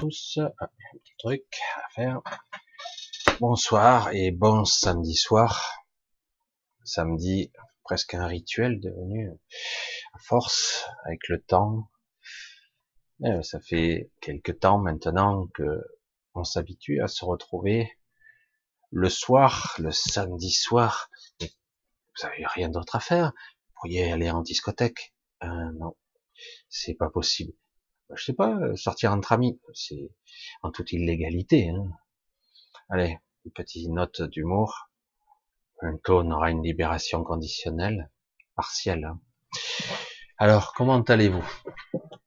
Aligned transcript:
tous. 0.00 0.38
Ah, 0.58 0.64
un 0.64 0.98
petit 0.98 1.12
truc 1.18 1.44
à 1.76 1.88
faire. 1.90 2.22
Bonsoir 3.38 4.08
et 4.14 4.30
bon 4.30 4.64
samedi 4.64 5.14
soir. 5.14 5.84
Samedi, 6.84 7.52
presque 7.84 8.14
un 8.14 8.26
rituel 8.26 8.80
devenu 8.80 9.30
à 10.14 10.18
force 10.20 10.86
avec 11.04 11.28
le 11.28 11.42
temps. 11.42 11.90
Euh, 13.24 13.42
ça 13.42 13.60
fait 13.60 14.10
quelque 14.22 14.52
temps 14.52 14.78
maintenant 14.78 15.48
que 15.48 15.84
on 16.32 16.44
s'habitue 16.44 17.02
à 17.02 17.06
se 17.06 17.26
retrouver 17.26 17.92
le 18.90 19.10
soir, 19.10 19.74
le 19.78 19.90
samedi 19.90 20.50
soir. 20.50 21.10
vous 21.40 22.26
avez 22.26 22.46
rien 22.46 22.70
d'autre 22.70 22.96
à 22.96 23.00
faire. 23.00 23.32
Vous 23.66 23.72
pourriez 23.74 24.10
aller 24.10 24.30
en 24.30 24.40
discothèque. 24.40 25.14
Euh, 25.42 25.72
non, 25.78 25.94
c'est 26.70 26.94
pas 26.94 27.10
possible. 27.10 27.52
Je 28.14 28.24
sais 28.24 28.32
pas, 28.32 28.58
sortir 28.76 29.12
entre 29.12 29.32
amis, 29.32 29.60
c'est 29.72 30.10
en 30.62 30.70
toute 30.70 30.92
illégalité. 30.92 31.68
Hein. 31.68 31.90
Allez, 32.88 33.18
une 33.44 33.52
petite 33.52 33.88
note 33.88 34.22
d'humour. 34.22 34.90
Bientôt, 35.80 36.20
on 36.20 36.30
aura 36.30 36.50
une 36.50 36.62
libération 36.62 37.22
conditionnelle, 37.22 38.10
partielle. 38.56 39.04
Hein. 39.04 39.20
Alors, 40.38 40.72
comment 40.74 41.00
allez-vous? 41.00 41.46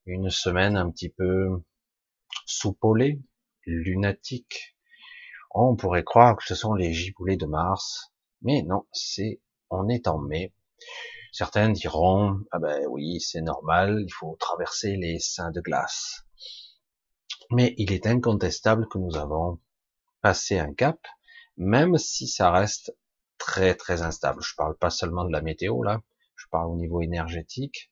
Une 0.05 0.29
semaine 0.29 0.77
un 0.77 0.89
petit 0.89 1.09
peu 1.09 1.61
soupolée, 2.45 3.21
lunatique. 3.65 4.77
On 5.51 5.75
pourrait 5.75 6.03
croire 6.03 6.37
que 6.37 6.45
ce 6.45 6.55
sont 6.55 6.73
les 6.73 6.93
giboulées 6.93 7.37
de 7.37 7.45
Mars, 7.45 8.13
mais 8.41 8.63
non, 8.63 8.85
c'est 8.91 9.41
on 9.69 9.89
est 9.89 10.07
en 10.07 10.17
mai. 10.17 10.53
Certains 11.33 11.69
diront, 11.69 12.41
ah 12.51 12.59
ben 12.59 12.85
oui, 12.89 13.19
c'est 13.19 13.41
normal, 13.41 14.03
il 14.05 14.13
faut 14.13 14.37
traverser 14.39 14.97
les 14.97 15.17
seins 15.17 15.49
de 15.49 15.61
glace. 15.61 16.27
Mais 17.49 17.73
il 17.79 17.91
est 17.91 18.05
incontestable 18.05 18.87
que 18.87 18.99
nous 18.99 19.17
avons 19.17 19.59
passé 20.21 20.59
un 20.59 20.75
cap, 20.75 20.99
même 21.57 21.97
si 21.97 22.27
ça 22.27 22.51
reste 22.51 22.95
très 23.39 23.73
très 23.73 24.03
instable. 24.03 24.43
Je 24.43 24.53
parle 24.55 24.77
pas 24.77 24.91
seulement 24.91 25.25
de 25.25 25.31
la 25.31 25.41
météo 25.41 25.81
là, 25.81 26.01
je 26.35 26.45
parle 26.51 26.69
au 26.69 26.75
niveau 26.75 27.01
énergétique. 27.01 27.91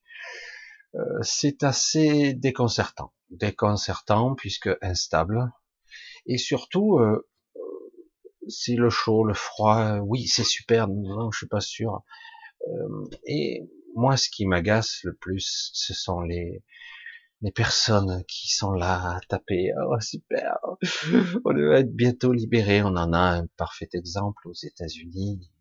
Euh, 0.94 1.02
c'est 1.24 1.64
assez 1.64 2.36
déconcertant, 2.36 3.12
déconcertant 3.32 4.36
puisque 4.36 4.70
instable, 4.84 5.52
et 6.28 6.38
surtout 6.38 7.00
euh, 7.00 7.28
c'est 8.48 8.76
le 8.76 8.92
chaud, 8.92 9.24
le 9.24 9.34
froid. 9.34 9.98
Oui, 9.98 10.28
c'est 10.28 10.44
super. 10.44 10.88
Non, 10.88 11.32
je 11.32 11.40
suis 11.40 11.48
pas 11.48 11.60
sûr. 11.60 12.04
Euh, 12.68 13.06
et 13.26 13.70
moi, 13.96 14.18
ce 14.18 14.30
qui 14.30 14.46
m'agace 14.46 15.00
le 15.04 15.14
plus, 15.16 15.72
ce 15.74 15.94
sont 15.94 16.22
les 16.22 16.64
les 17.42 17.52
personnes 17.52 18.24
qui 18.28 18.50
sont 18.54 18.72
là 18.72 19.16
à 19.16 19.20
taper. 19.28 19.72
Oh 19.90 20.00
super, 20.00 20.60
on 21.46 21.54
va 21.54 21.80
être 21.80 21.94
bientôt 21.94 22.34
libérés. 22.34 22.84
On 22.84 22.96
en 22.96 23.14
a 23.14 23.20
un 23.20 23.48
parfait 23.58 23.90
exemple 23.94 24.48
aux 24.48 24.54
États-Unis. 24.54 25.52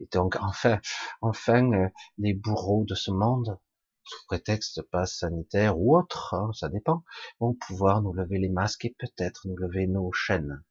Et 0.00 0.08
donc 0.12 0.36
enfin, 0.40 0.80
enfin, 1.22 1.72
euh, 1.72 1.88
les 2.18 2.34
bourreaux 2.34 2.84
de 2.84 2.94
ce 2.94 3.10
monde, 3.10 3.58
sous 4.04 4.26
prétexte 4.26 4.82
passe 4.90 5.18
sanitaire 5.18 5.78
ou 5.78 5.96
autre, 5.96 6.34
hein, 6.34 6.50
ça 6.52 6.68
dépend, 6.68 7.04
vont 7.40 7.54
pouvoir 7.54 8.02
nous 8.02 8.12
lever 8.12 8.38
les 8.38 8.50
masques 8.50 8.84
et 8.84 8.94
peut-être 8.98 9.48
nous 9.48 9.56
lever 9.56 9.86
nos 9.86 10.12
chaînes. 10.12 10.62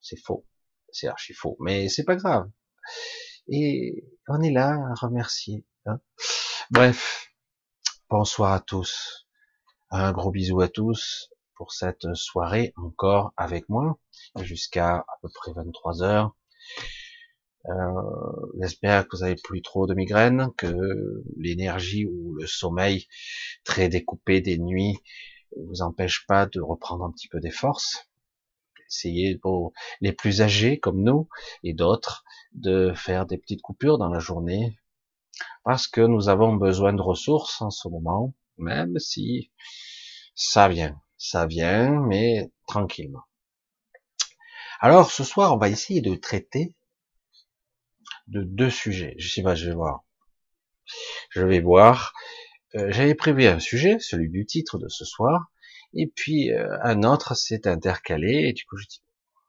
C'est 0.00 0.18
faux, 0.18 0.44
c'est 0.90 1.06
archi 1.06 1.34
faux, 1.34 1.56
mais 1.60 1.88
c'est 1.88 2.04
pas 2.04 2.16
grave. 2.16 2.50
Et 3.50 4.04
on 4.26 4.42
est 4.42 4.50
là 4.50 4.78
à 4.90 4.94
remercier. 4.94 5.64
Hein. 5.86 6.00
Bref, 6.70 7.32
bonsoir 8.10 8.52
à 8.52 8.60
tous. 8.60 9.26
Un 9.90 10.12
gros 10.12 10.30
bisou 10.30 10.60
à 10.60 10.68
tous 10.68 11.30
pour 11.54 11.72
cette 11.72 12.14
soirée 12.14 12.74
encore 12.76 13.32
avec 13.38 13.66
moi 13.70 13.98
jusqu'à 14.42 14.96
à 14.96 15.18
peu 15.22 15.30
près 15.32 15.52
23 15.54 16.02
heures. 16.02 16.36
Euh, 17.70 17.72
J'espère 18.60 19.08
que 19.08 19.16
vous 19.16 19.24
avez 19.24 19.36
plus 19.42 19.62
trop 19.62 19.86
de 19.86 19.94
migraines, 19.94 20.50
que 20.58 21.22
l'énergie 21.38 22.04
ou 22.04 22.34
le 22.34 22.46
sommeil 22.46 23.06
très 23.64 23.88
découpé 23.88 24.42
des 24.42 24.58
nuits 24.58 24.98
vous 25.56 25.80
empêche 25.80 26.26
pas 26.26 26.44
de 26.44 26.60
reprendre 26.60 27.04
un 27.04 27.12
petit 27.12 27.28
peu 27.28 27.40
des 27.40 27.50
forces 27.50 28.10
essayer 28.88 29.36
pour 29.36 29.72
les 30.00 30.12
plus 30.12 30.42
âgés 30.42 30.78
comme 30.78 31.02
nous 31.02 31.28
et 31.62 31.74
d'autres 31.74 32.24
de 32.52 32.92
faire 32.94 33.26
des 33.26 33.38
petites 33.38 33.62
coupures 33.62 33.98
dans 33.98 34.08
la 34.08 34.18
journée 34.18 34.78
parce 35.64 35.86
que 35.86 36.00
nous 36.00 36.28
avons 36.28 36.54
besoin 36.54 36.92
de 36.92 37.02
ressources 37.02 37.60
en 37.60 37.70
ce 37.70 37.88
moment, 37.88 38.34
même 38.56 38.98
si 38.98 39.52
ça 40.34 40.68
vient, 40.68 41.00
ça 41.16 41.46
vient, 41.46 42.00
mais 42.06 42.50
tranquillement. 42.66 43.22
Alors 44.80 45.10
ce 45.10 45.24
soir, 45.24 45.52
on 45.52 45.58
va 45.58 45.68
essayer 45.68 46.00
de 46.00 46.14
traiter 46.14 46.74
de 48.28 48.42
deux 48.42 48.70
sujets. 48.70 49.14
Je 49.18 49.28
sais 49.28 49.42
pas, 49.42 49.54
je 49.54 49.66
vais 49.66 49.74
voir. 49.74 50.04
Je 51.30 51.42
vais 51.42 51.60
voir. 51.60 52.12
Euh, 52.74 52.90
j'avais 52.90 53.14
prévu 53.14 53.46
un 53.46 53.58
sujet, 53.58 53.98
celui 53.98 54.30
du 54.30 54.46
titre 54.46 54.78
de 54.78 54.88
ce 54.88 55.04
soir, 55.04 55.50
et 55.94 56.06
puis 56.06 56.52
euh, 56.52 56.78
un 56.82 57.02
autre 57.02 57.34
s'est 57.34 57.66
intercalé, 57.66 58.48
et 58.48 58.52
du 58.52 58.64
coup 58.64 58.76
je 58.76 58.86
dis, 58.86 59.02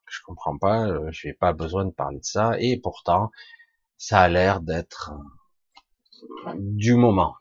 je 0.07 0.19
comprends 0.25 0.57
pas, 0.57 0.87
euh, 0.87 1.09
je 1.11 1.27
n'ai 1.27 1.33
pas 1.33 1.53
besoin 1.53 1.85
de 1.85 1.91
parler 1.91 2.19
de 2.19 2.25
ça, 2.25 2.53
et 2.59 2.77
pourtant 2.77 3.31
ça 3.97 4.21
a 4.21 4.29
l'air 4.29 4.61
d'être 4.61 5.13
euh, 6.47 6.53
du 6.57 6.95
moment. 6.95 7.35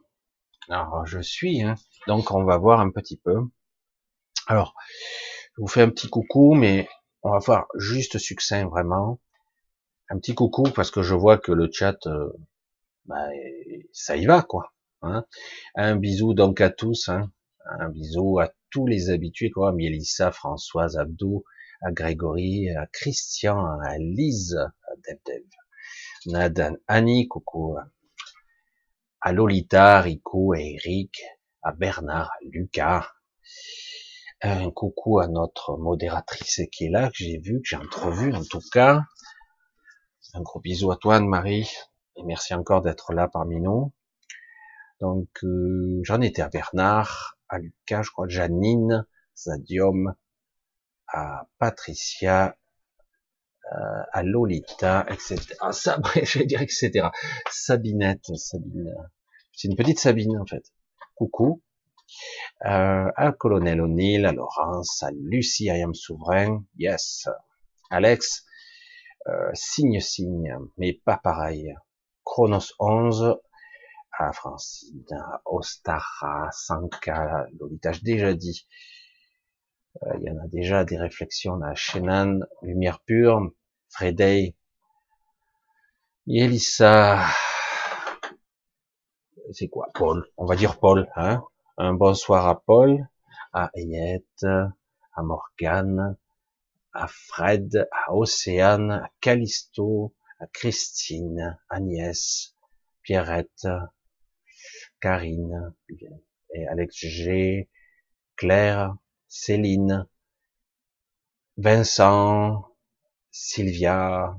Alors 0.68 1.06
je 1.06 1.20
suis, 1.20 1.62
hein, 1.62 1.76
donc 2.06 2.30
on 2.30 2.44
va 2.44 2.58
voir 2.58 2.80
un 2.80 2.90
petit 2.90 3.16
peu. 3.16 3.40
Alors, 4.46 4.74
je 5.56 5.60
vous 5.62 5.68
fais 5.68 5.82
un 5.82 5.90
petit 5.90 6.08
coucou, 6.08 6.54
mais 6.54 6.88
on 7.22 7.30
va 7.30 7.38
voir 7.38 7.66
juste 7.74 8.18
succinct 8.18 8.66
vraiment. 8.66 9.20
Un 10.10 10.18
petit 10.18 10.34
coucou 10.34 10.62
parce 10.74 10.90
que 10.90 11.02
je 11.02 11.14
vois 11.14 11.36
que 11.38 11.52
le 11.52 11.68
chat, 11.70 11.98
bah, 13.04 13.28
ça 13.92 14.16
y 14.16 14.26
va 14.26 14.42
quoi. 14.42 14.72
Hein. 15.02 15.24
Un 15.74 15.96
bisou 15.96 16.34
donc 16.34 16.60
à 16.60 16.70
tous, 16.70 17.08
hein. 17.08 17.30
un 17.66 17.88
bisou 17.88 18.38
à 18.40 18.48
tous 18.70 18.86
les 18.86 19.10
habitués, 19.10 19.50
quoi, 19.50 19.72
Mélissa, 19.72 20.30
Françoise, 20.32 20.96
Abdou, 20.96 21.44
à 21.80 21.92
Grégory, 21.92 22.70
à 22.70 22.86
Christian, 22.86 23.64
à 23.80 23.98
Lise, 23.98 24.56
à 24.56 24.94
Dev 25.06 25.42
Nadan, 26.26 26.76
Annie, 26.86 27.28
coucou, 27.28 27.76
à 29.20 29.32
Lolita, 29.32 30.00
Rico, 30.00 30.52
à 30.52 30.60
Eric, 30.60 31.22
à 31.62 31.72
Bernard, 31.72 32.30
à 32.30 32.44
Lucas, 32.44 33.08
un 34.40 34.70
coucou 34.70 35.18
à 35.18 35.26
notre 35.26 35.76
modératrice 35.76 36.60
qui 36.70 36.86
est 36.86 36.90
là, 36.90 37.08
que 37.08 37.16
j'ai 37.16 37.38
vu, 37.38 37.60
que 37.60 37.68
j'ai 37.68 37.76
entrevu 37.76 38.32
en 38.34 38.44
tout 38.44 38.62
cas. 38.72 39.02
Un 40.34 40.42
gros 40.42 40.60
bisou 40.60 40.92
à 40.92 40.96
toi 40.96 41.16
Anne-Marie, 41.16 41.68
et 42.16 42.22
merci 42.24 42.54
encore 42.54 42.82
d'être 42.82 43.12
là 43.12 43.28
parmi 43.28 43.60
nous. 43.60 43.92
Donc 45.00 45.28
euh, 45.42 46.00
j'en 46.04 46.20
étais 46.20 46.42
à 46.42 46.48
Bernard, 46.48 47.37
à 47.48 47.58
Lucas, 47.58 48.02
je 48.02 48.10
crois, 48.10 48.28
Janine, 48.28 49.06
Zadium, 49.36 50.14
à 51.08 51.48
Patricia, 51.58 52.56
euh, 53.72 54.02
à 54.12 54.22
Lolita, 54.22 55.06
etc. 55.08 55.38
Ah, 55.60 55.72
ça, 55.72 55.98
je 56.22 56.38
vais 56.38 56.46
dire 56.46 56.62
etc. 56.62 57.08
Sabinette, 57.50 58.34
Sabine. 58.36 58.94
C'est 59.52 59.68
une 59.68 59.76
petite 59.76 59.98
Sabine, 59.98 60.38
en 60.38 60.46
fait. 60.46 60.64
Coucou. 61.14 61.62
Euh, 62.64 63.10
à 63.16 63.32
Colonel 63.32 63.80
O'Neill, 63.80 64.24
à 64.24 64.32
Laurence, 64.32 65.02
à 65.02 65.10
Lucie, 65.10 65.66
I 65.66 65.82
am 65.82 65.94
souverain. 65.94 66.64
Yes. 66.78 67.28
Alex, 67.90 68.46
euh, 69.26 69.50
signe, 69.52 70.00
signe, 70.00 70.56
mais 70.78 70.94
pas 70.94 71.18
pareil. 71.18 71.74
Chronos 72.24 72.72
11, 72.78 73.38
à 74.18 74.32
Francine, 74.32 75.04
à 75.12 75.40
Ostara, 75.44 76.50
Sanka, 76.52 77.46
Lolita, 77.58 77.92
déjà 78.02 78.34
dit. 78.34 78.66
Euh, 80.02 80.14
il 80.20 80.24
y 80.24 80.30
en 80.30 80.38
a 80.38 80.46
déjà 80.48 80.84
des 80.84 80.98
réflexions 80.98 81.60
à 81.62 81.74
Shenan, 81.74 82.40
Lumière 82.62 83.00
Pure, 83.00 83.52
Fredey, 83.88 84.54
Elissa, 86.26 87.24
c'est 89.52 89.68
quoi? 89.68 89.88
Paul, 89.94 90.26
on 90.36 90.44
va 90.44 90.56
dire 90.56 90.78
Paul, 90.78 91.08
hein? 91.16 91.42
Un 91.78 91.94
bonsoir 91.94 92.46
à 92.48 92.60
Paul, 92.60 93.08
à 93.52 93.70
Ayette, 93.74 94.44
à 95.14 95.22
Morgane, 95.22 96.16
à 96.92 97.06
Fred, 97.08 97.88
à 97.92 98.14
Océane, 98.14 98.90
à 98.90 99.10
Callisto, 99.20 100.14
à 100.38 100.46
Christine, 100.48 101.58
Agnès, 101.70 102.54
Pierrette, 103.02 103.66
Karine, 105.00 105.74
et 106.54 106.66
Alex 106.66 106.96
G, 106.96 107.68
Claire, 108.36 108.96
Céline, 109.28 110.06
Vincent, 111.56 112.64
Sylvia, 113.30 114.38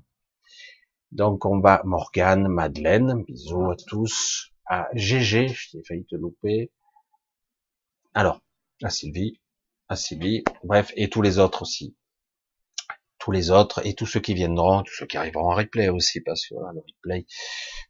donc 1.12 1.46
on 1.46 1.60
va 1.60 1.82
Morgane, 1.86 2.48
Madeleine, 2.48 3.24
bisous 3.24 3.72
à 3.72 3.76
tous, 3.76 4.52
à 4.66 4.88
GG, 4.94 5.48
j'ai 5.48 5.84
failli 5.84 6.06
te 6.06 6.16
louper. 6.16 6.72
Alors, 8.14 8.42
à 8.84 8.90
Sylvie, 8.90 9.42
Asibi, 9.88 10.44
bref, 10.64 10.92
et 10.96 11.10
tous 11.10 11.24
les 11.24 11.40
autres 11.40 11.64
aussi. 11.64 11.96
Tous 13.18 13.32
les 13.32 13.50
autres 13.50 13.86
et 13.86 13.96
tous 13.96 14.06
ceux 14.06 14.20
qui 14.20 14.36
viendront, 14.36 14.84
tous 14.84 14.94
ceux 14.94 15.08
qui 15.08 15.18
arriveront 15.18 15.52
en 15.52 15.56
replay 15.56 15.90
aussi, 15.90 16.22
parce 16.22 16.48
que 16.48 16.54
le 16.54 16.80
replay 16.80 17.26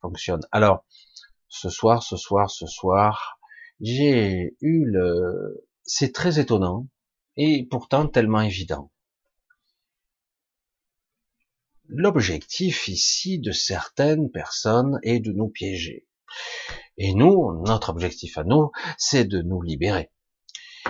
fonctionne. 0.01 0.42
Alors, 0.51 0.86
ce 1.50 1.69
soir, 1.69 2.04
ce 2.04 2.16
soir, 2.16 2.50
ce 2.50 2.66
soir, 2.66 3.40
j'ai 3.81 4.56
eu 4.62 4.86
le... 4.86 5.68
C'est 5.84 6.13
très 6.13 6.40
étonnant, 6.40 6.88
et 7.36 7.66
pourtant 7.69 8.07
tellement 8.07 8.42
évident. 8.42 8.92
L'objectif 11.88 12.88
ici 12.88 13.40
de 13.40 13.51
certaines 13.51 14.30
personnes 14.30 15.00
est 15.04 15.19
de 15.19 15.31
nous 15.31 15.50
piéger. 15.50 16.06
Et 16.98 17.13
nous, 17.13 17.63
notre 17.66 17.90
objectif 17.90 18.38
à 18.38 18.44
nous, 18.44 18.72
c'est 18.98 19.25
de 19.25 19.42
nous 19.42 19.62
libérer. 19.62 20.12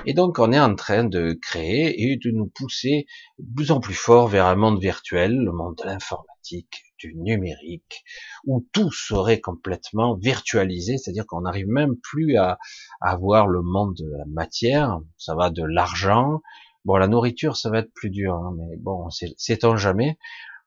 Et 0.05 0.13
donc 0.13 0.39
on 0.39 0.51
est 0.51 0.59
en 0.59 0.75
train 0.75 1.03
de 1.03 1.37
créer 1.41 2.11
et 2.11 2.17
de 2.17 2.31
nous 2.31 2.47
pousser 2.47 3.05
de 3.37 3.53
plus 3.55 3.71
en 3.71 3.79
plus 3.79 3.93
fort 3.93 4.27
vers 4.27 4.45
un 4.45 4.55
monde 4.55 4.81
virtuel, 4.81 5.35
le 5.35 5.51
monde 5.51 5.75
de 5.77 5.85
l'informatique, 5.85 6.88
du 6.99 7.15
numérique, 7.15 8.03
où 8.45 8.67
tout 8.71 8.91
serait 8.91 9.39
complètement 9.39 10.15
virtualisé, 10.15 10.97
c'est-à-dire 10.97 11.25
qu'on 11.25 11.41
n'arrive 11.41 11.67
même 11.67 11.95
plus 11.97 12.37
à, 12.37 12.59
à, 13.01 13.15
voir 13.15 13.47
le 13.47 13.61
monde 13.61 13.95
de 13.95 14.09
la 14.17 14.25
matière, 14.25 14.99
ça 15.17 15.35
va 15.35 15.49
de 15.49 15.63
l'argent, 15.63 16.41
bon 16.85 16.97
la 16.97 17.07
nourriture 17.07 17.57
ça 17.57 17.69
va 17.69 17.79
être 17.79 17.93
plus 17.93 18.09
dur, 18.09 18.35
hein, 18.35 18.55
mais 18.57 18.77
bon 18.77 19.09
c'est 19.09 19.65
on 19.65 19.75
jamais, 19.75 20.17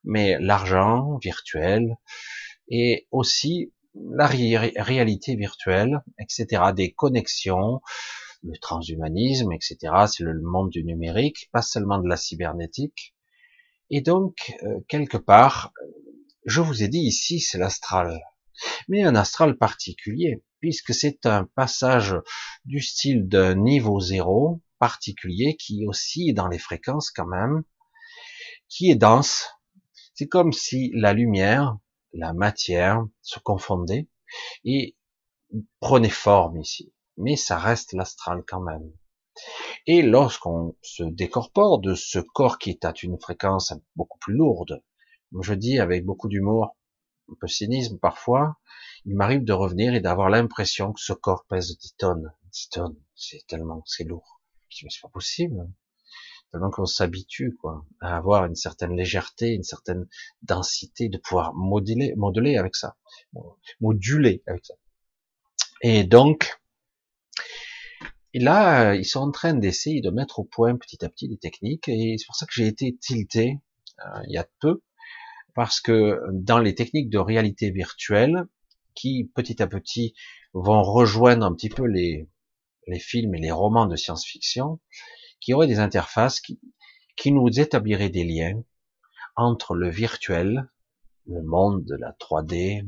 mais 0.03 0.37
l'argent 0.39 1.17
virtuel 1.21 1.97
et 2.67 3.07
aussi 3.11 3.71
la 3.95 4.25
réalité 4.25 5.35
virtuelle, 5.35 6.01
etc., 6.19 6.63
des 6.75 6.91
connexions, 6.93 7.81
le 8.43 8.57
transhumanisme, 8.57 9.51
etc. 9.51 9.77
C'est 10.07 10.23
le 10.23 10.39
monde 10.41 10.69
du 10.69 10.83
numérique, 10.83 11.49
pas 11.51 11.61
seulement 11.61 11.99
de 11.99 12.07
la 12.07 12.17
cybernétique. 12.17 13.15
Et 13.89 14.01
donc, 14.01 14.55
euh, 14.63 14.79
quelque 14.87 15.17
part, 15.17 15.71
je 16.45 16.61
vous 16.61 16.83
ai 16.83 16.87
dit 16.87 16.99
ici, 16.99 17.39
c'est 17.39 17.57
l'astral. 17.57 18.21
Mais 18.87 19.03
un 19.03 19.15
astral 19.15 19.57
particulier, 19.57 20.43
puisque 20.59 20.93
c'est 20.93 21.25
un 21.25 21.45
passage 21.45 22.15
du 22.65 22.81
style 22.81 23.27
d'un 23.27 23.55
niveau 23.55 23.99
zéro 23.99 24.61
particulier 24.79 25.55
qui 25.57 25.85
aussi 25.87 26.33
dans 26.33 26.47
les 26.47 26.59
fréquences 26.59 27.11
quand 27.11 27.27
même, 27.27 27.63
qui 28.69 28.91
est 28.91 28.95
dense. 28.95 29.49
C'est 30.13 30.27
comme 30.27 30.53
si 30.53 30.91
la 30.93 31.13
lumière, 31.13 31.77
la 32.13 32.33
matière 32.33 33.03
se 33.21 33.39
confondaient 33.39 34.07
et 34.63 34.95
prenait 35.79 36.09
forme 36.09 36.57
ici 36.59 36.93
mais 37.17 37.35
ça 37.35 37.57
reste 37.57 37.93
l'astral 37.93 38.43
quand 38.47 38.61
même. 38.61 38.91
Et 39.87 40.01
lorsqu'on 40.01 40.75
se 40.81 41.03
décorpore 41.03 41.79
de 41.79 41.95
ce 41.95 42.19
corps 42.19 42.57
qui 42.57 42.69
est 42.69 42.85
à 42.85 42.93
une 43.01 43.19
fréquence 43.19 43.73
beaucoup 43.95 44.19
plus 44.19 44.35
lourde, 44.35 44.83
je 45.41 45.53
dis 45.53 45.79
avec 45.79 46.05
beaucoup 46.05 46.29
d'humour, 46.29 46.75
un 47.31 47.35
peu 47.39 47.47
cynisme 47.47 47.97
parfois, 47.97 48.57
il 49.05 49.15
m'arrive 49.15 49.43
de 49.43 49.53
revenir 49.53 49.93
et 49.93 49.99
d'avoir 49.99 50.29
l'impression 50.29 50.93
que 50.93 51.01
ce 51.01 51.13
corps 51.13 51.45
pèse 51.49 51.77
10 51.77 51.95
tonnes. 51.97 52.33
10 52.51 52.69
tonnes, 52.69 52.95
c'est 53.15 53.45
tellement, 53.47 53.83
c'est 53.85 54.03
lourd. 54.03 54.41
Je 54.69 54.77
dis, 54.77 54.85
mais 54.85 54.89
c'est 54.91 55.01
pas 55.01 55.09
possible. 55.09 55.67
Tellement 56.51 56.69
qu'on 56.69 56.85
s'habitue, 56.85 57.55
quoi, 57.59 57.85
à 57.99 58.15
avoir 58.15 58.45
une 58.45 58.55
certaine 58.55 58.95
légèreté, 58.95 59.53
une 59.53 59.63
certaine 59.63 60.07
densité, 60.43 61.09
de 61.09 61.17
pouvoir 61.17 61.53
moduler, 61.55 62.13
modeler 62.15 62.57
avec 62.57 62.75
ça, 62.75 62.95
moduler 63.81 64.43
avec 64.45 64.65
ça. 64.65 64.75
Et 65.81 66.03
donc, 66.03 66.59
et 68.33 68.39
là, 68.39 68.95
ils 68.95 69.05
sont 69.05 69.19
en 69.19 69.31
train 69.31 69.53
d'essayer 69.53 70.01
de 70.01 70.09
mettre 70.09 70.39
au 70.39 70.43
point 70.43 70.75
petit 70.77 71.03
à 71.03 71.09
petit 71.09 71.27
des 71.27 71.37
techniques, 71.37 71.89
et 71.89 72.15
c'est 72.17 72.25
pour 72.25 72.35
ça 72.35 72.45
que 72.45 72.53
j'ai 72.53 72.67
été 72.67 72.95
tilté 72.97 73.59
euh, 73.99 74.21
il 74.27 74.33
y 74.33 74.37
a 74.37 74.47
peu, 74.59 74.81
parce 75.53 75.81
que 75.81 76.19
dans 76.31 76.59
les 76.59 76.75
techniques 76.75 77.09
de 77.09 77.19
réalité 77.19 77.71
virtuelle, 77.71 78.47
qui 78.95 79.31
petit 79.35 79.61
à 79.61 79.67
petit 79.67 80.13
vont 80.53 80.83
rejoindre 80.83 81.45
un 81.45 81.53
petit 81.53 81.69
peu 81.69 81.85
les, 81.85 82.27
films 82.99 83.35
et 83.35 83.39
les 83.39 83.51
romans 83.51 83.85
de 83.85 83.95
science-fiction, 83.95 84.79
qui 85.39 85.53
auraient 85.53 85.67
des 85.67 85.79
interfaces 85.79 86.39
qui, 86.39 86.59
qui 87.15 87.31
nous 87.31 87.59
établiraient 87.59 88.09
des 88.09 88.23
liens 88.23 88.63
entre 89.35 89.73
le 89.73 89.89
virtuel, 89.89 90.69
le 91.25 91.41
monde 91.41 91.85
de 91.85 91.95
la 91.95 92.11
3D, 92.19 92.85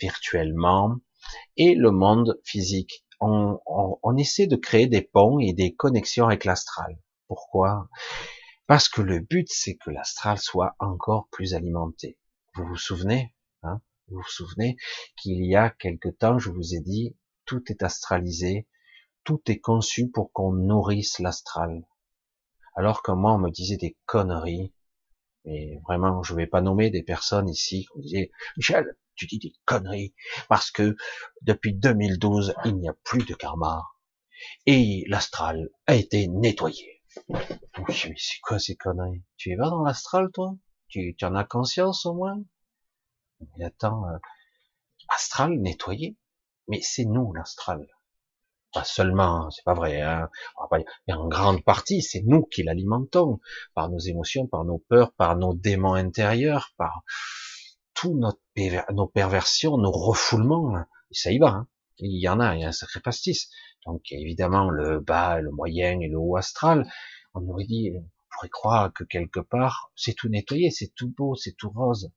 virtuellement, 0.00 0.96
et 1.56 1.74
le 1.74 1.90
monde 1.90 2.40
physique 2.44 3.04
on, 3.20 4.16
essaie 4.16 4.46
de 4.46 4.56
créer 4.56 4.86
des 4.86 5.02
ponts 5.02 5.38
et 5.38 5.52
des 5.52 5.74
connexions 5.74 6.26
avec 6.26 6.44
l'astral. 6.44 6.98
Pourquoi? 7.26 7.88
Parce 8.66 8.88
que 8.88 9.02
le 9.02 9.20
but, 9.20 9.46
c'est 9.50 9.76
que 9.76 9.90
l'astral 9.90 10.38
soit 10.38 10.74
encore 10.78 11.28
plus 11.30 11.54
alimenté. 11.54 12.18
Vous 12.54 12.66
vous 12.66 12.76
souvenez 12.76 13.34
hein 13.62 13.80
Vous 14.08 14.16
vous 14.16 14.30
souvenez 14.30 14.76
qu'il 15.16 15.44
y 15.44 15.54
a 15.54 15.68
quelque 15.68 16.08
temps, 16.08 16.38
je 16.38 16.50
vous 16.50 16.74
ai 16.74 16.80
dit, 16.80 17.14
tout 17.44 17.62
est 17.70 17.82
astralisé, 17.82 18.66
tout 19.22 19.42
est 19.46 19.60
conçu 19.60 20.10
pour 20.10 20.32
qu'on 20.32 20.52
nourrisse 20.52 21.18
l'astral. 21.18 21.86
Alors 22.74 23.02
que 23.02 23.12
moi, 23.12 23.34
on 23.34 23.38
me 23.38 23.50
disait 23.50 23.76
des 23.76 23.96
conneries, 24.06 24.72
mais 25.44 25.78
vraiment, 25.86 26.22
je 26.22 26.34
vais 26.34 26.46
pas 26.46 26.62
nommer 26.62 26.90
des 26.90 27.02
personnes 27.02 27.48
ici 27.48 27.86
qui 27.92 27.98
me 27.98 28.02
disaient, 28.02 28.30
Michel, 28.56 28.96
tu 29.14 29.26
dis 29.26 29.38
des 29.38 29.52
conneries, 29.66 30.14
parce 30.48 30.70
que 30.70 30.96
depuis 31.42 31.74
2012, 31.74 32.54
il 32.64 32.76
n'y 32.76 32.88
a 32.88 32.94
plus 33.04 33.24
de 33.24 33.34
karma, 33.34 33.84
et 34.66 35.04
l'astral 35.08 35.68
a 35.86 35.94
été 35.94 36.28
nettoyé. 36.28 36.93
Mais 37.28 37.94
c'est 38.16 38.40
quoi 38.42 38.58
ces 38.58 38.76
conneries? 38.76 39.24
Tu 39.36 39.50
y 39.50 39.56
vas 39.56 39.70
dans 39.70 39.82
l'astral, 39.82 40.30
toi? 40.32 40.56
Tu, 40.88 41.14
tu, 41.16 41.24
en 41.24 41.34
as 41.34 41.44
conscience 41.44 42.06
au 42.06 42.14
moins? 42.14 42.42
Mais 43.56 43.64
attends, 43.64 44.06
euh, 44.08 44.18
astral 45.08 45.58
nettoyé? 45.60 46.16
Mais 46.68 46.80
c'est 46.80 47.04
nous 47.04 47.32
l'astral. 47.32 47.86
Pas 48.72 48.84
seulement, 48.84 49.50
c'est 49.50 49.64
pas 49.64 49.74
vrai, 49.74 50.00
hein 50.00 50.28
mais 51.06 51.14
en 51.14 51.28
grande 51.28 51.62
partie, 51.62 52.02
c'est 52.02 52.22
nous 52.22 52.44
qui 52.44 52.64
l'alimentons, 52.64 53.40
par 53.74 53.88
nos 53.88 54.00
émotions, 54.00 54.48
par 54.48 54.64
nos 54.64 54.78
peurs, 54.78 55.12
par 55.12 55.36
nos 55.36 55.54
démons 55.54 55.94
intérieurs, 55.94 56.72
par 56.76 57.04
tout 57.94 58.16
notre 58.16 58.40
nos 58.92 59.06
perversions, 59.06 59.78
nos 59.78 59.90
refoulements, 59.90 60.76
hein. 60.76 60.86
ça 61.10 61.30
y 61.30 61.38
va. 61.38 61.48
Hein. 61.48 61.68
Il 61.98 62.20
y 62.20 62.28
en 62.28 62.40
a, 62.40 62.54
il 62.54 62.62
y 62.62 62.64
a 62.64 62.68
un 62.68 62.72
sacré 62.72 63.00
pastis. 63.00 63.50
Donc 63.86 64.10
évidemment 64.10 64.70
le 64.70 65.00
bas, 65.00 65.40
le 65.40 65.50
moyen 65.50 66.00
et 66.00 66.08
le 66.08 66.18
haut 66.18 66.36
astral. 66.36 66.90
On 67.34 67.46
aurait 67.48 67.64
dit, 67.64 67.92
on 67.96 68.08
pourrait 68.30 68.48
croire 68.48 68.92
que 68.92 69.04
quelque 69.04 69.40
part 69.40 69.92
c'est 69.96 70.14
tout 70.14 70.28
nettoyé, 70.28 70.70
c'est 70.70 70.92
tout 70.94 71.10
beau, 71.10 71.34
c'est 71.34 71.56
tout 71.56 71.70
rose. 71.70 72.10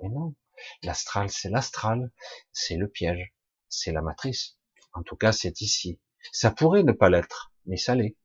Mais 0.00 0.08
non, 0.08 0.34
l'astral 0.82 1.30
c'est 1.30 1.50
l'astral, 1.50 2.10
c'est 2.52 2.76
le 2.76 2.88
piège, 2.88 3.34
c'est 3.68 3.92
la 3.92 4.02
matrice. 4.02 4.58
En 4.92 5.02
tout 5.02 5.16
cas 5.16 5.32
c'est 5.32 5.60
ici. 5.60 6.00
Ça 6.32 6.50
pourrait 6.50 6.82
ne 6.82 6.92
pas 6.92 7.10
l'être, 7.10 7.52
mais 7.66 7.76
ça 7.76 7.94
l'est. 7.94 8.16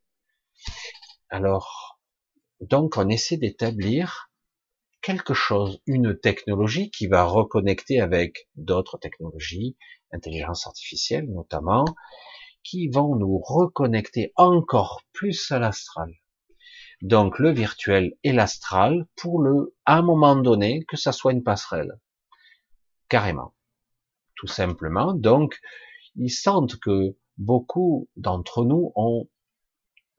Alors, 1.30 2.00
donc 2.62 2.98
on 2.98 3.10
essaie 3.10 3.38
d'établir 3.38 4.32
quelque 5.02 5.34
chose, 5.34 5.82
une 5.86 6.18
technologie 6.18 6.90
qui 6.90 7.08
va 7.08 7.26
reconnecter 7.26 8.00
avec 8.00 8.48
d'autres 8.56 8.98
technologies, 8.98 9.76
intelligence 10.14 10.68
artificielle 10.68 11.30
notamment, 11.30 11.86
qui 12.64 12.88
vont 12.88 13.16
nous 13.16 13.40
reconnecter 13.40 14.32
encore 14.36 15.02
plus 15.12 15.52
à 15.52 15.60
l'astral. 15.60 16.14
Donc 17.02 17.40
le 17.40 17.52
virtuel 17.52 18.14
et 18.24 18.32
l'astral 18.32 19.06
pour 19.18 19.42
le, 19.42 19.76
à 19.86 19.98
un 19.98 20.02
moment 20.02 20.38
donné, 20.38 20.86
que 20.88 20.96
ça 20.96 21.12
soit 21.12 21.34
une 21.34 21.44
passerelle. 21.44 22.00
Carrément. 23.10 23.54
Tout 24.36 24.48
simplement. 24.48 25.14
Donc, 25.14 25.60
ils 26.16 26.32
sentent 26.32 26.78
que 26.80 27.18
beaucoup 27.38 28.10
d'entre 28.16 28.64
nous 28.66 28.92
ont 28.96 29.28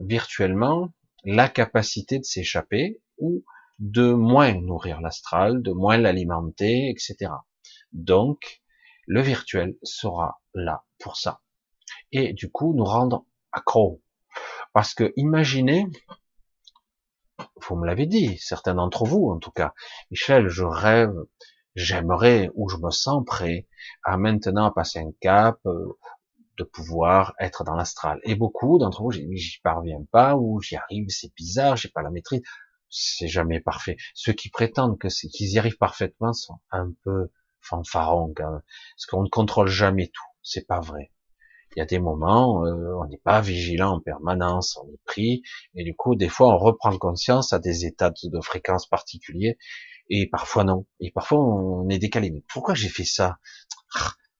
virtuellement 0.00 0.92
la 1.24 1.48
capacité 1.48 2.18
de 2.18 2.24
s'échapper 2.24 3.00
ou 3.18 3.44
de 3.78 4.12
moins 4.12 4.52
nourrir 4.54 5.00
l'astral, 5.00 5.62
de 5.62 5.72
moins 5.72 5.96
l'alimenter, 5.96 6.90
etc. 6.90 7.32
Donc, 7.92 8.62
le 9.06 9.20
virtuel 9.20 9.76
sera 9.82 10.40
là 10.54 10.84
pour 10.98 11.16
ça. 11.16 11.40
Et 12.12 12.32
du 12.32 12.50
coup, 12.50 12.74
nous 12.74 12.84
rendre 12.84 13.24
accro. 13.52 14.02
Parce 14.72 14.94
que 14.94 15.12
imaginez, 15.16 15.86
vous 17.68 17.76
me 17.76 17.86
l'avez 17.86 18.06
dit, 18.06 18.38
certains 18.38 18.74
d'entre 18.74 19.04
vous 19.04 19.30
en 19.30 19.38
tout 19.38 19.50
cas, 19.50 19.74
Michel, 20.10 20.48
je 20.48 20.64
rêve, 20.64 21.14
j'aimerais 21.74 22.50
ou 22.54 22.68
je 22.68 22.76
me 22.76 22.90
sens 22.90 23.24
prêt 23.24 23.68
à 24.02 24.16
maintenant 24.16 24.70
passer 24.70 24.98
un 24.98 25.12
cap, 25.20 25.58
euh, 25.66 25.98
de 26.56 26.64
pouvoir 26.64 27.34
être 27.40 27.64
dans 27.64 27.74
l'astral. 27.74 28.20
Et 28.22 28.36
beaucoup 28.36 28.78
d'entre 28.78 29.02
vous, 29.02 29.10
j'y 29.10 29.60
parviens 29.62 30.04
pas, 30.12 30.36
ou 30.36 30.60
j'y 30.60 30.76
arrive, 30.76 31.06
c'est 31.08 31.34
bizarre, 31.34 31.76
j'ai 31.76 31.88
pas 31.88 32.02
la 32.02 32.10
maîtrise 32.10 32.42
c'est 32.94 33.28
jamais 33.28 33.60
parfait. 33.60 33.96
Ceux 34.14 34.32
qui 34.32 34.50
prétendent 34.50 34.98
que 34.98 35.08
qu'ils 35.08 35.52
y 35.52 35.58
arrivent 35.58 35.78
parfaitement 35.78 36.32
sont 36.32 36.60
un 36.70 36.92
peu 37.02 37.28
fanfarons, 37.64 38.32
parce 38.34 39.06
qu'on 39.08 39.22
ne 39.22 39.28
contrôle 39.28 39.68
jamais 39.68 40.08
tout. 40.08 40.22
C'est 40.42 40.66
pas 40.66 40.80
vrai. 40.80 41.10
Il 41.76 41.80
y 41.80 41.82
a 41.82 41.86
des 41.86 41.98
moments, 41.98 42.64
euh, 42.64 42.94
on 43.00 43.06
n'est 43.06 43.20
pas 43.24 43.40
vigilant 43.40 43.96
en 43.96 44.00
permanence, 44.00 44.78
on 44.82 44.88
est 44.92 45.00
pris, 45.04 45.42
et 45.74 45.82
du 45.82 45.94
coup, 45.96 46.14
des 46.14 46.28
fois, 46.28 46.54
on 46.54 46.58
reprend 46.58 46.96
conscience 46.98 47.52
à 47.52 47.58
des 47.58 47.84
états 47.84 48.10
de, 48.10 48.40
fréquence 48.40 48.86
particuliers, 48.86 49.58
et 50.08 50.28
parfois 50.28 50.64
non, 50.64 50.86
et 51.00 51.10
parfois 51.10 51.40
on 51.40 51.88
est 51.88 51.98
décalé. 51.98 52.30
Mais 52.30 52.44
pourquoi 52.48 52.74
j'ai 52.74 52.88
fait 52.88 53.04
ça? 53.04 53.38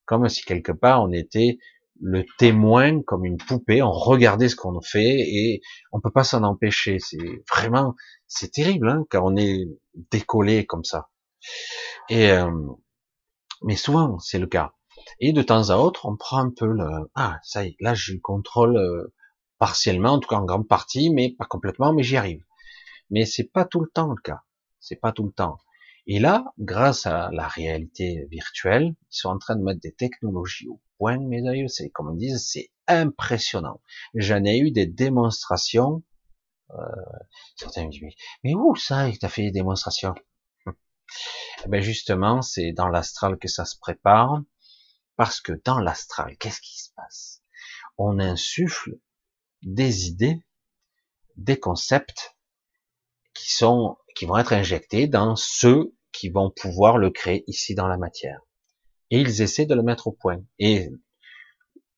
Comme 0.04 0.28
si 0.28 0.44
quelque 0.44 0.72
part 0.72 1.02
on 1.02 1.12
était 1.12 1.58
le 2.00 2.24
témoin 2.38 3.02
comme 3.02 3.24
une 3.24 3.38
poupée, 3.38 3.82
on 3.82 3.92
regardait 3.92 4.48
ce 4.48 4.56
qu'on 4.56 4.80
fait 4.80 5.16
et 5.18 5.60
on 5.92 6.00
peut 6.00 6.10
pas 6.10 6.24
s'en 6.24 6.42
empêcher. 6.42 6.98
C'est 6.98 7.16
vraiment, 7.50 7.94
c'est 8.26 8.52
terrible 8.52 8.88
hein, 8.90 9.04
quand 9.10 9.22
on 9.24 9.36
est 9.36 9.66
décollé 10.10 10.66
comme 10.66 10.84
ça. 10.84 11.08
Et 12.08 12.30
euh, 12.30 12.50
mais 13.64 13.76
souvent 13.76 14.18
c'est 14.18 14.38
le 14.38 14.46
cas. 14.46 14.72
Et 15.20 15.32
de 15.32 15.42
temps 15.42 15.70
à 15.70 15.76
autre, 15.76 16.06
on 16.06 16.16
prend 16.16 16.38
un 16.38 16.50
peu 16.50 16.66
le 16.66 17.10
ah 17.14 17.38
ça 17.42 17.64
y 17.64 17.68
est, 17.70 17.76
là 17.80 17.94
le 17.94 18.20
contrôle 18.20 18.76
euh, 18.76 19.12
partiellement, 19.58 20.12
en 20.12 20.18
tout 20.20 20.28
cas 20.28 20.36
en 20.36 20.44
grande 20.44 20.68
partie, 20.68 21.10
mais 21.10 21.34
pas 21.36 21.46
complètement, 21.46 21.92
mais 21.92 22.02
j'y 22.02 22.16
arrive. 22.16 22.44
Mais 23.10 23.24
c'est 23.24 23.50
pas 23.52 23.64
tout 23.64 23.80
le 23.80 23.88
temps 23.88 24.08
le 24.08 24.20
cas. 24.20 24.40
C'est 24.80 24.96
pas 24.96 25.12
tout 25.12 25.24
le 25.24 25.32
temps. 25.32 25.58
Et 26.06 26.18
là, 26.18 26.44
grâce 26.58 27.06
à 27.06 27.30
la 27.32 27.48
réalité 27.48 28.26
virtuelle, 28.30 28.94
ils 29.10 29.16
sont 29.16 29.30
en 29.30 29.38
train 29.38 29.56
de 29.56 29.62
mettre 29.62 29.80
des 29.80 29.92
technologies 29.92 30.68
au 30.68 30.80
point, 30.98 31.18
mes 31.18 31.48
aïeux, 31.48 31.68
c'est 31.68 31.88
comme 31.90 32.10
on 32.10 32.14
dit, 32.14 32.38
c'est 32.38 32.70
impressionnant. 32.86 33.80
J'en 34.14 34.44
ai 34.44 34.58
eu 34.58 34.70
des 34.70 34.86
démonstrations. 34.86 36.02
Euh, 36.70 36.76
certains 37.56 37.86
me 37.86 37.90
disent 37.90 38.02
mais 38.42 38.54
où 38.54 38.74
ça 38.76 39.10
tu 39.10 39.24
as 39.24 39.28
fait 39.28 39.42
des 39.42 39.50
démonstrations? 39.50 40.14
Ben 41.66 41.80
justement, 41.80 42.42
c'est 42.42 42.72
dans 42.72 42.88
l'astral 42.88 43.38
que 43.38 43.48
ça 43.48 43.64
se 43.64 43.78
prépare, 43.78 44.42
parce 45.16 45.40
que 45.40 45.52
dans 45.64 45.78
l'astral, 45.78 46.36
qu'est-ce 46.38 46.60
qui 46.60 46.78
se 46.78 46.90
passe? 46.94 47.42
On 47.96 48.18
insuffle 48.18 48.98
des 49.62 50.06
idées, 50.06 50.44
des 51.36 51.58
concepts 51.58 52.36
qui 53.32 53.52
sont, 53.52 53.96
qui 54.14 54.26
vont 54.26 54.38
être 54.38 54.52
injectés 54.52 55.06
dans 55.06 55.36
ceux 55.36 55.94
qui 56.12 56.28
vont 56.28 56.50
pouvoir 56.50 56.98
le 56.98 57.10
créer 57.10 57.44
ici 57.46 57.74
dans 57.74 57.88
la 57.88 57.96
matière. 57.96 58.40
Et 59.10 59.20
ils 59.20 59.42
essaient 59.42 59.66
de 59.66 59.74
le 59.74 59.82
mettre 59.82 60.06
au 60.06 60.12
point. 60.12 60.42
Et 60.58 60.90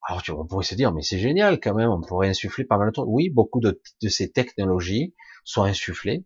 alors 0.03 0.23
on 0.39 0.47
pourrait 0.47 0.65
se 0.65 0.75
dire, 0.75 0.93
mais 0.93 1.03
c'est 1.03 1.19
génial 1.19 1.61
quand 1.61 1.75
même, 1.75 1.91
on 1.91 2.01
pourrait 2.01 2.29
insuffler 2.29 2.65
pas 2.65 2.79
mal 2.79 2.89
de 2.89 2.93
trucs. 2.93 3.09
Oui, 3.09 3.29
beaucoup 3.29 3.61
de, 3.61 3.81
de 4.03 4.09
ces 4.09 4.31
technologies 4.31 5.15
sont 5.45 5.65
insufflées. 5.65 6.25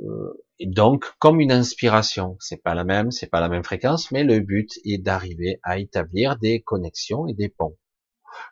Euh, 0.00 0.44
donc, 0.60 1.06
comme 1.18 1.40
une 1.40 1.52
inspiration, 1.52 2.36
c'est 2.40 2.62
pas 2.62 2.74
la 2.74 2.84
même, 2.84 3.10
c'est 3.10 3.26
pas 3.26 3.40
la 3.40 3.48
même 3.48 3.64
fréquence, 3.64 4.10
mais 4.10 4.24
le 4.24 4.40
but 4.40 4.70
est 4.84 4.98
d'arriver 4.98 5.60
à 5.62 5.78
établir 5.78 6.36
des 6.38 6.62
connexions 6.62 7.26
et 7.26 7.34
des 7.34 7.48
ponts. 7.48 7.76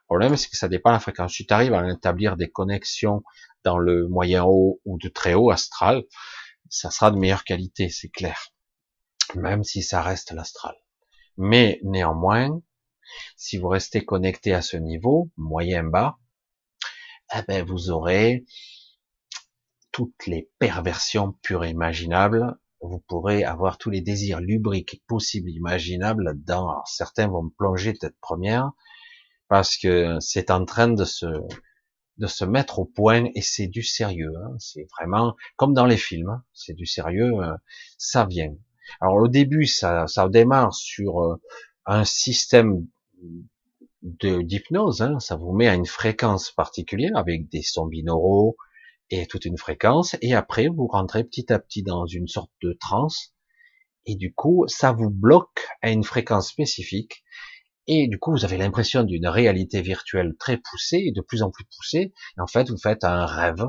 Le 0.03 0.07
problème, 0.07 0.37
c'est 0.37 0.49
que 0.49 0.57
ça 0.57 0.69
dépend 0.69 0.91
de 0.91 0.97
la 0.97 1.01
fréquence. 1.01 1.35
Si 1.35 1.47
tu 1.47 1.55
arrives 1.55 1.75
à 1.75 1.89
établir 1.91 2.37
des 2.37 2.51
connexions 2.51 3.23
dans 3.65 3.79
le 3.79 4.09
moyen 4.09 4.45
haut 4.45 4.81
ou 4.85 4.99
de 4.99 5.09
très 5.09 5.35
haut 5.35 5.51
astral, 5.51 6.05
ça 6.69 6.91
sera 6.91 7.11
de 7.11 7.19
meilleure 7.19 7.45
qualité, 7.45 7.89
c'est 7.89 8.09
clair. 8.09 8.53
Même 9.35 9.65
si 9.65 9.83
ça 9.83 10.03
reste 10.03 10.33
l'astral. 10.33 10.75
Mais 11.37 11.81
néanmoins, 11.83 12.63
si 13.37 13.59
vous 13.59 13.69
restez 13.69 14.05
connecté 14.05 14.53
à 14.55 14.63
ce 14.63 14.77
niveau, 14.77 15.31
moyen 15.37 15.85
bas, 15.85 16.19
eh 17.35 17.43
ben 17.49 17.65
vous 17.65 17.91
aurez 17.91 18.45
toutes 19.93 20.27
les 20.27 20.51
perversions 20.59 21.33
pures 21.43 21.65
et 21.65 21.71
imaginables. 21.71 22.57
Vous 22.81 22.99
pourrez 22.99 23.45
avoir 23.45 23.79
tous 23.79 23.91
les 23.91 24.01
désirs 24.01 24.41
lubriques 24.41 25.03
possibles, 25.07 25.51
imaginables 25.51 26.25
là-dedans. 26.25 26.83
certains 26.85 27.29
vont 27.29 27.49
plonger 27.57 27.95
tête 27.95 28.17
première 28.21 28.73
parce 29.49 29.77
que 29.77 30.17
c'est 30.21 30.51
en 30.51 30.65
train 30.65 30.89
de 30.89 31.05
se 31.05 31.27
de 32.19 32.27
se 32.27 32.45
mettre 32.45 32.79
au 32.79 32.85
point 32.85 33.27
et 33.35 33.41
c'est 33.41 33.67
du 33.67 33.83
sérieux. 33.83 34.33
Hein. 34.45 34.55
C'est 34.59 34.87
vraiment 34.99 35.35
comme 35.57 35.75
dans 35.75 35.87
les 35.87 35.97
films, 35.97 36.29
hein. 36.31 36.45
c'est 36.53 36.75
du 36.75 36.87
sérieux. 36.87 37.33
Euh, 37.41 37.55
ça 37.99 38.27
vient. 38.27 38.55
Alors 39.01 39.17
au 39.17 39.29
début, 39.29 39.67
ça, 39.67 40.07
ça 40.07 40.29
démarre 40.29 40.75
sur 40.75 41.23
euh, 41.23 41.41
un 41.87 42.05
système 42.05 42.87
d'hypnose. 44.03 45.03
Hein. 45.03 45.21
Ça 45.21 45.37
vous 45.37 45.53
met 45.53 45.69
à 45.69 45.75
une 45.75 45.87
fréquence 45.87 46.51
particulière 46.51 47.17
avec 47.17 47.49
des 47.49 47.63
sons 47.63 47.87
binauraux, 47.87 48.57
et 49.13 49.27
toute 49.27 49.45
une 49.45 49.59
fréquence, 49.59 50.17
et 50.23 50.35
après 50.35 50.69
vous 50.69 50.87
rentrez 50.87 51.23
petit 51.23 51.53
à 51.53 51.59
petit 51.59 51.83
dans 51.83 52.07
une 52.07 52.29
sorte 52.29 52.51
de 52.63 52.73
transe, 52.73 53.35
et 54.07 54.17
du 54.17 54.33
coup 54.33 54.65
ça 54.69 54.93
vous 54.93 55.11
bloque 55.11 55.69
à 55.83 55.91
une 55.91 56.03
fréquence 56.03 56.49
spécifique, 56.49 57.23
et 57.87 58.09
du 58.09 58.19
coup 58.19 58.33
vous 58.33 58.47
avez 58.47 58.57
l'impression 58.57 59.03
d'une 59.03 59.27
réalité 59.29 59.83
virtuelle 59.83 60.35
très 60.39 60.57
poussée, 60.57 61.03
et 61.07 61.13
de 61.13 61.21
plus 61.21 61.43
en 61.43 61.51
plus 61.51 61.67
poussée, 61.77 62.15
en 62.39 62.47
fait 62.47 62.71
vous 62.71 62.79
faites 62.79 63.05
un 63.05 63.27
rêve, 63.27 63.67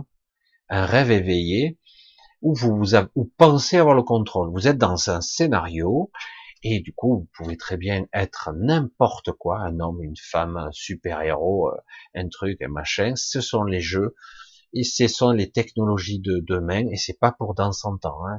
un 0.69 0.85
rêve 0.85 1.11
éveillé, 1.11 1.77
où 2.41 2.55
vous, 2.55 2.81
vous, 3.15 3.31
pensez 3.37 3.77
avoir 3.77 3.95
le 3.95 4.03
contrôle. 4.03 4.51
Vous 4.51 4.67
êtes 4.67 4.77
dans 4.77 5.09
un 5.09 5.21
scénario, 5.21 6.11
et 6.61 6.79
du 6.79 6.93
coup, 6.93 7.19
vous 7.19 7.29
pouvez 7.37 7.57
très 7.57 7.77
bien 7.77 8.05
être 8.13 8.51
n'importe 8.53 9.31
quoi, 9.33 9.59
un 9.59 9.79
homme, 9.79 10.01
une 10.01 10.17
femme, 10.17 10.57
un 10.57 10.71
super-héros, 10.71 11.69
euh, 11.69 11.77
un 12.15 12.27
truc, 12.29 12.61
un 12.61 12.69
machin. 12.69 13.13
Ce 13.15 13.41
sont 13.41 13.63
les 13.63 13.81
jeux 13.81 14.15
et 14.73 14.83
ce 14.83 15.07
sont 15.07 15.31
les 15.31 15.51
technologies 15.51 16.19
de 16.19 16.39
demain, 16.39 16.87
et 16.89 16.97
c'est 16.97 17.19
pas 17.19 17.31
pour 17.31 17.53
dans 17.53 17.71
100 17.71 18.05
ans. 18.05 18.25
Hein, 18.27 18.37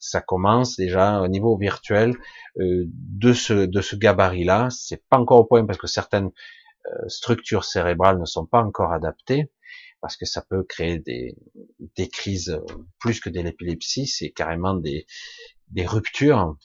ça 0.00 0.20
commence 0.20 0.76
déjà 0.76 1.20
au 1.20 1.28
niveau 1.28 1.56
virtuel 1.56 2.16
euh, 2.58 2.84
de 2.86 3.32
ce 3.32 3.66
de 3.66 3.80
ce 3.80 3.96
gabarit-là. 3.96 4.68
C'est 4.70 5.04
pas 5.08 5.18
encore 5.18 5.40
au 5.40 5.44
point 5.44 5.66
parce 5.66 5.78
que 5.78 5.86
certaines 5.86 6.30
euh, 6.86 7.08
structures 7.08 7.64
cérébrales 7.64 8.18
ne 8.18 8.24
sont 8.24 8.46
pas 8.46 8.62
encore 8.62 8.92
adaptées, 8.92 9.50
parce 10.00 10.16
que 10.16 10.26
ça 10.26 10.42
peut 10.42 10.62
créer 10.62 10.98
des 11.00 11.36
des 11.96 12.08
crises 12.08 12.50
euh, 12.50 12.64
plus 13.00 13.20
que 13.20 13.30
de 13.30 13.40
l'épilepsie, 13.40 14.06
c'est 14.06 14.30
carrément 14.30 14.74
des 14.74 15.06
des 15.68 15.86
ruptures 15.86 16.56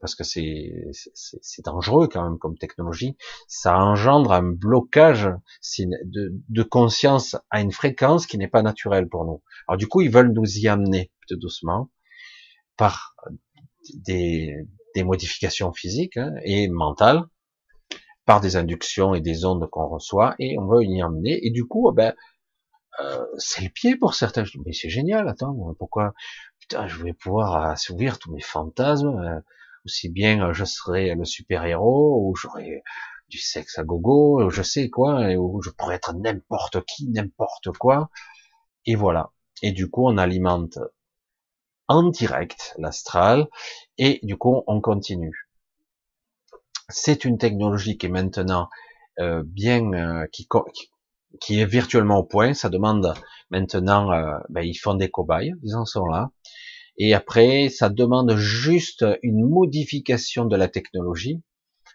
parce 0.00 0.14
que 0.14 0.24
c'est 0.24 1.64
dangereux 1.64 2.08
quand 2.08 2.22
même 2.22 2.38
comme 2.38 2.56
technologie, 2.58 3.16
ça 3.48 3.76
engendre 3.78 4.32
un 4.32 4.42
blocage 4.42 5.30
de, 5.80 6.32
de 6.48 6.62
conscience 6.62 7.36
à 7.50 7.60
une 7.60 7.72
fréquence 7.72 8.26
qui 8.26 8.38
n'est 8.38 8.48
pas 8.48 8.62
naturelle 8.62 9.08
pour 9.08 9.24
nous. 9.24 9.42
Alors 9.66 9.78
du 9.78 9.86
coup, 9.86 10.02
ils 10.02 10.10
veulent 10.10 10.32
nous 10.32 10.58
y 10.58 10.68
amener 10.68 11.10
tout 11.28 11.36
doucement 11.36 11.90
par 12.76 13.14
des, 13.94 14.54
des 14.94 15.04
modifications 15.04 15.72
physiques 15.72 16.16
hein, 16.16 16.34
et 16.44 16.68
mentales, 16.68 17.22
par 18.24 18.40
des 18.40 18.56
inductions 18.56 19.14
et 19.14 19.20
des 19.20 19.44
ondes 19.44 19.68
qu'on 19.70 19.88
reçoit, 19.88 20.34
et 20.38 20.58
on 20.58 20.66
veut 20.66 20.82
y 20.82 21.02
amener. 21.02 21.46
Et 21.46 21.50
du 21.50 21.66
coup, 21.66 21.90
ben, 21.92 22.14
euh, 23.00 23.26
c'est 23.38 23.62
le 23.62 23.70
pied 23.70 23.96
pour 23.96 24.14
certains. 24.14 24.44
Mais 24.64 24.72
c'est 24.72 24.90
génial, 24.90 25.28
attends, 25.28 25.74
pourquoi? 25.78 26.14
Putain, 26.60 26.86
je 26.86 27.02
vais 27.02 27.12
pouvoir 27.12 27.56
assouvir 27.66 28.18
tous 28.18 28.32
mes 28.32 28.40
fantasmes, 28.40 29.18
euh, 29.18 29.40
aussi 29.84 30.08
bien 30.08 30.48
euh, 30.48 30.52
je 30.52 30.64
serais 30.64 31.14
le 31.14 31.24
super-héros, 31.24 32.28
ou 32.28 32.34
j'aurais 32.36 32.82
du 33.28 33.38
sexe 33.38 33.78
à 33.78 33.84
gogo, 33.84 34.50
je 34.50 34.62
sais 34.62 34.90
quoi, 34.90 35.28
ou 35.34 35.62
je 35.62 35.70
pourrais 35.70 35.96
être 35.96 36.14
n'importe 36.14 36.84
qui, 36.86 37.08
n'importe 37.08 37.70
quoi. 37.78 38.10
Et 38.86 38.96
voilà. 38.96 39.32
Et 39.62 39.72
du 39.72 39.90
coup, 39.90 40.06
on 40.06 40.18
alimente 40.18 40.78
en 41.88 42.04
direct 42.10 42.74
l'astral, 42.78 43.48
et 43.98 44.20
du 44.22 44.36
coup, 44.36 44.62
on 44.66 44.80
continue. 44.80 45.48
C'est 46.88 47.24
une 47.24 47.38
technologie 47.38 47.98
qui 47.98 48.06
est 48.06 48.10
maintenant 48.10 48.68
euh, 49.20 49.42
bien, 49.44 50.26
qui, 50.32 50.48
qui 50.74 50.90
est 51.50 51.64
virtuellement 51.64 52.18
au 52.18 52.24
point. 52.24 52.54
Ça 52.54 52.68
demande 52.68 53.14
maintenant, 53.50 54.12
euh, 54.12 54.38
ben, 54.48 54.62
ils 54.62 54.74
font 54.74 54.94
des 54.94 55.10
cobayes, 55.10 55.52
ils 55.62 55.76
en 55.76 55.84
sont 55.84 56.06
là. 56.06 56.30
Et 56.96 57.14
après, 57.14 57.68
ça 57.68 57.88
demande 57.88 58.36
juste 58.36 59.04
une 59.22 59.48
modification 59.48 60.44
de 60.44 60.56
la 60.56 60.68
technologie 60.68 61.42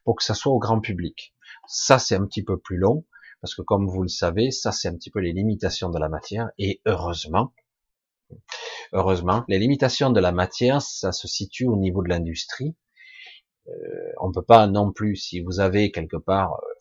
pour 0.04 0.16
que 0.18 0.24
ça 0.24 0.34
soit 0.34 0.52
au 0.52 0.60
grand 0.60 0.82
public. 0.82 1.34
Ça, 1.68 2.00
c'est 2.00 2.16
un 2.16 2.26
petit 2.26 2.44
peu 2.44 2.58
plus 2.58 2.78
long, 2.78 3.06
parce 3.42 3.56
que 3.56 3.62
comme 3.62 3.88
vous 3.88 4.02
le 4.02 4.10
savez, 4.10 4.52
ça, 4.52 4.72
c'est 4.72 4.90
un 4.90 4.96
petit 4.96 5.12
peu 5.12 5.20
les 5.20 5.32
limitations 5.32 5.90
de 5.90 6.00
la 6.00 6.10
matière. 6.10 6.50
Et 6.58 6.82
heureusement, 6.86 7.54
heureusement, 8.92 9.46
les 9.48 9.60
limitations 9.60 10.10
de 10.10 10.20
la 10.20 10.32
matière, 10.32 10.82
ça 10.82 11.12
se 11.12 11.28
situe 11.28 11.68
au 11.68 11.78
niveau 11.78 12.04
de 12.04 12.10
l'industrie. 12.10 12.76
Euh, 13.68 13.72
on 14.20 14.32
peut 14.32 14.44
pas 14.44 14.68
non 14.68 14.92
plus, 14.92 15.16
si 15.16 15.42
vous 15.42 15.60
avez 15.60 15.92
quelque 15.92 16.18
part 16.18 16.54
euh, 16.54 16.79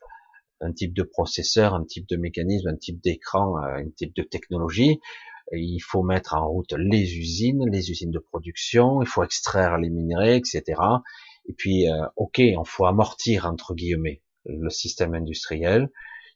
un 0.61 0.73
type 0.73 0.95
de 0.95 1.03
processeur, 1.03 1.75
un 1.75 1.85
type 1.85 2.09
de 2.09 2.17
mécanisme, 2.17 2.69
un 2.69 2.77
type 2.77 3.00
d'écran, 3.03 3.59
euh, 3.59 3.77
un 3.77 3.91
type 3.91 4.15
de 4.15 4.23
technologie. 4.23 5.00
Il 5.53 5.81
faut 5.81 6.03
mettre 6.03 6.35
en 6.35 6.47
route 6.47 6.75
les 6.77 7.17
usines, 7.17 7.65
les 7.71 7.91
usines 7.91 8.11
de 8.11 8.19
production, 8.19 9.00
il 9.00 9.09
faut 9.09 9.23
extraire 9.23 9.79
les 9.79 9.88
minerais, 9.88 10.37
etc. 10.37 10.62
Et 11.49 11.55
puis, 11.55 11.88
euh, 11.88 12.05
ok, 12.17 12.43
on 12.59 12.65
faut 12.65 12.85
amortir 12.85 13.47
entre 13.47 13.75
guillemets 13.75 14.23
le 14.45 14.69
système 14.69 15.15
industriel. 15.15 15.91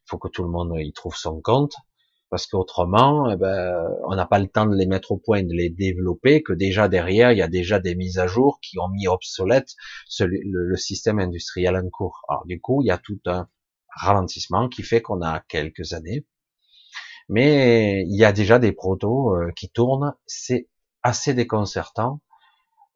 Il 0.07 0.11
faut 0.11 0.19
que 0.19 0.29
tout 0.29 0.43
le 0.43 0.49
monde 0.49 0.75
y 0.79 0.93
trouve 0.93 1.17
son 1.17 1.41
compte. 1.41 1.75
parce 2.31 2.47
qu'autrement, 2.47 3.31
eh 3.31 3.37
ben, 3.37 3.87
on 4.09 4.17
n'a 4.17 4.25
pas 4.25 4.39
le 4.39 4.49
temps 4.49 4.65
de 4.65 4.75
les 4.75 4.87
mettre 4.87 5.13
au 5.13 5.19
point, 5.19 5.43
de 5.43 5.53
les 5.53 5.69
développer, 5.69 6.43
que 6.43 6.55
déjà 6.55 6.89
derrière, 6.89 7.31
il 7.33 7.37
y 7.39 7.43
a 7.43 7.49
déjà 7.49 7.79
des 7.79 7.95
mises 7.95 8.19
à 8.19 8.27
jour 8.27 8.59
qui 8.63 8.79
ont 8.79 8.89
mis 8.89 9.07
obsolète 9.07 9.69
le, 10.21 10.77
système 10.77 11.19
industriel 11.19 11.77
en 11.77 11.91
cours. 11.91 12.23
Alors 12.31 12.47
du 12.47 12.59
coup, 12.59 12.81
il 12.83 12.87
y 12.87 12.91
a 12.91 12.97
tout 12.97 13.21
un 13.27 13.49
ralentissement 13.95 14.69
qui 14.69 14.83
fait 14.83 15.03
qu'on 15.03 15.23
a 15.23 15.41
quelques 15.41 15.93
années, 15.93 16.27
mais 17.29 18.05
il 18.09 18.17
y 18.17 18.25
a 18.25 18.33
déjà 18.33 18.59
des 18.59 18.73
protos 18.73 19.35
euh, 19.35 19.53
qui 19.57 19.71
tournent, 19.71 20.15
c'est 20.27 20.69
assez 21.03 21.35
déconcertant, 21.35 22.21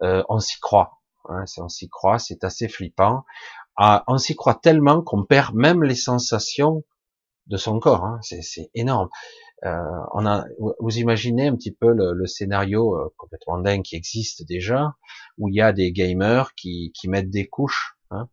euh, 0.02 0.22
on 0.28 0.40
s'y 0.40 0.60
croit, 0.60 1.00
hein, 1.28 1.44
on 1.58 1.68
s'y 1.68 1.88
croit, 1.88 2.18
c'est 2.18 2.44
assez 2.44 2.68
flippant, 2.68 3.24
ah, 3.76 4.04
on 4.08 4.18
s'y 4.18 4.34
croit 4.36 4.54
tellement 4.54 5.02
qu'on 5.02 5.24
perd 5.24 5.54
même 5.54 5.82
les 5.82 5.94
sensations 5.94 6.84
de 7.46 7.56
son 7.56 7.78
corps. 7.78 8.04
Hein. 8.04 8.20
C'est 8.22 8.70
énorme. 8.74 9.08
Euh, 9.64 10.42
vous 10.80 10.98
imaginez 10.98 11.48
un 11.48 11.56
petit 11.56 11.72
peu 11.72 11.92
le, 11.92 12.26
scénario 12.26 13.12
complètement 13.16 13.58
dingue 13.58 13.82
qui 13.82 13.96
existe 13.96 14.46
déjà, 14.46 14.94
où 15.38 15.48
il 15.48 15.54
y 15.54 15.60
a 15.60 15.72
des 15.72 15.92
gamers 15.92 16.54
qui, 16.54 16.92
qui 16.94 17.08
mettent 17.08 17.30
des 17.30 17.46
couches. 17.46 17.96
Hein. 18.10 18.28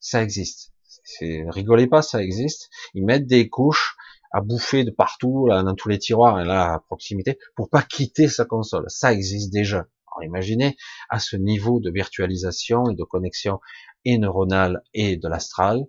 Ça 0.00 0.22
existe. 0.22 0.73
Rigolez 1.20 1.86
pas, 1.86 2.02
ça 2.02 2.22
existe. 2.22 2.70
Ils 2.94 3.04
mettent 3.04 3.26
des 3.26 3.48
couches 3.48 3.96
à 4.32 4.40
bouffer 4.40 4.84
de 4.84 4.90
partout, 4.90 5.46
là, 5.46 5.62
dans 5.62 5.74
tous 5.74 5.88
les 5.88 5.98
tiroirs, 5.98 6.40
et 6.40 6.44
là, 6.44 6.74
à 6.74 6.78
proximité, 6.80 7.38
pour 7.54 7.70
pas 7.70 7.82
quitter 7.82 8.26
sa 8.28 8.44
console. 8.44 8.84
Ça 8.88 9.12
existe 9.12 9.52
déjà. 9.52 9.86
Alors 10.08 10.24
imaginez 10.24 10.76
à 11.08 11.18
ce 11.18 11.36
niveau 11.36 11.80
de 11.80 11.90
virtualisation 11.90 12.88
et 12.90 12.94
de 12.94 13.04
connexion 13.04 13.60
et 14.04 14.18
neuronale 14.18 14.82
et 14.92 15.16
de 15.16 15.28
l'astral, 15.28 15.84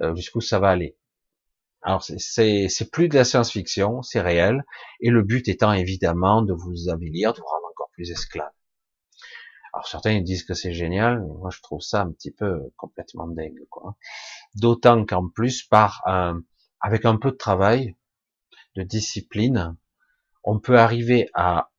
euh, 0.00 0.14
jusqu'où 0.14 0.40
ça 0.40 0.58
va 0.58 0.70
aller. 0.70 0.96
Alors 1.82 2.04
c'est 2.04 2.90
plus 2.92 3.08
de 3.08 3.16
la 3.16 3.24
science-fiction, 3.24 4.02
c'est 4.02 4.20
réel, 4.20 4.64
et 5.00 5.10
le 5.10 5.22
but 5.22 5.48
étant 5.48 5.72
évidemment 5.72 6.42
de 6.42 6.52
vous 6.52 6.88
avilir, 6.88 7.32
de 7.32 7.40
vous 7.40 7.46
rendre 7.46 7.66
encore 7.70 7.90
plus 7.92 8.10
esclave. 8.12 8.52
Alors 9.72 9.86
certains 9.86 10.20
disent 10.20 10.44
que 10.44 10.54
c'est 10.54 10.74
génial, 10.74 11.22
mais 11.22 11.34
moi 11.34 11.50
je 11.50 11.60
trouve 11.62 11.80
ça 11.80 12.02
un 12.02 12.12
petit 12.12 12.30
peu 12.30 12.60
complètement 12.76 13.26
dingue, 13.26 13.66
quoi. 13.70 13.96
D'autant 14.54 15.06
qu'en 15.06 15.28
plus, 15.28 15.68
avec 16.80 17.04
un 17.04 17.16
peu 17.16 17.30
de 17.30 17.36
travail, 17.36 17.96
de 18.76 18.82
discipline, 18.82 19.76
on 20.44 20.58
peut 20.58 20.78
arriver 20.78 21.28
à 21.34 21.70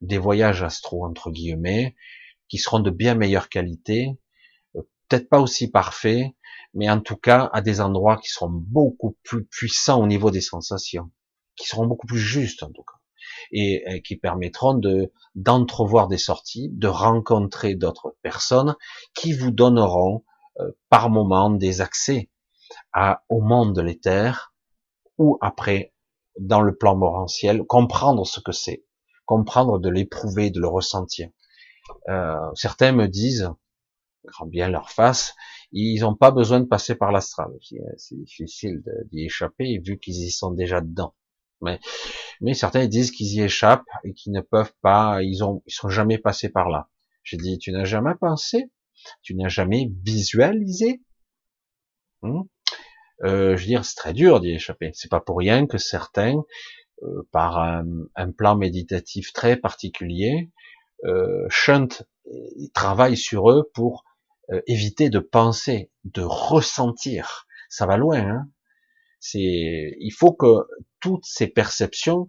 des 0.00 0.18
voyages 0.18 0.62
astro 0.62 1.04
entre 1.06 1.30
guillemets, 1.30 1.96
qui 2.48 2.58
seront 2.58 2.80
de 2.80 2.90
bien 2.90 3.14
meilleure 3.14 3.48
qualité, 3.48 4.18
euh, 4.76 4.82
peut-être 5.08 5.28
pas 5.28 5.40
aussi 5.40 5.70
parfaits, 5.70 6.34
mais 6.74 6.88
en 6.90 7.00
tout 7.00 7.16
cas 7.16 7.50
à 7.52 7.60
des 7.60 7.80
endroits 7.80 8.16
qui 8.18 8.28
seront 8.28 8.50
beaucoup 8.50 9.16
plus 9.22 9.44
puissants 9.44 10.02
au 10.02 10.06
niveau 10.06 10.30
des 10.30 10.40
sensations, 10.40 11.10
qui 11.56 11.66
seront 11.66 11.86
beaucoup 11.86 12.06
plus 12.06 12.18
justes 12.18 12.62
en 12.62 12.70
tout 12.70 12.82
cas, 12.84 12.97
et, 13.52 14.02
qui 14.02 14.16
permettront 14.16 14.74
de 14.74 15.12
d'entrevoir 15.34 16.08
des 16.08 16.18
sorties, 16.18 16.68
de 16.72 16.88
rencontrer 16.88 17.74
d'autres 17.74 18.16
personnes 18.22 18.76
qui 19.14 19.32
vous 19.32 19.50
donneront 19.50 20.24
euh, 20.60 20.70
par 20.88 21.10
moment 21.10 21.50
des 21.50 21.80
accès 21.80 22.30
à, 22.92 23.22
au 23.28 23.40
monde 23.40 23.74
de 23.74 23.80
l'éther 23.80 24.52
ou 25.16 25.38
après 25.40 25.92
dans 26.38 26.60
le 26.60 26.76
plan 26.76 26.96
morantiel, 26.96 27.64
comprendre 27.64 28.26
ce 28.26 28.40
que 28.40 28.52
c'est, 28.52 28.84
comprendre 29.26 29.78
de 29.78 29.88
l'éprouver, 29.88 30.50
de 30.50 30.60
le 30.60 30.68
ressentir. 30.68 31.30
Euh, 32.08 32.36
certains 32.54 32.92
me 32.92 33.08
disent, 33.08 33.50
grand 34.24 34.46
bien 34.46 34.68
leur 34.68 34.90
face, 34.90 35.34
ils 35.72 36.00
n'ont 36.00 36.14
pas 36.14 36.30
besoin 36.30 36.60
de 36.60 36.66
passer 36.66 36.94
par 36.94 37.12
l'astral. 37.12 37.50
C'est 37.96 38.16
difficile 38.16 38.82
d'y 39.10 39.24
échapper 39.24 39.78
vu 39.78 39.98
qu'ils 39.98 40.24
y 40.24 40.30
sont 40.30 40.52
déjà 40.52 40.80
dedans. 40.80 41.14
Mais, 41.60 41.80
mais 42.40 42.54
certains 42.54 42.86
disent 42.86 43.10
qu'ils 43.10 43.34
y 43.34 43.40
échappent 43.42 43.88
et 44.04 44.12
qu'ils 44.12 44.32
ne 44.32 44.40
peuvent 44.40 44.74
pas, 44.80 45.22
ils 45.22 45.42
ont, 45.42 45.62
ils 45.66 45.72
sont 45.72 45.88
jamais 45.88 46.18
passés 46.18 46.48
par 46.48 46.68
là. 46.68 46.88
J'ai 47.24 47.36
dit, 47.36 47.58
tu 47.58 47.72
n'as 47.72 47.84
jamais 47.84 48.14
pensé, 48.20 48.70
tu 49.22 49.34
n'as 49.34 49.48
jamais 49.48 49.90
visualisé? 50.02 51.02
Hmm? 52.22 52.42
Euh, 53.24 53.56
je 53.56 53.62
veux 53.62 53.66
dire, 53.66 53.84
c'est 53.84 53.96
très 53.96 54.12
dur 54.12 54.40
d'y 54.40 54.50
échapper. 54.50 54.90
C'est 54.94 55.10
pas 55.10 55.20
pour 55.20 55.38
rien 55.38 55.66
que 55.66 55.78
certains, 55.78 56.44
euh, 57.02 57.28
par 57.32 57.58
un, 57.58 58.32
plan 58.32 58.56
méditatif 58.56 59.32
très 59.32 59.56
particulier, 59.56 60.50
euh, 61.04 61.46
chantent, 61.48 62.02
ils 62.56 62.70
travaillent 62.72 63.16
sur 63.16 63.50
eux 63.50 63.70
pour 63.74 64.04
euh, 64.50 64.60
éviter 64.66 65.10
de 65.10 65.18
penser, 65.18 65.90
de 66.04 66.22
ressentir. 66.22 67.46
Ça 67.68 67.86
va 67.86 67.96
loin. 67.96 68.20
Hein 68.20 68.48
c'est, 69.20 69.96
il 69.98 70.12
faut 70.12 70.32
que 70.32 70.66
toutes 71.00 71.24
ces 71.24 71.46
perceptions 71.46 72.26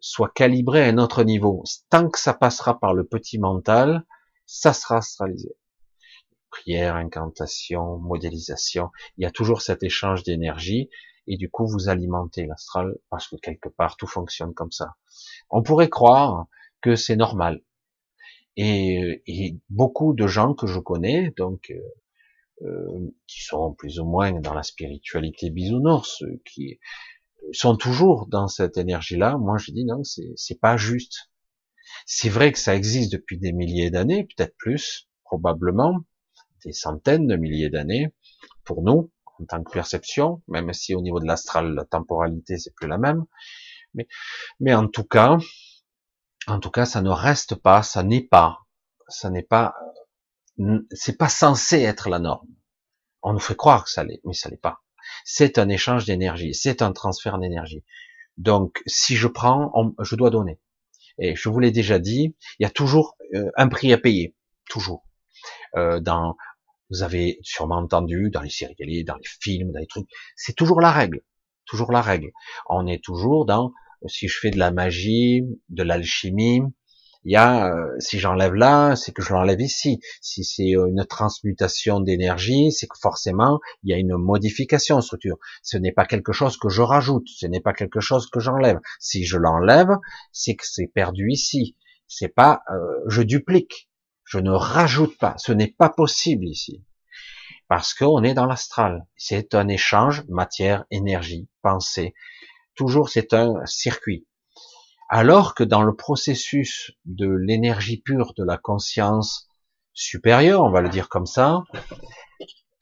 soient 0.00 0.32
calibrées 0.34 0.84
à 0.84 0.88
un 0.88 0.98
autre 0.98 1.24
niveau. 1.24 1.64
Tant 1.90 2.08
que 2.08 2.18
ça 2.18 2.34
passera 2.34 2.78
par 2.78 2.94
le 2.94 3.06
petit 3.06 3.38
mental, 3.38 4.04
ça 4.46 4.72
sera 4.72 4.98
astralisé. 4.98 5.56
Prière, 6.50 6.96
incantation, 6.96 7.98
modélisation, 7.98 8.90
il 9.16 9.22
y 9.22 9.26
a 9.26 9.30
toujours 9.30 9.62
cet 9.62 9.82
échange 9.82 10.22
d'énergie 10.22 10.88
et 11.26 11.36
du 11.36 11.50
coup 11.50 11.66
vous 11.66 11.90
alimentez 11.90 12.46
l'astral 12.46 12.96
parce 13.10 13.28
que 13.28 13.36
quelque 13.36 13.68
part 13.68 13.96
tout 13.96 14.06
fonctionne 14.06 14.54
comme 14.54 14.72
ça. 14.72 14.94
On 15.50 15.62
pourrait 15.62 15.90
croire 15.90 16.46
que 16.80 16.96
c'est 16.96 17.16
normal, 17.16 17.62
et, 18.58 19.56
beaucoup 19.70 20.14
de 20.14 20.26
gens 20.26 20.54
que 20.54 20.66
je 20.66 20.80
connais, 20.80 21.32
donc 21.36 21.70
euh, 21.70 21.80
euh, 22.62 23.14
qui 23.26 23.42
sont 23.42 23.72
plus 23.72 24.00
ou 24.00 24.04
moins 24.04 24.32
dans 24.32 24.54
la 24.54 24.64
spiritualité 24.64 25.50
bisounours, 25.50 26.24
qui 26.44 26.80
sont 27.52 27.76
toujours 27.76 28.26
dans 28.26 28.48
cette 28.48 28.76
énergie-là. 28.76 29.36
Moi, 29.38 29.58
je 29.58 29.72
dis 29.72 29.84
non, 29.84 30.02
c'est 30.04 30.60
pas 30.60 30.76
juste. 30.76 31.30
C'est 32.06 32.28
vrai 32.28 32.52
que 32.52 32.58
ça 32.58 32.74
existe 32.74 33.12
depuis 33.12 33.38
des 33.38 33.52
milliers 33.52 33.90
d'années, 33.90 34.24
peut-être 34.24 34.56
plus, 34.56 35.08
probablement, 35.24 35.98
des 36.64 36.72
centaines 36.72 37.26
de 37.26 37.36
milliers 37.36 37.70
d'années. 37.70 38.14
Pour 38.64 38.82
nous, 38.82 39.10
en 39.40 39.44
tant 39.46 39.62
que 39.62 39.70
perception, 39.70 40.42
même 40.48 40.72
si 40.72 40.94
au 40.94 41.00
niveau 41.00 41.20
de 41.20 41.26
l'astral, 41.26 41.74
la 41.74 41.84
temporalité, 41.84 42.58
c'est 42.58 42.74
plus 42.74 42.88
la 42.88 42.98
même. 42.98 43.24
Mais, 44.60 44.74
en 44.74 44.86
tout 44.88 45.04
cas, 45.04 45.38
en 46.46 46.60
tout 46.60 46.70
cas, 46.70 46.84
ça 46.84 47.02
ne 47.02 47.10
reste 47.10 47.54
pas, 47.54 47.82
ça 47.82 48.02
n'est 48.02 48.22
pas, 48.22 48.58
ça 49.08 49.30
n'est 49.30 49.42
pas, 49.42 49.74
c'est 50.90 51.16
pas 51.16 51.28
censé 51.28 51.80
être 51.80 52.08
la 52.08 52.18
norme. 52.18 52.48
On 53.22 53.32
nous 53.32 53.38
fait 53.40 53.56
croire 53.56 53.84
que 53.84 53.90
ça 53.90 54.04
l'est, 54.04 54.20
mais 54.24 54.34
ça 54.34 54.48
l'est 54.50 54.56
pas. 54.56 54.82
C'est 55.24 55.58
un 55.58 55.68
échange 55.68 56.04
d'énergie, 56.04 56.54
c'est 56.54 56.82
un 56.82 56.92
transfert 56.92 57.38
d'énergie. 57.38 57.84
Donc, 58.36 58.82
si 58.86 59.16
je 59.16 59.28
prends, 59.28 59.72
je 60.00 60.14
dois 60.16 60.30
donner. 60.30 60.60
Et 61.18 61.34
je 61.34 61.48
vous 61.48 61.58
l'ai 61.58 61.72
déjà 61.72 61.98
dit, 61.98 62.36
il 62.58 62.62
y 62.62 62.66
a 62.66 62.70
toujours 62.70 63.16
euh, 63.34 63.50
un 63.56 63.68
prix 63.68 63.92
à 63.92 63.98
payer, 63.98 64.36
toujours. 64.68 65.04
Euh, 65.76 66.00
dans, 66.00 66.36
vous 66.90 67.02
avez 67.02 67.38
sûrement 67.42 67.78
entendu 67.78 68.30
dans 68.30 68.40
les 68.40 68.50
séries 68.50 69.04
dans 69.04 69.16
les 69.16 69.28
films, 69.40 69.72
dans 69.72 69.80
les 69.80 69.86
trucs, 69.86 70.08
c'est 70.36 70.54
toujours 70.54 70.80
la 70.80 70.92
règle, 70.92 71.22
toujours 71.66 71.92
la 71.92 72.00
règle. 72.00 72.30
On 72.68 72.86
est 72.86 73.02
toujours 73.02 73.44
dans 73.44 73.72
si 74.06 74.28
je 74.28 74.38
fais 74.38 74.50
de 74.50 74.58
la 74.58 74.70
magie, 74.70 75.42
de 75.68 75.82
l'alchimie, 75.82 76.62
il 77.24 77.32
y 77.32 77.36
a, 77.36 77.74
euh, 77.74 77.96
si 77.98 78.18
j'enlève 78.18 78.54
là, 78.54 78.94
c'est 78.96 79.12
que 79.12 79.22
je 79.22 79.32
l'enlève 79.32 79.60
ici. 79.60 80.00
Si 80.20 80.44
c'est 80.44 80.70
une 80.70 81.04
transmutation 81.04 82.00
d'énergie, 82.00 82.72
c'est 82.72 82.86
que 82.86 82.98
forcément, 82.98 83.60
il 83.82 83.90
y 83.90 83.92
a 83.92 83.96
une 83.96 84.16
modification 84.16 84.96
en 84.96 85.00
structure. 85.00 85.36
Ce 85.62 85.76
n'est 85.76 85.92
pas 85.92 86.06
quelque 86.06 86.32
chose 86.32 86.56
que 86.56 86.68
je 86.68 86.82
rajoute, 86.82 87.26
ce 87.28 87.46
n'est 87.46 87.60
pas 87.60 87.72
quelque 87.72 88.00
chose 88.00 88.30
que 88.30 88.40
j'enlève. 88.40 88.78
Si 89.00 89.24
je 89.24 89.36
l'enlève, 89.36 89.96
c'est 90.32 90.54
que 90.54 90.64
c'est 90.66 90.86
perdu 90.86 91.30
ici. 91.30 91.76
C'est 92.06 92.28
pas, 92.28 92.62
euh, 92.70 92.76
je 93.08 93.22
duplique. 93.22 93.90
Je 94.24 94.38
ne 94.38 94.50
rajoute 94.50 95.18
pas. 95.18 95.34
Ce 95.38 95.52
n'est 95.52 95.74
pas 95.76 95.88
possible 95.88 96.46
ici. 96.46 96.84
Parce 97.66 97.94
qu'on 97.94 98.22
est 98.22 98.34
dans 98.34 98.46
l'astral. 98.46 99.06
C'est 99.16 99.54
un 99.54 99.68
échange 99.68 100.24
matière, 100.28 100.84
énergie, 100.90 101.48
pensée, 101.62 102.14
toujours 102.78 103.08
c'est 103.08 103.34
un 103.34 103.54
circuit. 103.66 104.27
Alors 105.08 105.54
que 105.54 105.64
dans 105.64 105.82
le 105.82 105.96
processus 105.96 106.92
de 107.06 107.28
l'énergie 107.28 108.00
pure 108.00 108.34
de 108.36 108.44
la 108.44 108.58
conscience 108.58 109.48
supérieure, 109.94 110.62
on 110.62 110.70
va 110.70 110.82
le 110.82 110.90
dire 110.90 111.08
comme 111.08 111.26
ça, 111.26 111.64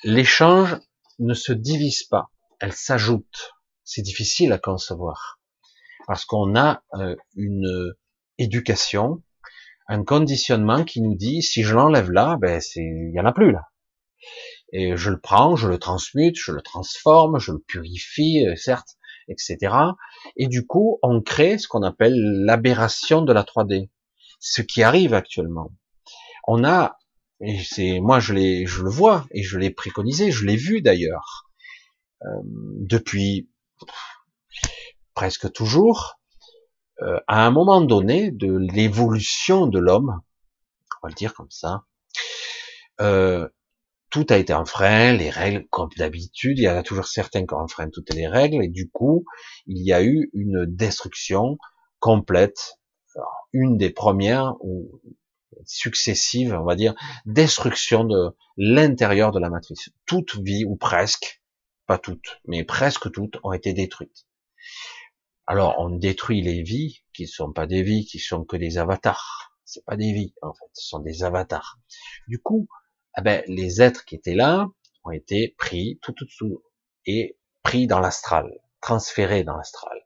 l'échange 0.02 0.76
ne 1.18 1.34
se 1.34 1.52
divise 1.52 2.04
pas, 2.04 2.30
elle 2.60 2.72
s'ajoute. 2.72 3.52
C'est 3.84 4.02
difficile 4.02 4.52
à 4.52 4.58
concevoir 4.58 5.36
parce 6.06 6.24
qu'on 6.24 6.56
a 6.56 6.82
euh, 6.94 7.16
une 7.34 7.94
éducation, 8.38 9.22
un 9.88 10.04
conditionnement 10.04 10.84
qui 10.84 11.02
nous 11.02 11.14
dit 11.14 11.42
si 11.42 11.62
je 11.62 11.74
l'enlève 11.74 12.10
là, 12.10 12.36
ben 12.40 12.60
c'est 12.60 12.80
il 12.80 13.12
y 13.14 13.20
en 13.20 13.26
a 13.26 13.32
plus 13.32 13.52
là. 13.52 13.62
Et 14.72 14.96
je 14.96 15.10
le 15.10 15.20
prends, 15.20 15.56
je 15.56 15.68
le 15.68 15.78
transmute, 15.78 16.36
je 16.36 16.52
le 16.52 16.60
transforme, 16.60 17.38
je 17.38 17.52
le 17.52 17.60
purifie, 17.60 18.44
euh, 18.46 18.56
certes, 18.56 18.96
etc. 19.28 19.74
Et 20.36 20.48
du 20.48 20.66
coup, 20.66 20.98
on 21.02 21.20
crée 21.20 21.58
ce 21.58 21.68
qu'on 21.68 21.82
appelle 21.82 22.14
l'aberration 22.44 23.22
de 23.22 23.32
la 23.32 23.42
3D, 23.42 23.90
ce 24.40 24.62
qui 24.62 24.82
arrive 24.82 25.14
actuellement. 25.14 25.72
On 26.46 26.64
a, 26.64 26.98
et 27.40 27.58
c'est 27.62 28.00
moi 28.00 28.20
je 28.20 28.32
le 28.32 28.90
vois 28.90 29.26
et 29.30 29.42
je 29.42 29.58
l'ai 29.58 29.70
préconisé, 29.70 30.30
je 30.30 30.46
l'ai 30.46 30.56
vu 30.56 30.80
d'ailleurs 30.80 31.50
euh, 32.24 32.28
depuis 32.44 33.48
presque 35.14 35.50
toujours, 35.52 36.20
euh, 37.02 37.18
à 37.26 37.46
un 37.46 37.50
moment 37.50 37.80
donné 37.80 38.30
de 38.30 38.56
l'évolution 38.56 39.66
de 39.66 39.78
l'homme, 39.78 40.20
on 41.02 41.06
va 41.06 41.08
le 41.10 41.14
dire 41.14 41.34
comme 41.34 41.50
ça, 41.50 41.84
euh, 43.00 43.48
tout 44.16 44.26
a 44.30 44.38
été 44.38 44.54
enfreint, 44.54 45.12
les 45.12 45.28
règles 45.28 45.66
comme 45.68 45.90
d'habitude, 45.98 46.58
il 46.58 46.62
y 46.62 46.70
en 46.70 46.76
a 46.78 46.82
toujours 46.82 47.06
certains 47.06 47.44
qui 47.44 47.52
enfreignent 47.52 47.90
toutes 47.90 48.14
les 48.14 48.26
règles, 48.26 48.64
et 48.64 48.68
du 48.68 48.88
coup, 48.88 49.26
il 49.66 49.84
y 49.84 49.92
a 49.92 50.02
eu 50.02 50.30
une 50.32 50.64
destruction 50.64 51.58
complète, 51.98 52.78
une 53.52 53.76
des 53.76 53.90
premières 53.90 54.54
ou 54.60 55.02
successives, 55.66 56.54
on 56.54 56.64
va 56.64 56.76
dire, 56.76 56.94
destruction 57.26 58.04
de 58.04 58.30
l'intérieur 58.56 59.32
de 59.32 59.38
la 59.38 59.50
matrice. 59.50 59.90
Toute 60.06 60.34
vie, 60.36 60.64
ou 60.64 60.76
presque, 60.76 61.42
pas 61.86 61.98
toutes, 61.98 62.40
mais 62.46 62.64
presque 62.64 63.12
toutes, 63.12 63.36
ont 63.44 63.52
été 63.52 63.74
détruites. 63.74 64.26
Alors, 65.46 65.74
on 65.76 65.90
détruit 65.90 66.40
les 66.40 66.62
vies, 66.62 67.02
qui 67.12 67.24
ne 67.24 67.28
sont 67.28 67.52
pas 67.52 67.66
des 67.66 67.82
vies, 67.82 68.06
qui 68.06 68.18
sont 68.18 68.46
que 68.46 68.56
des 68.56 68.78
avatars. 68.78 69.52
C'est 69.66 69.84
pas 69.84 69.96
des 69.96 70.14
vies, 70.14 70.32
en 70.40 70.54
fait, 70.54 70.70
ce 70.72 70.88
sont 70.88 71.00
des 71.00 71.22
avatars. 71.22 71.78
Du 72.28 72.38
coup, 72.38 72.66
eh 73.18 73.22
ben, 73.22 73.42
les 73.46 73.82
êtres 73.82 74.04
qui 74.04 74.14
étaient 74.14 74.34
là 74.34 74.66
ont 75.04 75.10
été 75.10 75.54
pris 75.58 75.98
tout, 76.02 76.12
tout, 76.12 76.62
et 77.06 77.38
pris 77.62 77.86
dans 77.86 78.00
l'astral, 78.00 78.50
transférés 78.80 79.44
dans 79.44 79.56
l'astral. 79.56 79.98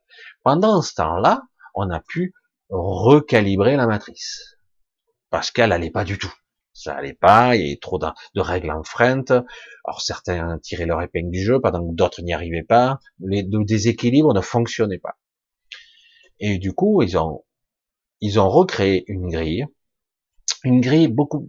Pendant 0.43 0.81
ce 0.81 0.93
temps-là, 0.95 1.41
on 1.75 1.89
a 1.89 1.99
pu 1.99 2.33
recalibrer 2.69 3.75
la 3.75 3.87
matrice. 3.87 4.57
Parce 5.29 5.51
qu'elle 5.51 5.71
allait 5.71 5.91
pas 5.91 6.03
du 6.03 6.17
tout. 6.17 6.33
Ça 6.73 6.95
allait 6.95 7.13
pas, 7.13 7.55
il 7.55 7.61
y 7.61 7.65
avait 7.65 7.79
trop 7.79 7.99
de, 7.99 8.07
règles 8.35 8.71
enfreintes. 8.71 9.31
Alors 9.83 10.01
certains 10.01 10.57
tiraient 10.59 10.85
leur 10.85 11.01
épingle 11.01 11.31
du 11.31 11.43
jeu, 11.43 11.59
pendant 11.59 11.85
que 11.87 11.93
d'autres 11.93 12.21
n'y 12.21 12.33
arrivaient 12.33 12.63
pas. 12.63 12.99
Les, 13.19 13.43
le 13.43 13.65
déséquilibre 13.65 14.33
ne 14.33 14.41
fonctionnait 14.41 14.99
pas. 14.99 15.17
Et 16.39 16.57
du 16.57 16.73
coup, 16.73 17.01
ils 17.03 17.17
ont, 17.17 17.43
ils 18.21 18.39
ont 18.39 18.49
recréé 18.49 19.03
une 19.07 19.29
grille, 19.29 19.67
une 20.63 20.81
grille 20.81 21.07
beaucoup, 21.07 21.47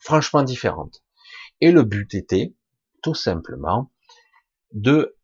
franchement 0.00 0.42
différente. 0.42 1.02
Et 1.60 1.70
le 1.70 1.84
but 1.84 2.14
était, 2.14 2.54
tout 3.02 3.14
simplement, 3.14 3.92
de 4.72 5.16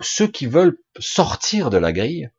ceux 0.00 0.26
qui 0.26 0.46
veulent 0.46 0.78
sortir 0.98 1.70
de 1.70 1.78
la 1.78 1.92
grille, 1.92 2.30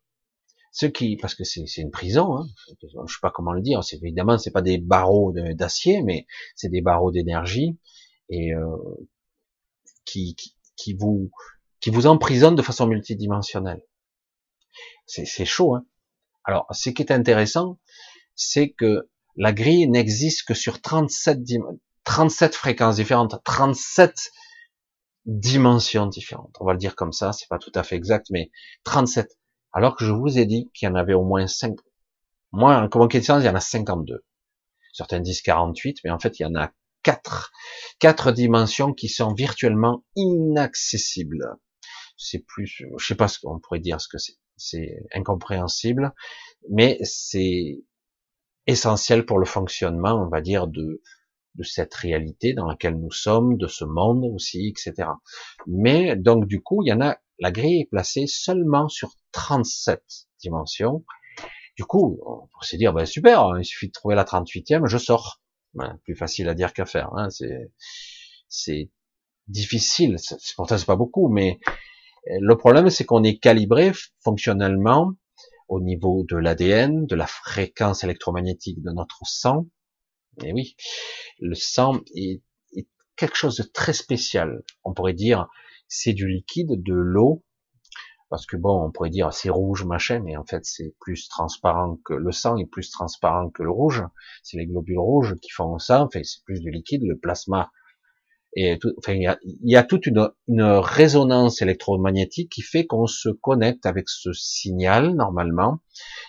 ceux 0.72 0.90
qui, 0.90 1.18
parce 1.18 1.34
que 1.34 1.44
c'est 1.44 1.66
une 1.78 1.90
prison, 1.90 2.38
hein, 2.38 2.48
je 2.84 2.88
sais 2.88 3.20
pas 3.22 3.32
comment 3.32 3.54
le 3.54 3.62
dire, 3.62 3.82
évidemment 3.94 4.38
c'est 4.38 4.52
pas 4.52 4.62
des 4.62 4.78
barreaux 4.78 5.34
d'acier, 5.34 6.04
mais 6.04 6.28
c'est 6.56 6.70
des 6.70 6.82
barreaux 6.82 7.12
d'énergie 7.12 7.80
et 8.30 8.54
euh, 8.54 8.78
qui, 10.06 10.36
vous 11.00 11.32
qui 11.80 11.90
vous 11.90 12.06
emprisonnent 12.08 12.56
de 12.56 12.62
façon 12.62 12.88
multidimensionnelle. 12.88 13.82
C'est 15.06 15.46
chaud. 15.46 15.76
Hein 15.76 15.86
Alors, 16.44 16.68
ce 16.72 16.90
qui 16.90 17.02
est 17.02 17.12
intéressant, 17.12 17.80
c'est 18.36 18.70
que 18.70 19.10
la 19.38 19.54
grille 19.54 19.88
n'existe 19.88 20.44
que 20.44 20.54
sur 20.54 20.82
37, 20.82 21.40
37 22.04 22.56
fréquences 22.56 22.96
différentes, 22.98 23.42
37 23.44 24.32
dimensions 25.26 26.08
différentes. 26.08 26.56
On 26.60 26.66
va 26.66 26.74
le 26.74 26.80
dire 26.80 26.96
comme 26.96 27.14
ça, 27.14 27.34
c'est 27.34 27.48
pas 27.48 27.60
tout 27.60 27.72
à 27.76 27.84
fait 27.84 27.96
exact, 27.96 28.28
mais 28.32 28.50
37. 28.84 29.38
Alors 29.74 29.96
que 29.96 30.06
je 30.06 30.12
vous 30.12 30.40
ai 30.40 30.46
dit 30.46 30.72
qu'il 30.74 30.88
y 30.88 30.92
en 30.92 30.96
avait 30.96 31.14
au 31.14 31.24
moins 31.24 31.48
5. 31.48 31.76
Moi, 32.52 32.76
en 32.76 33.10
sens, 33.22 33.44
il 33.44 33.46
y 33.46 33.50
en 33.50 33.56
a 33.56 33.60
52. 33.60 34.26
Certains 34.94 35.20
disent 35.20 35.42
48, 35.42 36.00
mais 36.04 36.10
en 36.10 36.20
fait, 36.20 36.40
il 36.40 36.44
y 36.44 36.46
en 36.46 36.56
a 36.56 36.72
4. 37.04 37.52
4 38.00 38.32
dimensions 38.32 38.94
qui 38.94 39.10
sont 39.10 39.34
virtuellement 39.34 40.04
inaccessibles. 40.16 41.58
C'est 42.18 42.40
plus, 42.40 42.84
je 42.98 43.06
sais 43.06 43.16
pas 43.16 43.28
ce 43.28 43.40
qu'on 43.40 43.60
pourrait 43.60 43.80
dire 43.80 44.02
ce 44.02 44.08
que 44.08 44.18
c'est. 44.18 44.38
C'est 44.56 45.04
incompréhensible, 45.14 46.14
mais 46.72 46.98
c'est 47.04 47.84
essentiel 48.68 49.26
pour 49.26 49.40
le 49.40 49.46
fonctionnement, 49.46 50.22
on 50.22 50.30
va 50.30 50.42
dire, 50.42 50.68
de, 50.68 51.02
de 51.56 51.64
cette 51.64 51.94
réalité 51.96 52.54
dans 52.54 52.68
laquelle 52.68 52.98
nous 52.98 53.12
sommes, 53.12 53.58
de 53.58 53.68
ce 53.68 53.86
monde 53.86 54.24
aussi, 54.34 54.68
etc. 54.68 55.10
Mais 55.66 56.16
donc 56.16 56.46
du 56.46 56.62
coup, 56.62 56.84
il 56.84 56.90
y 56.90 56.94
en 56.94 57.02
a, 57.02 57.18
la 57.40 57.52
grille 57.52 57.82
est 57.82 57.90
placée 57.90 58.28
seulement 58.28 58.88
sur 58.90 59.12
37 59.32 60.04
dimensions. 60.40 61.04
Du 61.76 61.86
coup, 61.86 62.20
on 62.26 62.48
pourrait 62.48 62.66
se 62.66 62.76
dire, 62.76 62.94
ben 62.94 63.06
super, 63.06 63.44
hein, 63.44 63.60
il 63.60 63.66
suffit 63.66 63.88
de 63.88 63.92
trouver 63.92 64.16
la 64.16 64.24
38e, 64.24 64.88
je 64.88 64.98
sors. 64.98 65.42
Ben, 65.74 66.00
plus 66.06 66.16
facile 66.16 66.50
à 66.50 66.56
dire 66.56 66.74
qu'à 66.74 66.86
faire. 66.86 67.10
Hein, 67.14 67.30
c'est, 67.30 67.72
c'est 68.48 68.90
difficile. 69.48 70.16
Pourtant, 70.56 70.78
c'est 70.78 70.86
pas 70.86 70.96
beaucoup, 70.96 71.30
mais 71.30 71.60
le 72.26 72.58
problème, 72.58 72.90
c'est 72.90 73.06
qu'on 73.06 73.24
est 73.24 73.38
calibré 73.38 73.92
fonctionnellement 74.24 75.14
au 75.68 75.82
niveau 75.82 76.24
de 76.30 76.38
l'ADN, 76.38 77.06
de 77.06 77.16
la 77.16 77.28
fréquence 77.28 78.04
électromagnétique 78.04 78.82
de 78.82 78.92
notre 78.92 79.20
sang. 79.26 79.68
Et 80.44 80.54
oui, 80.54 80.76
le 81.40 81.56
sang 81.56 82.02
est, 82.16 82.42
quelque 83.16 83.36
chose 83.36 83.58
de 83.58 83.64
très 83.64 83.94
spécial. 83.94 84.64
On 84.84 84.94
pourrait 84.94 85.14
dire 85.14 85.48
c'est 85.88 86.14
du 86.14 86.28
liquide, 86.28 86.84
de 86.84 86.94
l'eau, 86.94 87.44
parce 88.30 88.46
que 88.46 88.58
bon, 88.58 88.86
on 88.86 88.92
pourrait 88.92 89.10
dire 89.10 89.34
c'est 89.34 89.50
rouge 89.50 89.86
machin, 89.86 90.20
mais 90.20 90.38
en 90.38 90.46
fait 90.46 90.66
c'est 90.66 90.94
plus 91.00 91.28
transparent 91.28 91.98
que 92.06 92.14
le 92.14 92.32
sang 92.32 92.58
est 92.58 92.66
plus 92.66 92.92
transparent 92.92 93.50
que 93.50 93.64
le 93.64 93.72
rouge. 93.72 94.04
C'est 94.44 94.58
les 94.58 94.68
globules 94.68 95.00
rouges 95.00 95.36
qui 95.42 95.50
font 95.50 95.80
ça. 95.80 96.04
Enfin, 96.04 96.22
c'est 96.24 96.44
plus 96.44 96.60
du 96.60 96.70
liquide, 96.70 97.04
le 97.04 97.18
plasma. 97.18 97.72
Il 98.60 98.80
y 99.64 99.76
a, 99.76 99.84
toute 99.84 100.08
une, 100.08 100.32
une, 100.48 100.64
résonance 100.64 101.62
électromagnétique 101.62 102.52
qui 102.52 102.64
fait 102.64 102.88
qu'on 102.88 103.06
se 103.06 103.30
connecte 103.30 103.86
avec 103.86 104.10
ce 104.10 104.34
signal 104.34 105.14
normalement, 105.14 105.80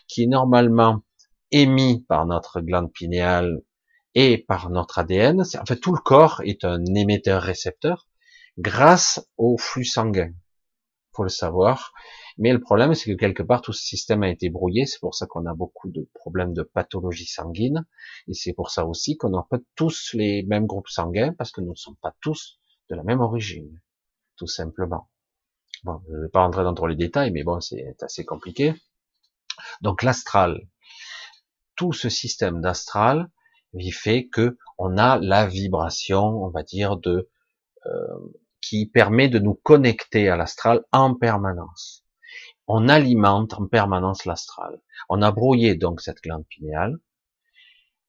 qui 0.09 0.25
est 0.25 0.27
normalement 0.27 1.01
émis 1.51 2.05
par 2.07 2.27
notre 2.27 2.61
glande 2.61 2.93
pinéale 2.93 3.63
et 4.15 4.37
par 4.47 4.69
notre 4.69 4.99
ADN. 4.99 5.41
En 5.41 5.65
fait, 5.65 5.81
tout 5.81 5.95
le 5.95 6.01
corps 6.01 6.43
est 6.45 6.65
un 6.65 6.85
émetteur-récepteur 6.85 8.07
grâce 8.59 9.27
au 9.39 9.57
flux 9.57 9.87
sanguin. 9.87 10.33
Faut 11.15 11.23
le 11.23 11.31
savoir. 11.31 11.93
Mais 12.39 12.53
le 12.53 12.61
problème, 12.61 12.95
c'est 12.95 13.11
que 13.13 13.19
quelque 13.19 13.43
part, 13.43 13.63
tout 13.63 13.73
ce 13.73 13.83
système 13.83 14.23
a 14.23 14.31
été 14.31 14.49
brouillé. 14.49 14.87
C'est 14.87 15.01
pour 15.01 15.15
ça 15.15 15.27
qu'on 15.27 15.45
a 15.47 15.55
beaucoup 15.55 15.91
de 15.91 16.09
problèmes 16.15 16.55
de 16.55 16.63
pathologie 16.63 17.27
sanguine. 17.27 17.85
Et 18.29 18.35
c'est 18.35 18.53
pour 18.53 18.71
ça 18.71 18.87
aussi 18.87 19.17
qu'on 19.17 19.31
n'a 19.31 19.45
pas 19.51 19.59
tous 19.75 20.15
les 20.15 20.45
mêmes 20.45 20.67
groupes 20.67 20.89
sanguins, 20.89 21.35
parce 21.37 21.51
que 21.51 21.61
nous 21.61 21.71
ne 21.71 21.77
sommes 21.77 21.97
pas 21.97 22.15
tous 22.21 22.61
de 22.91 22.95
la 22.95 23.03
même 23.03 23.21
origine. 23.21 23.81
Tout 24.37 24.47
simplement. 24.47 25.11
Bon, 25.83 26.01
je 26.09 26.17
ne 26.17 26.23
vais 26.23 26.29
pas 26.29 26.45
rentrer 26.45 26.63
dans 26.63 26.75
tous 26.75 26.87
les 26.87 26.97
détails, 26.97 27.33
mais 27.33 27.43
bon, 27.43 27.61
c'est 27.61 27.97
assez 28.03 28.25
compliqué. 28.25 28.75
Donc 29.81 30.03
l'astral, 30.03 30.69
tout 31.77 31.93
ce 31.93 32.09
système 32.09 32.61
d'astral, 32.61 33.31
il 33.73 33.93
fait 33.93 34.29
que 34.29 34.57
on 34.79 34.97
a 34.97 35.19
la 35.19 35.47
vibration, 35.47 36.23
on 36.23 36.51
va 36.51 36.63
dire, 36.63 36.97
de 36.97 37.29
euh, 37.87 38.33
qui 38.61 38.87
permet 38.87 39.29
de 39.29 39.39
nous 39.39 39.55
connecter 39.55 40.29
à 40.29 40.37
l'astral 40.37 40.85
en 40.93 41.15
permanence. 41.15 42.05
On 42.69 42.89
alimente 42.89 43.55
en 43.55 43.67
permanence 43.67 44.25
l'astral. 44.25 44.81
On 45.09 45.23
a 45.23 45.33
brouillé 45.33 45.75
donc 45.75 46.01
cette 46.01 46.23
glande 46.23 46.47
pinéale. 46.47 46.99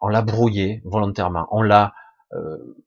On 0.01 0.07
l'a 0.07 0.21
brouillé 0.21 0.81
volontairement. 0.85 1.47
On 1.51 1.61
l'a, 1.61 1.93
euh, 2.33 2.77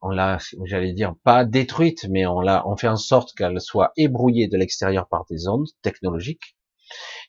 on 0.00 0.10
l'a, 0.10 0.38
j'allais 0.64 0.92
dire 0.92 1.14
pas 1.24 1.44
détruite, 1.44 2.06
mais 2.08 2.26
on 2.26 2.40
l'a, 2.40 2.66
on 2.68 2.76
fait 2.76 2.88
en 2.88 2.96
sorte 2.96 3.34
qu'elle 3.34 3.60
soit 3.60 3.92
ébrouillée 3.96 4.48
de 4.48 4.56
l'extérieur 4.56 5.08
par 5.08 5.24
des 5.28 5.48
ondes 5.48 5.68
technologiques 5.82 6.56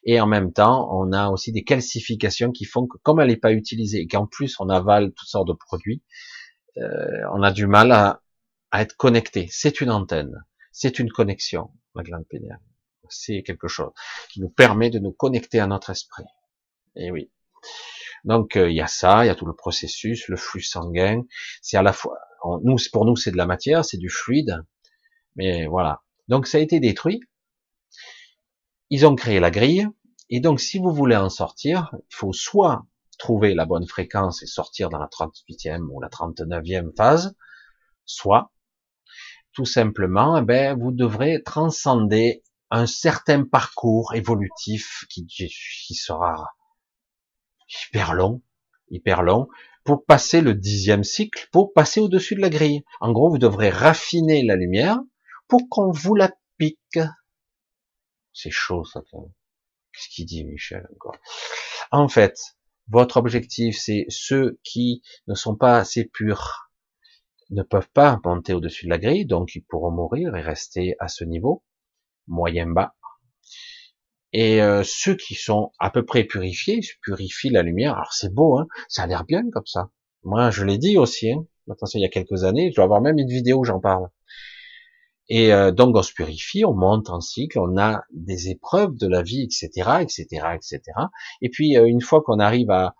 et 0.04 0.20
en 0.20 0.26
même 0.26 0.52
temps, 0.52 0.88
on 0.92 1.12
a 1.12 1.28
aussi 1.28 1.52
des 1.52 1.64
calcifications 1.64 2.52
qui 2.52 2.64
font 2.64 2.86
que 2.86 2.98
comme 2.98 3.20
elle 3.20 3.28
n'est 3.28 3.36
pas 3.36 3.52
utilisée 3.52 4.00
et 4.00 4.06
qu'en 4.06 4.26
plus 4.26 4.58
on 4.60 4.68
avale 4.68 5.12
toutes 5.12 5.28
sortes 5.28 5.48
de 5.48 5.52
produits, 5.52 6.02
euh, 6.78 7.22
on 7.32 7.42
a 7.42 7.52
du 7.52 7.66
mal 7.66 7.92
à, 7.92 8.22
être 8.72 8.96
connecté. 8.96 9.48
C'est 9.50 9.80
une 9.80 9.90
antenne, 9.90 10.44
c'est 10.72 10.98
une 10.98 11.10
connexion, 11.10 11.70
la 11.94 12.02
glande 12.02 12.26
péniale. 12.28 12.60
C'est 13.10 13.42
quelque 13.42 13.68
chose 13.68 13.92
qui 14.30 14.40
nous 14.40 14.48
permet 14.48 14.90
de 14.90 14.98
nous 14.98 15.12
connecter 15.12 15.60
à 15.60 15.66
notre 15.66 15.90
esprit. 15.90 16.24
Et 16.96 17.10
oui. 17.10 17.30
Donc 18.24 18.56
euh, 18.56 18.70
il 18.70 18.76
y 18.76 18.80
a 18.80 18.86
ça, 18.86 19.24
il 19.24 19.28
y 19.28 19.30
a 19.30 19.34
tout 19.34 19.46
le 19.46 19.54
processus, 19.54 20.28
le 20.28 20.36
flux 20.36 20.62
sanguin. 20.62 21.22
C'est 21.62 21.76
à 21.76 21.82
la 21.82 21.92
fois, 21.92 22.18
nous, 22.62 22.76
pour 22.92 23.04
nous, 23.04 23.16
c'est 23.16 23.30
de 23.30 23.36
la 23.36 23.46
matière, 23.46 23.84
c'est 23.84 23.98
du 23.98 24.10
fluide, 24.10 24.64
mais 25.36 25.66
voilà. 25.66 26.02
Donc 26.28 26.46
ça 26.46 26.58
a 26.58 26.60
été 26.60 26.80
détruit 26.80 27.20
ils 28.90 29.06
ont 29.06 29.14
créé 29.14 29.40
la 29.40 29.50
grille, 29.50 29.88
et 30.30 30.40
donc 30.40 30.60
si 30.60 30.78
vous 30.78 30.92
voulez 30.92 31.16
en 31.16 31.28
sortir, 31.28 31.90
il 31.94 32.14
faut 32.14 32.32
soit 32.32 32.86
trouver 33.18 33.54
la 33.54 33.66
bonne 33.66 33.86
fréquence 33.86 34.42
et 34.42 34.46
sortir 34.46 34.88
dans 34.88 34.98
la 34.98 35.08
38e 35.08 35.88
ou 35.90 36.00
la 36.00 36.08
39e 36.08 36.96
phase, 36.96 37.36
soit 38.04 38.52
tout 39.52 39.64
simplement, 39.64 40.38
eh 40.38 40.42
ben, 40.42 40.78
vous 40.78 40.92
devrez 40.92 41.42
transcender 41.42 42.42
un 42.70 42.86
certain 42.86 43.44
parcours 43.44 44.14
évolutif 44.14 45.04
qui, 45.08 45.26
qui 45.26 45.94
sera 45.94 46.50
hyper 47.86 48.14
long, 48.14 48.42
hyper 48.90 49.22
long, 49.22 49.48
pour 49.84 50.04
passer 50.04 50.40
le 50.40 50.54
dixième 50.54 51.04
cycle, 51.04 51.48
pour 51.52 51.72
passer 51.72 52.00
au-dessus 52.00 52.34
de 52.34 52.40
la 52.40 52.50
grille. 52.50 52.84
En 53.00 53.12
gros, 53.12 53.30
vous 53.30 53.38
devrez 53.38 53.70
raffiner 53.70 54.44
la 54.44 54.56
lumière 54.56 54.98
pour 55.48 55.68
qu'on 55.68 55.90
vous 55.90 56.14
la 56.14 56.30
pique 56.58 56.98
c'est 58.38 58.50
chaud 58.50 58.84
ça. 58.84 59.02
Qu'est-ce 59.10 60.08
qu'il 60.10 60.26
dit, 60.26 60.44
Michel, 60.44 60.86
encore? 60.94 61.16
En 61.90 62.08
fait, 62.08 62.38
votre 62.86 63.16
objectif, 63.16 63.76
c'est 63.76 64.06
ceux 64.10 64.60
qui 64.62 65.02
ne 65.26 65.34
sont 65.34 65.56
pas 65.56 65.76
assez 65.76 66.04
purs, 66.04 66.70
ne 67.50 67.64
peuvent 67.64 67.90
pas 67.90 68.20
monter 68.24 68.54
au-dessus 68.54 68.84
de 68.84 68.90
la 68.90 68.98
grille, 68.98 69.26
donc 69.26 69.56
ils 69.56 69.62
pourront 69.62 69.90
mourir 69.90 70.36
et 70.36 70.40
rester 70.40 70.94
à 71.00 71.08
ce 71.08 71.24
niveau, 71.24 71.64
moyen 72.28 72.68
bas. 72.68 72.94
Et 74.32 74.62
euh, 74.62 74.82
ceux 74.84 75.16
qui 75.16 75.34
sont 75.34 75.72
à 75.78 75.90
peu 75.90 76.04
près 76.04 76.24
purifiés, 76.24 76.80
purifient 77.02 77.50
la 77.50 77.62
lumière. 77.62 77.94
Alors 77.94 78.12
c'est 78.12 78.32
beau, 78.32 78.58
hein 78.58 78.66
ça 78.88 79.02
a 79.02 79.06
l'air 79.06 79.24
bien 79.24 79.42
comme 79.50 79.66
ça. 79.66 79.90
Moi, 80.22 80.50
je 80.50 80.64
l'ai 80.64 80.78
dit 80.78 80.98
aussi. 80.98 81.32
Hein 81.32 81.46
attention, 81.70 81.98
il 81.98 82.02
y 82.02 82.06
a 82.06 82.10
quelques 82.10 82.44
années, 82.44 82.70
je 82.70 82.76
dois 82.76 82.84
avoir 82.84 83.00
même 83.00 83.18
une 83.18 83.28
vidéo 83.28 83.58
où 83.58 83.64
j'en 83.64 83.80
parle. 83.80 84.08
Et 85.28 85.52
euh, 85.52 85.72
donc 85.72 85.94
on 85.94 86.02
se 86.02 86.12
purifie, 86.12 86.64
on 86.64 86.74
monte 86.74 87.10
en 87.10 87.20
cycle, 87.20 87.58
on 87.58 87.76
a 87.76 88.02
des 88.12 88.48
épreuves 88.48 88.96
de 88.96 89.06
la 89.06 89.22
vie, 89.22 89.42
etc., 89.42 89.98
etc., 90.00 90.24
etc. 90.54 90.80
Et 91.42 91.50
puis 91.50 91.76
euh, 91.76 91.86
une 91.86 92.00
fois 92.00 92.22
qu'on 92.22 92.38
arrive 92.38 92.70
à 92.70 92.94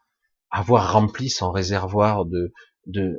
avoir 0.51 0.93
rempli 0.93 1.31
son 1.31 1.51
réservoir 1.51 2.27
de, 2.27 2.53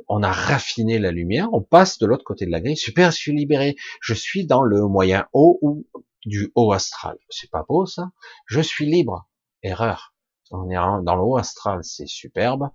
on 0.08 0.22
a 0.22 0.32
raffiné 0.32 0.98
la 0.98 1.10
lumière, 1.10 1.48
on 1.52 1.62
passe 1.62 1.98
de 1.98 2.06
l'autre 2.06 2.24
côté 2.24 2.46
de 2.46 2.50
la 2.50 2.60
grille. 2.60 2.76
Super, 2.76 3.10
je 3.10 3.16
suis 3.16 3.32
libéré. 3.32 3.76
Je 4.00 4.14
suis 4.14 4.46
dans 4.46 4.62
le 4.62 4.86
moyen 4.86 5.28
haut 5.32 5.58
ou 5.62 5.86
du 6.26 6.52
haut 6.54 6.72
astral. 6.72 7.18
C'est 7.28 7.50
pas 7.50 7.64
beau 7.68 7.86
ça? 7.86 8.10
Je 8.46 8.60
suis 8.60 8.86
libre. 8.86 9.28
Erreur. 9.62 10.14
On 10.50 10.68
est 10.70 10.74
dans 10.74 11.14
le 11.14 11.22
haut 11.22 11.36
astral, 11.36 11.84
c'est 11.84 12.08
superbe, 12.08 12.70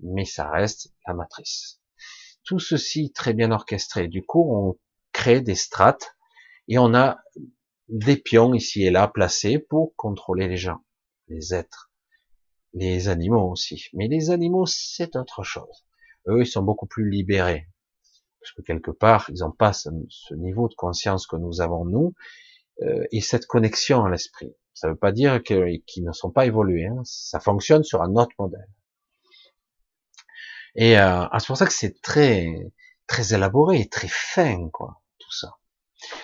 mais 0.00 0.24
ça 0.24 0.48
reste 0.48 0.94
la 1.06 1.12
matrice. 1.12 1.80
Tout 2.44 2.58
ceci 2.58 3.12
très 3.12 3.34
bien 3.34 3.50
orchestré. 3.50 4.08
Du 4.08 4.24
coup, 4.24 4.48
on 4.50 4.78
crée 5.12 5.42
des 5.42 5.54
strates 5.54 6.16
et 6.68 6.78
on 6.78 6.94
a 6.94 7.18
des 7.88 8.16
pions 8.16 8.54
ici 8.54 8.84
et 8.84 8.90
là 8.90 9.08
placés 9.08 9.58
pour 9.58 9.94
contrôler 9.96 10.48
les 10.48 10.56
gens, 10.56 10.78
les 11.28 11.52
êtres, 11.52 11.90
les 12.72 13.08
animaux 13.08 13.50
aussi. 13.50 13.88
Mais 13.92 14.08
les 14.08 14.30
animaux, 14.30 14.64
c'est 14.66 15.16
autre 15.16 15.42
chose. 15.42 15.87
Eux, 16.28 16.42
ils 16.42 16.46
sont 16.46 16.62
beaucoup 16.62 16.86
plus 16.86 17.08
libérés. 17.08 17.68
Parce 18.40 18.52
que 18.52 18.62
quelque 18.62 18.90
part, 18.90 19.28
ils 19.30 19.40
n'ont 19.40 19.50
pas 19.50 19.72
ce, 19.72 19.88
niveau 20.34 20.68
de 20.68 20.74
conscience 20.74 21.26
que 21.26 21.36
nous 21.36 21.60
avons 21.60 21.84
nous, 21.84 22.14
euh, 22.82 23.04
et 23.10 23.20
cette 23.20 23.46
connexion 23.46 24.04
à 24.04 24.10
l'esprit. 24.10 24.54
Ça 24.74 24.86
ne 24.86 24.92
veut 24.92 24.98
pas 24.98 25.12
dire 25.12 25.42
qu'ils 25.42 26.04
ne 26.04 26.12
sont 26.12 26.30
pas 26.30 26.46
évolués. 26.46 26.86
Hein. 26.86 27.02
Ça 27.04 27.40
fonctionne 27.40 27.82
sur 27.82 28.02
un 28.02 28.14
autre 28.14 28.34
modèle. 28.38 28.68
Et 30.76 30.98
euh, 30.98 31.24
c'est 31.38 31.46
pour 31.46 31.56
ça 31.56 31.66
que 31.66 31.72
c'est 31.72 32.00
très 32.00 32.46
très 33.08 33.34
élaboré, 33.34 33.88
très 33.88 34.06
fin, 34.08 34.68
quoi, 34.70 35.02
tout 35.18 35.32
ça. 35.32 35.56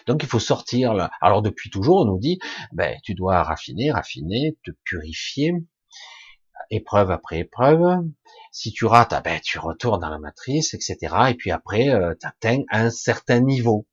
Donc 0.06 0.22
il 0.22 0.28
faut 0.28 0.38
sortir 0.38 0.94
là. 0.94 1.10
Alors 1.20 1.42
depuis 1.42 1.70
toujours, 1.70 2.02
on 2.02 2.04
nous 2.04 2.18
dit, 2.18 2.38
ben 2.72 2.96
tu 3.02 3.14
dois 3.14 3.42
raffiner, 3.42 3.90
raffiner, 3.90 4.56
te 4.64 4.70
purifier, 4.84 5.54
épreuve 6.74 7.10
après 7.10 7.38
épreuve. 7.40 7.82
Si 8.52 8.72
tu 8.72 8.84
rates, 8.87 9.12
ah 9.12 9.20
ben 9.20 9.40
tu 9.42 9.58
retournes 9.58 10.00
dans 10.00 10.10
la 10.10 10.18
matrice, 10.18 10.74
etc. 10.74 10.96
Et 11.30 11.34
puis 11.34 11.50
après, 11.50 11.88
euh, 11.88 12.14
tu 12.20 12.26
atteins 12.26 12.62
un 12.70 12.90
certain 12.90 13.40
niveau. 13.40 13.87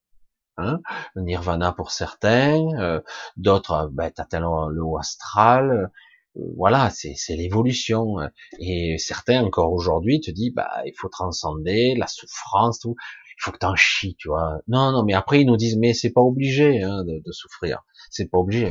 Hein 0.57 0.79
Nirvana 1.15 1.71
pour 1.71 1.91
certains, 1.91 2.61
euh, 2.79 3.01
d'autres, 3.37 3.89
ben, 3.93 4.11
tu 4.11 4.21
atteins 4.21 4.39
le 4.39 4.83
haut 4.83 4.97
astral, 4.97 5.89
voilà, 6.35 6.89
c'est 6.89 7.35
l'évolution. 7.35 8.17
Et 8.59 8.97
certains 8.97 9.43
encore 9.43 9.73
aujourd'hui 9.73 10.21
te 10.21 10.31
disent, 10.31 10.53
bah, 10.53 10.69
il 10.85 10.93
faut 10.97 11.09
transcender 11.09 11.95
la 11.97 12.07
souffrance, 12.07 12.79
tout. 12.79 12.95
Il 13.37 13.43
faut 13.43 13.51
que 13.51 13.57
t'en 13.57 13.75
chies, 13.75 14.15
tu 14.17 14.29
vois. 14.29 14.61
Non, 14.67 14.91
non, 14.91 15.03
mais 15.03 15.13
après 15.13 15.41
ils 15.41 15.45
nous 15.47 15.57
disent, 15.57 15.77
mais 15.77 15.93
c'est 15.93 16.11
pas 16.11 16.21
obligé 16.21 16.83
hein, 16.83 17.03
de, 17.03 17.21
de, 17.25 17.31
souffrir. 17.31 17.83
C'est 18.09 18.29
pas 18.29 18.37
obligé. 18.37 18.69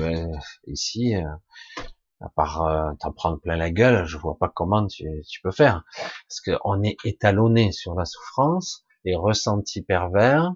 ici, 0.66 1.16
euh, 1.16 1.23
à 2.21 2.29
part 2.29 2.63
euh, 2.63 2.93
t'en 3.01 3.13
prendre 3.13 3.41
plein 3.41 3.57
la 3.57 3.71
gueule, 3.71 4.05
je 4.05 4.19
vois 4.19 4.37
pas 4.39 4.49
comment 4.49 4.87
tu, 4.87 5.05
tu 5.29 5.41
peux 5.41 5.51
faire. 5.51 5.85
Parce 6.29 6.41
qu'on 6.41 6.83
est 6.83 6.97
étalonné 7.05 7.73
sur 7.73 7.95
la 7.95 8.05
souffrance, 8.05 8.85
les 9.05 9.17
ressentis 9.17 9.83
pervers, 9.83 10.53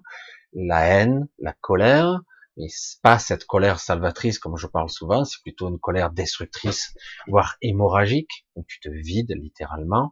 la 0.53 0.85
haine, 0.85 1.27
la 1.39 1.53
colère, 1.53 2.21
mais 2.57 2.67
pas 3.03 3.19
cette 3.19 3.45
colère 3.45 3.79
salvatrice 3.79 4.39
comme 4.39 4.57
je 4.57 4.67
parle 4.67 4.89
souvent, 4.89 5.25
c'est 5.25 5.41
plutôt 5.41 5.69
une 5.69 5.79
colère 5.79 6.11
destructrice, 6.11 6.93
voire 7.27 7.57
hémorragique, 7.61 8.45
où 8.55 8.63
tu 8.67 8.79
te 8.79 8.89
vides 8.89 9.33
littéralement. 9.35 10.11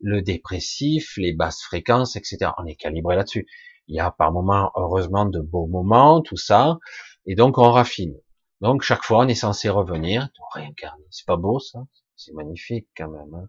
Le 0.00 0.20
dépressif, 0.22 1.16
les 1.16 1.32
basses 1.32 1.62
fréquences, 1.62 2.16
etc. 2.16 2.50
On 2.58 2.66
est 2.66 2.74
calibré 2.74 3.14
là-dessus. 3.14 3.46
Il 3.86 3.94
y 3.94 4.00
a 4.00 4.10
par 4.10 4.32
moments, 4.32 4.72
heureusement, 4.74 5.26
de 5.26 5.40
beaux 5.40 5.66
moments, 5.66 6.20
tout 6.20 6.36
ça, 6.36 6.78
et 7.26 7.34
donc 7.34 7.58
on 7.58 7.70
raffine. 7.70 8.14
Donc 8.64 8.80
chaque 8.80 9.04
fois, 9.04 9.18
on 9.18 9.28
est 9.28 9.34
censé 9.34 9.68
revenir, 9.68 10.30
réincarner. 10.54 11.04
C'est 11.10 11.26
pas 11.26 11.36
beau 11.36 11.60
ça? 11.60 11.80
C'est 12.16 12.32
magnifique 12.32 12.88
quand 12.96 13.10
même. 13.10 13.34
Hein 13.34 13.48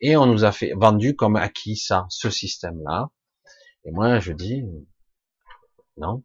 et 0.00 0.16
on 0.16 0.26
nous 0.26 0.44
a 0.44 0.52
fait 0.52 0.72
vendu 0.76 1.16
comme 1.16 1.34
acquis 1.34 1.76
ça, 1.76 2.06
ce 2.08 2.30
système-là. 2.30 3.10
Et 3.84 3.90
moi, 3.90 4.20
je 4.20 4.32
dis 4.32 4.62
non, 5.96 6.22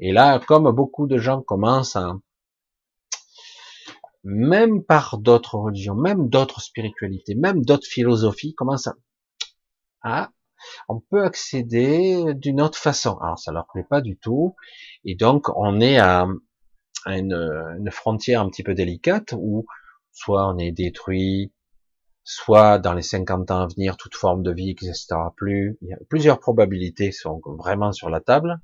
et 0.00 0.12
là, 0.12 0.40
comme 0.40 0.70
beaucoup 0.72 1.06
de 1.06 1.18
gens 1.18 1.42
commencent 1.42 1.96
à, 1.96 2.16
même 4.24 4.82
par 4.82 5.18
d'autres 5.18 5.56
religions, 5.56 5.94
même 5.94 6.28
d'autres 6.28 6.60
spiritualités, 6.60 7.36
même 7.36 7.64
d'autres 7.64 7.86
philosophies, 7.86 8.54
commencent 8.54 8.88
à, 8.88 8.96
ah, 10.02 10.30
on 10.88 10.98
peut 10.98 11.24
accéder 11.24 12.34
d'une 12.34 12.60
autre 12.60 12.78
façon. 12.78 13.18
Alors 13.18 13.38
ça 13.38 13.52
leur 13.52 13.66
plaît 13.72 13.86
pas 13.88 14.00
du 14.00 14.16
tout, 14.16 14.56
et 15.04 15.14
donc 15.14 15.48
on 15.56 15.80
est 15.80 15.98
à, 15.98 16.26
une, 17.06 17.90
frontière 17.90 18.40
un 18.40 18.48
petit 18.48 18.62
peu 18.62 18.74
délicate 18.74 19.34
où 19.36 19.66
soit 20.12 20.48
on 20.48 20.58
est 20.58 20.72
détruit, 20.72 21.52
soit 22.22 22.78
dans 22.78 22.94
les 22.94 23.02
50 23.02 23.50
ans 23.50 23.62
à 23.62 23.66
venir 23.66 23.96
toute 23.96 24.14
forme 24.14 24.42
de 24.42 24.52
vie 24.52 24.66
n'existera 24.66 25.34
plus. 25.36 25.78
Plusieurs 26.08 26.40
probabilités 26.40 27.12
sont 27.12 27.40
vraiment 27.58 27.92
sur 27.92 28.08
la 28.08 28.20
table. 28.20 28.60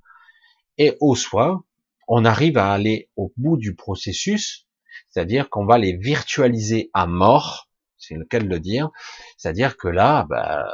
Et 0.79 0.96
au 1.00 1.14
soir, 1.14 1.61
on 2.09 2.24
arrive 2.24 2.59
à 2.59 2.72
aller 2.72 3.11
au 3.16 3.33
bout 3.37 3.57
du 3.57 3.74
processus, 3.74 4.66
c'est-à-dire 5.09 5.50
qu'on 5.50 5.66
va 5.66 5.79
les 5.79 5.96
virtualiser 5.96 6.90
à 6.94 7.07
mort, 7.07 7.68
c'est 7.98 8.14
le 8.14 8.24
cas 8.24 8.40
de 8.40 8.48
le 8.48 8.61
dire, 8.61 8.90
c'est-à-dire 9.37 9.76
que 9.76 9.88
là, 9.88 10.26
bah, 10.29 10.66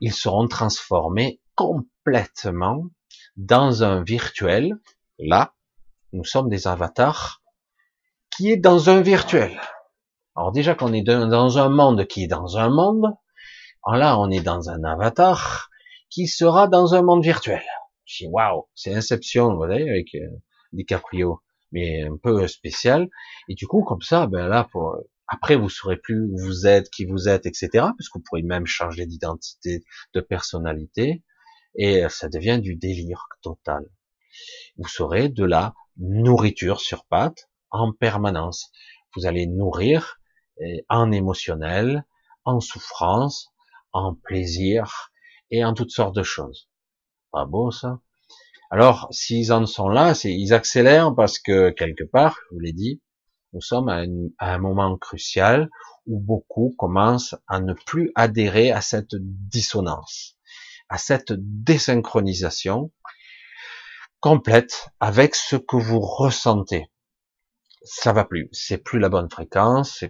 ils 0.00 0.12
seront 0.12 0.48
transformés 0.48 1.40
complètement 1.54 2.86
dans 3.36 3.84
un 3.84 4.02
virtuel. 4.02 4.78
Là, 5.18 5.53
nous 6.14 6.24
sommes 6.24 6.48
des 6.48 6.66
avatars 6.68 7.42
qui 8.30 8.50
est 8.50 8.56
dans 8.56 8.88
un 8.88 9.02
virtuel. 9.02 9.60
Alors 10.36 10.52
déjà 10.52 10.74
qu'on 10.74 10.92
est 10.92 11.02
dans 11.02 11.58
un 11.58 11.68
monde 11.68 12.06
qui 12.06 12.24
est 12.24 12.28
dans 12.28 12.56
un 12.56 12.70
monde, 12.70 13.06
alors 13.84 13.98
là 13.98 14.18
on 14.18 14.30
est 14.30 14.40
dans 14.40 14.70
un 14.70 14.82
avatar 14.84 15.68
qui 16.10 16.28
sera 16.28 16.68
dans 16.68 16.94
un 16.94 17.02
monde 17.02 17.22
virtuel. 17.22 17.62
Je 18.04 18.24
dis 18.24 18.30
waouh, 18.30 18.68
c'est 18.74 18.94
Inception, 18.94 19.50
vous 19.50 19.56
voyez, 19.56 19.88
avec 19.88 20.14
euh, 20.14 20.28
DiCaprio, 20.72 21.40
mais 21.72 22.02
un 22.02 22.16
peu 22.16 22.46
spécial. 22.46 23.08
Et 23.48 23.54
du 23.54 23.66
coup, 23.66 23.82
comme 23.82 24.02
ça, 24.02 24.26
ben 24.26 24.46
là, 24.46 24.68
après, 25.26 25.56
vous 25.56 25.70
saurez 25.70 25.96
plus 25.96 26.22
où 26.22 26.36
vous 26.38 26.66
êtes, 26.66 26.90
qui 26.90 27.06
vous 27.06 27.28
êtes, 27.28 27.46
etc. 27.46 27.68
Parce 27.72 28.08
que 28.08 28.18
vous 28.18 28.24
pourrez 28.24 28.42
même 28.42 28.66
changer 28.66 29.06
d'identité, 29.06 29.84
de 30.14 30.20
personnalité, 30.20 31.24
et 31.76 32.04
ça 32.10 32.28
devient 32.28 32.60
du 32.60 32.76
délire 32.76 33.26
total. 33.42 33.84
Vous 34.76 34.88
serez 34.88 35.28
de 35.28 35.44
la 35.44 35.74
nourriture 35.96 36.80
sur 36.80 37.04
pattes 37.04 37.48
en 37.70 37.92
permanence. 37.92 38.70
Vous 39.14 39.26
allez 39.26 39.46
nourrir 39.46 40.18
en 40.88 41.10
émotionnel, 41.10 42.04
en 42.44 42.60
souffrance, 42.60 43.48
en 43.92 44.14
plaisir 44.14 45.10
et 45.50 45.64
en 45.64 45.74
toutes 45.74 45.90
sortes 45.90 46.14
de 46.14 46.22
choses. 46.22 46.68
Pas 47.32 47.44
beau 47.44 47.70
ça? 47.70 48.00
Alors, 48.70 49.06
s'ils 49.10 49.52
en 49.52 49.66
sont 49.66 49.88
là, 49.88 50.14
ils 50.24 50.52
accélèrent 50.52 51.14
parce 51.14 51.38
que 51.38 51.70
quelque 51.70 52.04
part, 52.04 52.36
je 52.50 52.54
vous 52.54 52.60
l'ai 52.60 52.72
dit, 52.72 53.00
nous 53.52 53.60
sommes 53.60 53.88
à, 53.88 54.02
un 54.40 54.58
moment 54.58 54.96
crucial 54.98 55.70
où 56.06 56.18
beaucoup 56.18 56.74
commencent 56.76 57.36
à 57.46 57.60
ne 57.60 57.72
plus 57.72 58.10
adhérer 58.16 58.72
à 58.72 58.80
cette 58.80 59.14
dissonance, 59.14 60.36
à 60.88 60.98
cette 60.98 61.32
désynchronisation 61.32 62.90
complète 64.24 64.88
avec 65.00 65.34
ce 65.34 65.54
que 65.54 65.76
vous 65.76 66.00
ressentez. 66.00 66.90
Ça 67.82 68.14
va 68.14 68.24
plus, 68.24 68.48
c'est 68.52 68.78
plus 68.78 68.98
la 68.98 69.10
bonne 69.10 69.28
fréquence, 69.28 70.02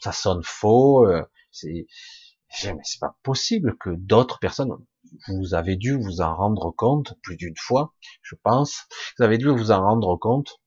ça 0.00 0.10
sonne 0.10 0.42
faux, 0.42 1.06
euh, 1.06 1.22
c'est 1.52 1.86
c'est 2.50 2.74
pas 2.98 3.16
possible 3.22 3.78
que 3.78 3.90
d'autres 3.90 4.40
personnes, 4.40 4.72
vous 5.28 5.54
avez 5.54 5.76
dû 5.76 5.94
vous 5.94 6.20
en 6.20 6.34
rendre 6.34 6.72
compte 6.72 7.14
plus 7.22 7.36
d'une 7.36 7.56
fois, 7.56 7.94
je 8.22 8.34
pense. 8.34 8.88
Vous 9.16 9.24
avez 9.24 9.38
dû 9.38 9.46
vous 9.46 9.70
en 9.70 9.82
rendre 9.82 10.16
compte. 10.16 10.60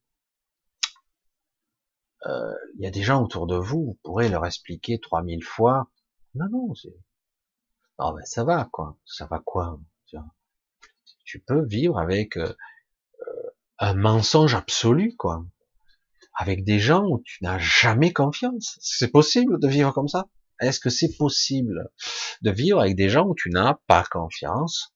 Euh, 2.25 2.53
il 2.77 2.85
y 2.85 2.87
a 2.87 2.91
des 2.91 3.03
gens 3.03 3.21
autour 3.21 3.47
de 3.47 3.57
vous, 3.57 3.83
vous 3.83 3.99
pourrez 4.01 4.29
leur 4.29 4.45
expliquer 4.45 4.97
3000 5.01 5.43
fois. 5.43 5.91
Non, 6.35 6.45
non, 6.49 6.73
c'est, 6.73 6.95
non, 7.99 8.13
ben 8.13 8.23
ça 8.23 8.45
va, 8.45 8.69
quoi. 8.71 8.97
Ça 9.05 9.25
va 9.25 9.39
quoi? 9.39 9.77
Tu 11.25 11.41
peux 11.41 11.65
vivre 11.65 11.99
avec 11.99 12.37
euh, 12.37 12.53
un 13.79 13.93
mensonge 13.93 14.55
absolu, 14.55 15.15
quoi. 15.17 15.45
avec 16.33 16.63
des 16.63 16.79
gens 16.79 17.03
où 17.05 17.21
tu 17.25 17.43
n'as 17.43 17.57
jamais 17.57 18.13
confiance. 18.13 18.77
C'est 18.81 19.11
possible 19.11 19.59
de 19.59 19.67
vivre 19.67 19.91
comme 19.91 20.07
ça? 20.07 20.27
Est-ce 20.59 20.79
que 20.79 20.89
c'est 20.89 21.15
possible 21.17 21.89
de 22.41 22.51
vivre 22.51 22.79
avec 22.79 22.95
des 22.95 23.09
gens 23.09 23.27
où 23.27 23.35
tu 23.35 23.49
n'as 23.49 23.75
pas 23.87 24.03
confiance, 24.03 24.93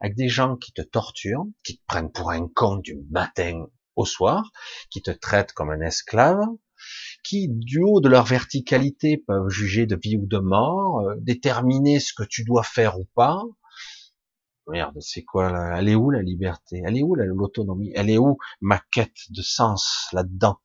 avec 0.00 0.16
des 0.16 0.28
gens 0.28 0.56
qui 0.56 0.72
te 0.72 0.82
torturent, 0.82 1.46
qui 1.64 1.78
te 1.78 1.82
prennent 1.86 2.12
pour 2.12 2.30
un 2.30 2.48
con 2.48 2.76
du 2.76 2.98
matin 3.10 3.66
au 3.96 4.04
soir, 4.04 4.50
qui 4.90 5.02
te 5.02 5.10
traitent 5.10 5.52
comme 5.52 5.70
un 5.70 5.80
esclave, 5.80 6.40
qui, 7.22 7.48
du 7.48 7.80
haut 7.82 8.00
de 8.00 8.08
leur 8.08 8.24
verticalité, 8.24 9.16
peuvent 9.16 9.48
juger 9.48 9.86
de 9.86 9.96
vie 9.96 10.16
ou 10.16 10.26
de 10.26 10.38
mort, 10.38 11.00
euh, 11.00 11.14
déterminer 11.18 12.00
ce 12.00 12.12
que 12.14 12.24
tu 12.24 12.44
dois 12.44 12.64
faire 12.64 12.98
ou 12.98 13.06
pas? 13.14 13.42
Merde, 14.68 15.00
c'est 15.00 15.24
quoi 15.24 15.50
là? 15.50 15.78
Elle 15.78 15.88
est 15.88 15.94
où 15.94 16.10
la 16.10 16.22
liberté? 16.22 16.82
Elle 16.84 16.96
est 16.96 17.02
où 17.02 17.14
l'autonomie? 17.14 17.92
Elle 17.94 18.10
est 18.10 18.18
où 18.18 18.38
ma 18.60 18.80
quête 18.92 19.30
de 19.30 19.42
sens 19.42 20.08
là-dedans? 20.12 20.58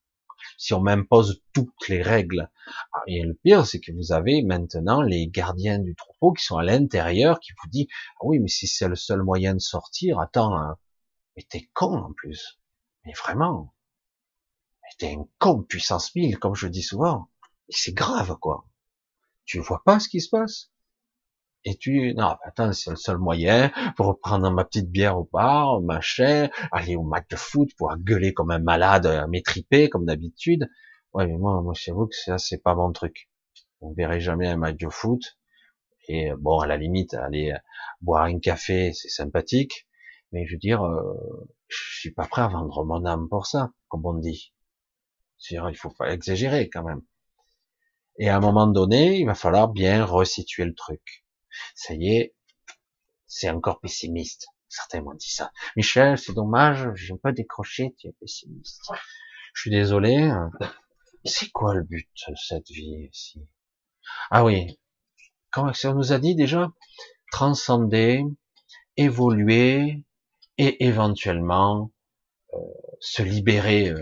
Si 0.58 0.74
on 0.74 0.82
m'impose 0.82 1.44
toutes 1.54 1.88
les 1.90 2.02
règles. 2.02 2.50
Ah, 2.94 3.02
et 3.08 3.22
le 3.24 3.34
pire, 3.34 3.66
c'est 3.66 3.80
que 3.80 3.92
vous 3.92 4.12
avez 4.12 4.44
maintenant 4.44 5.02
les 5.02 5.28
gardiens 5.28 5.80
du 5.80 5.96
troupeau 5.96 6.34
qui 6.34 6.44
sont 6.44 6.58
à 6.58 6.64
l'intérieur, 6.64 7.40
qui 7.40 7.52
vous 7.62 7.70
disent 7.70 7.88
ah 8.20 8.26
oui, 8.26 8.40
mais 8.40 8.48
si 8.48 8.68
c'est 8.68 8.88
le 8.88 8.96
seul 8.96 9.24
moyen 9.24 9.54
de 9.56 9.60
sortir, 9.60 10.20
attends, 10.20 10.56
hein, 10.58 10.78
mais 11.36 11.44
t'es 11.50 11.70
con 11.74 11.98
en 11.98 12.14
plus. 12.14 12.60
Mais 13.06 13.14
vraiment, 13.14 13.74
t'es 14.98 15.16
un 15.16 15.28
con 15.40 15.64
puissance 15.64 16.14
1000, 16.16 16.40
comme 16.40 16.56
je 16.56 16.68
dis 16.68 16.84
souvent. 16.84 17.30
Et 17.70 17.74
c'est 17.74 17.94
grave, 17.94 18.38
quoi. 18.40 18.66
Tu 19.46 19.60
vois 19.60 19.84
pas 19.86 20.00
ce 20.00 20.10
qui 20.10 20.22
se 20.22 20.30
passe? 20.30 20.72
Et 21.66 21.76
tu, 21.76 22.14
non, 22.16 22.36
attends, 22.44 22.72
c'est 22.74 22.90
le 22.90 22.96
seul 22.96 23.18
moyen 23.18 23.72
pour 23.98 24.20
prendre 24.20 24.50
ma 24.52 24.64
petite 24.64 24.90
bière 24.90 25.18
au 25.18 25.30
bar, 25.32 25.82
machin, 25.82 26.50
aller 26.72 26.96
au 26.96 27.04
match 27.04 27.28
de 27.30 27.36
foot, 27.36 27.70
pour 27.78 27.96
gueuler 27.98 28.34
comme 28.34 28.52
un 28.52 28.60
malade, 28.60 29.06
euh, 29.06 29.28
m'étriper, 29.28 29.90
comme 29.90 30.06
d'habitude. 30.06 30.70
Ouais, 31.14 31.28
mais 31.28 31.38
moi, 31.38 31.62
moi, 31.62 31.74
j'avoue 31.76 32.08
que 32.08 32.16
ça, 32.16 32.38
c'est 32.38 32.62
pas 32.62 32.76
mon 32.76 32.92
truc. 32.92 33.30
On 33.82 33.92
verrait 33.94 34.22
jamais 34.22 34.48
un 34.48 34.58
match 34.58 34.78
de 34.78 34.90
foot. 34.90 35.38
Et 36.08 36.32
bon, 36.40 36.60
à 36.60 36.68
la 36.68 36.78
limite, 36.78 37.14
aller 37.14 37.54
boire 38.02 38.24
un 38.26 38.40
café, 38.40 38.94
c'est 38.94 39.10
sympathique. 39.10 39.88
Mais 40.32 40.46
je 40.46 40.54
veux 40.54 40.60
dire, 40.60 40.84
euh, 40.84 41.48
je 41.68 42.00
suis 42.00 42.12
pas 42.12 42.26
prêt 42.26 42.42
à 42.42 42.48
vendre 42.48 42.86
mon 42.86 43.06
âme 43.06 43.28
pour 43.30 43.46
ça, 43.48 43.72
comme 43.90 44.06
on 44.06 44.14
dit. 44.14 44.54
Il 45.52 45.76
faut 45.76 45.92
pas 45.92 46.12
exagérer 46.14 46.70
quand 46.70 46.84
même. 46.84 47.02
Et 48.20 48.30
à 48.30 48.38
un 48.38 48.40
moment 48.40 48.68
donné, 48.68 49.20
il 49.20 49.26
va 49.26 49.36
falloir 49.36 49.70
bien 49.70 50.04
resituer 50.06 50.66
le 50.66 50.74
truc. 50.74 51.26
Ça 51.76 51.94
y 51.94 52.16
est, 52.16 52.36
c'est 53.26 53.50
encore 53.50 53.80
pessimiste. 53.80 54.48
Certains 54.70 55.02
m'ont 55.02 55.14
dit 55.14 55.32
ça. 55.32 55.52
Michel, 55.76 56.18
c'est 56.18 56.34
dommage, 56.34 56.90
j'ai 56.96 57.16
pas 57.16 57.32
décroché, 57.32 57.96
tu 57.98 58.08
es 58.08 58.14
pessimiste. 58.20 58.92
Je 59.54 59.62
suis 59.62 59.72
désolé. 59.72 60.30
C'est 61.26 61.50
quoi 61.52 61.74
le 61.74 61.84
but 61.84 62.10
de 62.30 62.36
cette 62.36 62.70
vie 62.70 63.10
ici? 63.12 63.48
Ah 64.30 64.44
oui, 64.44 64.80
comment 65.52 65.72
on 65.86 65.94
nous 65.94 66.14
a 66.14 66.20
dit 66.20 66.36
déjà? 66.36 66.72
Transcender, 67.32 68.24
évoluer 68.96 70.04
et 70.58 70.86
éventuellement 70.86 71.92
euh, 72.54 72.58
se 73.00 73.22
libérer 73.22 73.90
euh, 73.90 74.02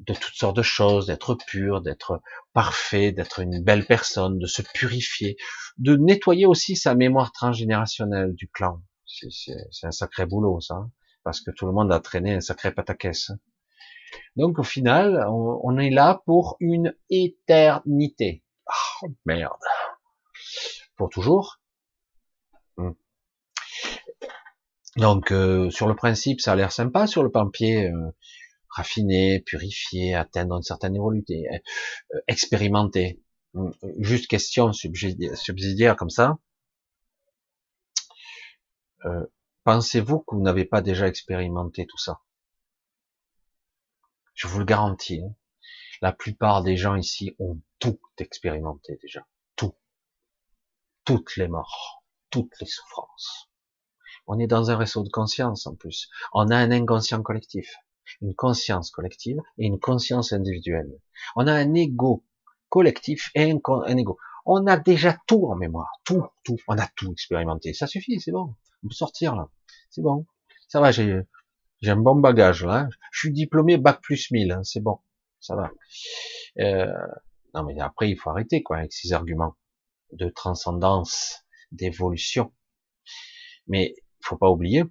de 0.00 0.14
toutes 0.14 0.34
sortes 0.34 0.56
de 0.56 0.62
choses, 0.62 1.06
d'être 1.06 1.34
pur, 1.46 1.80
d'être 1.80 2.20
parfait, 2.52 3.12
d'être 3.12 3.40
une 3.40 3.62
belle 3.62 3.86
personne, 3.86 4.38
de 4.38 4.46
se 4.46 4.62
purifier, 4.62 5.36
de 5.78 5.96
nettoyer 5.96 6.46
aussi 6.46 6.76
sa 6.76 6.94
mémoire 6.94 7.32
transgénérationnelle 7.32 8.34
du 8.34 8.48
clan. 8.48 8.82
C'est 9.04 9.86
un 9.86 9.92
sacré 9.92 10.26
boulot, 10.26 10.60
ça, 10.60 10.74
hein, 10.74 10.90
parce 11.24 11.40
que 11.40 11.50
tout 11.50 11.66
le 11.66 11.72
monde 11.72 11.92
a 11.92 12.00
traîné 12.00 12.34
un 12.34 12.40
sacré 12.40 12.72
pataquès. 12.72 13.30
Donc 14.36 14.58
au 14.58 14.62
final, 14.62 15.24
on, 15.28 15.78
est 15.78 15.90
là 15.90 16.22
pour 16.26 16.56
une 16.60 16.94
éternité. 17.10 18.44
Oh, 19.02 19.08
merde. 19.24 19.52
Pour 20.96 21.08
toujours. 21.08 21.60
Hmm. 22.76 22.92
Donc 24.96 25.32
euh, 25.32 25.70
sur 25.70 25.88
le 25.88 25.94
principe, 25.94 26.40
ça 26.40 26.52
a 26.52 26.56
l'air 26.56 26.72
sympa. 26.72 27.06
Sur 27.06 27.22
le 27.22 27.30
papier, 27.30 27.90
euh, 27.90 28.10
raffiner, 28.76 29.40
purifier, 29.40 30.14
atteindre 30.14 30.56
une 30.56 30.62
certaine 30.62 30.94
évolution, 30.94 31.34
euh, 31.34 32.20
expérimenter. 32.28 33.22
Hum, 33.54 33.74
juste 33.98 34.26
question 34.28 34.72
subsidiaire 34.72 35.96
comme 35.96 36.10
ça. 36.10 36.38
Euh, 39.06 39.26
pensez-vous 39.64 40.20
que 40.20 40.34
vous 40.34 40.42
n'avez 40.42 40.66
pas 40.66 40.82
déjà 40.82 41.08
expérimenté 41.08 41.86
tout 41.86 41.98
ça? 41.98 42.20
Je 44.34 44.46
vous 44.46 44.58
le 44.58 44.66
garantis. 44.66 45.22
Hein. 45.24 45.34
La 46.02 46.12
plupart 46.12 46.62
des 46.62 46.76
gens 46.76 46.96
ici 46.96 47.34
ont 47.38 47.58
tout 47.78 47.98
expérimenté 48.18 48.98
déjà. 49.00 49.26
Tout. 49.56 49.74
Toutes 51.04 51.36
les 51.36 51.48
morts. 51.48 52.04
Toutes 52.28 52.52
les 52.60 52.66
souffrances. 52.66 53.48
On 54.26 54.38
est 54.38 54.46
dans 54.46 54.70
un 54.70 54.76
réseau 54.76 55.02
de 55.02 55.08
conscience 55.08 55.66
en 55.66 55.74
plus. 55.74 56.10
On 56.34 56.50
a 56.50 56.56
un 56.56 56.70
inconscient 56.70 57.22
collectif 57.22 57.74
une 58.20 58.34
conscience 58.34 58.90
collective 58.90 59.38
et 59.58 59.66
une 59.66 59.78
conscience 59.78 60.32
individuelle. 60.32 60.90
On 61.36 61.46
a 61.46 61.52
un 61.52 61.74
ego 61.74 62.24
collectif 62.68 63.30
et 63.34 63.50
un, 63.50 63.58
un 63.66 63.96
ego. 63.96 64.18
On 64.44 64.66
a 64.66 64.76
déjà 64.76 65.18
tout 65.26 65.46
en 65.46 65.56
mémoire, 65.56 65.90
tout, 66.04 66.24
tout. 66.44 66.56
On 66.68 66.78
a 66.78 66.86
tout 66.94 67.10
expérimenté. 67.12 67.74
Ça 67.74 67.86
suffit, 67.86 68.20
c'est 68.20 68.32
bon. 68.32 68.54
On 68.84 68.88
peut 68.88 68.94
sortir 68.94 69.34
là. 69.34 69.48
C'est 69.90 70.02
bon. 70.02 70.26
Ça 70.68 70.80
va, 70.80 70.92
j'ai, 70.92 71.20
j'ai 71.80 71.90
un 71.90 71.96
bon 71.96 72.16
bagage 72.16 72.64
là. 72.64 72.88
Je 73.12 73.20
suis 73.20 73.32
diplômé 73.32 73.76
bac 73.76 74.00
plus 74.02 74.30
1000, 74.30 74.52
hein. 74.52 74.62
c'est 74.62 74.80
bon. 74.80 74.98
Ça 75.40 75.56
va. 75.56 75.70
Euh, 76.58 76.92
non 77.54 77.64
mais 77.64 77.78
après 77.80 78.10
il 78.10 78.16
faut 78.16 78.30
arrêter 78.30 78.62
quoi 78.62 78.78
avec 78.78 78.92
ces 78.92 79.12
arguments 79.12 79.56
de 80.12 80.28
transcendance, 80.28 81.44
d'évolution. 81.72 82.52
Mais 83.66 83.94
faut 84.20 84.36
pas 84.36 84.50
oublier 84.50 84.84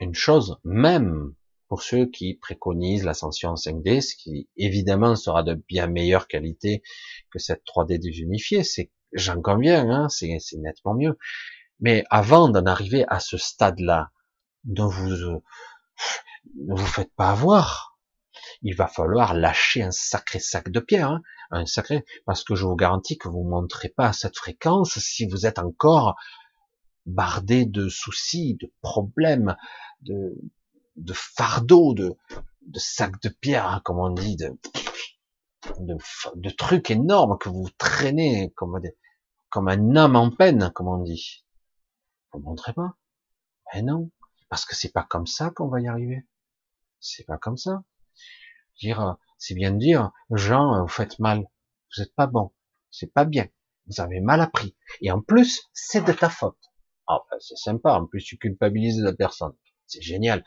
une 0.00 0.14
chose, 0.14 0.58
même 0.64 1.34
pour 1.68 1.82
ceux 1.82 2.06
qui 2.06 2.34
préconisent 2.34 3.04
l'ascension 3.04 3.54
5D, 3.54 4.00
ce 4.00 4.16
qui 4.16 4.48
évidemment 4.56 5.16
sera 5.16 5.42
de 5.42 5.54
bien 5.54 5.86
meilleure 5.86 6.26
qualité 6.26 6.82
que 7.30 7.38
cette 7.38 7.62
3D 7.66 7.98
désunifiée, 7.98 8.64
c'est, 8.64 8.90
j'en 9.12 9.40
conviens, 9.40 9.88
hein, 9.88 10.08
c'est, 10.08 10.38
nettement 10.54 10.94
mieux. 10.94 11.18
Mais 11.80 12.04
avant 12.10 12.48
d'en 12.48 12.64
arriver 12.64 13.04
à 13.08 13.20
ce 13.20 13.36
stade-là, 13.36 14.10
ne 14.64 14.82
vous, 14.82 15.40
ne 16.56 16.74
vous 16.74 16.86
faites 16.86 17.14
pas 17.14 17.30
avoir. 17.30 17.98
Il 18.62 18.74
va 18.74 18.88
falloir 18.88 19.34
lâcher 19.34 19.82
un 19.82 19.90
sacré 19.90 20.40
sac 20.40 20.70
de 20.70 20.80
pierre, 20.80 21.10
hein, 21.10 21.22
un 21.50 21.66
sacré, 21.66 22.04
parce 22.24 22.42
que 22.42 22.54
je 22.54 22.64
vous 22.64 22.76
garantis 22.76 23.18
que 23.18 23.28
vous 23.28 23.44
ne 23.44 23.50
monterez 23.50 23.90
pas 23.90 24.08
à 24.08 24.12
cette 24.12 24.36
fréquence 24.36 24.98
si 24.98 25.26
vous 25.26 25.46
êtes 25.46 25.58
encore 25.58 26.16
bardé 27.06 27.66
de 27.66 27.88
soucis, 27.88 28.56
de 28.60 28.72
problèmes, 28.82 29.56
de, 30.02 30.34
de 30.98 31.12
fardeau, 31.14 31.94
de, 31.94 32.16
de 32.62 32.78
sacs 32.78 33.20
de 33.22 33.28
pierre, 33.28 33.66
hein, 33.66 33.80
comme 33.84 33.98
on 33.98 34.10
dit, 34.10 34.36
de, 34.36 34.56
de, 35.80 36.50
trucs 36.50 36.90
énormes 36.90 37.38
que 37.38 37.48
vous 37.48 37.68
traînez 37.78 38.52
comme, 38.54 39.68
un 39.68 39.96
homme 39.96 40.16
en 40.16 40.30
peine, 40.30 40.70
comme 40.74 40.88
on 40.88 41.02
dit. 41.02 41.44
Vous 42.32 42.40
montrez 42.40 42.72
pas? 42.72 42.94
Mais 43.72 43.82
non, 43.82 44.10
parce 44.48 44.64
que 44.64 44.74
c'est 44.74 44.92
pas 44.92 45.06
comme 45.08 45.26
ça 45.26 45.50
qu'on 45.50 45.68
va 45.68 45.80
y 45.80 45.88
arriver. 45.88 46.26
C'est 47.00 47.24
pas 47.24 47.38
comme 47.38 47.56
ça. 47.56 47.84
Dire, 48.80 49.16
c'est 49.38 49.54
bien 49.54 49.72
de 49.72 49.78
dire, 49.78 50.10
Jean, 50.30 50.82
vous 50.82 50.88
faites 50.88 51.18
mal, 51.18 51.44
vous 51.94 52.02
êtes 52.02 52.14
pas 52.14 52.26
bon, 52.26 52.52
c'est 52.90 53.12
pas 53.12 53.24
bien, 53.24 53.48
vous 53.86 54.00
avez 54.00 54.20
mal 54.20 54.40
appris, 54.40 54.76
et 55.00 55.10
en 55.10 55.20
plus, 55.20 55.68
c'est 55.72 56.04
de 56.04 56.12
ta 56.12 56.30
faute. 56.30 56.58
Ah, 57.08 57.20
ben, 57.30 57.38
c'est 57.40 57.56
sympa, 57.56 57.94
en 57.94 58.06
plus 58.06 58.22
tu 58.22 58.38
culpabilises 58.38 59.00
la 59.00 59.12
personne, 59.12 59.54
c'est 59.86 60.02
génial 60.02 60.44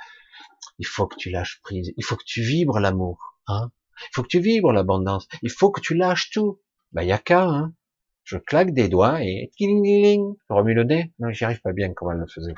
il 0.77 0.85
faut 0.87 1.07
que 1.07 1.15
tu 1.15 1.29
lâches 1.29 1.59
prise, 1.61 1.93
il 1.95 2.03
faut 2.03 2.15
que 2.15 2.25
tu 2.25 2.41
vibres 2.41 2.79
l'amour, 2.79 3.37
hein. 3.47 3.71
Il 4.03 4.15
faut 4.15 4.23
que 4.23 4.29
tu 4.29 4.39
vibres 4.39 4.71
l'abondance, 4.71 5.27
il 5.43 5.51
faut 5.51 5.71
que 5.71 5.81
tu 5.81 5.93
lâches 5.93 6.31
tout. 6.31 6.59
Ben, 6.91 7.03
y 7.03 7.11
a 7.11 7.17
qu'à, 7.17 7.43
hein. 7.43 7.73
Je 8.23 8.37
claque 8.37 8.73
des 8.73 8.87
doigts 8.87 9.23
et 9.23 9.51
je 9.59 10.53
remue 10.53 10.73
le 10.73 10.83
nez. 10.83 11.13
Non, 11.19 11.31
j'y 11.31 11.43
arrive 11.43 11.61
pas 11.61 11.73
bien 11.73 11.93
comme 11.93 12.11
elle 12.11 12.19
le 12.19 12.27
faisait. 12.27 12.53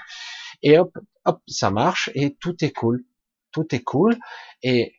Et 0.62 0.78
hop, 0.78 0.98
hop, 1.26 1.42
ça 1.48 1.72
marche 1.72 2.10
et 2.16 2.36
tout 2.36 2.64
est 2.64 2.72
cool. 2.72 3.06
Tout 3.52 3.74
est 3.74 3.84
cool. 3.84 4.18
Et, 4.62 4.94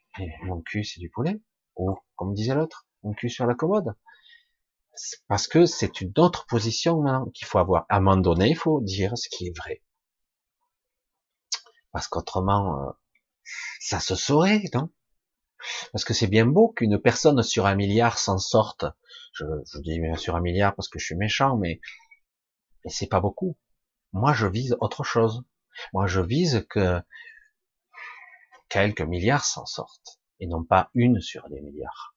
mon 0.45 0.61
cul, 0.62 0.85
c'est 0.85 1.01
du 1.01 1.11
poulet. 1.11 1.41
Ou, 1.76 1.95
comme 2.16 2.35
disait 2.35 2.55
l'autre, 2.55 2.87
mon 3.03 3.12
cul 3.12 3.28
sur 3.28 3.47
la 3.47 3.55
commode. 3.55 3.95
Parce 5.28 5.49
que 5.49 5.66
c'est 5.66 6.01
une 6.01 6.12
autre 6.18 6.47
position 6.47 7.03
qu'il 7.35 7.47
faut 7.47 7.59
avoir. 7.59 7.85
À 7.89 7.97
un 7.97 8.01
moment 8.01 8.16
donné, 8.16 8.49
il 8.49 8.57
faut 8.57 8.80
dire 8.80 9.16
ce 9.16 9.28
qui 9.28 9.49
est 9.49 9.57
vrai. 9.57 9.82
Parce 11.95 12.09
qu'autrement, 12.09 12.88
euh, 12.88 12.92
ça 13.80 14.01
se 14.01 14.16
saurait, 14.16 14.64
non? 14.74 14.90
Parce 15.92 16.05
que 16.05 16.12
c'est 16.12 16.26
bien 16.26 16.45
beau 16.45 16.68
qu'une 16.68 16.99
personne 16.99 17.42
sur 17.42 17.66
un 17.66 17.76
milliard 17.76 18.18
s'en 18.18 18.38
sorte. 18.38 18.84
Je, 19.32 19.45
je 19.72 19.78
dis 19.78 20.01
bien 20.01 20.16
sur 20.16 20.36
un 20.36 20.40
milliard 20.40 20.74
parce 20.74 20.88
que 20.88 20.99
je 20.99 21.07
suis 21.07 21.14
méchant, 21.14 21.57
mais, 21.57 21.80
mais 22.84 22.90
c'est 22.90 23.07
pas 23.07 23.20
beaucoup. 23.20 23.57
Moi, 24.12 24.34
je 24.34 24.47
vise 24.47 24.76
autre 24.80 25.05
chose. 25.05 25.45
Moi, 25.92 26.07
je 26.07 26.20
vise 26.20 26.66
que 26.68 27.01
quelques 28.68 29.01
milliards 29.01 29.45
s'en 29.45 29.64
sortent. 29.64 30.20
et 30.40 30.49
non 30.49 30.64
pas 30.64 30.90
une 30.95 31.20
sur 31.20 31.49
des 31.49 31.61
milliards. 31.61 32.16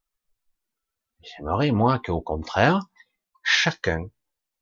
J'aimerais, 1.21 1.71
moi, 1.71 1.99
qu'au 2.03 2.21
contraire, 2.21 2.81
chacun 3.43 4.09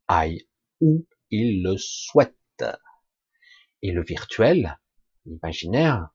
aille 0.09 0.45
où 0.81 1.05
il 1.31 1.63
le 1.63 1.77
souhaite. 1.77 2.35
Et 3.81 3.91
le 3.91 4.03
virtuel, 4.03 4.77
l'imaginaire, 5.25 6.09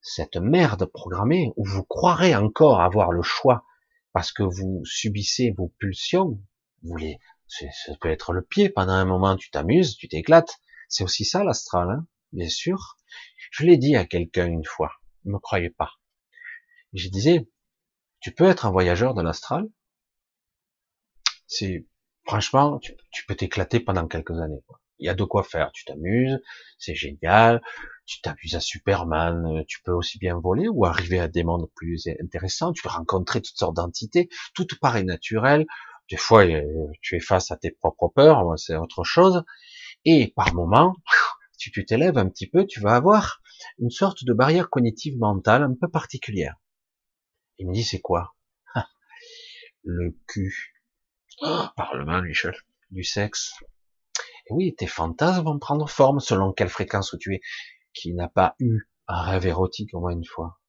cette 0.00 0.36
merde 0.36 0.84
programmée 0.86 1.52
où 1.56 1.64
vous 1.64 1.84
croirez 1.84 2.34
encore 2.34 2.80
avoir 2.80 3.12
le 3.12 3.22
choix 3.22 3.64
parce 4.12 4.32
que 4.32 4.42
vous 4.42 4.82
subissez 4.84 5.52
vos 5.56 5.68
pulsions, 5.78 6.40
vous 6.82 6.88
voulez, 6.90 7.18
ça 7.46 7.66
peut 8.00 8.10
être 8.10 8.32
le 8.32 8.42
pied, 8.42 8.68
pendant 8.68 8.92
un 8.92 9.04
moment 9.04 9.36
tu 9.36 9.50
t'amuses, 9.50 9.96
tu 9.96 10.08
t'éclates, 10.08 10.60
c'est 10.88 11.04
aussi 11.04 11.24
ça 11.24 11.44
l'astral, 11.44 11.90
hein, 11.90 12.06
bien 12.32 12.48
sûr. 12.48 12.98
Je 13.50 13.64
l'ai 13.64 13.76
dit 13.76 13.96
à 13.96 14.04
quelqu'un 14.04 14.46
une 14.46 14.64
fois, 14.64 14.92
il 15.24 15.32
me 15.32 15.38
croyait 15.38 15.70
pas. 15.70 15.92
Je 16.92 17.08
disais, 17.08 17.48
tu 18.20 18.32
peux 18.32 18.44
être 18.44 18.66
un 18.66 18.70
voyageur 18.70 19.14
de 19.14 19.22
l'astral, 19.22 19.68
c'est 21.46 21.86
franchement, 22.24 22.78
tu, 22.78 23.26
peux 23.26 23.34
t'éclater 23.34 23.80
pendant 23.80 24.06
quelques 24.06 24.38
années. 24.38 24.62
Il 25.02 25.06
y 25.06 25.08
a 25.08 25.14
de 25.14 25.24
quoi 25.24 25.42
faire, 25.42 25.72
tu 25.72 25.84
t'amuses, 25.84 26.40
c'est 26.78 26.94
génial, 26.94 27.60
tu 28.06 28.20
t'amuses 28.20 28.54
à 28.54 28.60
Superman, 28.60 29.44
euh, 29.46 29.64
tu 29.66 29.82
peux 29.82 29.90
aussi 29.90 30.16
bien 30.16 30.38
voler 30.38 30.68
ou 30.68 30.84
arriver 30.86 31.18
à 31.18 31.26
des 31.26 31.42
mondes 31.42 31.68
plus 31.74 32.06
intéressants, 32.22 32.72
tu 32.72 32.82
peux 32.82 32.88
rencontrer 32.88 33.42
toutes 33.42 33.58
sortes 33.58 33.74
d'entités, 33.74 34.28
tout 34.54 34.64
paraît 34.80 35.02
naturel, 35.02 35.66
des 36.08 36.16
fois 36.16 36.46
euh, 36.46 36.62
tu 37.00 37.16
es 37.16 37.20
face 37.20 37.50
à 37.50 37.56
tes 37.56 37.72
propres 37.72 38.12
peurs, 38.14 38.56
c'est 38.60 38.76
autre 38.76 39.02
chose, 39.02 39.42
et 40.04 40.32
par 40.36 40.54
moment, 40.54 40.94
si 41.58 41.72
tu 41.72 41.84
t'élèves 41.84 42.16
un 42.16 42.28
petit 42.28 42.46
peu, 42.46 42.64
tu 42.64 42.78
vas 42.78 42.94
avoir 42.94 43.42
une 43.80 43.90
sorte 43.90 44.24
de 44.24 44.32
barrière 44.32 44.70
cognitive 44.70 45.18
mentale 45.18 45.64
un 45.64 45.74
peu 45.74 45.88
particulière. 45.88 46.54
Il 47.58 47.66
me 47.66 47.74
dit 47.74 47.82
c'est 47.82 48.00
quoi? 48.00 48.36
Le 49.82 50.16
cul. 50.28 50.76
Oh, 51.40 51.64
Parlement, 51.76 52.22
Michel. 52.22 52.54
Du 52.92 53.02
sexe. 53.02 53.52
Et 54.52 54.54
oui, 54.54 54.74
tes 54.74 54.86
fantasmes 54.86 55.44
vont 55.44 55.58
prendre 55.58 55.88
forme 55.88 56.20
selon 56.20 56.52
quelle 56.52 56.68
fréquence 56.68 57.16
tu 57.18 57.36
es. 57.36 57.40
Qui 57.94 58.12
n'a 58.12 58.28
pas 58.28 58.54
eu 58.58 58.90
un 59.08 59.22
rêve 59.22 59.46
érotique 59.46 59.94
au 59.94 60.00
moins 60.00 60.12
une 60.12 60.26
fois? 60.26 60.60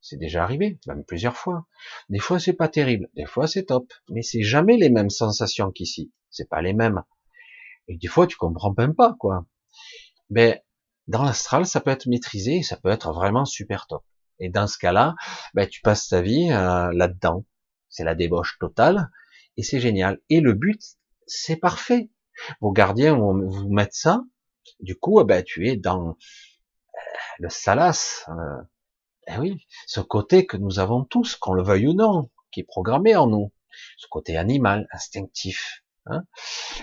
C'est 0.00 0.18
déjà 0.18 0.44
arrivé, 0.44 0.78
même 0.86 1.04
plusieurs 1.04 1.36
fois. 1.36 1.66
Des 2.08 2.20
fois 2.20 2.38
c'est 2.38 2.52
pas 2.52 2.68
terrible, 2.68 3.08
des 3.14 3.26
fois 3.26 3.48
c'est 3.48 3.64
top, 3.64 3.92
mais 4.08 4.22
c'est 4.22 4.42
jamais 4.42 4.76
les 4.76 4.90
mêmes 4.90 5.10
sensations 5.10 5.72
qu'ici. 5.72 6.12
C'est 6.30 6.48
pas 6.48 6.62
les 6.62 6.74
mêmes. 6.74 7.02
Et 7.88 7.96
des 7.96 8.06
fois 8.06 8.26
tu 8.28 8.36
comprends 8.36 8.74
même 8.76 8.94
pas 8.94 9.16
quoi. 9.18 9.46
Mais 10.30 10.62
dans 11.08 11.24
l'astral, 11.24 11.66
ça 11.66 11.80
peut 11.80 11.90
être 11.90 12.06
maîtrisé, 12.06 12.62
ça 12.62 12.76
peut 12.76 12.90
être 12.90 13.12
vraiment 13.12 13.44
super 13.44 13.86
top. 13.88 14.04
Et 14.38 14.48
dans 14.48 14.66
ce 14.66 14.78
cas-là, 14.78 15.14
ben, 15.54 15.68
tu 15.68 15.80
passes 15.80 16.08
ta 16.08 16.22
vie 16.22 16.50
euh, 16.50 16.92
là-dedans. 16.92 17.44
C'est 17.88 18.04
la 18.04 18.14
débauche 18.14 18.58
totale, 18.58 19.10
et 19.56 19.62
c'est 19.62 19.80
génial. 19.80 20.20
Et 20.30 20.40
le 20.40 20.54
but, 20.54 20.80
c'est 21.26 21.56
parfait. 21.56 22.10
Vos 22.60 22.72
gardiens 22.72 23.16
vont 23.16 23.34
vous 23.46 23.68
mettre 23.68 23.94
ça. 23.94 24.22
Du 24.80 24.96
coup, 24.96 25.20
eh 25.20 25.24
ben, 25.24 25.42
tu 25.42 25.68
es 25.68 25.76
dans 25.76 26.10
euh, 26.10 26.14
le 27.38 27.48
salas. 27.48 28.24
Euh, 28.28 28.62
eh 29.28 29.38
oui, 29.38 29.66
ce 29.86 30.00
côté 30.00 30.46
que 30.46 30.56
nous 30.56 30.78
avons 30.78 31.04
tous, 31.04 31.36
qu'on 31.36 31.54
le 31.54 31.62
veuille 31.62 31.88
ou 31.88 31.94
non, 31.94 32.30
qui 32.50 32.60
est 32.60 32.64
programmé 32.64 33.16
en 33.16 33.26
nous, 33.26 33.52
ce 33.96 34.06
côté 34.08 34.36
animal, 34.36 34.88
instinctif. 34.92 35.84
Hein 36.06 36.24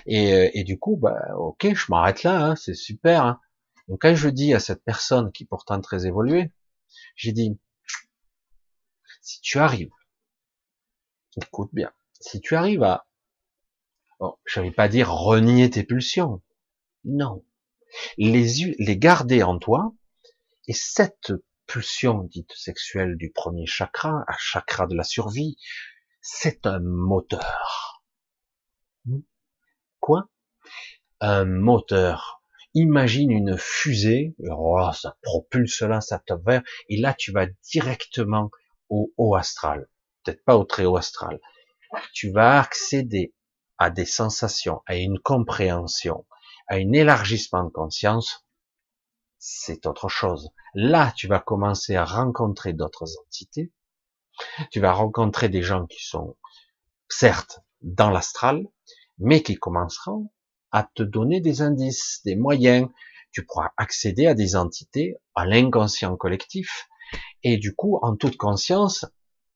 et, 0.07 0.33
euh, 0.33 0.49
et, 0.53 0.63
du 0.63 0.79
coup, 0.79 0.97
bah, 0.97 1.35
ok, 1.37 1.75
je 1.75 1.85
m'arrête 1.89 2.23
là, 2.23 2.43
hein, 2.43 2.55
c'est 2.55 2.73
super. 2.73 3.25
Hein. 3.25 3.39
Donc 3.87 4.01
quand 4.01 4.15
je 4.15 4.29
dis 4.29 4.53
à 4.53 4.59
cette 4.59 4.83
personne 4.83 5.31
qui 5.31 5.43
est 5.43 5.47
pourtant 5.47 5.79
très 5.81 6.07
évoluée, 6.07 6.51
j'ai 7.15 7.31
dit, 7.31 7.59
si 9.21 9.41
tu 9.41 9.59
arrives, 9.59 9.91
écoute 11.37 11.69
bien, 11.73 11.91
si 12.19 12.41
tu 12.41 12.55
arrives 12.55 12.83
à 12.83 13.05
Je 14.45 14.59
ne 14.59 14.65
vais 14.65 14.71
pas 14.71 14.87
dire 14.87 15.11
renier 15.11 15.69
tes 15.69 15.83
pulsions. 15.83 16.41
Non. 17.03 17.43
Les, 18.17 18.75
les 18.77 18.97
garder 18.97 19.43
en 19.43 19.57
toi, 19.57 19.93
et 20.67 20.73
cette 20.73 21.33
pulsion 21.67 22.23
dite 22.23 22.51
sexuelle 22.53 23.15
du 23.17 23.31
premier 23.31 23.65
chakra, 23.65 24.23
un 24.27 24.37
chakra 24.37 24.87
de 24.87 24.95
la 24.95 25.03
survie, 25.03 25.57
c'est 26.21 26.65
un 26.65 26.79
moteur. 26.79 28.03
Hmm? 29.05 29.21
Quoi? 29.99 30.29
Un 31.19 31.45
moteur. 31.45 32.43
Imagine 32.73 33.31
une 33.31 33.57
fusée, 33.57 34.35
oh, 34.49 34.89
ça 34.93 35.17
propulse 35.21 35.81
là, 35.81 35.99
ça 35.99 36.19
te 36.19 36.33
vers, 36.45 36.61
et 36.87 36.97
là 36.97 37.13
tu 37.13 37.31
vas 37.31 37.47
directement 37.71 38.49
au 38.89 39.11
haut 39.17 39.35
astral. 39.35 39.89
Peut-être 40.23 40.43
pas 40.45 40.55
au 40.55 40.63
très 40.63 40.85
haut 40.85 40.95
astral. 40.95 41.39
Tu 42.13 42.31
vas 42.31 42.59
accéder 42.59 43.33
à 43.81 43.89
des 43.89 44.05
sensations, 44.05 44.83
à 44.85 44.95
une 44.95 45.17
compréhension, 45.17 46.27
à 46.67 46.75
un 46.75 46.91
élargissement 46.91 47.63
de 47.63 47.71
conscience, 47.71 48.45
c'est 49.39 49.87
autre 49.87 50.07
chose. 50.07 50.51
Là, 50.75 51.11
tu 51.15 51.27
vas 51.27 51.39
commencer 51.39 51.95
à 51.95 52.05
rencontrer 52.05 52.73
d'autres 52.73 53.07
entités. 53.25 53.73
Tu 54.69 54.79
vas 54.79 54.93
rencontrer 54.93 55.49
des 55.49 55.63
gens 55.63 55.87
qui 55.87 56.05
sont, 56.05 56.37
certes, 57.09 57.61
dans 57.81 58.11
l'astral, 58.11 58.67
mais 59.17 59.41
qui 59.41 59.55
commenceront 59.55 60.31
à 60.69 60.83
te 60.83 61.01
donner 61.01 61.41
des 61.41 61.63
indices, 61.63 62.21
des 62.23 62.35
moyens. 62.35 62.87
Tu 63.31 63.43
pourras 63.47 63.71
accéder 63.77 64.27
à 64.27 64.35
des 64.35 64.55
entités, 64.55 65.15
à 65.33 65.47
l'inconscient 65.47 66.15
collectif, 66.17 66.87
et 67.41 67.57
du 67.57 67.73
coup, 67.73 67.97
en 68.03 68.15
toute 68.15 68.37
conscience, 68.37 69.05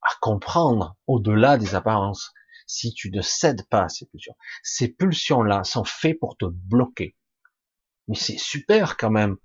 à 0.01 0.09
comprendre 0.19 0.95
au-delà 1.05 1.59
des 1.59 1.76
apparences 1.76 2.34
si 2.66 2.93
tu 2.93 3.11
ne 3.11 3.22
cèdes 3.22 3.68
pas 3.70 3.84
à 3.84 3.89
ces 3.89 4.05
pulsions. 4.05 4.36
Ces 4.63 4.89
pulsions-là 4.89 5.63
sont 5.63 5.84
faites 5.84 6.20
pour 6.20 6.38
te 6.38 6.45
bloquer. 6.45 7.16
Mais 8.07 8.16
c'est 8.16 8.38
super 8.38 8.97
quand 8.97 9.11
même. 9.11 9.38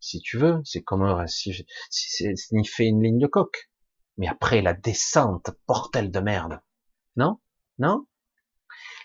Si 0.00 0.20
tu 0.20 0.36
veux, 0.36 0.60
c'est 0.64 0.82
comme 0.82 1.02
un, 1.02 1.26
si, 1.26 1.66
si 1.90 2.64
fait 2.64 2.86
une 2.86 3.02
ligne 3.02 3.18
de 3.18 3.26
coque. 3.26 3.70
Mais 4.18 4.28
après, 4.28 4.62
la 4.62 4.74
descente, 4.74 5.50
portelle 5.66 6.10
de 6.10 6.20
merde. 6.20 6.60
Non? 7.16 7.40
Non? 7.78 8.06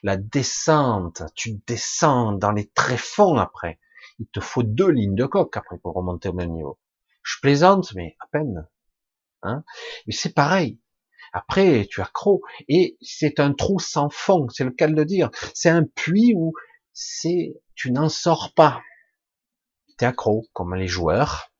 La 0.03 0.17
descente, 0.17 1.23
tu 1.35 1.53
descends 1.67 2.33
dans 2.33 2.51
les 2.51 2.69
tréfonds 2.69 3.37
après. 3.37 3.79
Il 4.19 4.27
te 4.27 4.39
faut 4.39 4.63
deux 4.63 4.89
lignes 4.89 5.15
de 5.15 5.25
coque 5.25 5.57
après 5.57 5.77
pour 5.77 5.95
remonter 5.95 6.29
au 6.29 6.33
même 6.33 6.51
niveau. 6.51 6.79
Je 7.23 7.37
plaisante, 7.41 7.93
mais 7.95 8.15
à 8.19 8.27
peine. 8.27 8.67
Hein? 9.43 9.63
Mais 10.05 10.13
c'est 10.13 10.33
pareil. 10.33 10.79
Après, 11.33 11.87
tu 11.89 12.01
accro. 12.01 12.41
Et 12.67 12.97
c'est 13.01 13.39
un 13.39 13.53
trou 13.53 13.79
sans 13.79 14.09
fond, 14.09 14.47
c'est 14.49 14.63
le 14.63 14.71
cas 14.71 14.87
de 14.87 14.95
le 14.95 15.05
dire. 15.05 15.29
C'est 15.53 15.69
un 15.69 15.83
puits 15.83 16.33
où 16.35 16.53
c'est, 16.93 17.55
tu 17.75 17.91
n'en 17.91 18.09
sors 18.09 18.53
pas. 18.55 18.81
T'es 19.97 20.05
accro, 20.05 20.45
comme 20.53 20.75
les 20.75 20.87
joueurs. 20.87 21.51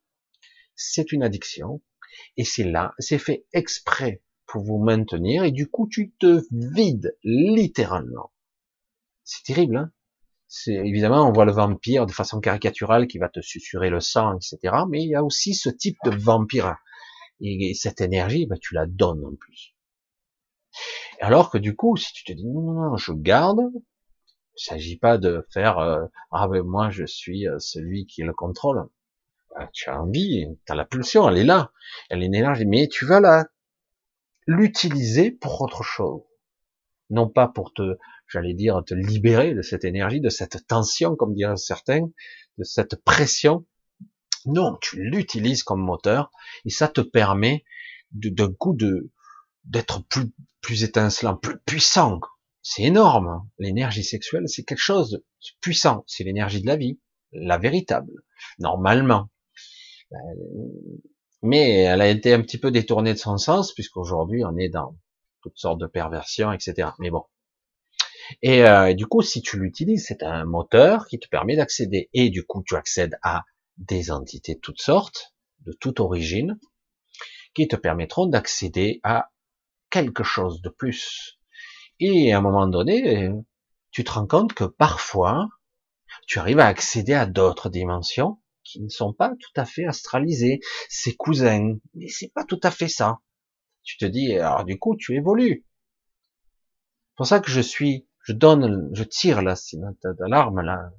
C'est 0.74 1.12
une 1.12 1.22
addiction. 1.22 1.82
Et 2.36 2.44
c'est 2.44 2.64
là, 2.64 2.94
c'est 2.98 3.18
fait 3.18 3.46
exprès 3.52 4.22
pour 4.46 4.62
vous 4.62 4.78
maintenir. 4.78 5.44
Et 5.44 5.52
du 5.52 5.68
coup, 5.68 5.88
tu 5.88 6.12
te 6.18 6.42
vides, 6.50 7.16
littéralement. 7.22 8.32
C'est 9.24 9.44
terrible, 9.44 9.76
hein 9.76 9.92
c'est 10.52 10.74
évidemment 10.74 11.28
on 11.28 11.32
voit 11.32 11.44
le 11.44 11.52
vampire 11.52 12.06
de 12.06 12.12
façon 12.12 12.40
caricaturale 12.40 13.06
qui 13.06 13.18
va 13.18 13.28
te 13.28 13.40
susurrer 13.40 13.88
le 13.88 14.00
sang, 14.00 14.36
etc. 14.36 14.58
Mais 14.88 15.00
il 15.00 15.08
y 15.08 15.14
a 15.14 15.22
aussi 15.22 15.54
ce 15.54 15.70
type 15.70 15.96
de 16.04 16.10
vampire 16.10 16.74
et 17.40 17.74
cette 17.74 18.00
énergie, 18.00 18.46
bah, 18.46 18.56
tu 18.60 18.74
la 18.74 18.86
donnes 18.86 19.24
en 19.24 19.34
plus. 19.34 19.74
Alors 21.20 21.50
que 21.50 21.58
du 21.58 21.76
coup, 21.76 21.96
si 21.96 22.12
tu 22.12 22.24
te 22.24 22.32
dis 22.32 22.46
non, 22.46 22.60
non, 22.60 22.90
non, 22.90 22.96
je 22.96 23.12
garde, 23.12 23.60
il 24.56 24.64
s'agit 24.64 24.96
pas 24.98 25.18
de 25.18 25.46
faire 25.50 25.78
euh, 25.78 26.04
ah 26.30 26.48
ben 26.48 26.62
moi 26.62 26.90
je 26.90 27.04
suis 27.04 27.48
euh, 27.48 27.58
celui 27.58 28.06
qui 28.06 28.22
le 28.22 28.32
contrôle. 28.32 28.86
Bah, 29.54 29.68
tu 29.72 29.90
as 29.90 30.00
envie, 30.00 30.46
tu 30.66 30.72
as 30.72 30.74
la 30.74 30.84
pulsion, 30.84 31.28
elle 31.28 31.38
est 31.38 31.44
là, 31.44 31.72
elle 32.08 32.22
est 32.22 32.26
une 32.26 32.34
énergie, 32.34 32.66
mais 32.66 32.88
tu 32.88 33.04
vas 33.04 33.20
la 33.20 33.46
l'utiliser 34.46 35.30
pour 35.30 35.60
autre 35.60 35.82
chose, 35.82 36.22
non 37.10 37.28
pas 37.28 37.48
pour 37.48 37.72
te, 37.72 37.98
j'allais 38.28 38.54
dire, 38.54 38.82
te 38.84 38.94
libérer 38.94 39.54
de 39.54 39.62
cette 39.62 39.84
énergie, 39.84 40.20
de 40.20 40.28
cette 40.28 40.66
tension, 40.66 41.16
comme 41.16 41.34
diraient 41.34 41.56
certains, 41.56 42.08
de 42.58 42.64
cette 42.64 42.96
pression 43.04 43.66
non, 44.46 44.76
tu 44.80 45.02
l'utilises 45.02 45.62
comme 45.62 45.82
moteur 45.82 46.30
et 46.64 46.70
ça 46.70 46.88
te 46.88 47.00
permet 47.00 47.64
d'un 48.12 48.52
coup 48.52 48.74
de 48.74 49.10
d'être 49.64 50.02
plus 50.08 50.32
plus 50.60 50.84
étincelant, 50.84 51.36
plus 51.36 51.58
puissant. 51.60 52.20
C'est 52.62 52.82
énorme. 52.82 53.28
Hein. 53.28 53.46
L'énergie 53.58 54.04
sexuelle, 54.04 54.48
c'est 54.48 54.64
quelque 54.64 54.78
chose 54.78 55.10
de 55.10 55.24
puissant. 55.60 56.04
C'est 56.06 56.24
l'énergie 56.24 56.60
de 56.60 56.66
la 56.66 56.76
vie, 56.76 57.00
la 57.32 57.58
véritable, 57.58 58.12
normalement. 58.58 59.30
Euh, 60.12 60.16
mais 61.42 61.80
elle 61.80 62.00
a 62.02 62.08
été 62.08 62.34
un 62.34 62.42
petit 62.42 62.58
peu 62.58 62.70
détournée 62.70 63.14
de 63.14 63.18
son 63.18 63.38
sens 63.38 63.72
puisqu'aujourd'hui 63.72 64.44
on 64.44 64.56
est 64.58 64.68
dans 64.68 64.96
toutes 65.42 65.56
sortes 65.56 65.80
de 65.80 65.86
perversions, 65.86 66.52
etc. 66.52 66.90
Mais 66.98 67.10
bon. 67.10 67.24
Et 68.42 68.64
euh, 68.64 68.94
du 68.94 69.06
coup, 69.06 69.22
si 69.22 69.42
tu 69.42 69.58
l'utilises, 69.58 70.06
c'est 70.06 70.22
un 70.22 70.44
moteur 70.44 71.06
qui 71.06 71.18
te 71.18 71.28
permet 71.28 71.56
d'accéder. 71.56 72.10
Et 72.12 72.30
du 72.30 72.44
coup, 72.44 72.62
tu 72.64 72.76
accèdes 72.76 73.18
à 73.22 73.44
des 73.76 74.10
entités 74.10 74.54
de 74.54 74.60
toutes 74.60 74.80
sortes, 74.80 75.34
de 75.60 75.72
toute 75.72 76.00
origine, 76.00 76.58
qui 77.54 77.68
te 77.68 77.76
permettront 77.76 78.26
d'accéder 78.26 79.00
à 79.02 79.30
quelque 79.90 80.24
chose 80.24 80.62
de 80.62 80.68
plus. 80.68 81.38
Et 81.98 82.32
à 82.32 82.38
un 82.38 82.40
moment 82.40 82.66
donné, 82.66 83.30
tu 83.90 84.04
te 84.04 84.12
rends 84.12 84.26
compte 84.26 84.54
que 84.54 84.64
parfois, 84.64 85.48
tu 86.26 86.38
arrives 86.38 86.60
à 86.60 86.66
accéder 86.66 87.14
à 87.14 87.26
d'autres 87.26 87.68
dimensions 87.68 88.40
qui 88.62 88.80
ne 88.80 88.88
sont 88.88 89.12
pas 89.12 89.30
tout 89.30 89.60
à 89.60 89.64
fait 89.64 89.84
astralisées, 89.84 90.60
c'est 90.88 91.16
cousins, 91.16 91.76
mais 91.94 92.08
c'est 92.08 92.32
pas 92.32 92.44
tout 92.44 92.60
à 92.62 92.70
fait 92.70 92.88
ça. 92.88 93.20
Tu 93.82 93.96
te 93.96 94.04
dis, 94.04 94.36
alors 94.36 94.64
du 94.64 94.78
coup, 94.78 94.96
tu 94.96 95.16
évolues. 95.16 95.66
C'est 96.44 97.16
pour 97.16 97.26
ça 97.26 97.40
que 97.40 97.50
je 97.50 97.60
suis, 97.60 98.08
je 98.24 98.32
donne, 98.32 98.90
je 98.92 99.02
tire 99.02 99.42
la 99.42 99.56
signal 99.56 99.94
d'alarme 100.18 100.60
là, 100.60 100.90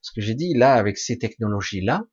parce 0.00 0.10
que 0.14 0.20
j'ai 0.20 0.34
dit 0.34 0.54
là, 0.54 0.74
avec 0.74 0.98
ces 0.98 1.18
technologies 1.18 1.82
là, 1.82 2.04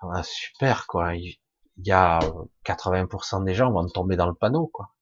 ah, 0.00 0.22
super 0.22 0.86
quoi, 0.86 1.14
il 1.14 1.38
y 1.78 1.92
a 1.92 2.20
80% 2.64 3.44
des 3.44 3.54
gens 3.54 3.72
vont 3.72 3.86
tomber 3.88 4.16
dans 4.16 4.28
le 4.28 4.34
panneau 4.34 4.68
quoi 4.68 4.93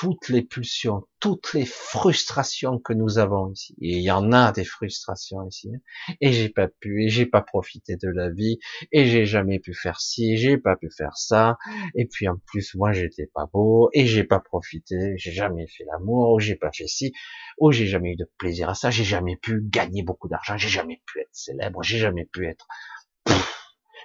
toutes 0.00 0.30
les 0.30 0.40
pulsions, 0.40 1.06
toutes 1.20 1.52
les 1.52 1.66
frustrations 1.66 2.78
que 2.78 2.94
nous 2.94 3.18
avons 3.18 3.52
ici. 3.52 3.74
Et 3.82 3.98
il 3.98 4.02
y 4.02 4.10
en 4.10 4.32
a 4.32 4.50
des 4.50 4.64
frustrations 4.64 5.46
ici. 5.46 5.70
Hein. 5.74 6.14
Et 6.22 6.32
j'ai 6.32 6.48
pas 6.48 6.68
pu, 6.68 7.04
et 7.04 7.10
j'ai 7.10 7.26
pas 7.26 7.42
profité 7.42 7.96
de 7.96 8.08
la 8.08 8.30
vie, 8.30 8.58
et 8.92 9.04
j'ai 9.04 9.26
jamais 9.26 9.58
pu 9.58 9.74
faire 9.74 10.00
ci, 10.00 10.38
j'ai 10.38 10.56
pas 10.56 10.74
pu 10.76 10.88
faire 10.90 11.18
ça. 11.18 11.58
Et 11.94 12.06
puis 12.06 12.28
en 12.28 12.36
plus, 12.46 12.74
moi 12.76 12.92
j'étais 12.92 13.26
pas 13.26 13.44
beau, 13.52 13.90
et 13.92 14.06
j'ai 14.06 14.24
pas 14.24 14.40
profité, 14.40 15.12
j'ai 15.18 15.32
jamais 15.32 15.66
fait 15.66 15.84
l'amour, 15.84 16.40
j'ai 16.40 16.56
pas 16.56 16.72
fait 16.72 16.86
ci, 16.86 17.12
ou 17.58 17.70
j'ai 17.70 17.86
jamais 17.86 18.12
eu 18.12 18.16
de 18.16 18.30
plaisir 18.38 18.70
à 18.70 18.74
ça, 18.74 18.90
j'ai 18.90 19.04
jamais 19.04 19.36
pu 19.36 19.60
gagner 19.62 20.02
beaucoup 20.02 20.28
d'argent, 20.28 20.56
j'ai 20.56 20.70
jamais 20.70 21.02
pu 21.04 21.20
être 21.20 21.28
célèbre, 21.32 21.82
j'ai 21.82 21.98
jamais 21.98 22.24
pu 22.24 22.46
être 22.46 22.66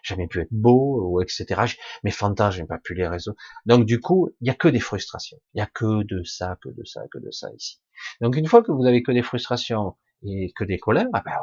jamais 0.06 0.28
pu 0.28 0.42
être 0.42 0.52
beau, 0.52 1.02
ou 1.04 1.22
etc. 1.22 1.76
Mes 2.04 2.12
fantasmes, 2.12 2.58
j'ai 2.58 2.66
pas 2.66 2.78
pu 2.78 2.94
les 2.94 3.08
résoudre. 3.08 3.38
Donc 3.66 3.86
du 3.86 4.00
coup, 4.00 4.30
il 4.42 4.48
y 4.48 4.50
a 4.50 4.54
que 4.54 4.68
des 4.68 4.80
frustrations. 4.80 5.40
Il 5.54 5.60
y 5.60 5.62
a 5.62 5.68
que 5.68 6.04
de 6.04 6.24
ça, 6.24 6.58
que 6.62 6.70
de 6.70 6.84
ça, 6.84 7.02
que 7.12 7.18
de 7.18 7.32
ça 7.32 7.50
ici. 7.54 7.82
Donc 8.22 8.36
une 8.36 8.48
fois 8.48 8.64
que 8.64 8.72
vous 8.72 8.86
avez 8.86 9.04
que 9.04 9.12
des 9.12 9.24
frustrations 9.24 9.98
et 10.24 10.52
que 10.56 10.64
des 10.64 10.78
colères, 10.78 11.08
ah 11.14 11.22
ben, 11.26 11.34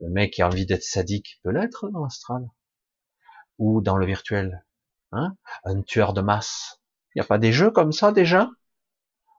le 0.00 0.08
mec 0.08 0.32
qui 0.32 0.42
a 0.42 0.46
envie 0.46 0.66
d'être 0.66 0.82
sadique 0.82 1.40
peut 1.42 1.50
l'être 1.50 1.90
dans 1.90 2.02
l'astral 2.02 2.48
ou 3.58 3.80
dans 3.80 3.96
le 3.96 4.06
virtuel. 4.06 4.64
Hein 5.12 5.36
Un 5.64 5.82
tueur 5.82 6.12
de 6.12 6.20
masse. 6.20 6.80
Il 7.14 7.18
n'y 7.18 7.22
a 7.22 7.26
pas 7.26 7.38
des 7.38 7.52
jeux 7.52 7.70
comme 7.70 7.92
ça 7.92 8.12
déjà 8.12 8.48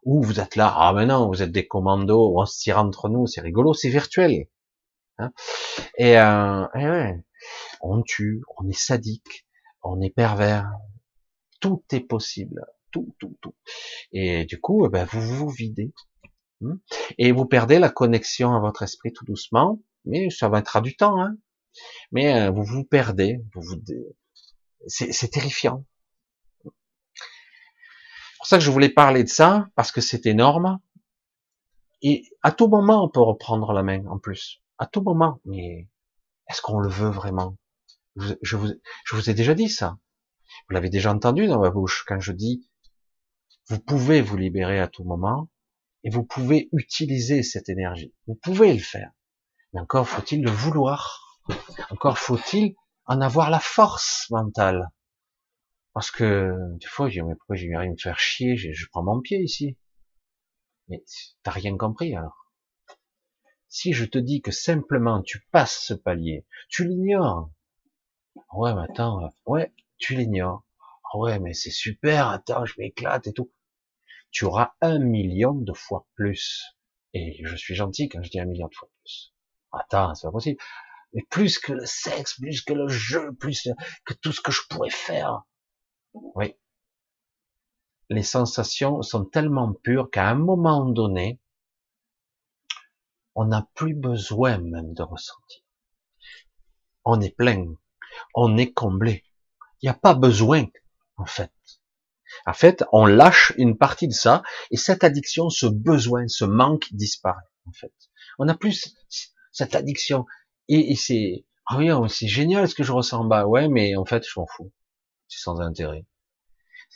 Ou 0.04 0.22
vous 0.22 0.39
êtes 0.39 0.56
là, 0.56 0.74
ah 0.76 0.93
mais 0.93 1.06
non, 1.06 1.28
vous 1.28 1.41
êtes 1.41 1.52
des 1.52 1.68
commandos, 1.68 2.38
on 2.38 2.45
se 2.45 2.60
tire 2.60 2.78
entre 2.78 3.08
nous, 3.10 3.28
c'est 3.28 3.41
rigolo, 3.41 3.74
c'est 3.74 3.89
virtuel. 3.89 4.47
Hein 5.18 5.32
et, 5.97 6.18
euh, 6.20 6.68
et 6.76 6.89
ouais 6.89 7.24
on 7.82 8.02
tue, 8.02 8.44
on 8.58 8.68
est 8.68 8.78
sadique, 8.78 9.48
on 9.84 10.02
est 10.02 10.10
pervers, 10.10 10.72
tout 11.60 11.84
est 11.92 12.02
possible, 12.02 12.66
tout, 12.92 13.16
tout, 13.20 13.38
tout. 13.42 13.56
Et 14.12 14.46
du 14.46 14.60
coup, 14.60 14.86
eh 14.86 14.89
ben, 14.89 15.06
vous 15.06 15.22
vous 15.22 15.50
videz. 15.50 15.94
Hmm? 16.60 16.76
Et 17.18 17.32
vous 17.32 17.46
perdez 17.46 17.80
la 17.80 17.89
connexion 17.89 18.54
à 18.54 18.60
votre 18.60 18.84
esprit 18.84 19.14
tout 19.14 19.26
doucement, 19.26 19.82
mais 20.06 20.30
ça 20.30 20.50
va 20.50 20.60
être 20.60 20.76
à 20.76 20.82
du 20.82 20.96
temps. 20.96 21.20
Hein. 21.22 21.36
Mais 22.12 22.39
euh, 22.39 22.52
vous 22.52 22.64
vous 22.64 22.84
perdez, 22.84 23.39
vous 23.54 23.62
vous... 23.62 23.82
c'est 24.88 25.32
terrifiant. 25.32 25.86
C'est 26.64 26.70
pour 28.38 28.48
ça 28.48 28.58
que 28.58 28.64
je 28.64 28.72
voulais 28.72 28.89
parler 28.89 29.24
de 29.24 29.30
ça, 29.30 29.70
parce 29.76 29.92
que 29.92 30.02
c'est 30.02 30.26
énorme. 30.26 30.80
Et 32.02 32.24
à 32.42 32.52
tout 32.52 32.68
moment, 32.68 33.04
on 33.04 33.10
peut 33.10 33.22
reprendre 33.22 33.72
la 33.74 33.84
main 33.84 34.06
en 34.08 34.18
plus. 34.18 34.62
À 34.80 34.88
tout 34.88 35.02
moment. 35.02 35.39
Mais 35.46 35.88
est-ce 36.52 36.62
qu'on 36.62 36.80
le 36.80 36.89
veut 36.89 37.10
vraiment? 37.10 37.58
Je 38.18 38.58
vous, 38.58 39.30
ai 39.30 39.34
déjà 39.34 39.54
dit 39.54 39.70
ça. 39.70 39.97
Vous 40.68 40.74
l'avez 40.74 40.89
déjà 40.89 41.14
entendu 41.14 41.47
dans 41.47 41.62
ma 41.62 41.70
bouche 41.70 42.04
quand 42.06 42.20
je 42.20 42.34
dis, 42.34 42.68
vous 43.70 43.80
pouvez 43.80 44.22
vous 44.22 44.36
libérer 44.36 44.80
à 44.80 44.89
tout 44.89 45.06
moment 45.06 45.49
et 46.04 46.10
vous 46.10 46.26
pouvez 46.26 46.68
utiliser 46.74 47.41
cette 47.41 47.70
énergie. 47.70 48.14
Vous 48.28 48.36
pouvez 48.36 48.74
le 48.74 48.80
faire. 48.80 49.12
Mais 49.72 49.80
encore 49.80 50.10
faut-il 50.10 50.43
le 50.43 50.52
vouloir. 50.52 51.39
Encore 51.89 52.18
faut-il 52.18 52.76
en 53.06 53.22
avoir 53.22 53.49
la 53.49 53.60
force 53.62 54.30
mentale. 54.30 54.89
Parce 55.93 56.12
que 56.12 56.54
des 56.80 56.88
fois, 56.88 57.08
je 57.08 57.20
dis, 57.20 57.22
mais 57.22 57.36
pourquoi 57.36 57.56
j'ai 57.56 57.76
rien 57.76 57.91
me 57.91 57.97
faire 57.97 58.20
chier, 58.20 58.58
je, 58.58 58.74
je, 58.74 58.88
prends 58.91 59.04
mon 59.04 59.22
pied 59.22 59.41
ici. 59.41 59.78
Mais 60.89 61.04
t'as 61.43 61.52
rien 61.52 61.78
compris 61.78 62.16
alors. 62.16 62.41
Si 63.72 63.94
je 63.94 64.04
te 64.04 64.18
dis 64.18 64.42
que 64.42 64.52
simplement 64.52 65.22
tu 65.24 65.40
passes 65.52 65.80
ce 65.80 65.94
palier, 65.94 66.46
tu 66.70 66.86
l'ignores, 66.86 67.50
Ouais, 68.54 68.74
mais 68.76 68.82
attends, 68.82 69.32
ouais, 69.46 69.72
tu 69.98 70.16
l'ignores. 70.16 70.66
Ouais, 71.14 71.40
mais 71.40 71.54
c'est 71.54 71.72
super, 71.72 72.28
attends, 72.28 72.66
je 72.66 72.76
m'éclate 72.78 73.28
et 73.28 73.34
tout. 73.34 73.50
Tu 74.32 74.44
auras 74.44 74.74
un 74.82 75.00
million 75.00 75.54
de 75.54 75.72
fois 75.72 76.06
plus. 76.16 76.64
Et 77.14 77.40
je 77.46 77.56
suis 77.56 77.74
gentil 77.74 78.10
quand 78.10 78.22
je 78.22 78.30
dis 78.30 78.42
un 78.42 78.46
million 78.46 78.68
de 78.68 78.76
fois 78.76 78.90
plus. 79.00 79.34
Attends, 79.72 80.16
c'est 80.16 80.28
pas 80.28 80.32
possible. 80.34 80.62
Mais 81.14 81.24
plus 81.30 81.58
que 81.58 81.72
le 81.72 81.86
sexe, 81.86 82.40
plus 82.40 82.62
que 82.62 82.74
le 82.74 82.90
jeu, 82.90 83.34
plus 83.34 83.70
que 84.06 84.14
tout 84.16 84.34
ce 84.34 84.42
que 84.42 84.52
je 84.52 84.62
pourrais 84.70 84.90
faire. 84.90 85.44
Oui. 86.14 86.56
Les 88.10 88.24
sensations 88.24 89.02
sont 89.02 89.24
tellement 89.24 89.74
pures 89.74 90.12
qu'à 90.12 90.30
un 90.30 90.36
moment 90.36 90.86
donné, 90.86 91.40
on 93.36 93.46
n'a 93.46 93.68
plus 93.74 93.94
besoin 93.94 94.58
même 94.58 94.94
de 94.94 95.04
ressentir. 95.04 95.64
On 97.04 97.22
est 97.22 97.36
plein 97.36 97.66
on 98.36 98.58
est 98.58 98.72
comblé. 98.72 99.24
Il 99.82 99.86
n'y 99.86 99.90
a 99.90 99.94
pas 99.96 100.14
besoin, 100.14 100.66
en 101.18 101.26
fait. 101.26 101.52
En 102.46 102.54
fait, 102.54 102.84
on 102.92 103.06
lâche 103.06 103.54
une 103.58 103.78
partie 103.78 104.08
de 104.08 104.14
ça, 104.14 104.44
et 104.70 104.78
cette 104.78 105.04
addiction, 105.04 105.50
ce 105.50 105.66
besoin, 105.66 106.28
ce 106.28 106.46
manque 106.46 106.88
disparaît, 106.92 107.50
en 107.68 107.74
fait. 107.74 107.94
On 108.40 108.46
n'a 108.46 108.56
plus 108.56 108.96
cette 109.52 109.76
addiction. 109.76 110.26
Et, 110.68 110.96
c'est, 110.96 111.46
ah 111.66 111.78
oui, 111.78 111.92
oh, 111.92 112.08
c'est 112.08 112.28
génial 112.28 112.68
ce 112.70 112.76
que 112.76 112.84
je 112.84 112.94
ressens 112.94 113.22
en 113.22 113.26
bas. 113.26 113.46
Ouais, 113.46 113.68
mais 113.68 113.96
en 113.96 114.06
fait, 114.06 114.24
je 114.26 114.40
m'en 114.40 114.48
fous. 114.48 114.72
C'est 115.28 115.42
sans 115.42 115.60
intérêt. 115.60 116.06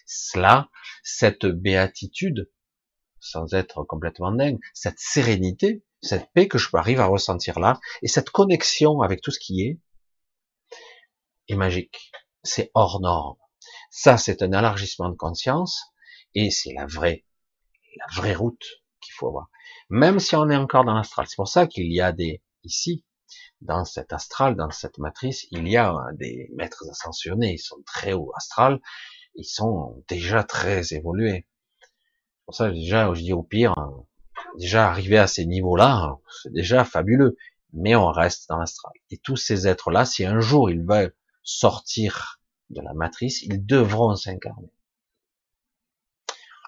Cela, 0.05 0.69
cette 1.03 1.45
béatitude, 1.45 2.49
sans 3.19 3.53
être 3.53 3.83
complètement 3.83 4.31
dingue, 4.31 4.59
cette 4.73 4.99
sérénité, 4.99 5.83
cette 6.05 6.31
paix 6.33 6.47
que 6.47 6.57
je 6.57 6.69
peux 6.69 6.77
arriver 6.77 7.01
à 7.01 7.07
ressentir 7.07 7.59
là, 7.59 7.79
et 8.01 8.07
cette 8.07 8.29
connexion 8.29 9.01
avec 9.01 9.21
tout 9.21 9.31
ce 9.31 9.39
qui 9.39 9.61
est, 9.63 9.79
est 11.47 11.55
magique. 11.55 12.11
C'est 12.43 12.71
hors 12.73 13.01
norme. 13.01 13.37
Ça, 13.89 14.17
c'est 14.17 14.41
un 14.43 14.51
élargissement 14.51 15.09
de 15.09 15.15
conscience 15.15 15.83
et 16.33 16.51
c'est 16.51 16.73
la 16.73 16.85
vraie, 16.85 17.25
la 17.97 18.05
vraie 18.15 18.35
route 18.35 18.63
qu'il 19.01 19.13
faut 19.13 19.29
avoir. 19.29 19.49
Même 19.89 20.19
si 20.19 20.35
on 20.35 20.49
est 20.49 20.55
encore 20.55 20.85
dans 20.85 20.93
l'astral. 20.93 21.27
C'est 21.27 21.37
pour 21.37 21.47
ça 21.47 21.65
qu'il 21.65 21.91
y 21.91 22.01
a 22.01 22.11
des, 22.11 22.43
ici, 22.63 23.03
dans 23.61 23.85
cet 23.85 24.13
astral, 24.13 24.55
dans 24.55 24.69
cette 24.69 24.97
matrice, 24.97 25.47
il 25.51 25.67
y 25.67 25.77
a 25.77 25.95
des 26.13 26.49
maîtres 26.55 26.83
ascensionnés. 26.89 27.53
Ils 27.53 27.59
sont 27.59 27.81
très 27.85 28.13
haut 28.13 28.31
astral. 28.35 28.79
Ils 29.35 29.45
sont 29.45 30.03
déjà 30.07 30.43
très 30.43 30.93
évolués. 30.93 31.47
Pour 32.45 32.53
ça, 32.53 32.69
déjà, 32.69 33.11
je 33.13 33.21
dis 33.21 33.33
au 33.33 33.43
pire, 33.43 33.73
déjà 34.57 34.89
arriver 34.89 35.17
à 35.17 35.27
ces 35.27 35.45
niveaux-là, 35.45 36.17
c'est 36.41 36.53
déjà 36.53 36.85
fabuleux. 36.85 37.37
Mais 37.73 37.95
on 37.95 38.09
reste 38.11 38.47
dans 38.49 38.57
l'astral. 38.57 38.93
Et 39.11 39.17
tous 39.17 39.35
ces 39.35 39.67
êtres-là, 39.67 40.05
si 40.05 40.25
un 40.25 40.39
jour 40.39 40.69
ils 40.69 40.85
veulent 40.85 41.13
sortir 41.43 42.39
de 42.69 42.81
la 42.81 42.93
matrice, 42.93 43.41
ils 43.43 43.65
devront 43.65 44.15
s'incarner. 44.15 44.71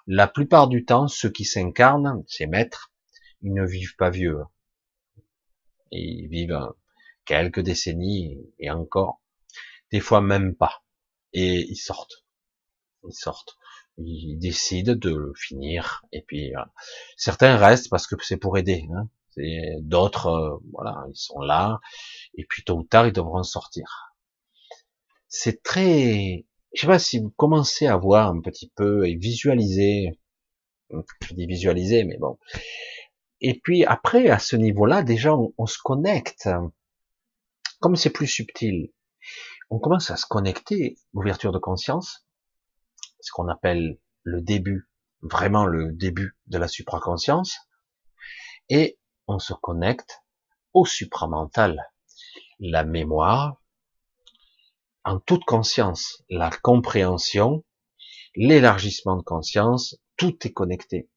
La 0.05 0.27
plupart 0.27 0.67
du 0.67 0.85
temps, 0.85 1.07
ceux 1.07 1.29
qui 1.29 1.45
s'incarnent, 1.45 2.23
ces 2.27 2.45
maîtres, 2.45 2.91
ils 3.41 3.53
ne 3.53 3.65
vivent 3.65 3.95
pas 3.97 4.09
vieux. 4.09 4.39
Ils 5.91 6.27
vivent 6.27 6.73
quelques 7.25 7.59
décennies 7.59 8.39
et 8.59 8.71
encore, 8.71 9.21
des 9.91 9.99
fois 9.99 10.21
même 10.21 10.55
pas. 10.55 10.83
Et 11.33 11.69
ils 11.69 11.77
sortent. 11.77 12.25
Ils 13.03 13.13
sortent. 13.13 13.57
Ils 13.97 14.37
décident 14.37 14.93
de 14.95 15.33
finir. 15.35 16.03
Et 16.11 16.21
puis, 16.21 16.55
euh, 16.55 16.61
certains 17.17 17.57
restent 17.57 17.89
parce 17.89 18.07
que 18.07 18.15
c'est 18.21 18.37
pour 18.37 18.57
aider. 18.57 18.85
Hein. 18.95 19.09
D'autres, 19.81 20.27
euh, 20.27 20.57
voilà, 20.73 21.05
ils 21.09 21.15
sont 21.15 21.39
là. 21.39 21.79
Et 22.35 22.45
puis 22.45 22.63
tôt 22.63 22.77
ou 22.77 22.83
tard, 22.83 23.07
ils 23.07 23.13
devront 23.13 23.43
sortir 23.43 24.07
c'est 25.27 25.61
très, 25.61 26.45
je 26.73 26.81
sais 26.81 26.87
pas 26.87 26.99
si 26.99 27.19
vous 27.19 27.29
commencez 27.31 27.87
à 27.87 27.97
voir 27.97 28.29
un 28.29 28.41
petit 28.41 28.71
peu 28.75 29.07
et 29.07 29.15
visualiser, 29.15 30.19
je 30.89 31.33
dis 31.33 31.45
visualiser, 31.45 32.03
mais 32.03 32.17
bon. 32.17 32.37
Et 33.41 33.59
puis 33.59 33.85
après, 33.85 34.29
à 34.29 34.39
ce 34.39 34.55
niveau-là, 34.55 35.03
déjà, 35.03 35.35
on, 35.35 35.65
se 35.65 35.77
connecte. 35.83 36.49
Comme 37.79 37.95
c'est 37.95 38.09
plus 38.09 38.27
subtil, 38.27 38.91
on 39.69 39.79
commence 39.79 40.09
à 40.09 40.17
se 40.17 40.25
connecter, 40.25 40.97
ouverture 41.13 41.51
de 41.51 41.59
conscience, 41.59 42.26
ce 43.20 43.32
qu'on 43.32 43.47
appelle 43.47 43.99
le 44.24 44.41
début, 44.41 44.89
vraiment 45.22 45.65
le 45.65 45.91
début 45.93 46.38
de 46.47 46.57
la 46.57 46.68
supraconscience, 46.68 47.57
et 48.70 48.99
on 49.28 49.39
se 49.39 49.53
connecte 49.53 50.22
au 50.74 50.86
supramental, 50.86 51.91
la 52.59 52.84
mémoire, 52.84 53.61
en 55.03 55.20
toute 55.20 55.45
conscience, 55.45 56.24
la 56.30 56.49
compréhension, 56.49 57.63
l'élargissement 58.36 59.15
de 59.15 59.24
conscience, 59.24 59.97
tout 60.18 60.36
est 60.45 60.51
connecté. 60.51 61.09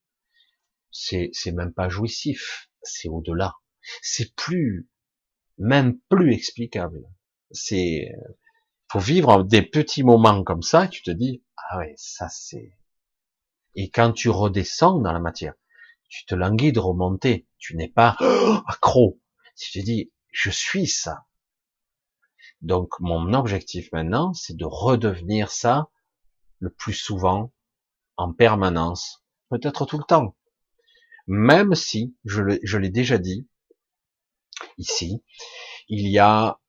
C'est, 0.92 1.30
c'est 1.32 1.52
même 1.52 1.72
pas 1.72 1.88
jouissif, 1.88 2.70
c'est 2.82 3.08
au-delà. 3.08 3.56
C'est 4.02 4.34
plus, 4.34 4.88
même 5.58 5.98
plus 6.08 6.32
explicable. 6.32 7.02
C'est, 7.50 8.12
faut 8.90 8.98
vivre 8.98 9.44
des 9.44 9.62
petits 9.62 10.02
moments 10.02 10.42
comme 10.42 10.62
ça, 10.62 10.88
tu 10.88 11.02
te 11.02 11.10
dis, 11.10 11.44
ah 11.56 11.78
ouais, 11.78 11.94
ça 11.96 12.28
c'est, 12.28 12.72
et 13.74 13.90
quand 13.90 14.12
tu 14.12 14.28
redescends 14.28 14.98
dans 14.98 15.12
la 15.12 15.20
matière, 15.20 15.54
tu 16.08 16.26
te 16.26 16.34
languis 16.34 16.72
de 16.72 16.80
remonter, 16.80 17.46
tu 17.58 17.76
n'es 17.76 17.88
pas 17.88 18.16
accro. 18.66 19.20
Tu 19.56 19.78
te 19.78 19.84
dis, 19.84 20.12
je 20.32 20.50
suis 20.50 20.86
ça. 20.86 21.26
Donc 22.62 22.98
mon 23.00 23.32
objectif 23.32 23.92
maintenant, 23.92 24.34
c'est 24.34 24.56
de 24.56 24.64
redevenir 24.64 25.50
ça 25.50 25.88
le 26.58 26.70
plus 26.70 26.94
souvent, 26.94 27.52
en 28.16 28.32
permanence, 28.32 29.24
peut-être 29.48 29.86
tout 29.86 29.98
le 29.98 30.04
temps. 30.04 30.36
Même 31.26 31.74
si, 31.74 32.16
je 32.24 32.76
l'ai 32.76 32.90
déjà 32.90 33.18
dit, 33.18 33.48
ici, 34.78 35.22
il 35.88 36.08
y 36.08 36.18
a 36.18 36.60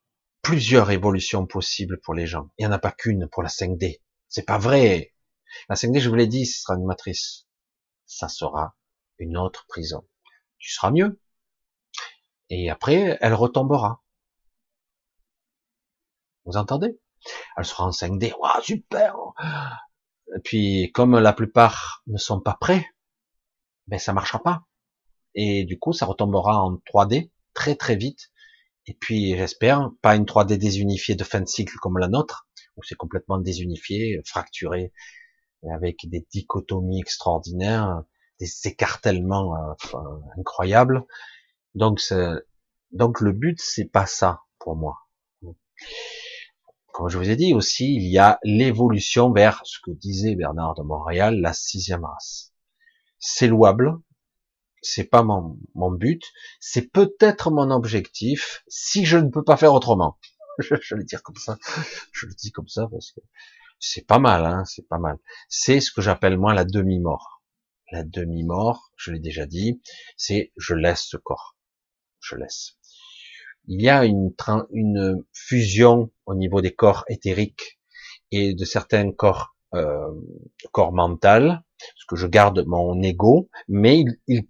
plusieurs 0.42 0.92
évolutions 0.92 1.46
possibles 1.46 2.00
pour 2.02 2.14
les 2.14 2.28
gens. 2.28 2.50
Il 2.58 2.66
n'y 2.66 2.68
en 2.68 2.76
a 2.76 2.80
pas 2.80 2.92
qu'une 2.92 3.28
pour 3.30 3.44
la 3.44 3.50
5D. 3.50 4.02
C'est 4.28 4.46
pas 4.46 4.58
vrai. 4.58 5.14
La 5.70 5.76
5D, 5.76 6.00
je 6.00 6.10
vous 6.10 6.16
l'ai 6.16 6.28
dit, 6.28 6.46
ce 6.46 6.62
sera 6.62 6.76
une 6.76 6.86
matrice. 6.86 7.48
Ça 8.06 8.28
sera 8.28 8.76
une 9.20 9.38
autre 9.38 9.66
prison. 9.68 10.08
Tu 10.58 10.72
seras 10.72 10.92
mieux. 10.92 11.20
Et 12.50 12.70
après, 12.70 13.18
elle 13.22 13.34
retombera. 13.34 14.04
Vous 16.46 16.58
entendez? 16.58 17.00
Elle 17.58 17.66
sera 17.66 17.86
en 17.86 17.92
5D. 17.92 18.34
Waouh, 18.40 18.62
super 18.62 19.16
Et 20.36 20.40
puis, 20.44 20.92
comme 20.94 21.18
la 21.18 21.34
plupart 21.34 22.04
ne 22.08 22.18
sont 22.18 22.42
pas 22.42 22.58
prêts, 22.60 22.86
ben 23.88 24.00
ça 24.00 24.14
marchera 24.14 24.42
pas. 24.42 24.64
Et 25.36 25.66
du 25.66 25.80
coup, 25.80 25.94
ça 25.94 26.06
retombera 26.06 26.64
en 26.64 26.76
3D 26.76 27.32
très 27.54 27.76
très 27.76 27.96
vite. 27.96 28.31
Et 28.92 28.94
puis, 28.94 29.38
j'espère, 29.38 29.90
pas 30.02 30.18
une 30.18 30.26
3D 30.26 30.58
désunifiée 30.58 31.16
de 31.16 31.24
fin 31.24 31.40
de 31.40 31.48
cycle 31.48 31.78
comme 31.78 31.98
la 31.98 32.10
nôtre, 32.10 32.50
où 32.76 32.84
c'est 32.84 32.98
complètement 32.98 33.38
désunifié, 33.38 34.20
fracturé, 34.26 34.92
avec 35.72 36.10
des 36.10 36.28
dichotomies 36.30 37.00
extraordinaires, 37.00 38.04
des 38.42 38.50
écartèlements 38.66 39.56
euh, 39.56 39.98
incroyables. 40.38 41.06
Donc, 41.74 42.02
donc 42.92 43.22
le 43.22 43.32
but, 43.32 43.62
c'est 43.62 43.86
pas 43.86 44.06
ça 44.06 44.42
pour 44.60 44.76
moi. 44.76 44.98
Comme 46.92 47.08
je 47.08 47.18
vous 47.18 47.30
ai 47.30 47.38
dit 47.38 47.54
aussi, 47.54 47.96
il 47.96 48.12
y 48.12 48.18
a 48.18 48.40
l'évolution 48.44 49.32
vers 49.32 49.62
ce 49.64 49.80
que 49.82 49.92
disait 49.92 50.36
Bernard 50.36 50.74
de 50.76 50.82
Montréal, 50.82 51.40
la 51.40 51.54
sixième 51.54 52.04
race. 52.04 52.54
C'est 53.20 53.48
louable, 53.48 53.94
c'est 54.82 55.06
pas 55.06 55.24
mon, 55.24 55.58
mon 55.76 55.92
but, 55.92 56.24
c'est 56.60 56.92
peut-être 56.92 57.52
mon 57.52 57.72
objectif 57.72 58.64
si 58.68 59.06
je 59.06 59.18
ne 59.18 59.30
peux 59.30 59.44
pas 59.44 59.58
faire 59.58 59.74
autrement. 59.74 60.18
je, 60.60 60.76
je 60.82 60.96
vais 60.96 61.00
le 61.00 61.06
dire 61.06 61.24
comme 61.24 61.36
ça, 61.36 61.58
je 62.12 62.26
le 62.26 62.34
dis 62.34 62.52
comme 62.52 62.68
ça 62.68 62.88
parce 62.92 63.12
que 63.12 63.22
c'est 63.80 64.06
pas 64.06 64.20
mal, 64.20 64.46
hein, 64.46 64.64
c'est 64.66 64.88
pas 64.88 65.00
mal. 65.00 65.18
C'est 65.50 65.82
ce 65.82 65.92
que 65.92 66.02
j'appelle 66.02 66.38
moi 66.38 66.54
la 66.54 66.66
demi-mort. 66.66 67.42
La 67.92 68.04
demi-mort, 68.04 68.92
je 68.96 69.12
l'ai 69.12 69.20
déjà 69.20 69.46
dit, 69.46 69.82
c'est 70.16 70.54
je 70.56 70.76
laisse 70.76 71.02
ce 71.02 71.18
corps. 71.18 71.58
Je 72.20 72.36
laisse. 72.36 72.78
Il 73.68 73.82
y 73.82 73.90
a 73.90 74.06
une, 74.06 74.32
une 74.72 75.24
fusion 75.34 76.12
au 76.26 76.36
niveau 76.36 76.62
des 76.62 76.74
corps 76.74 77.04
éthériques 77.10 77.80
et 78.32 78.54
de 78.54 78.66
certains 78.66 79.12
corps 79.12 79.56
euh, 79.74 80.12
corps 80.72 80.94
mental, 80.94 81.64
parce 81.80 82.06
que 82.08 82.16
je 82.16 82.28
garde 82.28 82.64
mon 82.68 83.02
ego, 83.02 83.50
mais 83.68 84.00
il, 84.00 84.20
il, 84.28 84.48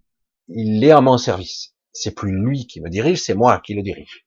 il 0.54 0.84
est 0.84 0.92
à 0.92 1.02
mon 1.02 1.18
service. 1.18 1.76
C'est 1.94 2.16
plus 2.16 2.32
lui 2.32 2.68
qui 2.68 2.82
me 2.82 2.90
dirige, 2.90 3.22
c'est 3.22 3.34
moi 3.34 3.60
qui 3.60 3.74
le 3.74 3.82
dirige. 3.82 4.26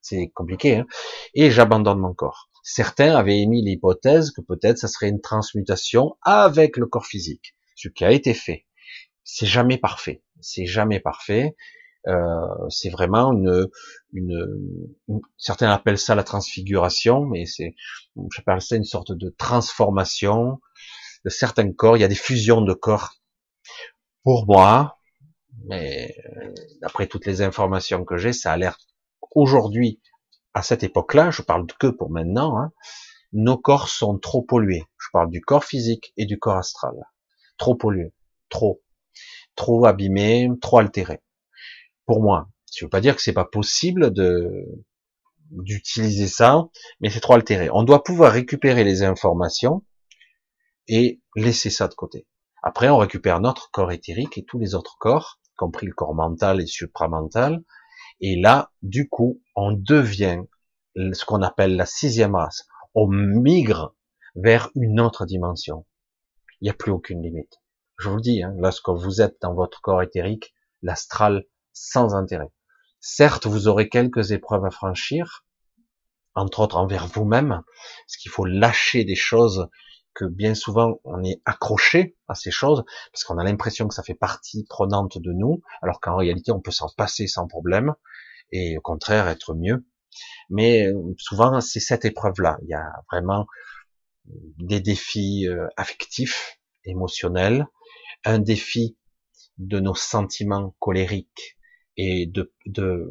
C'est 0.00 0.28
compliqué, 0.34 0.76
hein 0.76 0.86
et 1.34 1.50
j'abandonne 1.50 1.98
mon 1.98 2.14
corps. 2.14 2.50
Certains 2.62 3.14
avaient 3.14 3.40
émis 3.40 3.62
l'hypothèse 3.62 4.30
que 4.30 4.40
peut-être 4.40 4.78
ça 4.78 4.88
serait 4.88 5.08
une 5.08 5.20
transmutation 5.20 6.16
avec 6.22 6.76
le 6.76 6.86
corps 6.86 7.06
physique, 7.06 7.54
ce 7.76 7.88
qui 7.88 8.04
a 8.04 8.10
été 8.10 8.34
fait. 8.34 8.66
C'est 9.22 9.46
jamais 9.46 9.78
parfait, 9.78 10.22
c'est 10.40 10.66
jamais 10.66 11.00
parfait. 11.00 11.56
Euh, 12.06 12.68
c'est 12.68 12.90
vraiment 12.90 13.32
une, 13.32 13.66
une, 14.12 14.92
certains 15.38 15.70
appellent 15.70 15.98
ça 15.98 16.14
la 16.14 16.22
transfiguration, 16.22 17.24
mais 17.24 17.46
c'est, 17.46 17.74
j'appelle 18.34 18.60
ça 18.60 18.76
une 18.76 18.84
sorte 18.84 19.12
de 19.12 19.30
transformation 19.30 20.60
de 21.24 21.30
certains 21.30 21.72
corps. 21.72 21.96
Il 21.96 22.00
y 22.00 22.04
a 22.04 22.08
des 22.08 22.14
fusions 22.14 22.60
de 22.60 22.74
corps. 22.74 23.14
Pour 24.22 24.46
moi, 24.46 24.98
mais 25.66 26.14
euh, 26.36 26.52
d'après 26.80 27.06
toutes 27.06 27.26
les 27.26 27.42
informations 27.42 28.04
que 28.04 28.16
j'ai, 28.16 28.32
ça 28.32 28.52
a 28.52 28.56
l'air 28.56 28.78
aujourd'hui 29.32 30.00
à 30.54 30.62
cette 30.62 30.84
époque-là, 30.84 31.30
je 31.30 31.42
parle 31.42 31.66
que 31.78 31.88
pour 31.88 32.10
maintenant, 32.10 32.58
hein, 32.58 32.72
nos 33.32 33.58
corps 33.58 33.88
sont 33.88 34.18
trop 34.18 34.42
pollués. 34.42 34.84
Je 34.98 35.08
parle 35.12 35.30
du 35.30 35.40
corps 35.40 35.64
physique 35.64 36.12
et 36.16 36.26
du 36.26 36.38
corps 36.38 36.56
astral. 36.56 36.94
Trop 37.58 37.74
pollués. 37.74 38.14
Trop. 38.48 38.82
Trop 39.56 39.84
abîmés, 39.84 40.48
trop 40.62 40.78
altérés. 40.78 41.20
Pour 42.06 42.22
moi. 42.22 42.48
Je 42.76 42.84
veux 42.84 42.88
pas 42.88 43.00
dire 43.00 43.16
que 43.16 43.22
c'est 43.22 43.32
pas 43.32 43.44
possible 43.44 44.12
de, 44.12 44.66
d'utiliser 45.50 46.26
ça, 46.26 46.68
mais 47.00 47.10
c'est 47.10 47.20
trop 47.20 47.34
altéré. 47.34 47.68
On 47.70 47.82
doit 47.82 48.02
pouvoir 48.02 48.32
récupérer 48.32 48.84
les 48.84 49.02
informations 49.02 49.84
et 50.88 51.20
laisser 51.36 51.70
ça 51.70 51.88
de 51.88 51.94
côté. 51.94 52.26
Après, 52.62 52.88
on 52.88 52.98
récupère 52.98 53.40
notre 53.40 53.70
corps 53.70 53.92
éthérique 53.92 54.38
et 54.38 54.44
tous 54.44 54.58
les 54.58 54.74
autres 54.74 54.96
corps, 54.98 55.40
compris 55.56 55.86
le 55.86 55.92
corps 55.92 56.14
mental 56.14 56.60
et 56.60 56.66
supramental, 56.66 57.62
et 58.20 58.40
là, 58.40 58.72
du 58.82 59.08
coup, 59.08 59.42
on 59.56 59.72
devient 59.72 60.42
ce 60.96 61.24
qu'on 61.24 61.42
appelle 61.42 61.76
la 61.76 61.86
sixième 61.86 62.34
race. 62.34 62.66
On 62.94 63.08
migre 63.08 63.94
vers 64.36 64.70
une 64.74 65.00
autre 65.00 65.26
dimension. 65.26 65.86
Il 66.60 66.64
n'y 66.64 66.70
a 66.70 66.74
plus 66.74 66.92
aucune 66.92 67.22
limite. 67.22 67.60
Je 67.98 68.08
vous 68.08 68.16
le 68.16 68.22
dis, 68.22 68.42
hein, 68.42 68.54
lorsque 68.58 68.88
vous 68.88 69.20
êtes 69.20 69.36
dans 69.40 69.54
votre 69.54 69.80
corps 69.80 70.02
éthérique, 70.02 70.54
l'astral 70.82 71.44
sans 71.72 72.14
intérêt. 72.14 72.52
Certes, 73.00 73.46
vous 73.46 73.68
aurez 73.68 73.88
quelques 73.88 74.32
épreuves 74.32 74.64
à 74.64 74.70
franchir, 74.70 75.44
entre 76.34 76.60
autres 76.60 76.76
envers 76.76 77.06
vous-même, 77.06 77.62
parce 78.06 78.16
qu'il 78.18 78.30
faut 78.30 78.44
lâcher 78.44 79.04
des 79.04 79.14
choses 79.14 79.68
que 80.14 80.24
bien 80.24 80.54
souvent 80.54 81.00
on 81.04 81.22
est 81.24 81.40
accroché 81.44 82.16
à 82.28 82.34
ces 82.34 82.50
choses 82.50 82.84
parce 83.12 83.24
qu'on 83.24 83.38
a 83.38 83.44
l'impression 83.44 83.88
que 83.88 83.94
ça 83.94 84.02
fait 84.02 84.14
partie 84.14 84.64
prenante 84.68 85.18
de 85.18 85.32
nous, 85.32 85.62
alors 85.82 86.00
qu'en 86.00 86.16
réalité 86.16 86.52
on 86.52 86.60
peut 86.60 86.70
s'en 86.70 86.88
passer 86.96 87.26
sans 87.26 87.46
problème 87.46 87.94
et 88.52 88.78
au 88.78 88.80
contraire 88.80 89.28
être 89.28 89.54
mieux. 89.54 89.84
Mais 90.50 90.86
euh, 90.86 91.14
souvent 91.18 91.60
c'est 91.60 91.80
cette 91.80 92.04
épreuve-là. 92.04 92.58
Il 92.62 92.68
y 92.68 92.74
a 92.74 92.92
vraiment 93.10 93.46
des 94.58 94.80
défis 94.80 95.48
euh, 95.48 95.66
affectifs, 95.76 96.58
émotionnels, 96.84 97.66
un 98.24 98.38
défi 98.38 98.96
de 99.58 99.80
nos 99.80 99.94
sentiments 99.94 100.74
colériques 100.78 101.58
et 101.96 102.26
de, 102.26 102.52
de, 102.66 103.10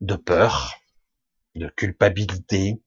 de 0.00 0.16
peur, 0.16 0.74
de 1.54 1.68
culpabilité, 1.68 2.82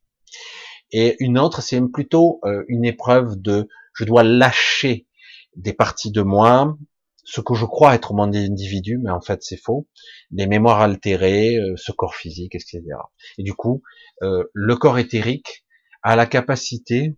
et 0.93 1.15
une 1.19 1.39
autre, 1.39 1.61
c'est 1.63 1.81
plutôt 1.91 2.39
euh, 2.45 2.63
une 2.67 2.85
épreuve 2.85 3.41
de 3.41 3.67
je 3.95 4.05
dois 4.05 4.23
lâcher 4.23 5.07
des 5.55 5.73
parties 5.73 6.11
de 6.11 6.21
moi, 6.21 6.77
ce 7.23 7.41
que 7.41 7.55
je 7.55 7.65
crois 7.65 7.95
être 7.95 8.13
mon 8.13 8.31
individu, 8.31 8.99
mais 9.03 9.09
en 9.09 9.19
fait 9.19 9.41
c'est 9.41 9.57
faux, 9.57 9.87
des 10.29 10.45
mémoires 10.45 10.81
altérées, 10.81 11.55
euh, 11.57 11.73
ce 11.77 11.91
corps 11.91 12.13
physique, 12.15 12.53
etc. 12.53 12.83
Et 13.39 13.43
du 13.43 13.53
coup, 13.53 13.81
euh, 14.21 14.43
le 14.53 14.75
corps 14.75 14.99
éthérique 14.99 15.65
a 16.03 16.15
la 16.15 16.25
capacité 16.25 17.17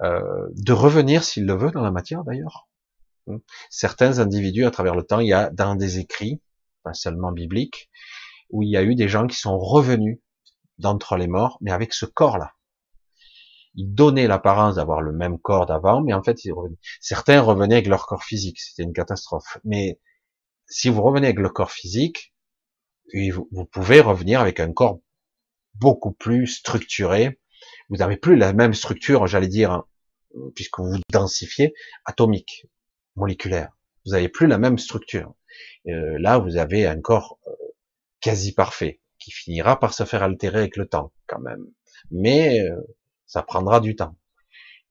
de 0.00 0.72
revenir, 0.72 1.22
s'il 1.22 1.46
le 1.46 1.54
veut, 1.54 1.70
dans 1.70 1.80
la 1.80 1.92
matière 1.92 2.24
d'ailleurs. 2.24 2.68
Hum. 3.28 3.40
Certains 3.70 4.18
individus, 4.18 4.66
à 4.66 4.72
travers 4.72 4.96
le 4.96 5.04
temps, 5.04 5.20
il 5.20 5.28
y 5.28 5.32
a 5.32 5.50
dans 5.50 5.76
des 5.76 6.00
écrits, 6.00 6.42
pas 6.82 6.94
seulement 6.94 7.30
bibliques, 7.30 7.90
où 8.50 8.62
il 8.62 8.70
y 8.70 8.76
a 8.76 8.82
eu 8.82 8.96
des 8.96 9.08
gens 9.08 9.28
qui 9.28 9.36
sont 9.36 9.56
revenus 9.56 10.18
d'entre 10.78 11.16
les 11.16 11.28
morts, 11.28 11.58
mais 11.60 11.70
avec 11.70 11.94
ce 11.94 12.06
corps-là 12.06 12.54
ils 13.74 13.92
donnaient 13.92 14.26
l'apparence 14.26 14.76
d'avoir 14.76 15.00
le 15.00 15.12
même 15.12 15.38
corps 15.38 15.66
d'avant, 15.66 16.02
mais 16.02 16.12
en 16.12 16.22
fait, 16.22 16.38
certains 17.00 17.40
revenaient 17.40 17.76
avec 17.76 17.86
leur 17.86 18.06
corps 18.06 18.24
physique. 18.24 18.60
C'était 18.60 18.82
une 18.82 18.92
catastrophe. 18.92 19.58
Mais 19.64 19.98
si 20.66 20.88
vous 20.88 21.02
revenez 21.02 21.26
avec 21.26 21.38
le 21.38 21.48
corps 21.48 21.72
physique, 21.72 22.34
vous, 23.12 23.64
pouvez 23.66 24.00
revenir 24.00 24.40
avec 24.40 24.60
un 24.60 24.72
corps 24.72 25.00
beaucoup 25.74 26.12
plus 26.12 26.46
structuré. 26.46 27.38
Vous 27.88 27.96
n'avez 27.96 28.16
plus 28.16 28.36
la 28.36 28.52
même 28.52 28.74
structure, 28.74 29.26
j'allais 29.26 29.48
dire, 29.48 29.84
puisque 30.54 30.78
vous 30.78 30.98
densifiez, 31.12 31.74
atomique, 32.04 32.66
moléculaire. 33.16 33.76
Vous 34.04 34.12
n'avez 34.12 34.28
plus 34.28 34.46
la 34.46 34.58
même 34.58 34.78
structure. 34.78 35.34
Euh, 35.88 36.16
là, 36.18 36.38
vous 36.38 36.56
avez 36.56 36.86
un 36.86 37.00
corps 37.00 37.38
euh, 37.46 37.52
quasi 38.20 38.52
parfait, 38.52 39.00
qui 39.18 39.30
finira 39.30 39.78
par 39.78 39.94
se 39.94 40.04
faire 40.04 40.22
altérer 40.22 40.58
avec 40.60 40.76
le 40.76 40.86
temps, 40.86 41.12
quand 41.26 41.40
même. 41.40 41.66
mais 42.10 42.60
euh, 42.60 42.80
ça 43.34 43.42
prendra 43.42 43.80
du 43.80 43.96
temps. 43.96 44.16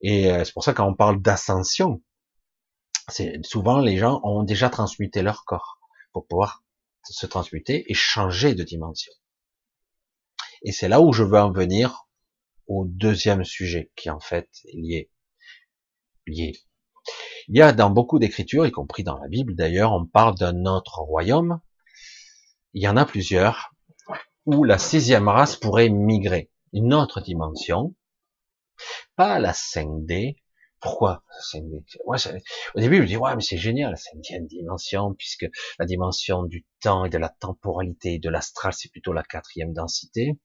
Et 0.02 0.30
euh, 0.30 0.44
c'est 0.44 0.52
pour 0.52 0.64
ça 0.64 0.74
quand 0.74 0.86
on 0.86 0.94
parle 0.94 1.22
d'ascension, 1.22 2.02
c'est 3.08 3.42
souvent 3.42 3.80
les 3.80 3.96
gens 3.96 4.20
ont 4.22 4.42
déjà 4.42 4.68
transmuté 4.68 5.22
leur 5.22 5.46
corps 5.46 5.78
pour 6.12 6.26
pouvoir 6.26 6.62
se 7.04 7.24
transmuter 7.24 7.90
et 7.90 7.94
changer 7.94 8.54
de 8.54 8.62
dimension. 8.62 9.14
Et 10.62 10.72
c'est 10.72 10.88
là 10.88 11.00
où 11.00 11.14
je 11.14 11.22
veux 11.22 11.38
en 11.38 11.52
venir 11.52 12.06
au 12.66 12.84
deuxième 12.86 13.44
sujet 13.44 13.90
qui 13.96 14.10
en 14.10 14.20
fait 14.20 14.50
est 14.66 14.76
lié. 14.76 15.10
lié. 16.26 16.52
Il 17.48 17.56
y 17.56 17.62
a 17.62 17.72
dans 17.72 17.88
beaucoup 17.88 18.18
d'écritures, 18.18 18.66
y 18.66 18.70
compris 18.70 19.04
dans 19.04 19.16
la 19.16 19.28
Bible 19.28 19.54
d'ailleurs, 19.54 19.92
on 19.92 20.04
parle 20.04 20.34
d'un 20.34 20.66
autre 20.66 20.98
royaume. 20.98 21.60
Il 22.74 22.82
y 22.82 22.88
en 22.88 22.98
a 22.98 23.06
plusieurs 23.06 23.74
où 24.44 24.64
la 24.64 24.76
sixième 24.76 25.28
race 25.28 25.56
pourrait 25.56 25.88
migrer, 25.88 26.50
une 26.74 26.92
autre 26.92 27.22
dimension, 27.22 27.94
pas 29.16 29.38
la 29.38 29.52
5D. 29.52 30.36
Pourquoi 30.80 31.22
5D 31.52 31.82
Au 32.74 32.80
début, 32.80 32.96
je 32.96 33.02
me 33.02 33.06
dis 33.06 33.16
ouais, 33.16 33.34
mais 33.34 33.42
c'est 33.42 33.56
génial 33.56 33.92
la 33.92 33.96
cinquième 33.96 34.46
dimension, 34.46 35.14
puisque 35.14 35.46
la 35.78 35.86
dimension 35.86 36.42
du 36.42 36.66
temps 36.80 37.06
et 37.06 37.10
de 37.10 37.18
la 37.18 37.30
temporalité 37.30 38.18
de 38.18 38.28
l'astral, 38.28 38.74
c'est 38.74 38.90
plutôt 38.90 39.12
la 39.12 39.22
quatrième 39.22 39.72
densité, 39.72 40.38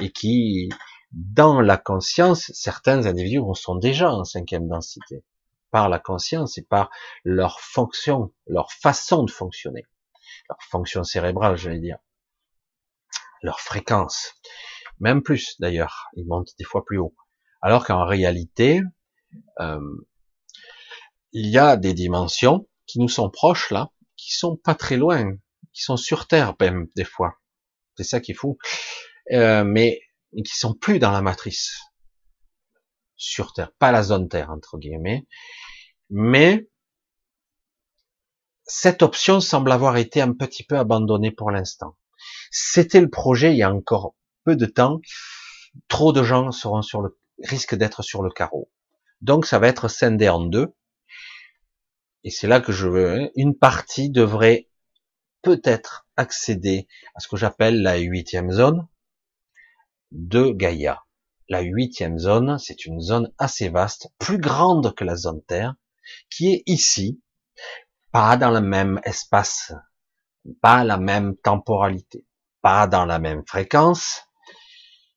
et 0.00 0.10
qui, 0.10 0.68
dans 1.12 1.60
la 1.60 1.76
conscience, 1.76 2.50
certains 2.54 3.06
individus 3.06 3.40
sont 3.54 3.76
déjà 3.76 4.10
en 4.10 4.24
cinquième 4.24 4.68
densité. 4.68 5.24
Par 5.70 5.88
la 5.88 5.98
conscience 5.98 6.58
et 6.58 6.62
par 6.62 6.90
leur 7.24 7.60
fonction, 7.60 8.32
leur 8.46 8.72
façon 8.72 9.22
de 9.22 9.30
fonctionner, 9.30 9.84
leur 10.48 10.58
fonction 10.62 11.04
cérébrale, 11.04 11.56
j'allais 11.56 11.78
dire, 11.78 11.98
leur 13.42 13.60
fréquence, 13.60 14.34
même 15.00 15.22
plus 15.22 15.56
d'ailleurs, 15.60 16.08
ils 16.14 16.26
montent 16.26 16.54
des 16.58 16.64
fois 16.64 16.84
plus 16.84 16.98
haut. 16.98 17.14
Alors 17.60 17.84
qu'en 17.84 18.04
réalité, 18.04 18.82
euh, 19.60 19.80
il 21.32 21.46
y 21.46 21.58
a 21.58 21.76
des 21.76 21.94
dimensions 21.94 22.68
qui 22.86 23.00
nous 23.00 23.08
sont 23.08 23.30
proches 23.30 23.70
là, 23.70 23.90
qui 24.16 24.32
sont 24.32 24.56
pas 24.56 24.74
très 24.74 24.96
loin, 24.96 25.36
qui 25.72 25.82
sont 25.82 25.96
sur 25.96 26.26
Terre 26.26 26.54
même 26.60 26.88
des 26.96 27.04
fois. 27.04 27.34
C'est 27.96 28.04
ça 28.04 28.20
qui 28.20 28.32
est 28.32 28.34
fou, 28.34 28.58
euh, 29.32 29.64
mais 29.64 30.00
qui 30.32 30.56
sont 30.56 30.74
plus 30.74 30.98
dans 30.98 31.10
la 31.10 31.22
matrice 31.22 31.80
sur 33.16 33.52
Terre, 33.52 33.72
pas 33.78 33.90
la 33.90 34.02
zone 34.02 34.28
Terre 34.28 34.50
entre 34.50 34.78
guillemets, 34.78 35.26
mais 36.10 36.68
cette 38.64 39.02
option 39.02 39.40
semble 39.40 39.72
avoir 39.72 39.96
été 39.96 40.20
un 40.20 40.32
petit 40.32 40.62
peu 40.62 40.78
abandonnée 40.78 41.32
pour 41.32 41.50
l'instant. 41.50 41.96
C'était 42.50 43.00
le 43.00 43.10
projet 43.10 43.52
il 43.52 43.58
y 43.58 43.62
a 43.62 43.72
encore 43.72 44.14
peu 44.44 44.56
de 44.56 44.66
temps. 44.66 45.00
Trop 45.88 46.12
de 46.12 46.22
gens 46.22 46.52
seront 46.52 46.82
sur 46.82 47.00
le 47.00 47.18
risquent 47.44 47.76
d'être 47.76 48.02
sur 48.02 48.22
le 48.22 48.30
carreau. 48.30 48.70
Donc 49.20 49.46
ça 49.46 49.58
va 49.58 49.68
être 49.68 49.88
scindé 49.88 50.28
en 50.28 50.40
deux. 50.40 50.74
Et 52.24 52.30
c'est 52.30 52.48
là 52.48 52.60
que 52.60 52.72
je 52.72 52.88
veux. 52.88 53.10
Hein, 53.10 53.28
une 53.36 53.56
partie 53.56 54.10
devrait 54.10 54.68
peut-être 55.42 56.06
accéder 56.16 56.88
à 57.14 57.20
ce 57.20 57.28
que 57.28 57.36
j'appelle 57.36 57.82
la 57.82 57.96
huitième 57.96 58.50
zone 58.50 58.86
de 60.10 60.50
Gaïa. 60.50 61.04
La 61.48 61.60
huitième 61.60 62.18
zone, 62.18 62.58
c'est 62.58 62.84
une 62.84 63.00
zone 63.00 63.32
assez 63.38 63.68
vaste, 63.68 64.08
plus 64.18 64.38
grande 64.38 64.94
que 64.94 65.04
la 65.04 65.16
zone 65.16 65.42
Terre, 65.44 65.74
qui 66.30 66.52
est 66.52 66.62
ici, 66.66 67.22
pas 68.12 68.36
dans 68.36 68.50
le 68.50 68.60
même 68.60 69.00
espace, 69.04 69.72
pas 70.60 70.84
la 70.84 70.98
même 70.98 71.36
temporalité, 71.36 72.26
pas 72.60 72.86
dans 72.86 73.06
la 73.06 73.18
même 73.18 73.44
fréquence, 73.46 74.24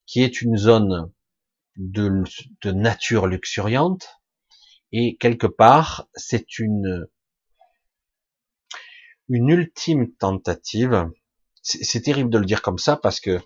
qui 0.05 0.23
est 0.23 0.41
une 0.41 0.57
zone 0.57 1.11
de, 1.77 2.23
de 2.63 2.71
nature 2.71 3.27
luxuriante, 3.27 4.07
et 4.91 5.17
quelque 5.17 5.47
part, 5.47 6.07
c'est 6.15 6.59
une, 6.59 7.07
une 9.29 9.49
ultime 9.49 10.13
tentative. 10.15 11.09
C'est 11.63 12.01
terrible 12.01 12.29
de 12.29 12.37
le 12.37 12.45
dire 12.45 12.61
comme 12.61 12.79
ça 12.79 12.97
parce 12.97 13.19
que 13.19 13.39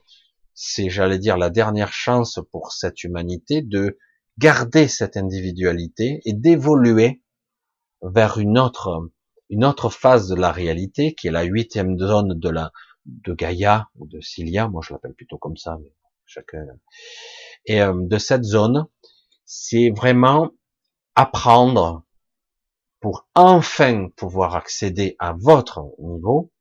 c'est, 0.53 0.89
j'allais 0.89 1.19
dire, 1.19 1.37
la 1.37 1.49
dernière 1.49 1.93
chance 1.93 2.39
pour 2.51 2.71
cette 2.71 3.03
humanité 3.03 3.61
de 3.61 3.97
garder 4.37 4.87
cette 4.87 5.17
individualité 5.17 6.21
et 6.25 6.33
d'évoluer 6.33 7.21
vers 8.01 8.37
une 8.39 8.57
autre, 8.57 9.11
une 9.49 9.65
autre 9.65 9.89
phase 9.89 10.29
de 10.29 10.35
la 10.35 10.51
réalité 10.51 11.13
qui 11.13 11.27
est 11.27 11.31
la 11.31 11.43
huitième 11.43 11.97
zone 11.99 12.39
de 12.39 12.49
la, 12.49 12.71
de 13.05 13.33
Gaïa 13.33 13.89
ou 13.95 14.07
de 14.07 14.19
Cilia. 14.21 14.67
Moi, 14.67 14.81
je 14.85 14.93
l'appelle 14.93 15.13
plutôt 15.13 15.37
comme 15.37 15.57
ça, 15.57 15.77
mais 15.81 15.91
Et 17.65 17.81
euh, 17.81 17.93
de 17.95 18.17
cette 18.17 18.43
zone, 18.43 18.87
c'est 19.45 19.89
vraiment 19.89 20.51
apprendre 21.15 22.03
pour 22.99 23.27
enfin 23.35 24.09
pouvoir 24.15 24.55
accéder 24.55 25.15
à 25.19 25.33
votre 25.37 25.83
niveau. 25.99 26.51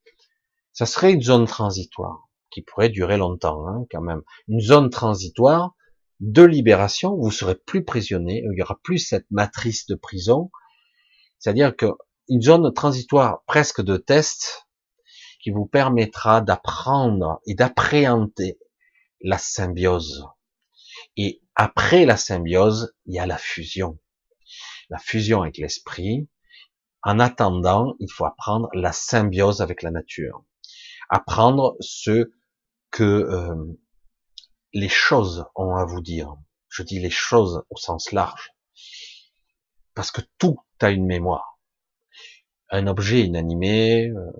Ça 0.72 0.86
serait 0.86 1.12
une 1.12 1.22
zone 1.22 1.46
transitoire 1.46 2.28
qui 2.50 2.62
pourrait 2.62 2.88
durer 2.88 3.16
longtemps 3.16 3.66
hein, 3.66 3.86
quand 3.90 4.00
même. 4.00 4.22
Une 4.48 4.60
zone 4.60 4.90
transitoire 4.90 5.74
de 6.20 6.42
libération, 6.42 7.16
vous 7.16 7.30
serez 7.30 7.56
plus 7.56 7.84
prisonnier, 7.84 8.44
il 8.44 8.58
y 8.58 8.62
aura 8.62 8.78
plus 8.82 8.98
cette 8.98 9.30
matrice 9.30 9.86
de 9.86 9.94
prison, 9.94 10.50
c'est-à-dire 11.38 11.76
que 11.76 11.86
une 12.28 12.40
zone 12.40 12.72
transitoire 12.72 13.42
presque 13.46 13.82
de 13.82 13.96
test 13.96 14.66
qui 15.42 15.50
vous 15.50 15.66
permettra 15.66 16.40
d'apprendre 16.40 17.40
et 17.46 17.54
d'appréhender 17.54 18.58
la 19.24 19.38
symbiose. 19.38 20.28
Et 21.16 21.42
après 21.56 22.04
la 22.04 22.16
symbiose, 22.16 22.94
il 23.06 23.14
y 23.14 23.18
a 23.18 23.26
la 23.26 23.38
fusion. 23.38 23.98
La 24.90 24.98
fusion 24.98 25.42
avec 25.42 25.56
l'esprit. 25.56 26.28
En 27.02 27.18
attendant, 27.18 27.94
il 27.98 28.10
faut 28.10 28.26
apprendre 28.26 28.68
la 28.74 28.92
symbiose 28.92 29.62
avec 29.62 29.82
la 29.82 29.90
nature. 29.90 30.44
Apprendre 31.08 31.74
ce 31.80 32.30
que 32.90 33.02
euh, 33.02 33.54
les 34.72 34.88
choses 34.88 35.46
ont 35.56 35.74
à 35.74 35.84
vous 35.84 36.02
dire. 36.02 36.34
Je 36.68 36.82
dis 36.82 36.98
les 36.98 37.10
choses 37.10 37.64
au 37.70 37.76
sens 37.76 38.12
large. 38.12 38.52
Parce 39.94 40.10
que 40.10 40.20
tout 40.38 40.58
a 40.80 40.90
une 40.90 41.06
mémoire. 41.06 41.58
Un 42.68 42.86
objet 42.88 43.22
inanimé, 43.22 44.08
euh, 44.08 44.32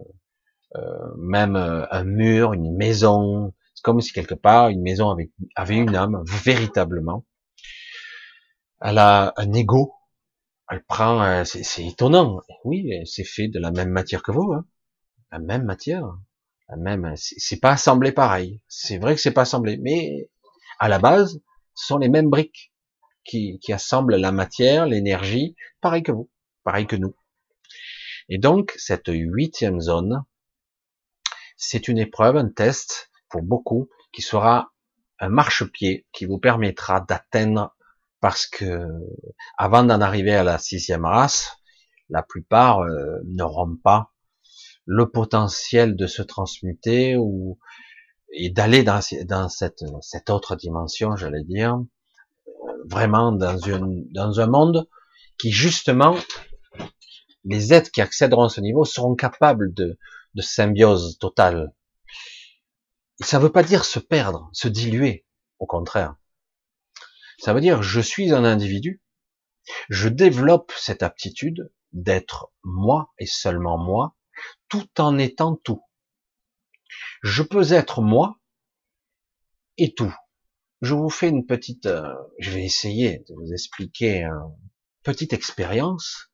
euh, 0.76 1.14
même 1.16 1.57
un 1.57 2.05
mur, 2.05 2.53
une 2.53 2.76
maison, 2.76 3.55
comme 3.85 4.01
si 4.01 4.12
quelque 4.12 4.35
part 4.35 4.70
une 4.70 4.82
maison 4.82 5.11
avait, 5.11 5.30
avait 5.55 5.76
une 5.76 5.95
âme, 5.95 6.24
véritablement. 6.45 7.24
Elle 8.80 8.99
a 8.99 9.32
un 9.37 9.53
ego. 9.53 9.95
Elle 10.68 10.82
prend, 10.82 11.45
c'est 11.45 11.85
étonnant. 11.85 12.41
Oui, 12.64 12.91
c'est 13.05 13.24
fait 13.24 13.49
de 13.49 13.61
la 13.61 13.70
même 13.70 13.91
matière 13.91 14.22
que 14.22 14.32
vous, 14.32 14.53
hein. 14.53 14.66
la 15.30 15.39
même 15.39 15.64
matière 15.64 16.16
même, 16.76 17.14
c'est 17.16 17.61
pas 17.61 17.72
assemblé 17.72 18.12
pareil. 18.12 18.61
C'est 18.68 18.99
vrai 18.99 19.14
que 19.14 19.20
c'est 19.20 19.32
pas 19.32 19.43
assemblé, 19.43 19.78
mais 19.78 20.30
à 20.78 20.89
la 20.89 20.99
base, 20.99 21.41
ce 21.74 21.87
sont 21.87 21.99
les 21.99 22.09
mêmes 22.09 22.30
briques 22.30 22.72
qui, 23.24 23.59
qui 23.61 23.72
assemblent 23.72 24.16
la 24.16 24.32
matière, 24.32 24.87
l'énergie, 24.87 25.57
pareil 25.80 26.03
que 26.03 26.12
vous, 26.12 26.30
pareil 26.62 26.87
que 26.87 26.97
nous. 26.97 27.14
Et 28.28 28.39
donc, 28.39 28.72
cette 28.76 29.09
huitième 29.09 29.80
zone, 29.80 30.24
c'est 31.57 31.89
une 31.89 31.99
épreuve, 31.99 32.37
un 32.37 32.49
test 32.49 33.11
pour 33.35 33.43
beaucoup, 33.43 33.89
qui 34.12 34.22
sera 34.22 34.70
un 35.18 35.28
marchepied 35.28 36.07
qui 36.12 36.24
vous 36.24 36.39
permettra 36.39 37.01
d'atteindre, 37.01 37.74
parce 38.20 38.47
que 38.47 38.87
avant 39.59 39.82
d'en 39.82 40.01
arriver 40.01 40.37
à 40.37 40.45
la 40.45 40.57
sixième 40.59 41.05
race, 41.05 41.57
la 42.11 42.22
plupart 42.22 42.82
euh, 42.82 43.18
n'auront 43.24 43.74
pas 43.74 44.12
le 44.87 45.11
potentiel 45.11 45.97
de 45.97 46.07
se 46.07 46.22
transmuter 46.22 47.16
ou 47.16 47.59
et 48.30 48.51
d'aller 48.51 48.85
dans, 48.85 49.01
dans 49.24 49.49
cette, 49.49 49.82
cette 50.01 50.30
autre 50.30 50.55
dimension, 50.55 51.16
j'allais 51.16 51.43
dire, 51.43 51.82
vraiment 52.89 53.32
dans, 53.32 53.59
une, 53.59 54.07
dans 54.12 54.39
un 54.39 54.47
monde 54.47 54.89
qui 55.39 55.51
justement, 55.51 56.14
les 57.45 57.72
êtres 57.72 57.91
qui 57.91 58.01
accéderont 58.01 58.45
à 58.45 58.49
ce 58.49 58.61
niveau 58.61 58.85
seront 58.85 59.16
capables 59.16 59.74
de, 59.74 59.99
de 60.35 60.43
symbiose 60.43 61.18
totale. 61.18 61.72
Ça 63.21 63.39
ne 63.39 63.45
veut 63.45 63.53
pas 63.53 63.62
dire 63.62 63.85
se 63.85 63.99
perdre, 63.99 64.51
se 64.53 64.69
diluer, 64.69 65.27
au 65.59 65.67
contraire. 65.67 66.17
Ça 67.39 67.55
veut 67.55 67.61
dire 67.61 67.83
je 67.83 68.01
suis 68.01 68.33
un 68.33 68.45
individu, 68.45 69.03
je 69.89 70.09
développe 70.09 70.73
cette 70.77 71.03
aptitude 71.03 71.73
d'être 71.93 72.53
moi 72.62 73.12
et 73.19 73.27
seulement 73.27 73.79
moi, 73.79 74.17
tout 74.69 74.89
en 74.99 75.19
étant 75.19 75.57
tout. 75.57 75.83
Je 77.23 77.43
peux 77.43 77.73
être 77.73 78.03
moi 78.03 78.39
et 79.79 79.95
tout. 79.95 80.15
Je 80.83 80.95
vous 80.95 81.09
fais 81.09 81.29
une 81.29 81.47
petite, 81.47 81.87
euh, 81.87 82.15
je 82.39 82.51
vais 82.51 82.65
essayer 82.65 83.25
de 83.29 83.35
vous 83.35 83.53
expliquer 83.53 84.25
une 84.25 84.55
petite 85.03 85.33
expérience. 85.33 86.31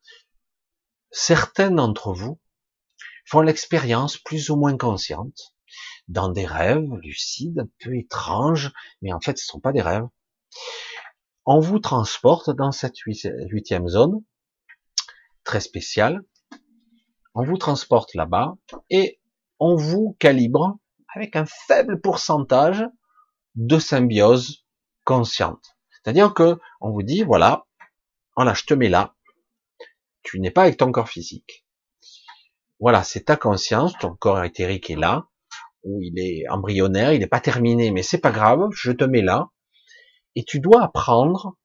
Certains 1.11 1.71
d'entre 1.71 2.13
vous 2.13 2.39
font 3.25 3.41
l'expérience 3.41 4.17
plus 4.17 4.49
ou 4.49 4.57
moins 4.57 4.77
consciente 4.77 5.55
dans 6.07 6.29
des 6.29 6.45
rêves 6.45 6.89
lucides, 7.01 7.59
un 7.59 7.69
peu 7.79 7.95
étranges, 7.95 8.71
mais 9.01 9.13
en 9.13 9.19
fait, 9.19 9.37
ce 9.37 9.43
ne 9.43 9.47
sont 9.47 9.59
pas 9.59 9.71
des 9.71 9.81
rêves. 9.81 10.07
On 11.45 11.59
vous 11.59 11.79
transporte 11.79 12.49
dans 12.49 12.71
cette 12.71 12.97
huitième 12.97 13.87
zone, 13.87 14.23
très 15.43 15.59
spéciale. 15.59 16.21
On 17.33 17.43
vous 17.43 17.57
transporte 17.57 18.13
là-bas 18.13 18.55
et 18.89 19.19
on 19.59 19.75
vous 19.75 20.15
calibre 20.19 20.77
avec 21.15 21.35
un 21.35 21.45
faible 21.45 21.99
pourcentage 22.01 22.85
de 23.55 23.79
symbiose 23.79 24.65
consciente. 25.03 25.77
C'est-à-dire 25.91 26.33
que 26.33 26.59
on 26.79 26.91
vous 26.91 27.03
dit, 27.03 27.23
voilà, 27.23 27.65
voilà, 28.35 28.53
je 28.53 28.63
te 28.63 28.73
mets 28.73 28.89
là. 28.89 29.15
Tu 30.23 30.39
n'es 30.39 30.51
pas 30.51 30.63
avec 30.63 30.77
ton 30.77 30.91
corps 30.91 31.09
physique. 31.09 31.65
Voilà, 32.79 33.03
c'est 33.03 33.25
ta 33.25 33.35
conscience, 33.35 33.93
ton 33.99 34.15
corps 34.15 34.43
éthérique 34.43 34.89
est 34.89 34.95
là, 34.95 35.27
où 35.83 36.01
il 36.01 36.19
est 36.19 36.47
embryonnaire, 36.49 37.13
il 37.13 37.19
n'est 37.19 37.27
pas 37.27 37.39
terminé, 37.39 37.91
mais 37.91 38.03
c'est 38.03 38.19
pas 38.19 38.31
grave, 38.31 38.69
je 38.71 38.91
te 38.91 39.03
mets 39.03 39.21
là, 39.21 39.49
et 40.35 40.43
tu 40.43 40.59
dois 40.59 40.83
apprendre 40.83 41.57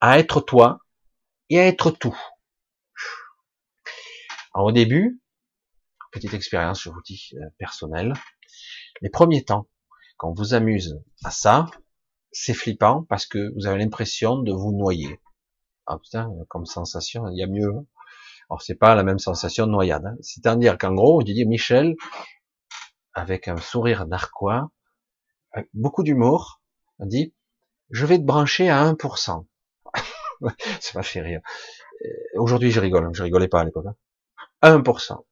à 0.00 0.18
être 0.18 0.40
toi 0.40 0.80
et 1.50 1.58
à 1.58 1.66
être 1.66 1.90
tout. 1.90 2.16
au 4.54 4.72
début, 4.72 5.20
petite 6.12 6.34
expérience, 6.34 6.82
je 6.82 6.90
vous 6.90 7.02
dis, 7.02 7.30
euh, 7.34 7.46
personnelle, 7.58 8.12
les 9.00 9.10
premiers 9.10 9.44
temps, 9.44 9.68
quand 10.16 10.30
on 10.30 10.34
vous 10.34 10.54
amuse 10.54 11.00
à 11.24 11.30
ça, 11.30 11.66
c'est 12.32 12.54
flippant 12.54 13.04
parce 13.08 13.26
que 13.26 13.52
vous 13.54 13.66
avez 13.66 13.78
l'impression 13.78 14.42
de 14.42 14.52
vous 14.52 14.72
noyer. 14.72 15.20
Ah 15.86 15.98
putain, 15.98 16.28
comme 16.48 16.66
sensation, 16.66 17.28
il 17.28 17.38
y 17.38 17.42
a 17.42 17.46
mieux. 17.46 17.70
Alors 18.50 18.62
c'est 18.62 18.74
pas 18.74 18.94
la 18.94 19.04
même 19.04 19.18
sensation 19.18 19.66
de 19.66 19.72
noyade. 19.72 20.06
Hein. 20.06 20.16
C'est-à-dire 20.20 20.76
qu'en 20.76 20.92
gros, 20.92 21.20
on 21.20 21.22
dit 21.22 21.46
Michel, 21.46 21.94
avec 23.14 23.48
un 23.48 23.56
sourire 23.56 24.06
narquois, 24.06 24.70
beaucoup 25.74 26.02
d'humour, 26.02 26.60
dit, 27.00 27.34
je 27.90 28.06
vais 28.06 28.18
te 28.18 28.24
brancher 28.24 28.68
à 28.68 28.84
1%. 28.84 29.46
ça 30.80 30.90
m'a 30.94 31.02
fait 31.02 31.20
rire. 31.20 31.40
Euh, 32.04 32.08
aujourd'hui, 32.36 32.70
je 32.70 32.80
rigole, 32.80 33.10
je 33.14 33.22
rigolais 33.22 33.48
pas 33.48 33.60
à 33.60 33.64
l'époque. 33.64 33.86
1% 34.62 35.12
hein. 35.12 35.22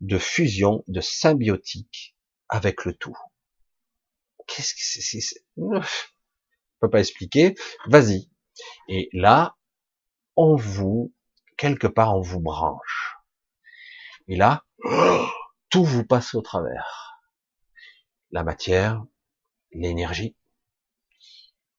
de 0.00 0.18
fusion, 0.18 0.84
de 0.88 1.00
symbiotique 1.00 2.16
avec 2.48 2.84
le 2.84 2.94
tout. 2.94 3.16
Qu'est-ce 4.46 4.74
que 4.74 4.80
c'est, 4.80 5.20
Je 5.56 6.06
peux 6.80 6.90
pas 6.90 7.00
expliquer. 7.00 7.54
Vas-y. 7.86 8.30
Et 8.88 9.08
là, 9.12 9.56
on 10.36 10.56
vous 10.56 11.12
quelque 11.58 11.86
part 11.86 12.16
on 12.16 12.22
vous 12.22 12.40
branche. 12.40 13.16
Et 14.28 14.36
là, 14.36 14.64
tout 15.70 15.84
vous 15.84 16.04
passe 16.04 16.34
au 16.34 16.40
travers. 16.40 17.20
La 18.30 18.44
matière, 18.44 19.04
l'énergie, 19.72 20.36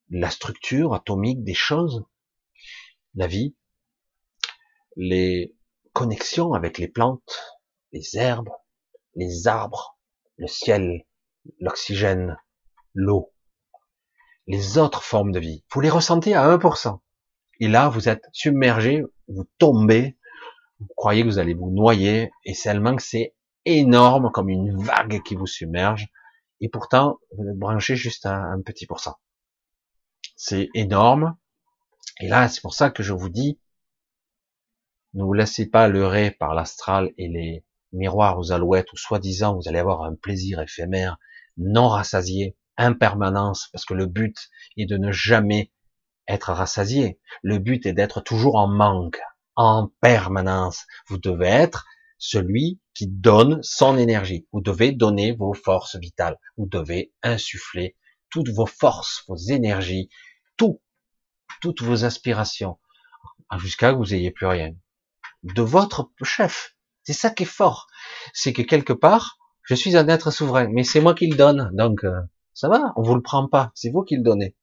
la 0.09 0.29
structure 0.29 0.93
atomique 0.93 1.43
des 1.43 1.53
choses, 1.53 2.05
la 3.15 3.27
vie, 3.27 3.55
les 4.95 5.55
connexions 5.93 6.53
avec 6.53 6.77
les 6.77 6.87
plantes, 6.87 7.57
les 7.91 8.17
herbes, 8.17 8.49
les 9.15 9.47
arbres, 9.47 9.99
le 10.37 10.47
ciel, 10.47 11.05
l'oxygène, 11.59 12.37
l'eau, 12.93 13.33
les 14.47 14.77
autres 14.77 15.03
formes 15.03 15.31
de 15.31 15.39
vie. 15.39 15.63
Vous 15.71 15.81
les 15.81 15.89
ressentez 15.89 16.33
à 16.33 16.45
1%. 16.57 16.99
Et 17.59 17.67
là, 17.67 17.89
vous 17.89 18.09
êtes 18.09 18.23
submergé, 18.31 19.03
vous 19.27 19.47
tombez, 19.57 20.17
vous 20.79 20.87
croyez 20.95 21.23
que 21.23 21.27
vous 21.27 21.39
allez 21.39 21.53
vous 21.53 21.69
noyer, 21.69 22.31
et 22.45 22.53
seulement 22.53 22.95
que 22.95 23.03
c'est 23.03 23.35
énorme 23.65 24.31
comme 24.31 24.49
une 24.49 24.81
vague 24.81 25.21
qui 25.23 25.35
vous 25.35 25.47
submerge, 25.47 26.07
et 26.61 26.69
pourtant, 26.69 27.19
vous 27.37 27.47
êtes 27.47 27.57
branché 27.57 27.95
juste 27.95 28.25
à 28.25 28.35
un 28.35 28.61
petit 28.61 28.85
pourcent. 28.85 29.17
C'est 30.35 30.69
énorme, 30.73 31.37
et 32.19 32.27
là, 32.27 32.47
c'est 32.47 32.61
pour 32.61 32.73
ça 32.73 32.89
que 32.89 33.03
je 33.03 33.13
vous 33.13 33.29
dis, 33.29 33.59
ne 35.13 35.23
vous 35.23 35.33
laissez 35.33 35.65
pas 35.65 35.87
leurrer 35.87 36.31
par 36.31 36.53
l'astral 36.53 37.11
et 37.17 37.27
les 37.27 37.65
miroirs 37.91 38.37
aux 38.37 38.51
alouettes, 38.51 38.91
où 38.93 38.97
soi-disant 38.97 39.55
vous 39.55 39.67
allez 39.67 39.79
avoir 39.79 40.03
un 40.03 40.15
plaisir 40.15 40.61
éphémère, 40.61 41.17
non 41.57 41.87
rassasié, 41.87 42.55
impermanence, 42.77 43.69
parce 43.71 43.85
que 43.85 43.93
le 43.93 44.05
but 44.05 44.37
est 44.77 44.85
de 44.85 44.97
ne 44.97 45.11
jamais 45.11 45.71
être 46.27 46.53
rassasié. 46.53 47.19
Le 47.41 47.57
but 47.57 47.85
est 47.85 47.93
d'être 47.93 48.21
toujours 48.21 48.55
en 48.55 48.67
manque, 48.67 49.19
en 49.55 49.89
permanence. 49.99 50.85
Vous 51.07 51.17
devez 51.17 51.47
être 51.47 51.85
celui 52.17 52.79
qui 52.99 53.07
donne 53.07 53.63
son 53.63 53.97
énergie. 53.97 54.45
Vous 54.51 54.59
devez 54.59 54.91
donner 54.91 55.31
vos 55.31 55.53
forces 55.53 55.95
vitales. 55.95 56.37
Vous 56.57 56.65
devez 56.65 57.13
insuffler 57.23 57.95
toutes 58.29 58.49
vos 58.49 58.65
forces, 58.65 59.23
vos 59.29 59.37
énergies, 59.37 60.09
tout, 60.57 60.81
toutes 61.61 61.81
vos 61.81 62.03
aspirations, 62.03 62.77
jusqu'à 63.57 63.93
que 63.93 63.95
vous 63.95 64.13
ayez 64.13 64.31
plus 64.31 64.47
rien. 64.47 64.73
De 65.43 65.61
votre 65.61 66.11
chef. 66.23 66.75
C'est 67.03 67.13
ça 67.13 67.29
qui 67.29 67.43
est 67.43 67.45
fort. 67.45 67.87
C'est 68.33 68.51
que 68.51 68.63
quelque 68.63 68.91
part, 68.91 69.37
je 69.63 69.75
suis 69.75 69.95
un 69.95 70.09
être 70.09 70.29
souverain, 70.29 70.67
mais 70.67 70.83
c'est 70.83 70.99
moi 70.99 71.15
qui 71.15 71.27
le 71.27 71.37
donne. 71.37 71.69
Donc, 71.71 72.03
euh, 72.03 72.19
ça 72.53 72.67
va, 72.67 72.91
on 72.97 73.01
vous 73.01 73.15
le 73.15 73.21
prend 73.21 73.47
pas. 73.47 73.71
C'est 73.75 73.91
vous 73.91 74.03
qui 74.03 74.17
le 74.17 74.23
donnez 74.23 74.57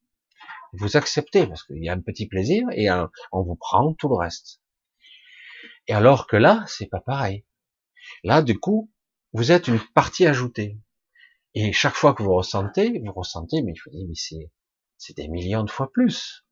vous 0.75 0.99
acceptez 0.99 1.47
parce 1.47 1.63
qu'il 1.63 1.83
y 1.83 1.89
a 1.89 1.95
un 1.95 2.03
petit 2.03 2.27
plaisir 2.27 2.67
et 2.73 2.91
on 3.33 3.43
vous 3.43 3.57
prend 3.57 3.95
tout 3.95 4.11
le 4.11 4.17
reste. 4.17 4.61
Et 5.87 5.95
alors 5.95 6.27
que 6.27 6.37
là, 6.37 6.65
c'est 6.67 6.91
pas 6.91 7.01
pareil. 7.01 7.46
Là, 8.25 8.43
du 8.43 8.59
coup, 8.59 8.91
vous 9.33 9.53
êtes 9.53 9.69
une 9.69 9.81
partie 9.95 10.27
ajoutée. 10.27 10.79
Et 11.55 11.73
chaque 11.73 11.95
fois 11.95 12.15
que 12.15 12.23
vous 12.23 12.35
ressentez, 12.35 13.01
vous 13.05 13.13
ressentez, 13.13 13.63
mais 13.63 13.75
je 13.75 13.83
vous 13.85 13.97
dis, 13.97 14.07
mais 14.07 14.15
c'est, 14.15 14.53
c'est 14.99 15.17
des 15.17 15.29
millions 15.29 15.65
de 15.65 15.71
fois 15.71 15.91
plus. 15.91 16.45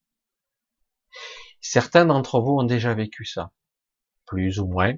Certains 1.61 2.07
d'entre 2.07 2.40
vous 2.40 2.59
ont 2.59 2.64
déjà 2.64 2.94
vécu 2.94 3.24
ça. 3.24 3.52
Plus 4.26 4.61
ou 4.61 4.66
moins, 4.66 4.94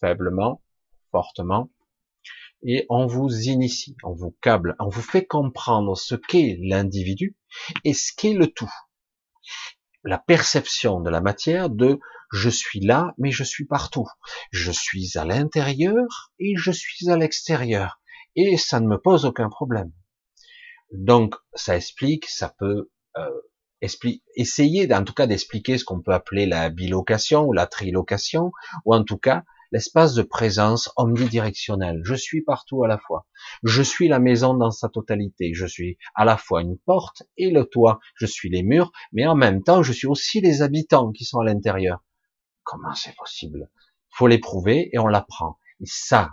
faiblement, 0.00 0.62
fortement. 1.10 1.70
Et 2.62 2.86
on 2.90 3.06
vous 3.06 3.30
initie, 3.48 3.96
on 4.02 4.12
vous 4.12 4.36
câble, 4.42 4.76
on 4.80 4.88
vous 4.88 5.02
fait 5.02 5.24
comprendre 5.26 5.96
ce 5.96 6.14
qu'est 6.14 6.58
l'individu 6.60 7.36
et 7.84 7.94
ce 7.94 8.12
qu'est 8.14 8.34
le 8.34 8.48
tout. 8.48 8.72
La 10.04 10.18
perception 10.18 11.00
de 11.00 11.10
la 11.10 11.20
matière 11.20 11.70
de 11.70 12.00
je 12.32 12.48
suis 12.48 12.80
là, 12.80 13.14
mais 13.18 13.30
je 13.30 13.44
suis 13.44 13.66
partout. 13.66 14.06
Je 14.50 14.70
suis 14.70 15.18
à 15.18 15.24
l'intérieur 15.24 16.32
et 16.38 16.54
je 16.56 16.70
suis 16.70 17.10
à 17.10 17.16
l'extérieur. 17.16 18.00
Et 18.36 18.56
ça 18.56 18.80
ne 18.80 18.86
me 18.86 18.98
pose 18.98 19.24
aucun 19.24 19.48
problème. 19.48 19.92
Donc, 20.92 21.34
ça 21.54 21.76
explique, 21.76 22.26
ça 22.26 22.54
peut 22.58 22.90
euh, 23.16 23.40
essayer 24.36 24.92
en 24.92 25.04
tout 25.04 25.14
cas 25.14 25.26
d'expliquer 25.26 25.78
ce 25.78 25.84
qu'on 25.84 26.00
peut 26.00 26.12
appeler 26.12 26.46
la 26.46 26.70
bilocation 26.70 27.44
ou 27.44 27.52
la 27.52 27.66
trilocation, 27.66 28.52
ou 28.84 28.94
en 28.94 29.04
tout 29.04 29.18
cas 29.18 29.44
l'espace 29.72 30.14
de 30.14 30.22
présence 30.22 30.90
omnidirectionnelle. 30.96 32.00
Je 32.04 32.14
suis 32.14 32.42
partout 32.42 32.84
à 32.84 32.88
la 32.88 32.98
fois. 32.98 33.26
Je 33.62 33.82
suis 33.82 34.08
la 34.08 34.18
maison 34.18 34.54
dans 34.54 34.70
sa 34.70 34.88
totalité. 34.88 35.52
Je 35.54 35.66
suis 35.66 35.98
à 36.14 36.24
la 36.24 36.36
fois 36.36 36.62
une 36.62 36.78
porte 36.78 37.22
et 37.36 37.50
le 37.50 37.64
toit. 37.64 38.00
Je 38.14 38.26
suis 38.26 38.50
les 38.50 38.62
murs, 38.62 38.92
mais 39.12 39.26
en 39.26 39.34
même 39.34 39.62
temps, 39.62 39.82
je 39.82 39.92
suis 39.92 40.06
aussi 40.06 40.40
les 40.40 40.62
habitants 40.62 41.12
qui 41.12 41.24
sont 41.24 41.40
à 41.40 41.44
l'intérieur. 41.44 42.02
Comment 42.62 42.94
c'est 42.94 43.16
possible? 43.16 43.70
Faut 44.10 44.26
l'éprouver 44.26 44.90
et 44.92 44.98
on 44.98 45.06
l'apprend. 45.06 45.58
Et 45.80 45.86
ça, 45.86 46.30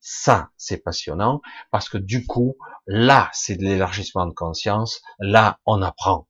ça, 0.00 0.50
c'est 0.56 0.82
passionnant 0.82 1.40
parce 1.70 1.88
que 1.88 1.98
du 1.98 2.26
coup, 2.26 2.56
là, 2.86 3.30
c'est 3.32 3.56
de 3.56 3.64
l'élargissement 3.64 4.26
de 4.26 4.32
conscience. 4.34 5.02
Là, 5.18 5.60
on 5.66 5.82
apprend. 5.82 6.26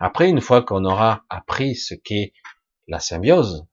Après, 0.00 0.28
une 0.28 0.40
fois 0.40 0.62
qu'on 0.62 0.84
aura 0.84 1.24
appris 1.28 1.76
ce 1.76 1.94
qu'est 1.94 2.32
la 2.88 3.00
symbiose, 3.00 3.66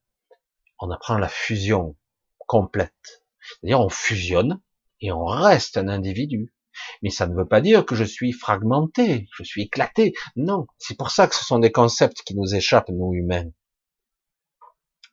on 0.80 0.92
apprend 0.92 1.18
la 1.18 1.28
fusion 1.28 1.96
complète. 2.40 3.24
C'est-à-dire 3.42 3.80
on 3.80 3.90
fusionne 3.90 4.62
et 5.02 5.12
on 5.12 5.26
reste 5.26 5.78
un 5.78 5.88
individu. 5.88 6.54
Mais 7.02 7.10
ça 7.10 7.28
ne 7.28 7.36
veut 7.36 7.48
pas 7.48 7.62
dire 7.62 7.86
que 7.86 7.96
je 7.96 8.04
suis 8.04 8.32
fragmenté, 8.32 9.28
je 9.36 9.44
suis 9.44 9.64
éclaté. 9.64 10.14
Non, 10.36 10.68
c'est 10.78 10.98
pour 10.98 11.12
ça 11.12 11.28
que 11.28 11.36
ce 11.36 11.44
sont 11.44 11.60
des 11.60 11.72
concepts 11.72 12.22
qui 12.24 12.36
nous 12.36 12.54
échappent, 12.54 12.90
nous 12.90 13.14
humains. 13.14 13.50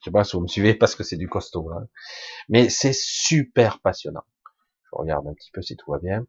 Je 0.01 0.11
sais 0.11 0.13
pas 0.13 0.25
si 0.25 0.37
vous 0.37 0.43
me 0.43 0.49
suivez 0.49 0.75
parce 0.75 0.95
que 0.95 1.03
c'est 1.03 1.17
du 1.17 1.29
costaud. 1.29 1.71
Mais 2.51 2.69
c'est 2.69 2.95
super 2.95 3.81
passionnant. 3.81 4.25
Je 4.85 4.91
regarde 4.93 5.27
un 5.27 5.33
petit 5.33 5.51
peu 5.51 5.63
si 5.63 5.77
tout 5.77 5.91
va 5.91 5.99
bien. 5.99 6.27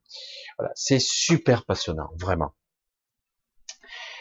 Voilà, 0.58 0.72
c'est 0.76 1.02
super 1.02 1.66
passionnant, 1.66 2.10
vraiment. 2.16 2.56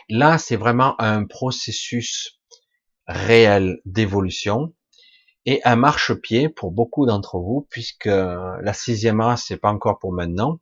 Là, 0.09 0.39
c'est 0.39 0.57
vraiment 0.57 1.01
un 1.01 1.25
processus 1.25 2.41
réel 3.07 3.81
d'évolution 3.85 4.75
et 5.47 5.61
un 5.64 5.76
marchepied 5.76 6.49
pour 6.49 6.72
beaucoup 6.72 7.07
d'entre 7.07 7.38
vous, 7.38 7.66
puisque 7.70 8.07
la 8.07 8.72
sixième 8.72 9.20
race, 9.20 9.45
c'est 9.47 9.59
pas 9.59 9.70
encore 9.70 9.99
pour 9.99 10.12
maintenant. 10.12 10.61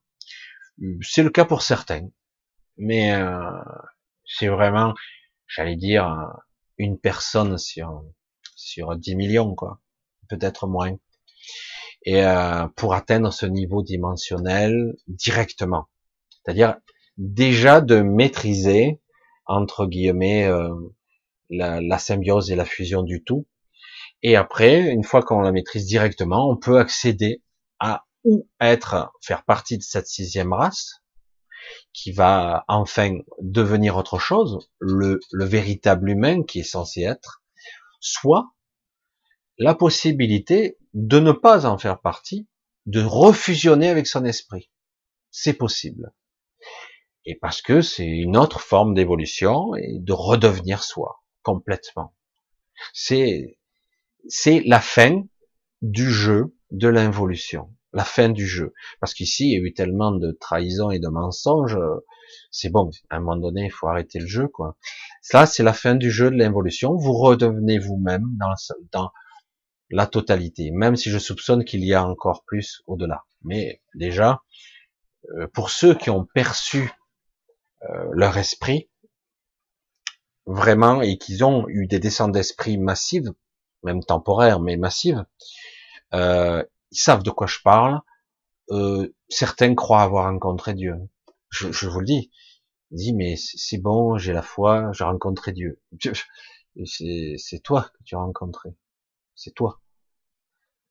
C'est 1.02 1.22
le 1.22 1.30
cas 1.30 1.44
pour 1.44 1.62
certains, 1.62 2.08
mais 2.76 3.14
euh, 3.14 3.40
c'est 4.24 4.48
vraiment, 4.48 4.94
j'allais 5.46 5.76
dire, 5.76 6.32
une 6.78 6.98
personne 6.98 7.58
sur 7.58 8.04
sur 8.56 8.96
10 8.96 9.16
millions, 9.16 9.54
quoi, 9.54 9.80
peut-être 10.28 10.66
moins. 10.66 10.96
et 12.04 12.24
euh, 12.24 12.66
pour 12.76 12.94
atteindre 12.94 13.32
ce 13.32 13.46
niveau 13.46 13.82
dimensionnel 13.82 14.94
directement. 15.08 15.88
C'est-à-dire 16.30 16.76
déjà 17.18 17.80
de 17.80 18.00
maîtriser 18.02 19.00
entre 19.46 19.86
guillemets 19.86 20.46
euh, 20.46 20.74
la, 21.50 21.80
la, 21.80 21.98
symbiose 21.98 22.50
et 22.50 22.56
la 22.56 22.64
fusion 22.64 23.02
du 23.02 23.22
tout. 23.22 23.46
Et 24.22 24.36
après, 24.36 24.80
une 24.80 25.04
fois 25.04 25.22
qu'on 25.22 25.40
la 25.40 25.52
maîtrise 25.52 25.86
directement, 25.86 26.48
on 26.48 26.56
peut 26.56 26.78
accéder 26.78 27.42
à 27.78 28.04
ou 28.24 28.48
être, 28.60 29.12
faire 29.20 29.44
partie 29.44 29.78
de 29.78 29.82
cette 29.82 30.06
sixième 30.06 30.52
race, 30.52 31.02
qui 31.92 32.12
va 32.12 32.64
enfin 32.68 33.18
devenir 33.40 33.96
autre 33.96 34.18
chose, 34.18 34.70
le, 34.78 35.20
le 35.32 35.44
véritable 35.44 36.10
humain 36.10 36.42
qui 36.44 36.60
est 36.60 36.64
censé 36.64 37.02
être, 37.02 37.42
soit 38.00 38.52
la 39.58 39.74
possibilité 39.74 40.78
de 40.94 41.18
ne 41.18 41.32
pas 41.32 41.66
en 41.66 41.78
faire 41.78 42.00
partie, 42.00 42.48
de 42.86 43.02
refusionner 43.02 43.88
avec 43.88 44.06
son 44.06 44.24
esprit. 44.24 44.70
C'est 45.30 45.54
possible. 45.54 46.12
Et 47.24 47.36
parce 47.36 47.62
que 47.62 47.80
c'est 47.80 48.06
une 48.06 48.36
autre 48.36 48.60
forme 48.60 48.94
d'évolution 48.94 49.74
et 49.76 49.98
de 49.98 50.12
redevenir 50.12 50.82
soi, 50.82 51.22
complètement. 51.42 52.14
C'est, 52.92 53.58
c'est 54.28 54.62
la 54.66 54.80
fin 54.80 55.22
du 55.80 56.10
jeu 56.10 56.54
de 56.70 56.88
l'involution. 56.88 57.74
La 57.92 58.04
fin 58.04 58.30
du 58.30 58.46
jeu. 58.46 58.72
Parce 59.00 59.12
qu'ici, 59.12 59.50
il 59.50 59.52
y 59.52 59.56
a 59.56 59.60
eu 59.60 59.74
tellement 59.74 60.12
de 60.12 60.32
trahison 60.32 60.90
et 60.90 60.98
de 60.98 61.08
mensonges. 61.08 61.78
C'est 62.50 62.70
bon. 62.70 62.90
À 63.10 63.16
un 63.16 63.20
moment 63.20 63.36
donné, 63.36 63.66
il 63.66 63.70
faut 63.70 63.86
arrêter 63.86 64.18
le 64.18 64.26
jeu, 64.26 64.48
quoi. 64.48 64.78
Ça, 65.20 65.44
c'est 65.44 65.62
la 65.62 65.74
fin 65.74 65.94
du 65.94 66.10
jeu 66.10 66.30
de 66.30 66.36
l'involution. 66.36 66.96
Vous 66.96 67.12
redevenez 67.12 67.78
vous-même 67.78 68.24
dans, 68.38 68.54
dans 68.92 69.10
la 69.90 70.06
totalité. 70.06 70.70
Même 70.70 70.96
si 70.96 71.10
je 71.10 71.18
soupçonne 71.18 71.64
qu'il 71.64 71.84
y 71.84 71.92
a 71.92 72.04
encore 72.04 72.44
plus 72.44 72.82
au-delà. 72.86 73.24
Mais 73.42 73.82
déjà, 73.94 74.40
euh, 75.36 75.46
pour 75.52 75.68
ceux 75.70 75.94
qui 75.94 76.08
ont 76.08 76.24
perçu 76.24 76.90
euh, 77.82 78.08
leur 78.12 78.38
esprit, 78.38 78.88
vraiment, 80.46 81.02
et 81.02 81.18
qu'ils 81.18 81.44
ont 81.44 81.68
eu 81.68 81.86
des 81.86 81.98
descentes 81.98 82.32
d'esprit 82.32 82.78
massives, 82.78 83.32
même 83.82 84.04
temporaires, 84.04 84.60
mais 84.60 84.76
massives, 84.76 85.24
euh, 86.14 86.64
ils 86.90 86.98
savent 86.98 87.22
de 87.22 87.30
quoi 87.30 87.46
je 87.46 87.58
parle. 87.64 88.00
Euh, 88.70 89.14
certains 89.28 89.74
croient 89.74 90.02
avoir 90.02 90.26
rencontré 90.26 90.74
Dieu. 90.74 90.96
Je, 91.50 91.72
je 91.72 91.88
vous 91.88 92.00
le 92.00 92.06
dis. 92.06 92.30
Ils 92.90 92.98
disent, 92.98 93.14
mais 93.14 93.36
c'est 93.36 93.78
bon, 93.78 94.18
j'ai 94.18 94.32
la 94.32 94.42
foi, 94.42 94.90
j'ai 94.92 95.04
rencontré 95.04 95.52
Dieu. 95.52 95.80
C'est 96.86 97.62
toi 97.62 97.82
que 97.82 98.02
tu 98.04 98.14
as 98.16 98.18
rencontré. 98.18 98.70
C'est 99.34 99.54
toi. 99.54 99.82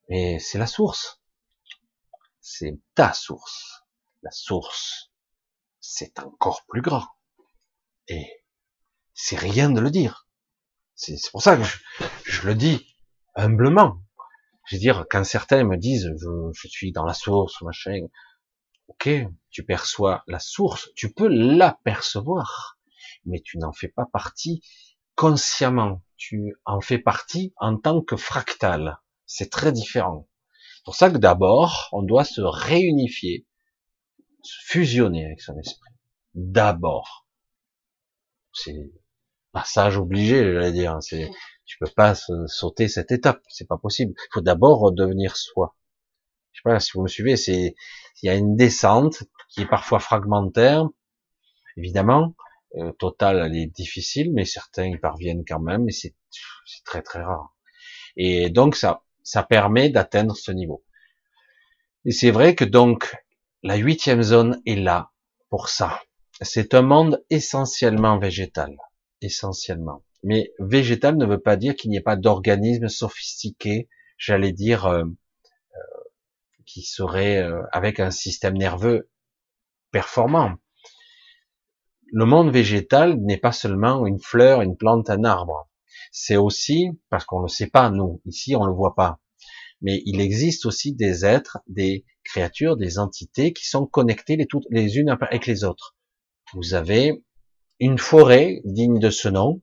Mais 0.09 0.37
c'est 0.37 0.59
la 0.59 0.67
source. 0.67 1.19
C'est 2.39 2.77
ta 2.93 3.13
source. 3.13 3.83
La 4.21 4.29
source 4.29 5.11
c'est 5.81 6.19
encore 6.19 6.63
plus 6.67 6.81
grand. 6.81 7.05
Et 8.07 8.43
c'est 9.13 9.35
rien 9.35 9.69
de 9.69 9.81
le 9.81 9.91
dire. 9.91 10.27
C'est 11.01 11.31
pour 11.31 11.41
ça 11.41 11.57
que 11.57 11.63
je, 12.25 12.45
le 12.45 12.53
dis 12.53 12.95
humblement. 13.33 14.03
Je 14.67 14.75
veux 14.75 14.79
dire, 14.79 15.07
quand 15.09 15.23
certains 15.23 15.63
me 15.63 15.75
disent, 15.75 16.11
je, 16.15 16.67
suis 16.67 16.91
dans 16.91 17.05
la 17.05 17.15
source, 17.15 17.59
machin, 17.63 18.05
ok, 18.87 19.09
tu 19.49 19.65
perçois 19.65 20.23
la 20.27 20.37
source, 20.37 20.91
tu 20.95 21.11
peux 21.11 21.27
l'apercevoir, 21.27 22.77
mais 23.25 23.41
tu 23.41 23.57
n'en 23.57 23.73
fais 23.73 23.87
pas 23.87 24.05
partie 24.05 24.61
consciemment. 25.15 26.03
Tu 26.17 26.55
en 26.65 26.81
fais 26.81 26.99
partie 26.99 27.51
en 27.57 27.77
tant 27.77 28.03
que 28.03 28.15
fractal. 28.15 28.99
C'est 29.25 29.49
très 29.49 29.71
différent. 29.71 30.29
C'est 30.75 30.83
pour 30.85 30.95
ça 30.95 31.09
que 31.09 31.17
d'abord, 31.17 31.89
on 31.93 32.03
doit 32.03 32.25
se 32.25 32.41
réunifier 32.41 33.47
fusionner 34.67 35.25
avec 35.25 35.41
son 35.41 35.57
esprit. 35.57 35.95
D'abord. 36.35 37.27
C'est 38.53 38.91
passage 39.51 39.97
obligé, 39.97 40.53
j'allais 40.53 40.71
dire. 40.71 40.97
C'est, 41.01 41.29
tu 41.65 41.77
peux 41.79 41.91
pas 41.95 42.15
sauter 42.47 42.87
cette 42.87 43.11
étape. 43.11 43.41
C'est 43.49 43.67
pas 43.67 43.77
possible. 43.77 44.13
Il 44.17 44.33
faut 44.33 44.41
d'abord 44.41 44.79
redevenir 44.79 45.35
soi. 45.37 45.75
Je 46.51 46.59
sais 46.59 46.63
pas 46.63 46.79
si 46.79 46.91
vous 46.93 47.03
me 47.03 47.07
suivez. 47.07 47.37
C'est, 47.37 47.75
il 48.21 48.25
y 48.25 48.29
a 48.29 48.35
une 48.35 48.55
descente 48.55 49.23
qui 49.49 49.61
est 49.61 49.69
parfois 49.69 49.99
fragmentaire. 49.99 50.87
Évidemment, 51.77 52.35
euh, 52.77 52.91
total, 52.93 53.41
elle 53.45 53.55
est 53.55 53.67
difficile, 53.67 54.31
mais 54.33 54.45
certains 54.45 54.85
y 54.85 54.97
parviennent 54.97 55.43
quand 55.47 55.59
même, 55.59 55.83
mais 55.85 55.91
c'est, 55.91 56.15
c'est 56.65 56.83
très 56.83 57.01
très 57.01 57.21
rare. 57.21 57.55
Et 58.15 58.49
donc 58.49 58.75
ça, 58.75 59.03
ça 59.23 59.43
permet 59.43 59.89
d'atteindre 59.89 60.35
ce 60.35 60.51
niveau. 60.51 60.83
Et 62.05 62.11
c'est 62.11 62.31
vrai 62.31 62.55
que 62.55 62.65
donc 62.65 63.15
la 63.63 63.75
huitième 63.75 64.23
zone 64.23 64.61
est 64.65 64.75
là 64.75 65.11
pour 65.49 65.69
ça. 65.69 66.01
C'est 66.41 66.73
un 66.73 66.81
monde 66.81 67.23
essentiellement 67.29 68.17
végétal, 68.17 68.75
essentiellement. 69.21 70.03
Mais 70.23 70.53
végétal 70.59 71.17
ne 71.17 71.25
veut 71.25 71.39
pas 71.39 71.55
dire 71.55 71.75
qu'il 71.75 71.89
n'y 71.89 71.97
ait 71.97 72.01
pas 72.01 72.15
d'organismes 72.15 72.89
sophistiqués, 72.89 73.89
j'allais 74.17 74.51
dire, 74.51 74.85
euh, 74.85 75.03
euh, 75.03 76.01
qui 76.65 76.83
seraient 76.83 77.41
euh, 77.41 77.61
avec 77.71 77.99
un 77.99 78.11
système 78.11 78.57
nerveux 78.57 79.09
performant. 79.91 80.55
Le 82.13 82.25
monde 82.25 82.51
végétal 82.51 83.17
n'est 83.21 83.37
pas 83.37 83.51
seulement 83.51 84.05
une 84.05 84.19
fleur, 84.19 84.61
une 84.61 84.77
plante, 84.77 85.09
un 85.09 85.23
arbre. 85.23 85.69
C'est 86.11 86.37
aussi, 86.37 86.89
parce 87.09 87.25
qu'on 87.25 87.39
ne 87.39 87.45
le 87.45 87.49
sait 87.49 87.69
pas, 87.69 87.89
nous, 87.89 88.21
ici 88.25 88.55
on 88.55 88.63
ne 88.63 88.69
le 88.69 88.75
voit 88.75 88.95
pas, 88.95 89.19
mais 89.81 90.01
il 90.05 90.19
existe 90.21 90.65
aussi 90.65 90.93
des 90.93 91.25
êtres, 91.25 91.59
des 91.67 92.05
créatures, 92.23 92.77
des 92.77 92.99
entités 92.99 93.53
qui 93.53 93.65
sont 93.65 93.85
connectées 93.85 94.35
les, 94.35 94.45
toutes, 94.45 94.65
les 94.69 94.97
unes 94.97 95.09
avec 95.09 95.47
les 95.47 95.63
autres. 95.63 95.95
Vous 96.53 96.73
avez 96.73 97.23
une 97.81 97.97
forêt 97.97 98.61
digne 98.63 98.99
de 98.99 99.09
ce 99.09 99.27
nom, 99.27 99.59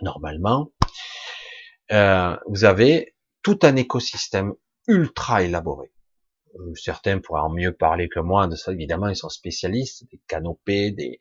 normalement. 0.00 0.70
Euh, 1.90 2.36
vous 2.46 2.64
avez 2.64 3.16
tout 3.42 3.58
un 3.62 3.74
écosystème 3.74 4.54
ultra 4.86 5.42
élaboré. 5.42 5.92
Certains 6.76 7.18
pourraient 7.18 7.42
en 7.42 7.50
mieux 7.50 7.74
parler 7.74 8.08
que 8.08 8.20
moi 8.20 8.46
de 8.46 8.54
ça, 8.54 8.72
évidemment, 8.72 9.08
ils 9.08 9.16
sont 9.16 9.28
spécialistes, 9.28 10.08
des 10.12 10.20
canopées, 10.28 10.92
des, 10.92 11.18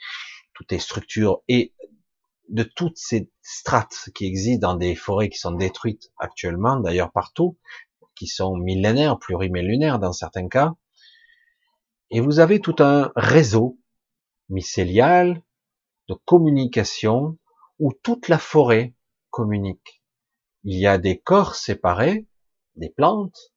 toutes 0.53 0.71
les 0.71 0.79
structures 0.79 1.41
et 1.47 1.73
de 2.49 2.61
toutes 2.61 2.97
ces 2.97 3.31
strates 3.41 4.09
qui 4.13 4.25
existent 4.25 4.71
dans 4.71 4.77
des 4.77 4.93
forêts 4.93 5.29
qui 5.29 5.39
sont 5.39 5.53
détruites 5.53 6.11
actuellement, 6.19 6.79
d'ailleurs 6.79 7.11
partout, 7.11 7.57
qui 8.15 8.27
sont 8.27 8.55
millénaires, 8.55 9.17
plurimillénaires 9.17 9.97
dans 9.97 10.13
certains 10.13 10.49
cas. 10.49 10.75
Et 12.11 12.19
vous 12.19 12.39
avez 12.39 12.59
tout 12.59 12.75
un 12.77 13.11
réseau 13.15 13.79
mycélial 14.49 15.41
de 16.09 16.15
communication 16.25 17.37
où 17.77 17.93
toute 17.93 18.27
la 18.27 18.39
forêt 18.39 18.95
communique. 19.29 20.03
Il 20.63 20.77
y 20.77 20.87
a 20.87 20.97
des 20.97 21.19
corps 21.19 21.55
séparés, 21.55 22.27
des 22.75 22.89
plantes, 22.89 23.53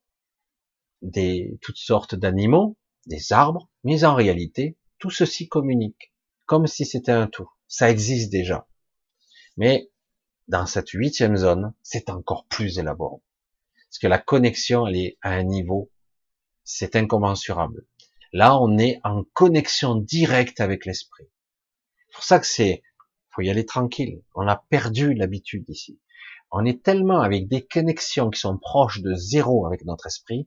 des 1.00 1.58
toutes 1.62 1.78
sortes 1.78 2.14
d'animaux, 2.14 2.76
des 3.06 3.32
arbres, 3.32 3.70
mais 3.84 4.04
en 4.04 4.14
réalité, 4.14 4.78
tout 4.98 5.10
ceci 5.10 5.48
communique, 5.48 6.14
comme 6.44 6.66
si 6.66 6.84
c'était 6.84 7.10
un 7.10 7.26
tout. 7.26 7.48
Ça 7.66 7.90
existe 7.90 8.30
déjà. 8.30 8.68
Mais 9.56 9.90
dans 10.46 10.66
cette 10.66 10.90
huitième 10.90 11.36
zone, 11.36 11.74
c'est 11.82 12.10
encore 12.10 12.46
plus 12.46 12.78
élaboré. 12.78 13.16
Parce 13.88 13.98
que 13.98 14.06
la 14.06 14.18
connexion, 14.18 14.86
elle 14.86 14.96
est 14.96 15.18
à 15.22 15.30
un 15.30 15.42
niveau, 15.42 15.90
c'est 16.64 16.96
incommensurable. 16.96 17.86
Là, 18.32 18.58
on 18.58 18.76
est 18.78 19.00
en 19.04 19.24
connexion 19.32 19.94
directe 19.96 20.60
avec 20.60 20.84
l'esprit. 20.84 21.28
C'est 22.12 22.16
pour 22.16 22.24
ça 22.24 22.40
que 22.40 22.46
c'est, 22.46 22.82
faut 23.30 23.40
y 23.40 23.48
aller 23.48 23.64
tranquille. 23.64 24.22
On 24.34 24.46
a 24.46 24.56
perdu 24.68 25.14
l'habitude 25.14 25.64
ici. 25.68 25.98
On 26.50 26.66
est 26.66 26.82
tellement 26.82 27.22
avec 27.22 27.48
des 27.48 27.66
connexions 27.66 28.28
qui 28.28 28.38
sont 28.38 28.58
proches 28.58 29.00
de 29.00 29.14
zéro 29.14 29.66
avec 29.66 29.86
notre 29.86 30.08
esprit, 30.08 30.46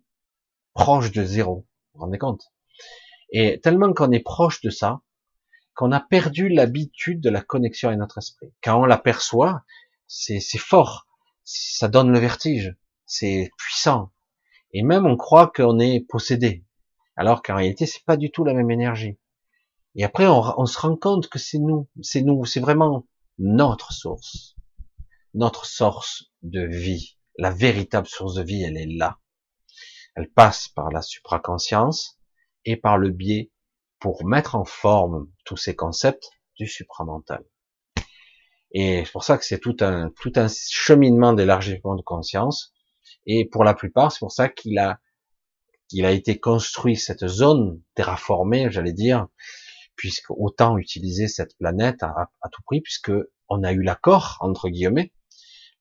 proches 0.75 1.11
de 1.11 1.23
zéro. 1.23 1.65
Vous 1.93 1.99
vous 1.99 2.05
rendez 2.05 2.19
compte? 2.19 2.53
Et 3.31 3.59
tellement 3.61 3.91
qu'on 3.93 4.11
est 4.11 4.19
proche 4.19 4.61
de 4.61 4.69
ça, 4.69 5.01
qu'on 5.73 5.91
a 5.91 5.99
perdu 5.99 6.49
l'habitude 6.49 7.19
de 7.19 7.31
la 7.31 7.41
connexion 7.41 7.89
avec 7.89 7.97
notre 7.97 8.19
esprit. 8.19 8.53
Quand 8.63 8.79
on 8.79 8.85
l'aperçoit, 8.85 9.63
c'est 10.05 10.39
fort, 10.59 11.07
ça 11.43 11.87
donne 11.87 12.11
le 12.11 12.19
vertige, 12.19 12.75
c'est 13.07 13.49
puissant. 13.57 14.11
Et 14.71 14.83
même 14.83 15.07
on 15.07 15.17
croit 15.17 15.47
qu'on 15.47 15.79
est 15.79 16.05
possédé, 16.07 16.63
alors 17.15 17.41
qu'en 17.41 17.55
réalité 17.55 17.87
c'est 17.87 18.05
pas 18.05 18.17
du 18.17 18.29
tout 18.29 18.45
la 18.45 18.53
même 18.53 18.69
énergie. 18.69 19.17
Et 19.95 20.03
après 20.03 20.27
on, 20.27 20.65
se 20.65 20.77
rend 20.77 20.97
compte 20.97 21.29
que 21.29 21.39
c'est 21.39 21.57
nous, 21.57 21.89
c'est 22.01 22.21
nous, 22.21 22.43
c'est 22.45 22.59
vraiment 22.59 23.07
notre 23.37 23.93
source, 23.93 24.55
notre 25.33 25.65
source 25.65 26.31
de 26.41 26.65
vie, 26.65 27.17
la 27.37 27.49
véritable 27.49 28.07
source 28.07 28.35
de 28.35 28.43
vie, 28.43 28.63
elle 28.63 28.77
est 28.77 28.93
là. 28.97 29.19
Elle 30.15 30.29
passe 30.29 30.67
par 30.67 30.89
la 30.91 31.01
supraconscience 31.01 32.19
et 32.65 32.75
par 32.75 32.97
le 32.97 33.09
biais 33.09 33.51
pour 33.99 34.25
mettre 34.25 34.55
en 34.55 34.65
forme 34.65 35.29
tous 35.45 35.57
ces 35.57 35.75
concepts 35.75 36.29
du 36.57 36.67
supramental. 36.67 37.45
Et 38.71 39.03
c'est 39.05 39.11
pour 39.11 39.23
ça 39.23 39.37
que 39.37 39.45
c'est 39.45 39.59
tout 39.59 39.77
un, 39.79 40.11
tout 40.21 40.33
un 40.35 40.47
cheminement 40.49 41.31
d'élargissement 41.31 41.95
de 41.95 42.01
conscience. 42.01 42.73
Et 43.25 43.45
pour 43.45 43.63
la 43.63 43.73
plupart, 43.73 44.11
c'est 44.11 44.19
pour 44.19 44.33
ça 44.33 44.49
qu'il 44.49 44.77
a 44.77 44.99
il 45.91 46.05
a 46.05 46.11
été 46.11 46.39
construit 46.39 46.97
cette 46.97 47.27
zone 47.27 47.79
terraformée, 47.93 48.71
j'allais 48.71 48.93
dire, 48.93 49.27
puisque 49.95 50.31
autant 50.31 50.77
utiliser 50.77 51.27
cette 51.27 51.57
planète 51.57 52.03
à, 52.03 52.29
tout 52.51 52.61
prix, 52.65 52.81
puisque 52.81 53.11
on 53.49 53.63
a 53.63 53.73
eu 53.73 53.81
l'accord 53.81 54.37
entre 54.39 54.69
guillemets, 54.69 55.13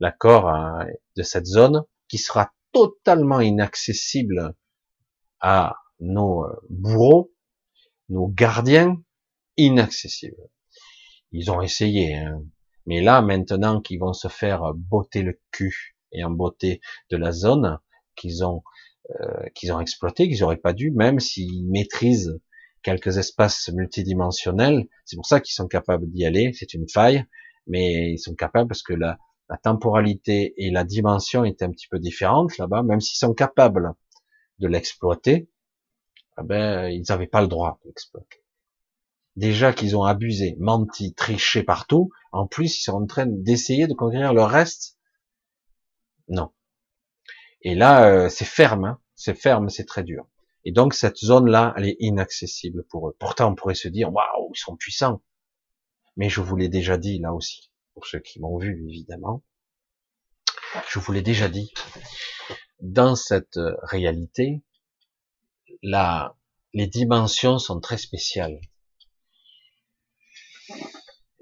l'accord 0.00 0.48
euh, 0.48 0.84
de 1.16 1.22
cette 1.22 1.46
zone 1.46 1.84
qui 2.08 2.18
sera 2.18 2.52
totalement 2.72 3.40
inaccessible 3.40 4.54
à 5.40 5.76
nos 6.00 6.44
euh, 6.44 6.54
bourreaux, 6.70 7.32
nos 8.08 8.28
gardiens, 8.28 9.00
inaccessibles. 9.56 10.50
Ils 11.32 11.50
ont 11.50 11.62
essayé, 11.62 12.14
hein. 12.14 12.44
mais 12.86 13.00
là 13.00 13.22
maintenant 13.22 13.80
qu'ils 13.80 14.00
vont 14.00 14.12
se 14.12 14.28
faire 14.28 14.74
botter 14.74 15.22
le 15.22 15.40
cul 15.50 15.96
et 16.12 16.24
en 16.24 16.30
beauté 16.30 16.80
de 17.10 17.16
la 17.16 17.32
zone 17.32 17.78
qu'ils 18.14 18.44
ont 18.44 18.62
euh, 19.10 19.48
qu'ils 19.54 19.70
ont 19.72 19.80
exploité, 19.80 20.28
qu'ils 20.28 20.40
n'auraient 20.40 20.56
pas 20.56 20.72
dû, 20.72 20.90
même 20.90 21.20
s'ils 21.20 21.68
maîtrisent 21.68 22.40
quelques 22.84 23.18
espaces 23.18 23.68
multidimensionnels. 23.70 24.86
C'est 25.04 25.16
pour 25.16 25.26
ça 25.26 25.40
qu'ils 25.40 25.54
sont 25.54 25.66
capables 25.66 26.08
d'y 26.10 26.24
aller. 26.24 26.52
C'est 26.52 26.74
une 26.74 26.88
faille, 26.88 27.24
mais 27.66 28.12
ils 28.12 28.18
sont 28.18 28.34
capables 28.34 28.68
parce 28.68 28.82
que 28.82 28.94
la, 28.94 29.18
temporalité 29.62 30.54
et 30.56 30.70
la 30.70 30.84
dimension 30.84 31.44
est 31.44 31.62
un 31.62 31.70
petit 31.70 31.88
peu 31.88 31.98
différente 31.98 32.56
là-bas. 32.58 32.82
Même 32.82 33.00
s'ils 33.00 33.18
sont 33.18 33.34
capables 33.34 33.92
de 34.58 34.68
l'exploiter, 34.68 35.48
eh 36.38 36.42
ben 36.42 36.88
ils 36.88 37.04
n'avaient 37.08 37.26
pas 37.26 37.42
le 37.42 37.48
droit 37.48 37.80
d'exploiter. 37.84 38.42
Déjà 39.36 39.72
qu'ils 39.72 39.96
ont 39.96 40.04
abusé, 40.04 40.56
menti, 40.60 41.14
triché 41.14 41.62
partout. 41.62 42.10
En 42.32 42.46
plus, 42.46 42.78
ils 42.78 42.82
sont 42.82 43.02
en 43.02 43.06
train 43.06 43.26
d'essayer 43.26 43.86
de 43.86 43.94
conquérir 43.94 44.32
le 44.32 44.42
reste. 44.42 44.98
Non, 46.28 46.50
et 47.64 47.74
là, 47.74 48.06
euh, 48.06 48.28
c'est 48.28 48.44
ferme, 48.44 48.84
hein. 48.84 49.00
c'est 49.14 49.34
ferme, 49.34 49.70
c'est 49.70 49.86
très 49.86 50.04
dur. 50.04 50.26
Et 50.64 50.72
donc 50.72 50.94
cette 50.94 51.18
zone-là, 51.18 51.74
elle 51.76 51.86
est 51.86 51.96
inaccessible 52.00 52.84
pour 52.88 53.08
eux. 53.08 53.16
Pourtant, 53.18 53.52
on 53.52 53.54
pourrait 53.54 53.74
se 53.74 53.88
dire, 53.88 54.12
waouh, 54.12 54.50
ils 54.54 54.58
sont 54.58 54.76
puissants. 54.76 55.22
Mais 56.16 56.28
je 56.28 56.40
vous 56.40 56.56
l'ai 56.56 56.68
déjà 56.68 56.96
dit 56.96 57.18
là 57.18 57.34
aussi, 57.34 57.70
pour 57.92 58.06
ceux 58.06 58.20
qui 58.20 58.40
m'ont 58.40 58.58
vu 58.58 58.86
évidemment. 58.88 59.42
Je 60.88 60.98
vous 60.98 61.12
l'ai 61.12 61.22
déjà 61.22 61.48
dit. 61.48 61.72
Dans 62.80 63.14
cette 63.14 63.58
réalité, 63.82 64.62
là, 65.82 66.36
les 66.72 66.86
dimensions 66.86 67.58
sont 67.58 67.80
très 67.80 67.98
spéciales. 67.98 68.60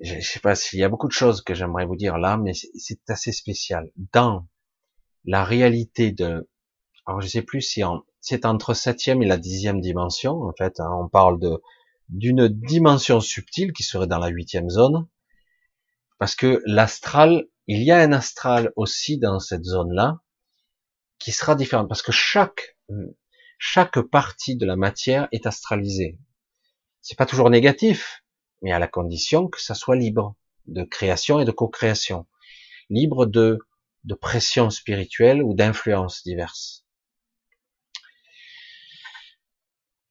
Je, 0.00 0.16
ne 0.16 0.20
sais 0.20 0.40
pas 0.40 0.54
s'il 0.54 0.80
y 0.80 0.84
a 0.84 0.88
beaucoup 0.88 1.06
de 1.06 1.12
choses 1.12 1.42
que 1.42 1.54
j'aimerais 1.54 1.86
vous 1.86 1.96
dire 1.96 2.18
là, 2.18 2.36
mais 2.36 2.52
c'est 2.54 3.08
assez 3.08 3.32
spécial. 3.32 3.90
Dans 4.12 4.46
la 5.24 5.44
réalité 5.44 6.12
de, 6.12 6.48
alors 7.06 7.20
je 7.20 7.28
sais 7.28 7.42
plus 7.42 7.62
si 7.62 7.82
c'est 8.22 8.46
entre 8.46 8.72
septième 8.72 9.20
et 9.22 9.26
la 9.26 9.36
dixième 9.36 9.80
dimension, 9.80 10.42
en 10.42 10.52
fait, 10.56 10.80
hein, 10.80 10.90
on 10.96 11.08
parle 11.08 11.38
de 11.40 11.60
d'une 12.08 12.48
dimension 12.48 13.20
subtile 13.20 13.72
qui 13.72 13.82
serait 13.82 14.06
dans 14.06 14.18
la 14.18 14.28
huitième 14.28 14.68
zone, 14.70 15.08
parce 16.18 16.36
que 16.36 16.62
l'astral, 16.66 17.48
il 17.66 17.82
y 17.82 17.90
a 17.90 17.98
un 17.98 18.12
astral 18.12 18.72
aussi 18.76 19.18
dans 19.18 19.40
cette 19.40 19.64
zone-là, 19.64 20.20
qui 21.18 21.32
sera 21.32 21.54
différent, 21.56 21.86
parce 21.86 22.02
que 22.02 22.12
chaque 22.12 22.76
chaque 23.58 24.00
partie 24.00 24.56
de 24.56 24.66
la 24.66 24.76
matière 24.76 25.28
est 25.32 25.46
astralisée. 25.46 26.18
C'est 27.00 27.18
pas 27.18 27.26
toujours 27.26 27.50
négatif, 27.50 28.22
mais 28.60 28.72
à 28.72 28.78
la 28.78 28.88
condition 28.88 29.48
que 29.48 29.60
ça 29.60 29.74
soit 29.74 29.96
libre 29.96 30.36
de 30.66 30.84
création 30.84 31.40
et 31.40 31.44
de 31.44 31.52
co-création, 31.52 32.26
libre 32.88 33.26
de 33.26 33.58
de 34.04 34.14
pression 34.14 34.70
spirituelle 34.70 35.42
ou 35.42 35.54
d'influences 35.54 36.22
diverses. 36.24 36.81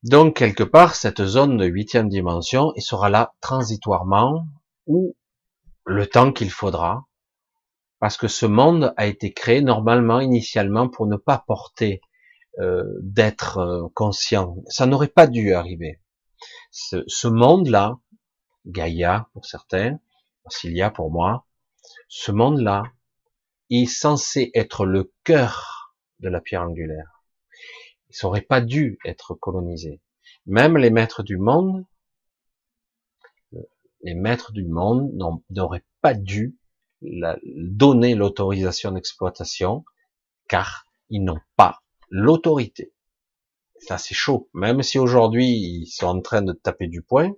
Donc, 0.04 0.38
quelque 0.38 0.64
part, 0.64 0.96
cette 0.96 1.24
zone 1.26 1.58
de 1.58 1.66
huitième 1.66 2.10
dimension, 2.10 2.74
il 2.76 2.82
sera 2.82 3.10
là 3.10 3.34
transitoirement 3.40 4.46
ou 4.88 5.16
le 5.86 6.08
temps 6.08 6.32
qu'il 6.32 6.50
faudra, 6.50 7.06
parce 8.00 8.18
que 8.18 8.28
ce 8.28 8.48
monde 8.48 8.94
a 8.98 9.06
été 9.06 9.32
créé 9.32 9.62
normalement, 9.62 10.20
initialement, 10.20 10.90
pour 10.90 11.06
ne 11.06 11.18
pas 11.18 11.44
porter 11.46 12.02
euh, 12.60 12.84
d'être 13.02 13.60
euh, 13.60 13.88
conscient. 13.94 14.56
Ça 14.68 14.88
n'aurait 14.88 15.08
pas 15.08 15.28
dû 15.28 15.54
arriver. 15.54 16.02
Ce, 16.72 17.04
ce 17.08 17.28
monde-là, 17.28 18.00
Gaïa 18.66 19.30
pour 19.34 19.46
certains, 19.46 20.00
Cilia 20.50 20.90
pour 20.90 21.12
moi, 21.12 21.46
ce 22.08 22.32
monde-là 22.32 22.84
est 23.70 23.86
censé 23.86 24.52
être 24.54 24.86
le 24.86 25.14
cœur 25.24 25.96
de 26.20 26.30
la 26.30 26.42
pierre 26.42 26.64
angulaire. 26.64 27.11
Il 28.12 28.18
n'aurait 28.24 28.42
pas 28.42 28.62
dû 28.62 29.00
être 29.06 29.34
colonisé. 29.36 30.02
Même 30.46 30.78
les 30.78 30.90
maîtres 30.90 31.24
du 31.24 31.38
monde, 31.38 31.86
les 34.04 34.14
maîtres 34.14 34.52
du 34.52 34.66
monde 34.66 35.12
n'auraient 35.50 35.86
pas 36.02 36.14
dû 36.14 36.58
donner 37.02 38.16
l'autorisation 38.16 38.92
d'exploitation, 38.92 39.86
car 40.48 40.86
ils 41.10 41.24
n'ont 41.24 41.42
pas 41.56 41.82
l'autorité. 42.10 42.94
Ça 43.80 43.98
c'est 43.98 44.16
chaud. 44.16 44.50
Même 44.54 44.84
si 44.84 45.00
aujourd'hui 45.00 45.48
ils 45.48 45.88
sont 45.88 46.08
en 46.08 46.22
train 46.22 46.42
de 46.42 46.54
taper 46.54 46.88
du 46.88 47.02
poing, 47.02 47.32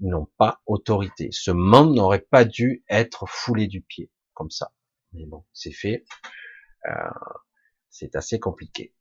ils 0.00 0.08
n'ont 0.08 0.28
pas 0.36 0.60
autorité. 0.66 1.30
Ce 1.32 1.50
monde 1.50 1.94
n'aurait 1.94 2.26
pas 2.30 2.44
dû 2.44 2.84
être 2.88 3.26
foulé 3.26 3.66
du 3.66 3.80
pied, 3.80 4.10
comme 4.34 4.50
ça. 4.50 4.72
Mais 5.12 5.26
bon, 5.26 5.44
c'est 5.52 5.72
fait. 5.72 6.04
Euh, 6.86 7.10
c'est 7.88 8.14
assez 8.14 8.38
compliqué. 8.38 8.92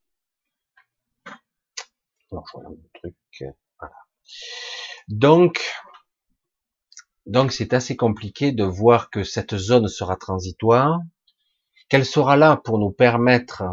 Donc, 5.08 5.62
donc 7.26 7.52
c'est 7.52 7.74
assez 7.74 7.96
compliqué 7.96 8.52
de 8.52 8.64
voir 8.64 9.10
que 9.10 9.24
cette 9.24 9.56
zone 9.58 9.88
sera 9.88 10.16
transitoire, 10.16 11.00
qu'elle 11.90 12.06
sera 12.06 12.38
là 12.38 12.58
pour 12.58 12.80
nous 12.80 12.92
permettre 12.92 13.64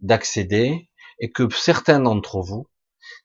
d'accéder, 0.00 0.90
et 1.18 1.30
que 1.30 1.48
certains 1.50 2.00
d'entre 2.00 2.40
vous, 2.40 2.68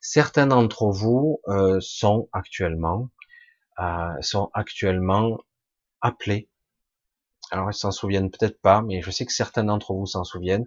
certains 0.00 0.46
d'entre 0.46 0.86
vous 0.90 1.40
euh, 1.48 1.78
sont 1.80 2.28
actuellement, 2.32 3.10
euh, 3.78 4.20
sont 4.20 4.50
actuellement 4.54 5.38
appelés. 6.00 6.48
Alors 7.50 7.70
ils 7.70 7.74
s'en 7.74 7.90
souviennent 7.90 8.30
peut-être 8.30 8.60
pas, 8.60 8.82
mais 8.82 9.02
je 9.02 9.10
sais 9.10 9.26
que 9.26 9.32
certains 9.32 9.64
d'entre 9.64 9.92
vous 9.92 10.06
s'en 10.06 10.24
souviennent, 10.24 10.66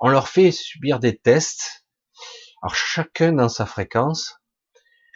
on 0.00 0.08
leur 0.08 0.28
fait 0.28 0.50
subir 0.50 0.98
des 0.98 1.16
tests, 1.16 1.84
alors 2.62 2.74
chacun 2.74 3.32
dans 3.32 3.48
sa 3.48 3.66
fréquence. 3.66 4.36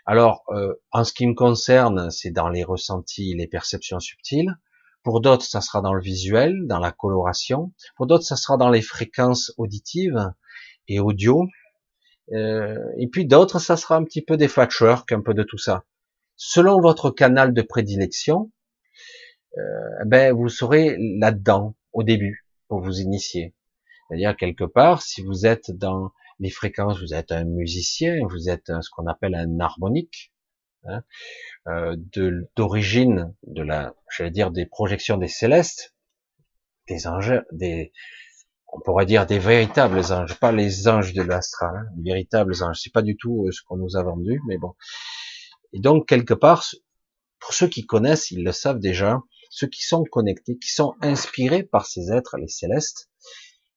Alors, 0.06 0.44
euh, 0.50 0.74
en 0.92 1.04
ce 1.04 1.14
qui 1.14 1.26
me 1.26 1.34
concerne, 1.34 2.10
c'est 2.10 2.30
dans 2.30 2.50
les 2.50 2.62
ressentis, 2.62 3.34
les 3.34 3.46
perceptions 3.46 4.00
subtiles. 4.00 4.54
Pour 5.02 5.22
d'autres, 5.22 5.44
ça 5.44 5.62
sera 5.62 5.80
dans 5.80 5.94
le 5.94 6.02
visuel, 6.02 6.66
dans 6.66 6.78
la 6.78 6.92
coloration. 6.92 7.72
Pour 7.96 8.06
d'autres, 8.06 8.24
ça 8.24 8.36
sera 8.36 8.58
dans 8.58 8.68
les 8.68 8.82
fréquences 8.82 9.52
auditives 9.56 10.30
et 10.88 11.00
audio. 11.00 11.46
Euh, 12.32 12.78
et 12.98 13.08
puis 13.08 13.26
d'autres, 13.26 13.58
ça 13.58 13.76
sera 13.78 13.96
un 13.96 14.04
petit 14.04 14.22
peu 14.22 14.36
des 14.36 14.48
patchwork, 14.48 15.10
un 15.12 15.22
peu 15.22 15.32
de 15.32 15.42
tout 15.42 15.58
ça. 15.58 15.84
Selon 16.36 16.80
votre 16.80 17.10
canal 17.10 17.54
de 17.54 17.62
prédilection, 17.62 18.50
euh, 19.56 20.04
ben 20.04 20.34
vous 20.34 20.48
serez 20.48 20.96
là-dedans 20.98 21.74
au 21.92 22.02
début 22.02 22.46
pour 22.68 22.80
vous 22.80 23.00
initier. 23.00 23.54
C'est-à-dire 24.08 24.36
quelque 24.36 24.64
part, 24.64 25.02
si 25.02 25.22
vous 25.22 25.46
êtes 25.46 25.70
dans 25.70 26.12
les 26.40 26.50
fréquences, 26.50 27.00
vous 27.00 27.14
êtes 27.14 27.32
un 27.32 27.44
musicien, 27.44 28.18
vous 28.28 28.48
êtes 28.48 28.66
ce 28.66 28.90
qu'on 28.90 29.06
appelle 29.06 29.34
un 29.34 29.60
harmonique, 29.60 30.32
hein, 30.84 31.02
euh, 31.68 31.96
d'origine 32.56 33.34
de, 33.46 33.62
la, 33.62 33.94
j'allais 34.14 34.30
dire 34.30 34.50
des 34.50 34.66
projections 34.66 35.16
des 35.16 35.28
célestes, 35.28 35.94
des 36.88 37.06
anges, 37.06 37.40
des, 37.52 37.92
on 38.74 38.80
pourrait 38.80 39.06
dire 39.06 39.26
des 39.26 39.38
véritables 39.38 40.00
anges, 40.12 40.38
pas 40.38 40.52
les 40.52 40.88
anges 40.88 41.12
de 41.12 41.22
l'astral, 41.22 41.76
hein, 41.76 41.86
les 41.96 42.12
véritables 42.12 42.54
anges. 42.62 42.80
C'est 42.82 42.92
pas 42.92 43.02
du 43.02 43.16
tout 43.16 43.46
euh, 43.46 43.52
ce 43.52 43.62
qu'on 43.62 43.76
nous 43.76 43.96
a 43.96 44.02
vendu, 44.02 44.40
mais 44.46 44.58
bon. 44.58 44.74
Et 45.72 45.80
donc 45.80 46.06
quelque 46.08 46.34
part, 46.34 46.64
pour 47.38 47.54
ceux 47.54 47.68
qui 47.68 47.86
connaissent, 47.86 48.30
ils 48.30 48.44
le 48.44 48.52
savent 48.52 48.80
déjà, 48.80 49.20
ceux 49.50 49.68
qui 49.68 49.82
sont 49.82 50.02
connectés, 50.04 50.58
qui 50.58 50.70
sont 50.70 50.94
inspirés 51.00 51.62
par 51.62 51.86
ces 51.86 52.10
êtres, 52.12 52.36
les 52.38 52.48
célestes, 52.48 53.08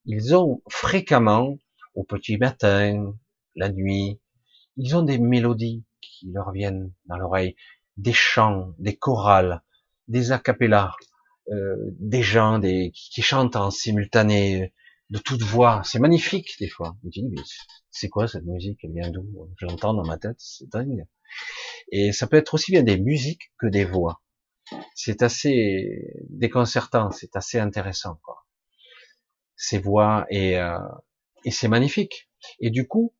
ils 0.08 0.36
ont 0.36 0.62
fréquemment, 0.70 1.58
au 1.94 2.04
petit 2.04 2.38
matin, 2.38 3.14
la 3.56 3.70
nuit, 3.70 4.20
ils 4.78 4.96
ont 4.96 5.04
des 5.04 5.20
mélodies 5.20 5.86
qui 6.02 6.32
leur 6.32 6.52
viennent 6.52 6.92
dans 7.06 7.18
l'oreille, 7.18 7.56
des 7.98 8.14
chants, 8.14 8.74
des 8.80 8.96
chorales, 8.96 9.62
des 10.08 10.32
acapellas, 10.32 10.94
euh, 11.50 11.76
des 12.00 12.24
gens 12.24 12.60
des, 12.60 12.92
qui 12.94 13.22
chantent 13.22 13.56
en 13.56 13.70
simultané, 13.70 14.74
de 15.10 15.20
toute 15.20 15.42
voix. 15.42 15.82
C'est 15.86 16.00
magnifique 16.00 16.56
des 16.60 16.68
fois. 16.68 16.98
C'est 17.92 18.10
quoi 18.10 18.28
cette 18.28 18.46
musique? 18.46 18.80
Elle 18.84 18.94
vient 18.94 19.10
d'où? 19.10 19.26
Je 19.58 19.66
l'entends 19.66 19.94
dans 19.94 20.06
ma 20.06 20.18
tête, 20.18 20.36
c'est 20.40 20.70
dingue. 20.70 21.06
Et 21.92 22.12
ça 22.12 22.28
peut 22.28 22.38
être 22.38 22.54
aussi 22.54 22.72
bien 22.72 22.84
des 22.84 23.00
musiques 23.00 23.52
que 23.58 23.68
des 23.68 23.86
voix 23.86 24.22
c'est 24.96 25.22
assez 25.24 26.02
déconcertant, 26.30 27.12
c'est 27.12 27.36
assez 27.36 27.60
intéressant, 27.60 28.20
quoi. 28.24 28.47
Ces 29.58 29.80
voix 29.80 30.26
et, 30.30 30.58
euh, 30.58 30.78
Et 31.44 31.52
c'est 31.52 31.68
magnifique. 31.68 32.30
Et 32.60 32.70
du 32.70 32.88
coup, 32.88 33.14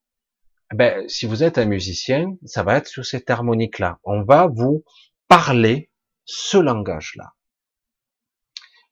ben, 0.74 1.08
si 1.10 1.26
vous 1.26 1.44
êtes 1.44 1.58
un 1.58 1.66
musicien, 1.66 2.38
ça 2.46 2.64
va 2.64 2.78
être 2.78 2.88
sur 2.88 3.06
cette 3.06 3.30
harmonique-là. 3.30 4.00
On 4.04 4.24
va 4.24 4.48
vous 4.48 4.84
parler 5.28 5.90
ce 6.26 6.58
langage-là. 6.58 7.34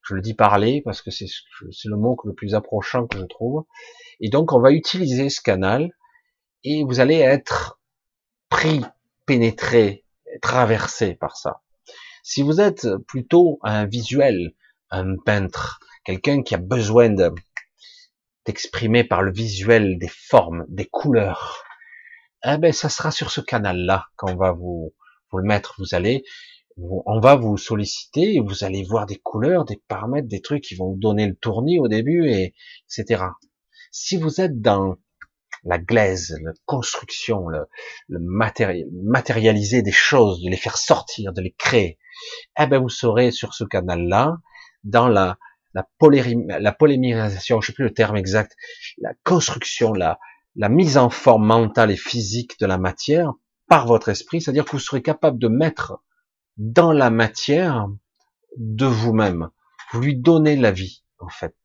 Je 0.07 0.13
le 0.13 0.21
dis 0.21 0.35
parler 0.35 0.81
parce 0.83 1.01
que 1.01 1.11
c'est 1.11 1.25
le 1.85 1.97
mot 1.97 2.17
le 2.23 2.33
plus 2.33 2.53
approchant 2.55 3.07
que 3.07 3.17
je 3.17 3.25
trouve. 3.25 3.65
Et 4.19 4.29
donc, 4.29 4.53
on 4.53 4.59
va 4.59 4.71
utiliser 4.71 5.29
ce 5.29 5.41
canal 5.41 5.91
et 6.63 6.83
vous 6.83 6.99
allez 6.99 7.17
être 7.17 7.79
pris, 8.49 8.81
pénétré, 9.25 10.05
traversé 10.41 11.15
par 11.15 11.37
ça. 11.37 11.61
Si 12.23 12.41
vous 12.41 12.61
êtes 12.61 12.87
plutôt 13.07 13.59
un 13.63 13.85
visuel, 13.85 14.53
un 14.91 15.17
peintre, 15.17 15.79
quelqu'un 16.05 16.43
qui 16.43 16.55
a 16.55 16.59
besoin 16.59 17.13
d'exprimer 18.45 19.03
par 19.03 19.23
le 19.23 19.33
visuel 19.33 19.97
des 19.97 20.07
formes, 20.07 20.65
des 20.69 20.85
couleurs, 20.85 21.65
eh 22.45 22.57
ben 22.57 22.71
ça 22.71 22.89
sera 22.89 23.11
sur 23.11 23.31
ce 23.31 23.41
canal-là 23.41 24.05
qu'on 24.15 24.35
va 24.35 24.51
vous, 24.51 24.93
vous 25.31 25.37
le 25.37 25.43
mettre. 25.43 25.75
Vous 25.79 25.95
allez, 25.95 26.23
on 26.77 27.19
va 27.19 27.35
vous 27.35 27.57
solliciter 27.57 28.35
et 28.35 28.39
vous 28.39 28.63
allez 28.63 28.83
voir 28.83 29.07
des 29.07 29.17
couleurs, 29.17 29.65
des 29.65 29.81
paramètres, 29.87 30.27
des 30.27 30.41
trucs 30.41 30.63
qui 30.63 30.75
vont 30.75 30.91
vous 30.91 30.99
donner 30.99 31.27
le 31.27 31.35
tournis 31.35 31.79
au 31.79 31.87
début 31.87 32.29
et 32.29 32.53
etc. 32.87 33.23
Si 33.91 34.17
vous 34.17 34.39
êtes 34.39 34.61
dans 34.61 34.95
la 35.63 35.79
glaise, 35.79 36.37
la 36.43 36.51
construction, 36.65 37.47
le, 37.47 37.65
le 38.07 38.19
matérialiser 38.19 39.81
des 39.81 39.91
choses, 39.91 40.43
de 40.43 40.49
les 40.49 40.57
faire 40.57 40.77
sortir, 40.77 41.33
de 41.33 41.41
les 41.41 41.55
créer, 41.57 41.97
eh 42.59 42.67
ben 42.67 42.79
vous 42.79 42.89
serez 42.89 43.31
sur 43.31 43.55
ce 43.55 43.63
canal-là 43.63 44.37
dans 44.83 45.07
la 45.07 45.39
la, 45.75 46.59
la 46.59 46.71
polymérisation, 46.71 47.61
je 47.61 47.67
sais 47.67 47.73
plus 47.73 47.83
le 47.83 47.93
terme 47.93 48.17
exact, 48.17 48.55
la 48.97 49.13
construction, 49.23 49.93
la, 49.93 50.19
la 50.55 50.69
mise 50.69 50.97
en 50.97 51.09
forme 51.09 51.45
mentale 51.45 51.91
et 51.91 51.97
physique 51.97 52.59
de 52.59 52.65
la 52.65 52.77
matière 52.77 53.33
par 53.67 53.85
votre 53.85 54.09
esprit, 54.09 54.41
c'est-à-dire 54.41 54.65
que 54.65 54.71
vous 54.71 54.79
serez 54.79 55.01
capable 55.01 55.37
de 55.37 55.47
mettre 55.47 56.01
dans 56.57 56.91
la 56.91 57.09
matière 57.09 57.87
de 58.57 58.85
vous-même. 58.85 59.49
Vous 59.91 60.01
lui 60.01 60.15
donnez 60.15 60.55
la 60.55 60.71
vie, 60.71 61.03
en 61.19 61.29
fait. 61.29 61.55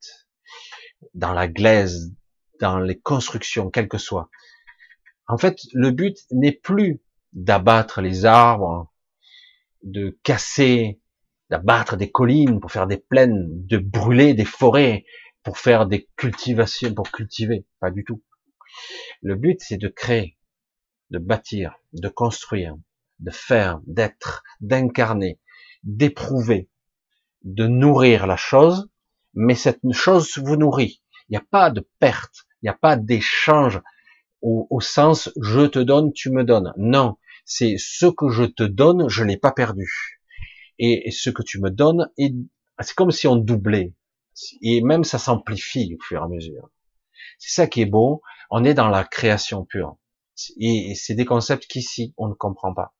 Dans 1.15 1.33
la 1.33 1.49
glaise, 1.49 2.13
dans 2.61 2.79
les 2.79 2.99
constructions, 2.99 3.71
quelles 3.71 3.89
que 3.89 3.99
soient. 3.99 4.29
En 5.29 5.39
fait, 5.39 5.59
le 5.73 5.91
but 5.93 6.19
n'est 6.33 6.53
plus 6.53 7.01
d'abattre 7.33 8.01
les 8.01 8.25
arbres, 8.25 8.93
de 9.83 10.19
casser, 10.25 11.00
d'abattre 11.51 11.97
des 11.97 12.11
collines 12.11 12.61
pour 12.61 12.71
faire 12.71 12.87
des 12.87 12.97
plaines, 12.97 13.67
de 13.67 13.79
brûler 13.79 14.35
des 14.35 14.45
forêts 14.45 15.05
pour 15.43 15.59
faire 15.59 15.87
des 15.87 16.09
cultivations, 16.17 16.95
pour 16.95 17.11
cultiver. 17.11 17.67
Pas 17.81 17.91
du 17.91 18.05
tout. 18.05 18.23
Le 19.23 19.35
but, 19.35 19.59
c'est 19.61 19.79
de 19.79 19.89
créer, 19.89 20.39
de 21.11 21.19
bâtir, 21.19 21.75
de 21.93 22.09
construire, 22.09 22.77
de 23.19 23.31
faire, 23.31 23.81
d'être, 23.87 24.43
d'incarner, 24.61 25.41
d'éprouver, 25.83 26.71
de 27.43 27.67
nourrir 27.67 28.27
la 28.27 28.37
chose, 28.37 28.89
mais 29.35 29.55
cette 29.55 29.81
chose 29.93 30.39
vous 30.39 30.57
nourrit. 30.57 31.03
Il 31.29 31.33
n'y 31.33 31.39
a 31.39 31.47
pas 31.51 31.71
de 31.71 31.89
perte, 31.99 32.47
il 32.63 32.67
n'y 32.67 32.71
a 32.71 32.79
pas 32.81 32.97
d'échange 32.97 33.81
au, 34.43 34.81
sens 34.81 35.31
je 35.41 35.67
te 35.67 35.79
donne, 35.79 36.13
tu 36.13 36.31
me 36.31 36.45
donnes. 36.45 36.73
Non, 36.77 37.19
c'est 37.45 37.77
ce 37.79 38.07
que 38.07 38.31
je 38.31 38.45
te 38.45 38.63
donne, 38.63 39.09
je 39.09 39.25
l'ai 39.25 39.37
pas 39.37 39.53
perdu. 39.53 40.20
Et, 40.83 41.11
ce 41.11 41.29
que 41.29 41.43
tu 41.43 41.61
me 41.61 41.71
donnes, 41.71 42.11
c'est 42.81 42.95
comme 42.95 43.11
si 43.11 43.29
on 43.29 43.37
doublait. 43.37 43.95
Et 44.63 44.81
même 44.81 45.05
ça 45.05 45.19
s'amplifie 45.19 45.95
au 45.95 46.03
fur 46.03 46.23
et 46.23 46.25
à 46.25 46.29
mesure. 46.29 46.71
C'est 47.39 47.53
ça 47.55 47.67
qui 47.67 47.83
est 47.83 47.87
beau. 47.87 48.23
On 48.51 48.65
est 48.65 48.75
dans 48.75 48.89
la 48.89 49.05
création 49.05 49.65
pure. 49.65 49.97
Et 50.59 50.95
c'est 50.95 51.15
des 51.15 51.27
concepts 51.27 51.67
qu'ici, 51.67 52.15
on 52.17 52.29
ne 52.29 52.35
comprend 52.35 52.73
pas. 52.73 52.95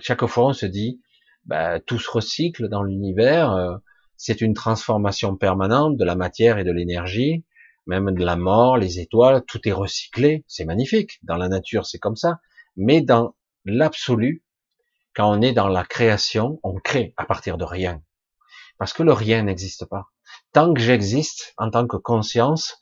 Chaque 0.00 0.26
fois, 0.26 0.48
on 0.48 0.52
se 0.52 0.66
dit, 0.66 1.00
bah, 1.44 1.78
tout 1.78 1.98
se 1.98 2.10
recycle 2.10 2.68
dans 2.68 2.82
l'univers. 2.82 3.52
Euh, 3.52 3.76
c'est 4.16 4.40
une 4.40 4.54
transformation 4.54 5.36
permanente 5.36 5.96
de 5.96 6.04
la 6.04 6.16
matière 6.16 6.58
et 6.58 6.64
de 6.64 6.72
l'énergie, 6.72 7.44
même 7.86 8.12
de 8.12 8.24
la 8.24 8.36
mort, 8.36 8.78
les 8.78 8.98
étoiles, 8.98 9.44
tout 9.46 9.60
est 9.68 9.72
recyclé. 9.72 10.44
C'est 10.48 10.64
magnifique. 10.64 11.20
Dans 11.22 11.36
la 11.36 11.48
nature, 11.48 11.86
c'est 11.86 11.98
comme 11.98 12.16
ça. 12.16 12.40
Mais 12.76 13.00
dans 13.00 13.36
l'absolu, 13.64 14.43
quand 15.14 15.30
on 15.30 15.40
est 15.40 15.52
dans 15.52 15.68
la 15.68 15.84
création, 15.84 16.60
on 16.62 16.74
crée 16.74 17.14
à 17.16 17.24
partir 17.24 17.56
de 17.56 17.64
rien. 17.64 18.02
Parce 18.78 18.92
que 18.92 19.02
le 19.02 19.12
rien 19.12 19.42
n'existe 19.42 19.84
pas. 19.86 20.06
Tant 20.52 20.72
que 20.74 20.80
j'existe, 20.80 21.54
en 21.56 21.70
tant 21.70 21.86
que 21.86 21.96
conscience, 21.96 22.80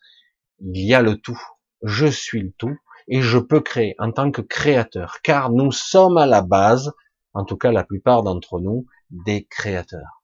il 0.60 0.86
y 0.86 0.94
a 0.94 1.02
le 1.02 1.16
tout. 1.16 1.40
Je 1.82 2.06
suis 2.06 2.42
le 2.42 2.52
tout 2.52 2.76
et 3.08 3.20
je 3.20 3.38
peux 3.38 3.60
créer 3.60 3.94
en 3.98 4.12
tant 4.12 4.30
que 4.30 4.42
créateur, 4.42 5.20
car 5.22 5.50
nous 5.50 5.72
sommes 5.72 6.18
à 6.18 6.26
la 6.26 6.42
base, 6.42 6.92
en 7.34 7.44
tout 7.44 7.56
cas 7.56 7.72
la 7.72 7.84
plupart 7.84 8.22
d'entre 8.22 8.60
nous, 8.60 8.86
des 9.10 9.44
créateurs. 9.44 10.22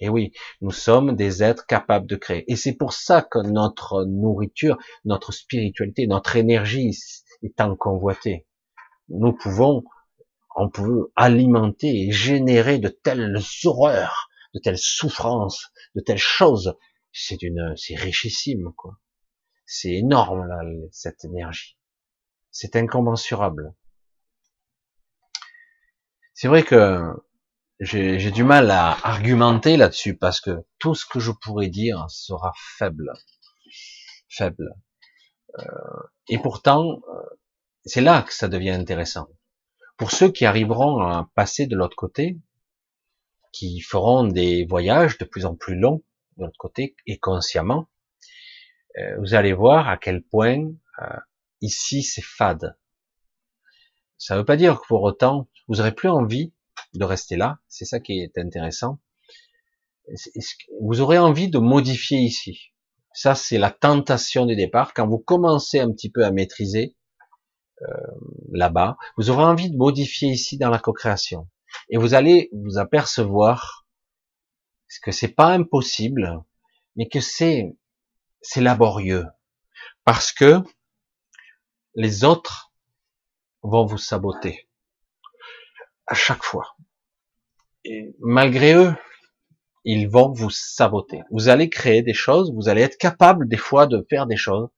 Et 0.00 0.08
oui, 0.08 0.32
nous 0.60 0.72
sommes 0.72 1.14
des 1.14 1.44
êtres 1.44 1.64
capables 1.64 2.08
de 2.08 2.16
créer. 2.16 2.44
Et 2.50 2.56
c'est 2.56 2.74
pour 2.74 2.92
ça 2.92 3.22
que 3.22 3.38
notre 3.38 4.04
nourriture, 4.04 4.76
notre 5.04 5.32
spiritualité, 5.32 6.08
notre 6.08 6.34
énergie 6.34 6.90
est 7.42 7.76
convoitée. 7.78 8.46
Nous 9.08 9.32
pouvons, 9.32 9.84
on 10.56 10.68
peut 10.70 11.10
alimenter 11.16 12.06
et 12.06 12.12
générer 12.12 12.78
de 12.78 12.88
telles 12.88 13.38
horreurs, 13.64 14.28
de 14.54 14.60
telles 14.60 14.78
souffrances, 14.78 15.72
de 15.94 16.00
telles 16.00 16.18
choses. 16.18 16.76
C'est 17.12 17.42
une, 17.42 17.74
c'est 17.76 17.94
richissime, 17.94 18.72
quoi. 18.76 18.98
C'est 19.66 19.92
énorme, 19.92 20.46
là, 20.46 20.60
cette 20.90 21.24
énergie. 21.24 21.78
C'est 22.50 22.76
incommensurable. 22.76 23.74
C'est 26.34 26.48
vrai 26.48 26.62
que 26.62 27.00
j'ai 27.80 28.30
du 28.30 28.44
mal 28.44 28.70
à 28.70 28.96
argumenter 29.06 29.76
là-dessus 29.76 30.16
parce 30.16 30.40
que 30.40 30.64
tout 30.78 30.94
ce 30.94 31.06
que 31.06 31.20
je 31.20 31.32
pourrais 31.32 31.68
dire 31.68 32.06
sera 32.08 32.52
faible. 32.78 33.12
Faible. 34.28 34.74
Euh, 35.58 35.64
et 36.28 36.38
pourtant, 36.38 37.00
euh, 37.08 37.38
c'est 37.84 38.00
là 38.00 38.22
que 38.22 38.32
ça 38.32 38.48
devient 38.48 38.70
intéressant. 38.70 39.28
Pour 40.02 40.10
ceux 40.10 40.32
qui 40.32 40.46
arriveront 40.46 40.98
à 40.98 41.30
passer 41.36 41.68
de 41.68 41.76
l'autre 41.76 41.94
côté, 41.94 42.36
qui 43.52 43.78
feront 43.78 44.24
des 44.24 44.64
voyages 44.64 45.16
de 45.16 45.24
plus 45.24 45.46
en 45.46 45.54
plus 45.54 45.76
longs 45.76 46.02
de 46.36 46.42
l'autre 46.42 46.58
côté 46.58 46.96
et 47.06 47.20
consciemment, 47.20 47.88
euh, 48.98 49.16
vous 49.20 49.34
allez 49.34 49.52
voir 49.52 49.88
à 49.88 49.96
quel 49.96 50.24
point 50.24 50.72
euh, 51.00 51.16
ici 51.60 52.02
c'est 52.02 52.24
fade. 52.24 52.76
Ça 54.18 54.34
ne 54.34 54.40
veut 54.40 54.44
pas 54.44 54.56
dire 54.56 54.80
que 54.80 54.86
pour 54.88 55.04
autant 55.04 55.48
vous 55.68 55.78
aurez 55.78 55.94
plus 55.94 56.08
envie 56.08 56.52
de 56.94 57.04
rester 57.04 57.36
là. 57.36 57.60
C'est 57.68 57.84
ça 57.84 58.00
qui 58.00 58.22
est 58.22 58.36
intéressant. 58.38 58.98
Vous 60.80 61.00
aurez 61.00 61.18
envie 61.18 61.48
de 61.48 61.58
modifier 61.58 62.18
ici? 62.18 62.72
Ça 63.14 63.36
c'est 63.36 63.56
la 63.56 63.70
tentation 63.70 64.46
du 64.46 64.56
départ. 64.56 64.94
Quand 64.94 65.06
vous 65.06 65.20
commencez 65.20 65.78
un 65.78 65.92
petit 65.92 66.10
peu 66.10 66.24
à 66.24 66.32
maîtriser 66.32 66.96
là-bas, 68.50 68.96
vous 69.16 69.30
aurez 69.30 69.44
envie 69.44 69.70
de 69.70 69.76
modifier 69.76 70.28
ici 70.28 70.58
dans 70.58 70.70
la 70.70 70.78
co-création. 70.78 71.48
Et 71.88 71.96
vous 71.96 72.14
allez 72.14 72.50
vous 72.52 72.78
apercevoir 72.78 73.86
que 75.02 75.10
c'est 75.10 75.34
pas 75.34 75.48
impossible, 75.48 76.42
mais 76.96 77.08
que 77.08 77.20
c'est 77.20 77.76
c'est 78.42 78.60
laborieux 78.60 79.26
parce 80.04 80.32
que 80.32 80.60
les 81.94 82.24
autres 82.24 82.72
vont 83.62 83.86
vous 83.86 83.98
saboter 83.98 84.68
à 86.06 86.14
chaque 86.14 86.42
fois. 86.42 86.76
Et 87.84 88.14
malgré 88.20 88.74
eux, 88.74 88.94
ils 89.84 90.08
vont 90.08 90.32
vous 90.32 90.50
saboter. 90.50 91.22
Vous 91.30 91.48
allez 91.48 91.68
créer 91.68 92.02
des 92.02 92.14
choses, 92.14 92.52
vous 92.54 92.68
allez 92.68 92.82
être 92.82 92.98
capable 92.98 93.48
des 93.48 93.56
fois 93.56 93.86
de 93.86 94.04
faire 94.08 94.26
des 94.26 94.36
choses, 94.36 94.68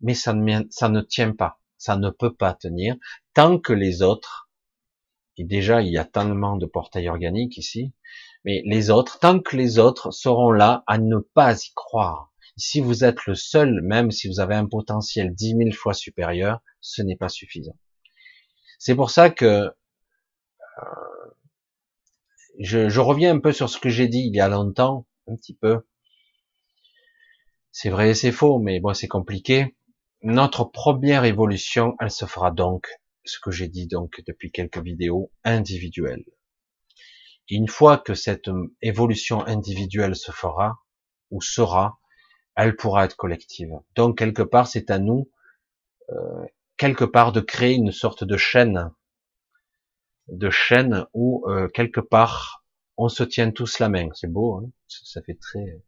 mais 0.00 0.14
ça 0.14 0.32
ne, 0.32 0.62
ça 0.70 0.88
ne 0.88 1.00
tient 1.00 1.32
pas, 1.32 1.60
ça 1.78 1.96
ne 1.96 2.10
peut 2.10 2.34
pas 2.34 2.54
tenir 2.54 2.96
tant 3.34 3.58
que 3.58 3.72
les 3.72 4.02
autres, 4.02 4.50
et 5.36 5.44
déjà 5.44 5.80
il 5.82 5.92
y 5.92 5.98
a 5.98 6.04
tellement 6.04 6.56
de 6.56 6.66
portails 6.66 7.08
organiques 7.08 7.56
ici, 7.56 7.92
mais 8.44 8.62
les 8.66 8.90
autres, 8.90 9.18
tant 9.18 9.40
que 9.40 9.56
les 9.56 9.78
autres 9.78 10.10
seront 10.10 10.50
là 10.50 10.84
à 10.86 10.98
ne 10.98 11.18
pas 11.18 11.56
y 11.56 11.72
croire, 11.74 12.32
si 12.58 12.80
vous 12.80 13.04
êtes 13.04 13.26
le 13.26 13.34
seul, 13.34 13.80
même 13.82 14.10
si 14.10 14.28
vous 14.28 14.40
avez 14.40 14.56
un 14.56 14.66
potentiel 14.66 15.34
dix 15.34 15.54
mille 15.54 15.74
fois 15.74 15.94
supérieur, 15.94 16.60
ce 16.80 17.02
n'est 17.02 17.16
pas 17.16 17.28
suffisant. 17.28 17.76
C'est 18.78 18.96
pour 18.96 19.10
ça 19.10 19.30
que 19.30 19.44
euh, 19.44 19.72
je, 22.58 22.88
je, 22.88 23.00
reviens 23.00 23.34
un 23.34 23.40
peu 23.40 23.52
sur 23.52 23.70
ce 23.70 23.78
que 23.78 23.88
j'ai 23.88 24.08
dit 24.08 24.24
il 24.26 24.34
y 24.34 24.40
a 24.40 24.48
longtemps, 24.48 25.06
un 25.28 25.36
petit 25.36 25.54
peu. 25.54 25.86
C'est 27.70 27.90
vrai 27.90 28.10
et 28.10 28.14
c'est 28.14 28.32
faux, 28.32 28.58
mais 28.58 28.80
bon, 28.80 28.94
c'est 28.94 29.08
compliqué. 29.08 29.76
Notre 30.22 30.64
première 30.64 31.24
évolution, 31.24 31.96
elle 32.00 32.10
se 32.10 32.24
fera 32.26 32.50
donc, 32.50 32.88
ce 33.24 33.38
que 33.38 33.50
j'ai 33.52 33.68
dit 33.68 33.86
donc 33.86 34.22
depuis 34.26 34.50
quelques 34.50 34.78
vidéos, 34.82 35.30
individuelle. 35.44 36.24
une 37.50 37.68
fois 37.68 37.98
que 37.98 38.14
cette 38.14 38.50
évolution 38.82 39.46
individuelle 39.46 40.16
se 40.16 40.32
fera, 40.32 40.80
ou 41.30 41.40
sera, 41.40 41.98
elle 42.56 42.76
pourra 42.76 43.04
être 43.04 43.16
collective. 43.16 43.70
Donc 43.94 44.18
quelque 44.18 44.42
part, 44.42 44.66
c'est 44.66 44.90
à 44.90 44.98
nous, 44.98 45.30
euh, 46.10 46.44
quelque 46.76 47.04
part, 47.04 47.32
de 47.32 47.40
créer 47.40 47.74
une 47.74 47.92
sorte 47.92 48.24
de 48.24 48.36
chaîne, 48.36 48.92
de 50.28 50.50
chaîne 50.50 51.06
où 51.14 51.44
euh, 51.48 51.68
quelque 51.68 52.00
part 52.00 52.64
on 52.96 53.08
se 53.08 53.22
tient 53.22 53.52
tous 53.52 53.78
la 53.78 53.88
main. 53.88 54.08
C'est 54.14 54.30
beau, 54.30 54.56
hein? 54.56 54.70
Ça 54.88 55.22
fait 55.22 55.38
très 55.40 55.80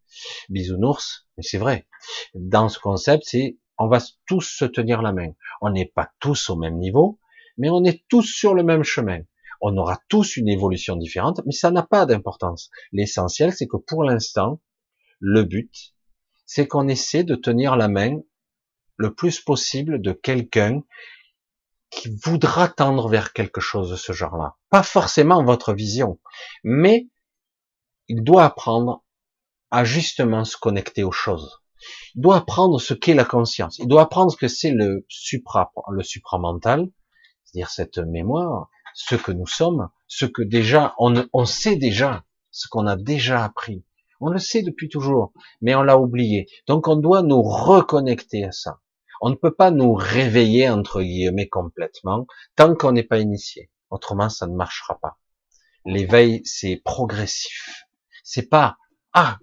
bisounours, 0.48 1.26
mais 1.36 1.42
c'est 1.42 1.58
vrai. 1.58 1.88
Dans 2.34 2.68
ce 2.68 2.78
concept, 2.78 3.24
c'est 3.26 3.58
on 3.80 3.88
va 3.88 3.98
tous 4.26 4.42
se 4.42 4.66
tenir 4.66 5.00
la 5.00 5.12
main. 5.12 5.32
On 5.62 5.70
n'est 5.70 5.86
pas 5.86 6.12
tous 6.20 6.50
au 6.50 6.56
même 6.56 6.76
niveau, 6.76 7.18
mais 7.56 7.70
on 7.70 7.82
est 7.82 8.06
tous 8.08 8.22
sur 8.22 8.54
le 8.54 8.62
même 8.62 8.84
chemin. 8.84 9.22
On 9.62 9.76
aura 9.78 9.98
tous 10.08 10.36
une 10.36 10.48
évolution 10.48 10.96
différente, 10.96 11.40
mais 11.46 11.52
ça 11.52 11.70
n'a 11.70 11.82
pas 11.82 12.04
d'importance. 12.04 12.70
L'essentiel, 12.92 13.54
c'est 13.54 13.66
que 13.66 13.78
pour 13.78 14.04
l'instant, 14.04 14.60
le 15.18 15.44
but, 15.44 15.94
c'est 16.44 16.68
qu'on 16.68 16.88
essaie 16.88 17.24
de 17.24 17.34
tenir 17.34 17.74
la 17.76 17.88
main 17.88 18.20
le 18.96 19.14
plus 19.14 19.40
possible 19.40 20.02
de 20.02 20.12
quelqu'un 20.12 20.82
qui 21.88 22.14
voudra 22.22 22.68
tendre 22.68 23.08
vers 23.08 23.32
quelque 23.32 23.62
chose 23.62 23.90
de 23.90 23.96
ce 23.96 24.12
genre-là. 24.12 24.56
Pas 24.68 24.82
forcément 24.82 25.42
votre 25.42 25.72
vision, 25.72 26.20
mais 26.64 27.08
il 28.08 28.22
doit 28.24 28.44
apprendre 28.44 29.04
à 29.70 29.84
justement 29.84 30.44
se 30.44 30.58
connecter 30.58 31.02
aux 31.02 31.12
choses. 31.12 31.59
Il 32.14 32.22
doit 32.22 32.36
apprendre 32.36 32.80
ce 32.80 32.94
qu'est 32.94 33.14
la 33.14 33.24
conscience. 33.24 33.78
Il 33.78 33.88
doit 33.88 34.02
apprendre 34.02 34.32
ce 34.32 34.36
que 34.36 34.48
c'est 34.48 34.70
le 34.70 35.04
supra, 35.08 35.72
le 35.90 36.02
supramental, 36.02 36.88
c'est-à-dire 37.44 37.70
cette 37.70 37.98
mémoire, 37.98 38.68
ce 38.94 39.14
que 39.14 39.32
nous 39.32 39.46
sommes, 39.46 39.88
ce 40.06 40.26
que 40.26 40.42
déjà, 40.42 40.94
on, 40.98 41.26
on 41.32 41.44
sait 41.44 41.76
déjà, 41.76 42.24
ce 42.50 42.68
qu'on 42.68 42.86
a 42.86 42.96
déjà 42.96 43.44
appris. 43.44 43.84
On 44.20 44.28
le 44.28 44.38
sait 44.38 44.62
depuis 44.62 44.88
toujours, 44.88 45.32
mais 45.62 45.74
on 45.74 45.82
l'a 45.82 45.98
oublié. 45.98 46.46
Donc 46.66 46.88
on 46.88 46.96
doit 46.96 47.22
nous 47.22 47.42
reconnecter 47.42 48.44
à 48.44 48.52
ça. 48.52 48.80
On 49.22 49.30
ne 49.30 49.34
peut 49.34 49.54
pas 49.54 49.70
nous 49.70 49.94
réveiller, 49.94 50.68
entre 50.68 51.02
guillemets, 51.02 51.48
complètement, 51.48 52.26
tant 52.56 52.74
qu'on 52.74 52.92
n'est 52.92 53.02
pas 53.02 53.18
initié. 53.18 53.70
Autrement, 53.90 54.28
ça 54.28 54.46
ne 54.46 54.54
marchera 54.54 54.98
pas. 55.00 55.18
L'éveil, 55.84 56.42
c'est 56.44 56.80
progressif. 56.84 57.86
C'est 58.24 58.48
pas, 58.48 58.76
ah, 59.12 59.38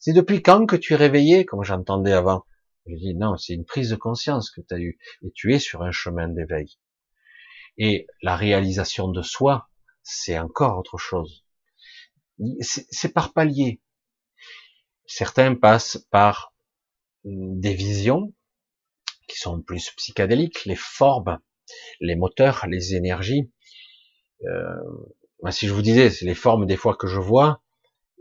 c'est 0.00 0.14
depuis 0.14 0.42
quand 0.42 0.66
que 0.66 0.76
tu 0.76 0.94
es 0.94 0.96
réveillé, 0.96 1.44
comme 1.44 1.62
j'entendais 1.62 2.12
avant? 2.12 2.44
Je 2.86 2.96
dis, 2.96 3.14
non, 3.14 3.36
c'est 3.36 3.52
une 3.52 3.66
prise 3.66 3.90
de 3.90 3.96
conscience 3.96 4.50
que 4.50 4.62
tu 4.62 4.74
as 4.74 4.78
eue. 4.78 4.98
Et 5.22 5.30
tu 5.32 5.54
es 5.54 5.58
sur 5.58 5.82
un 5.82 5.92
chemin 5.92 6.28
d'éveil. 6.28 6.78
Et 7.76 8.06
la 8.22 8.34
réalisation 8.34 9.08
de 9.08 9.22
soi, 9.22 9.68
c'est 10.02 10.38
encore 10.38 10.78
autre 10.78 10.96
chose. 10.96 11.44
C'est 12.60 13.12
par 13.12 13.34
palier. 13.34 13.82
Certains 15.06 15.54
passent 15.54 15.98
par 16.10 16.54
des 17.24 17.74
visions 17.74 18.32
qui 19.28 19.38
sont 19.38 19.60
plus 19.60 19.90
psychédéliques, 19.96 20.64
les 20.64 20.76
formes, 20.76 21.38
les 22.00 22.16
moteurs, 22.16 22.66
les 22.66 22.94
énergies. 22.94 23.52
Euh, 24.44 25.50
si 25.50 25.68
je 25.68 25.74
vous 25.74 25.82
disais, 25.82 26.10
c'est 26.10 26.24
les 26.24 26.34
formes 26.34 26.64
des 26.64 26.76
fois 26.76 26.96
que 26.96 27.06
je 27.06 27.20
vois, 27.20 27.62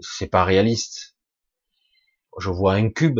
c'est 0.02 0.28
pas 0.28 0.44
réaliste. 0.44 1.16
Je 2.40 2.50
vois 2.50 2.74
un 2.74 2.90
cube, 2.90 3.20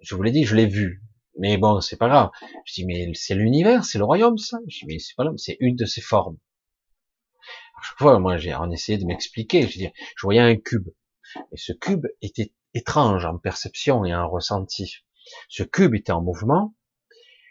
je 0.00 0.14
vous 0.14 0.22
l'ai 0.22 0.30
dit, 0.30 0.44
je 0.44 0.54
l'ai 0.54 0.66
vu, 0.66 1.02
mais 1.38 1.58
bon, 1.58 1.80
c'est 1.80 1.96
pas 1.96 2.08
grave. 2.08 2.30
Je 2.64 2.74
dis, 2.74 2.86
mais 2.86 3.10
c'est 3.14 3.34
l'univers, 3.34 3.84
c'est 3.84 3.98
le 3.98 4.04
royaume, 4.04 4.38
ça. 4.38 4.58
Je 4.68 4.78
dis, 4.78 4.86
mais 4.86 4.98
c'est 4.98 5.14
pas 5.16 5.24
l'homme, 5.24 5.38
c'est 5.38 5.56
une 5.60 5.76
de 5.76 5.84
ces 5.84 6.00
formes. 6.00 6.38
À 7.76 7.82
chaque 7.82 7.98
fois, 7.98 8.18
moi, 8.18 8.36
j'ai 8.38 8.54
en 8.54 8.70
essayé 8.70 8.98
de 8.98 9.04
m'expliquer. 9.04 9.66
Je 9.68 9.78
dis, 9.78 9.88
je 10.16 10.22
voyais 10.22 10.40
un 10.40 10.56
cube. 10.56 10.88
Et 11.52 11.56
ce 11.56 11.72
cube 11.72 12.06
était 12.22 12.52
étrange 12.72 13.26
en 13.26 13.36
perception 13.38 14.04
et 14.04 14.14
en 14.14 14.28
ressenti. 14.28 15.04
Ce 15.48 15.62
cube 15.62 15.94
était 15.94 16.12
en 16.12 16.22
mouvement. 16.22 16.74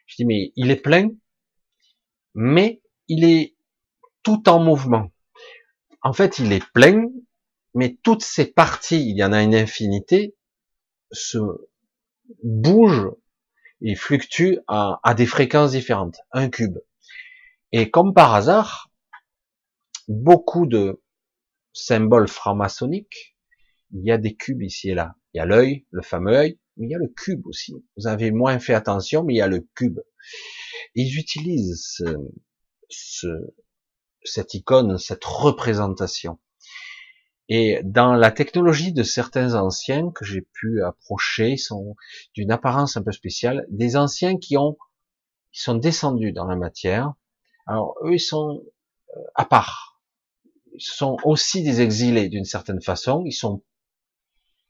Je 0.08 0.16
dis, 0.16 0.26
mais 0.26 0.52
il 0.56 0.72
est 0.72 0.82
plein, 0.82 1.10
mais 2.34 2.82
il 3.08 3.24
est 3.24 3.56
tout 4.24 4.50
en 4.50 4.64
mouvement. 4.64 5.12
En 6.02 6.14
fait, 6.14 6.40
il 6.40 6.54
est 6.54 6.66
plein, 6.74 7.06
mais 7.74 7.98
toutes 8.02 8.24
ces 8.24 8.52
parties, 8.52 9.10
il 9.10 9.18
y 9.18 9.24
en 9.24 9.34
a 9.34 9.44
une 9.44 9.56
infinité, 9.56 10.36
se 11.11 11.38
bougent 12.44 13.11
et 13.82 13.95
fluctuent 13.95 14.60
à, 14.68 15.14
des 15.15 15.26
fréquences 15.26 15.72
différentes. 15.72 16.18
Un 16.32 16.49
cube. 16.49 16.77
Et 17.72 17.91
comme 17.91 18.14
par 18.14 18.34
hasard, 18.34 18.91
beaucoup 20.07 20.65
de 20.65 21.02
symboles 21.73 22.27
franc-maçonniques 22.27 23.36
il 23.95 24.03
y 24.03 24.11
a 24.11 24.18
des 24.18 24.36
cubes 24.36 24.61
ici 24.61 24.90
et 24.90 24.94
là. 24.94 25.15
Il 25.34 25.38
y 25.38 25.40
a 25.40 25.45
l'œil, 25.45 25.86
le 25.91 26.02
fameux 26.02 26.34
œil, 26.34 26.60
mais 26.77 26.88
il 26.88 26.91
y 26.91 26.95
a 26.95 26.99
le 26.99 27.07
cube 27.07 27.45
aussi. 27.48 27.73
Vous 27.98 28.07
avez 28.07 28.32
moins 28.32 28.60
fait 28.60 28.73
attention, 28.73 29.23
mais 29.23 29.34
il 29.34 29.38
y 29.38 29.41
a 29.41 29.48
le 29.48 29.68
cube. 29.76 29.99
Ils 30.95 31.18
utilisent 31.18 32.03
ce, 32.90 33.27
cette 34.23 34.53
icône, 34.53 34.98
cette 34.98 35.23
représentation. 35.23 36.40
Et 37.48 37.80
dans 37.84 38.14
la 38.14 38.32
technologie 38.32 38.92
de 38.92 39.04
certains 39.04 39.54
anciens 39.54 40.12
que 40.12 40.26
j'ai 40.26 40.42
pu 40.42 40.82
approcher, 40.84 41.58
sont 41.58 41.96
d'une 42.34 42.52
apparence 42.52 42.98
un 42.98 43.04
peu 43.04 43.12
spéciale, 43.12 43.66
des 43.70 43.98
anciens 43.98 44.38
qui 44.38 44.58
ont, 44.58 44.78
qui 45.52 45.62
sont 45.62 45.76
descendus 45.76 46.32
dans 46.32 46.46
la 46.46 46.56
matière. 46.56 47.14
Alors 47.68 47.96
eux, 48.04 48.16
ils 48.16 48.20
sont 48.20 48.64
euh, 49.16 49.22
à 49.36 49.46
part. 49.46 50.02
Ils 50.74 50.82
sont 50.82 51.18
aussi 51.24 51.64
des 51.64 51.82
exilés 51.82 52.30
d'une 52.30 52.46
certaine 52.46 52.82
façon. 52.82 53.24
Ils 53.26 53.32
sont 53.32 53.62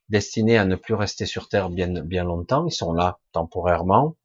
destinés 0.09 0.57
à 0.57 0.65
ne 0.65 0.75
plus 0.75 0.93
rester 0.93 1.25
sur 1.25 1.47
Terre 1.47 1.69
bien, 1.69 1.87
bien 2.03 2.25
longtemps. 2.25 2.65
Ils 2.67 2.73
sont 2.73 2.91
là 2.91 3.19
temporairement. 3.31 4.17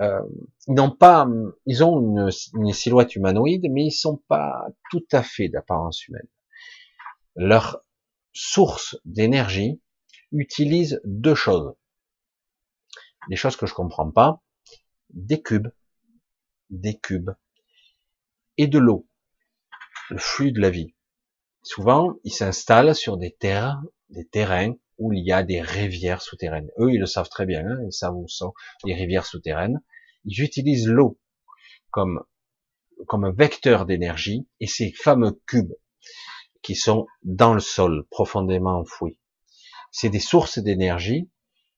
Euh, 0.00 0.20
ils 0.66 0.74
n'ont 0.74 0.90
pas, 0.90 1.26
ils 1.66 1.84
ont 1.84 2.00
une, 2.00 2.30
une, 2.54 2.72
silhouette 2.72 3.14
humanoïde, 3.14 3.70
mais 3.70 3.86
ils 3.86 3.92
sont 3.92 4.20
pas 4.28 4.66
tout 4.90 5.06
à 5.12 5.22
fait 5.22 5.48
d'apparence 5.48 6.06
humaine. 6.08 6.26
Leur 7.36 7.84
source 8.32 8.96
d'énergie 9.04 9.80
utilise 10.32 11.00
deux 11.04 11.34
choses. 11.34 11.74
Des 13.28 13.36
choses 13.36 13.56
que 13.56 13.66
je 13.66 13.74
comprends 13.74 14.10
pas. 14.10 14.42
Des 15.10 15.42
cubes, 15.42 15.68
des 16.70 16.98
cubes 16.98 17.30
et 18.56 18.66
de 18.66 18.78
l'eau. 18.78 19.08
Le 20.10 20.18
flux 20.18 20.52
de 20.52 20.60
la 20.60 20.70
vie. 20.70 20.94
Souvent, 21.62 22.14
ils 22.24 22.32
s'installent 22.32 22.94
sur 22.94 23.16
des 23.16 23.32
terres, 23.32 23.82
des 24.10 24.26
terrains 24.26 24.74
où 24.98 25.12
il 25.12 25.24
y 25.24 25.32
a 25.32 25.42
des 25.42 25.60
rivières 25.60 26.22
souterraines. 26.22 26.70
Eux, 26.78 26.92
ils 26.92 27.00
le 27.00 27.06
savent 27.06 27.28
très 27.28 27.46
bien, 27.46 27.66
hein, 27.66 27.78
ils 27.84 27.92
savent 27.92 28.14
où 28.14 28.28
sont 28.28 28.52
les 28.84 28.94
rivières 28.94 29.26
souterraines. 29.26 29.82
Ils 30.24 30.42
utilisent 30.42 30.88
l'eau 30.88 31.18
comme 31.90 32.22
comme 33.06 33.24
un 33.24 33.32
vecteur 33.32 33.86
d'énergie 33.86 34.46
et 34.60 34.66
ces 34.66 34.92
fameux 34.92 35.40
cubes 35.46 35.74
qui 36.64 36.74
sont 36.74 37.06
dans 37.22 37.54
le 37.54 37.60
sol, 37.60 38.04
profondément 38.10 38.80
enfouis. 38.80 39.20
C'est 39.92 40.08
des 40.08 40.18
sources 40.18 40.58
d'énergie 40.58 41.30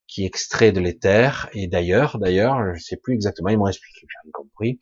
qui 0.06 0.24
extraient 0.24 0.72
de 0.72 0.80
l'éther 0.80 1.50
et 1.52 1.66
d'ailleurs, 1.66 2.18
d'ailleurs, 2.18 2.74
je 2.74 2.82
sais 2.82 2.96
plus 2.96 3.14
exactement, 3.14 3.50
ils 3.50 3.58
m'ont 3.58 3.66
expliqué, 3.66 4.06
j'ai 4.24 4.30
compris. 4.30 4.78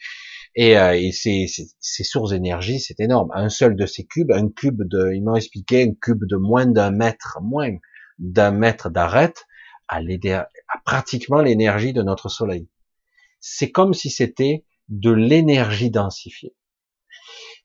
Et, 0.55 0.79
euh, 0.79 0.97
et 0.97 1.11
ces, 1.11 1.47
ces, 1.49 1.67
ces, 1.81 2.05
sources 2.05 2.31
d'énergie, 2.31 2.79
c'est 2.79 3.01
énorme. 3.01 3.31
Un 3.35 3.49
seul 3.49 3.75
de 3.75 3.87
ces 3.87 4.05
cubes, 4.05 4.31
un 4.31 4.49
cube 4.51 4.83
de, 4.83 5.13
ils 5.13 5.25
m'ont 5.25 5.35
expliqué, 5.35 5.83
un 5.83 5.95
cube 6.01 6.25
de 6.27 6.37
moins 6.37 6.67
d'un 6.67 6.91
mètre, 6.91 7.39
moins 7.43 7.71
d'un 8.19 8.53
mètre 8.53 8.91
d'arête 8.91 9.47
à, 9.89 9.99
à 9.99 10.79
pratiquement 10.85 11.41
l'énergie 11.41 11.93
de 11.93 12.03
notre 12.03 12.29
soleil. 12.29 12.69
C'est 13.41 13.71
comme 13.71 13.95
si 13.95 14.11
c'était 14.11 14.65
de 14.89 15.11
l'énergie 15.11 15.91
densifiée. 15.91 16.55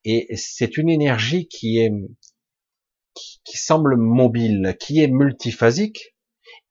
Et 0.06 0.28
c'est 0.36 0.78
une 0.78 0.90
énergie 0.90 1.48
qui 1.48 1.80
est, 1.80 1.92
qui, 3.44 3.58
semble 3.58 3.96
mobile, 3.98 4.76
qui 4.80 5.02
est 5.02 5.08
multiphasique 5.08 6.16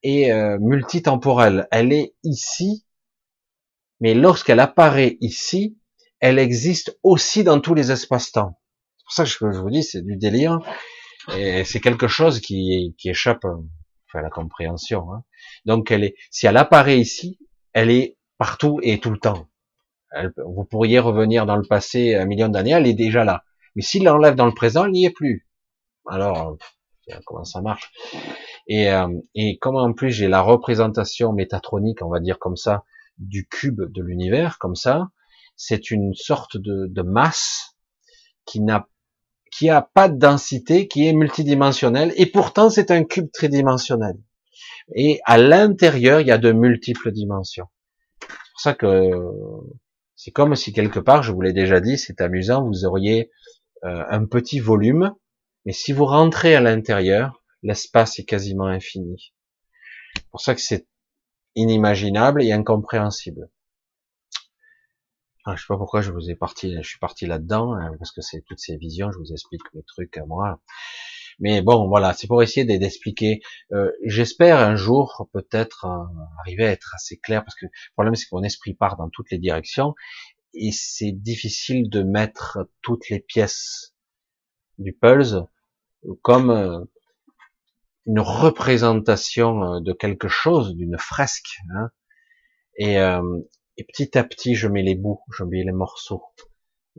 et 0.03 0.31
euh, 0.31 0.57
multitemporelle. 0.59 1.67
Elle 1.71 1.93
est 1.93 2.13
ici, 2.23 2.85
mais 3.99 4.13
lorsqu'elle 4.13 4.59
apparaît 4.59 5.17
ici, 5.21 5.77
elle 6.19 6.39
existe 6.39 6.97
aussi 7.03 7.43
dans 7.43 7.59
tous 7.59 7.73
les 7.73 7.91
espaces-temps. 7.91 8.59
C'est 8.97 9.03
pour 9.03 9.13
ça 9.13 9.23
que 9.23 9.51
je 9.51 9.59
vous 9.59 9.69
dis, 9.69 9.83
c'est 9.83 10.03
du 10.03 10.17
délire. 10.17 10.59
Et 11.35 11.63
c'est 11.63 11.79
quelque 11.79 12.07
chose 12.07 12.39
qui, 12.39 12.95
qui 12.97 13.09
échappe 13.09 13.45
à 14.13 14.21
la 14.21 14.29
compréhension. 14.29 15.13
Hein. 15.13 15.23
Donc, 15.65 15.91
elle 15.91 16.03
est, 16.03 16.15
si 16.31 16.47
elle 16.47 16.57
apparaît 16.57 16.99
ici, 16.99 17.39
elle 17.73 17.91
est 17.91 18.17
partout 18.37 18.79
et 18.81 18.99
tout 18.99 19.11
le 19.11 19.19
temps. 19.19 19.47
vous 20.37 20.65
pourriez 20.65 20.99
revenir 20.99 21.45
dans 21.45 21.57
le 21.57 21.67
passé 21.67 22.15
un 22.15 22.25
million 22.25 22.49
d'années, 22.49 22.71
elle 22.71 22.87
est 22.87 22.93
déjà 22.93 23.23
là. 23.23 23.43
Mais 23.75 23.81
s'il 23.81 24.03
l'enlève 24.03 24.35
dans 24.35 24.47
le 24.47 24.53
présent, 24.53 24.85
elle 24.85 24.91
n'y 24.91 25.05
est 25.05 25.11
plus. 25.11 25.47
Alors, 26.09 26.57
comment 27.25 27.43
ça 27.43 27.61
marche? 27.61 27.91
Et, 28.67 28.91
euh, 28.91 29.07
et 29.35 29.57
comme 29.57 29.75
en 29.75 29.93
plus 29.93 30.11
j'ai 30.11 30.27
la 30.27 30.41
représentation 30.41 31.33
métatronique, 31.33 32.01
on 32.01 32.09
va 32.09 32.19
dire 32.19 32.39
comme 32.39 32.57
ça, 32.57 32.83
du 33.17 33.47
cube 33.47 33.81
de 33.81 34.01
l'univers, 34.01 34.57
comme 34.59 34.75
ça, 34.75 35.09
c'est 35.55 35.91
une 35.91 36.13
sorte 36.13 36.57
de, 36.57 36.87
de 36.87 37.01
masse 37.01 37.75
qui 38.45 38.61
n'a 38.61 38.87
qui 39.51 39.69
a 39.69 39.81
pas 39.81 40.09
de 40.09 40.17
densité, 40.17 40.87
qui 40.87 41.07
est 41.07 41.13
multidimensionnel, 41.13 42.13
et 42.17 42.27
pourtant 42.27 42.69
c'est 42.69 42.91
un 42.91 43.03
cube 43.03 43.31
tridimensionnel. 43.31 44.15
Et 44.95 45.19
à 45.25 45.37
l'intérieur, 45.37 46.21
il 46.21 46.27
y 46.27 46.31
a 46.31 46.37
de 46.37 46.51
multiples 46.51 47.11
dimensions. 47.11 47.67
C'est 48.21 48.27
pour 48.27 48.61
ça 48.61 48.73
que 48.73 49.11
c'est 50.15 50.31
comme 50.31 50.55
si 50.55 50.71
quelque 50.71 50.99
part, 50.99 51.23
je 51.23 51.31
vous 51.31 51.41
l'ai 51.41 51.53
déjà 51.53 51.79
dit, 51.79 51.97
c'est 51.97 52.21
amusant, 52.21 52.63
vous 52.63 52.85
auriez 52.85 53.31
euh, 53.85 54.03
un 54.09 54.25
petit 54.25 54.59
volume, 54.59 55.15
mais 55.65 55.73
si 55.73 55.91
vous 55.91 56.05
rentrez 56.05 56.55
à 56.55 56.61
l'intérieur, 56.61 57.43
l'espace 57.63 58.19
est 58.19 58.25
quasiment 58.25 58.67
infini. 58.67 59.33
C'est 60.15 60.29
pour 60.31 60.41
ça 60.41 60.55
que 60.55 60.61
c'est 60.61 60.87
inimaginable 61.55 62.43
et 62.43 62.51
incompréhensible. 62.51 63.49
Ah, 65.45 65.55
je 65.55 65.61
sais 65.61 65.67
pas 65.67 65.77
pourquoi 65.77 66.01
je 66.01 66.11
vous 66.11 66.29
ai 66.29 66.35
parti, 66.35 66.75
je 66.81 66.87
suis 66.87 66.99
parti 66.99 67.25
là-dedans, 67.25 67.73
hein, 67.73 67.91
parce 67.97 68.11
que 68.11 68.21
c'est 68.21 68.41
toutes 68.41 68.59
ces 68.59 68.77
visions, 68.77 69.11
je 69.11 69.17
vous 69.17 69.31
explique 69.31 69.61
mes 69.73 69.83
trucs 69.83 70.15
à 70.17 70.25
moi. 70.25 70.61
Mais 71.39 71.61
bon, 71.61 71.87
voilà, 71.87 72.13
c'est 72.13 72.27
pour 72.27 72.43
essayer 72.43 72.65
d'expliquer. 72.65 73.41
Euh, 73.71 73.91
J'espère 74.03 74.59
un 74.59 74.75
jour 74.75 75.29
peut-être 75.33 75.85
euh, 75.85 76.25
arriver 76.41 76.65
à 76.67 76.71
être 76.71 76.93
assez 76.93 77.17
clair, 77.17 77.43
parce 77.43 77.55
que 77.55 77.65
le 77.65 77.93
problème 77.93 78.15
c'est 78.15 78.25
que 78.25 78.35
mon 78.35 78.43
esprit 78.43 78.73
part 78.73 78.97
dans 78.97 79.09
toutes 79.09 79.31
les 79.31 79.39
directions, 79.39 79.95
et 80.53 80.71
c'est 80.71 81.11
difficile 81.13 81.89
de 81.89 82.03
mettre 82.03 82.69
toutes 82.81 83.09
les 83.09 83.19
pièces 83.19 83.95
du 84.79 84.93
puzzle 84.93 85.45
comme 86.21 86.49
euh, 86.49 86.83
une 88.07 88.19
représentation 88.19 89.63
euh, 89.63 89.79
de 89.81 89.93
quelque 89.93 90.27
chose, 90.27 90.75
d'une 90.75 90.97
fresque. 90.97 91.57
Hein. 91.75 91.89
Et, 92.81 92.95
et 92.95 93.83
petit 93.83 94.17
à 94.17 94.23
petit, 94.23 94.55
je 94.55 94.69
mets 94.69 94.83
les 94.83 94.95
bouts, 94.95 95.19
je 95.37 95.43
mets 95.43 95.65
les 95.65 95.73
morceaux 95.73 96.23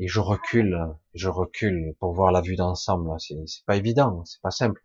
et 0.01 0.09
je 0.09 0.19
recule, 0.19 0.78
je 1.15 1.28
recule 1.28 1.94
pour 2.01 2.15
voir 2.15 2.32
la 2.32 2.40
vue 2.40 2.57
d'ensemble. 2.57 3.11
C'est, 3.19 3.36
pas 3.66 3.77
évident, 3.77 4.24
c'est 4.24 4.40
pas 4.40 4.51
simple. 4.51 4.82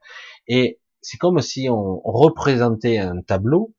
Et 0.48 0.82
c'est 1.02 1.18
comme 1.18 1.42
si 1.42 1.70
on 1.70 2.02
représentait 2.04 2.98
un 2.98 3.22
tableau, 3.22 3.74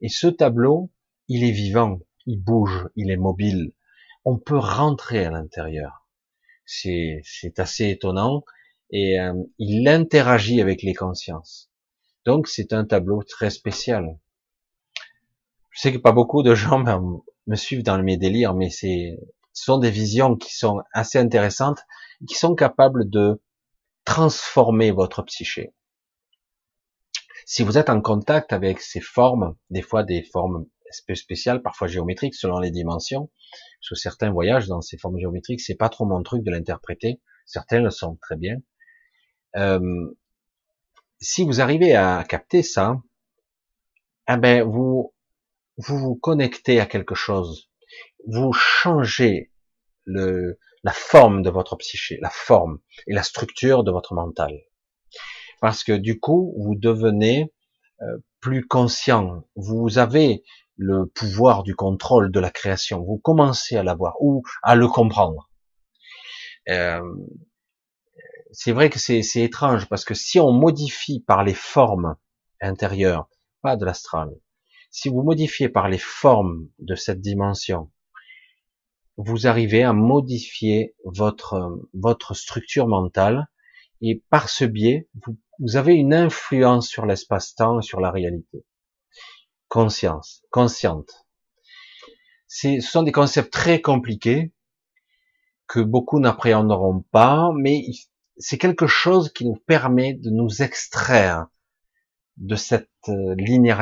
et 0.00 0.08
ce 0.08 0.28
tableau, 0.28 0.92
il 1.26 1.42
est 1.42 1.50
vivant, 1.50 1.98
il 2.26 2.40
bouge, 2.40 2.88
il 2.94 3.10
est 3.10 3.16
mobile. 3.16 3.72
On 4.24 4.38
peut 4.38 4.58
rentrer 4.58 5.24
à 5.24 5.30
l'intérieur. 5.30 6.06
C'est 6.64 7.22
assez 7.58 7.90
étonnant, 7.90 8.44
et 8.90 9.20
euh, 9.20 9.34
il 9.58 9.88
interagit 9.88 10.60
avec 10.60 10.82
les 10.82 10.94
consciences. 10.94 11.70
Donc 12.24 12.48
c'est 12.48 12.72
un 12.72 12.84
tableau 12.84 13.22
très 13.22 13.50
spécial. 13.50 14.18
Je 15.70 15.80
sais 15.80 15.92
que 15.92 15.98
pas 15.98 16.12
beaucoup 16.12 16.42
de 16.42 16.54
gens 16.54 16.84
me 17.46 17.56
suivent 17.56 17.82
dans 17.82 18.02
mes 18.02 18.16
délires, 18.16 18.54
mais 18.54 18.70
c'est 18.70 19.18
ce 19.52 19.64
sont 19.64 19.78
des 19.78 19.90
visions 19.90 20.36
qui 20.36 20.54
sont 20.54 20.82
assez 20.92 21.18
intéressantes, 21.18 21.80
qui 22.28 22.34
sont 22.34 22.54
capables 22.54 23.08
de 23.08 23.40
transformer 24.04 24.90
votre 24.90 25.22
psyché. 25.22 25.72
Si 27.46 27.62
vous 27.62 27.78
êtes 27.78 27.88
en 27.88 28.00
contact 28.02 28.52
avec 28.52 28.80
ces 28.80 29.00
formes, 29.00 29.56
des 29.70 29.80
fois 29.80 30.02
des 30.02 30.22
formes 30.22 30.66
spéciales, 30.90 31.62
parfois 31.62 31.88
géométriques 31.88 32.34
selon 32.34 32.58
les 32.58 32.70
dimensions, 32.70 33.30
que 33.88 33.94
certains 33.94 34.30
voyages 34.30 34.66
dans 34.66 34.82
ces 34.82 34.98
formes 34.98 35.18
géométriques, 35.18 35.60
c'est 35.60 35.74
pas 35.76 35.88
trop 35.88 36.04
mon 36.04 36.22
truc 36.22 36.42
de 36.42 36.50
l'interpréter, 36.50 37.20
certains 37.46 37.80
le 37.80 37.90
sont 37.90 38.16
très 38.20 38.36
bien. 38.36 38.56
Euh, 39.56 40.14
si 41.20 41.44
vous 41.44 41.60
arrivez 41.60 41.94
à 41.94 42.24
capter 42.28 42.62
ça, 42.62 43.00
eh 44.28 44.36
ben 44.36 44.62
vous 44.62 45.14
vous 45.78 45.98
vous 45.98 46.16
connectez 46.16 46.80
à 46.80 46.86
quelque 46.86 47.14
chose 47.14 47.70
vous 48.26 48.52
changez 48.52 49.52
le, 50.04 50.58
la 50.82 50.92
forme 50.92 51.42
de 51.42 51.50
votre 51.50 51.76
psyché, 51.76 52.18
la 52.20 52.30
forme 52.30 52.78
et 53.06 53.14
la 53.14 53.22
structure 53.22 53.84
de 53.84 53.90
votre 53.90 54.14
mental. 54.14 54.52
Parce 55.60 55.84
que 55.84 55.92
du 55.92 56.20
coup, 56.20 56.54
vous 56.58 56.74
devenez 56.74 57.52
euh, 58.02 58.18
plus 58.40 58.66
conscient. 58.66 59.44
Vous 59.54 59.98
avez 59.98 60.42
le 60.76 61.06
pouvoir 61.06 61.62
du 61.62 61.74
contrôle 61.74 62.30
de 62.30 62.40
la 62.40 62.50
création. 62.50 63.02
Vous 63.02 63.18
commencez 63.18 63.76
à 63.76 63.82
l'avoir 63.82 64.16
ou 64.20 64.42
à 64.62 64.74
le 64.74 64.86
comprendre. 64.88 65.50
Euh, 66.68 67.00
c'est 68.58 68.72
vrai 68.72 68.88
que 68.88 68.98
c'est 68.98 69.20
étrange 69.36 69.86
parce 69.86 70.06
que 70.06 70.14
si 70.14 70.40
on 70.40 70.50
modifie 70.50 71.20
par 71.20 71.44
les 71.44 71.52
formes 71.52 72.16
intérieures, 72.62 73.28
pas 73.60 73.76
de 73.76 73.84
l'astral, 73.84 74.30
si 74.90 75.10
vous 75.10 75.22
modifiez 75.22 75.68
par 75.68 75.90
les 75.90 75.98
formes 75.98 76.66
de 76.78 76.94
cette 76.94 77.20
dimension, 77.20 77.92
vous 79.18 79.46
arrivez 79.46 79.82
à 79.82 79.92
modifier 79.92 80.94
votre, 81.04 81.86
votre 81.92 82.32
structure 82.32 82.88
mentale 82.88 83.46
et 84.00 84.24
par 84.30 84.48
ce 84.48 84.64
biais, 84.64 85.06
vous, 85.26 85.76
avez 85.76 85.92
une 85.92 86.14
influence 86.14 86.88
sur 86.88 87.04
l'espace-temps 87.04 87.80
et 87.80 87.82
sur 87.82 88.00
la 88.00 88.10
réalité. 88.10 88.64
Conscience, 89.68 90.42
consciente. 90.50 91.26
Ce 92.48 92.80
sont 92.80 93.02
des 93.02 93.12
concepts 93.12 93.52
très 93.52 93.82
compliqués 93.82 94.54
que 95.66 95.80
beaucoup 95.80 96.20
n'appréhenderont 96.20 97.04
pas, 97.10 97.50
mais 97.54 97.84
c'est 98.38 98.58
quelque 98.58 98.86
chose 98.86 99.32
qui 99.32 99.46
nous 99.46 99.56
permet 99.66 100.14
de 100.14 100.30
nous 100.30 100.62
extraire 100.62 101.46
de 102.36 102.54
cette 102.54 102.90
euh, 103.08 103.34
ligne, 103.36 103.72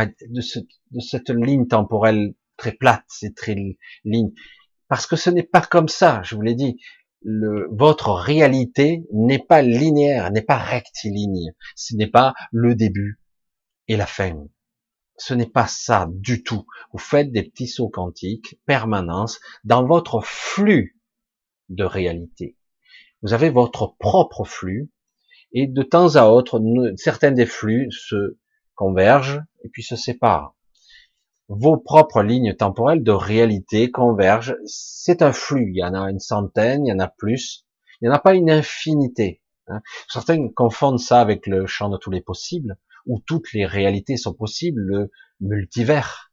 temporelle 1.67 2.35
très 2.57 2.73
plate, 2.73 3.05
c'est 3.09 3.35
très 3.35 3.57
ligne. 4.05 4.33
Parce 4.89 5.07
que 5.07 5.17
ce 5.17 5.31
n'est 5.31 5.43
pas 5.43 5.61
comme 5.61 5.89
ça, 5.89 6.23
je 6.23 6.37
vous 6.37 6.43
l'ai 6.43 6.55
dit. 6.55 6.81
Votre 7.71 8.11
réalité 8.11 9.03
n'est 9.13 9.39
pas 9.39 9.63
linéaire, 9.63 10.31
n'est 10.31 10.43
pas 10.43 10.59
rectiligne. 10.59 11.55
Ce 11.75 11.97
n'est 11.97 12.11
pas 12.11 12.35
le 12.53 12.75
début 12.75 13.19
et 13.89 13.97
la 13.97 14.07
fin. 14.07 14.47
Ce 15.17 15.33
n'est 15.33 15.49
pas 15.49 15.67
ça 15.67 16.07
du 16.11 16.43
tout. 16.43 16.67
Vous 16.93 16.99
faites 16.99 17.33
des 17.33 17.43
petits 17.43 17.67
sauts 17.67 17.89
quantiques, 17.89 18.61
permanence, 18.67 19.41
dans 19.65 19.87
votre 19.87 20.21
flux 20.23 21.01
de 21.71 21.85
réalité. 21.85 22.57
Vous 23.25 23.33
avez 23.33 23.51
votre 23.51 23.97
propre 23.99 24.45
flux, 24.45 24.93
et 25.53 25.67
de 25.67 25.83
temps 25.83 26.15
à 26.15 26.27
autre, 26.27 26.63
certains 26.97 27.33
des 27.33 27.47
flux 27.47 27.91
se 27.91 28.39
convergent 28.77 29.41
et 29.65 29.69
puis 29.69 29.83
se 29.83 29.97
séparent 29.97 30.55
vos 31.49 31.77
propres 31.77 32.23
lignes 32.23 32.55
temporelles 32.55 33.03
de 33.03 33.11
réalité 33.11 33.91
convergent. 33.91 34.57
C'est 34.65 35.23
un 35.23 35.33
flux. 35.33 35.71
Il 35.71 35.79
y 35.79 35.85
en 35.85 35.95
a 35.95 36.11
une 36.11 36.21
centaine, 36.21 36.87
il 36.87 36.91
y 36.91 36.93
en 36.93 36.99
a 36.99 37.09
plus. 37.09 37.67
Il 38.01 38.09
n'y 38.09 38.13
en 38.13 38.17
a 38.17 38.21
pas 38.21 38.35
une 38.35 38.51
infinité. 38.51 39.43
Hein. 39.69 39.81
Certains 40.09 40.49
confondent 40.49 41.01
ça 41.01 41.21
avec 41.21 41.47
le 41.47 41.67
champ 41.67 41.89
de 41.89 41.97
tous 41.97 42.11
les 42.11 42.21
possibles, 42.21 42.77
où 43.07 43.21
toutes 43.27 43.53
les 43.53 43.67
réalités 43.67 44.17
sont 44.17 44.35
possibles, 44.35 44.81
le 44.81 45.11
multivers. 45.41 46.33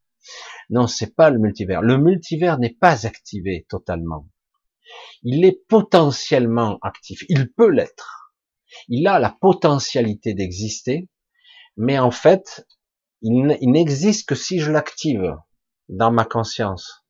Non, 0.70 0.86
c'est 0.86 1.14
pas 1.14 1.30
le 1.30 1.38
multivers. 1.38 1.82
Le 1.82 1.98
multivers 1.98 2.58
n'est 2.58 2.76
pas 2.78 3.06
activé 3.06 3.66
totalement. 3.68 4.28
Il 5.22 5.44
est 5.44 5.66
potentiellement 5.68 6.78
actif. 6.82 7.24
Il 7.28 7.52
peut 7.52 7.70
l'être. 7.70 8.34
Il 8.88 9.06
a 9.06 9.18
la 9.18 9.30
potentialité 9.30 10.34
d'exister, 10.34 11.08
mais 11.76 11.98
en 11.98 12.10
fait, 12.10 12.66
il 13.22 13.46
n'existe 13.70 14.28
que 14.28 14.34
si 14.34 14.58
je 14.58 14.70
l'active 14.70 15.36
dans 15.88 16.10
ma 16.10 16.24
conscience. 16.24 17.04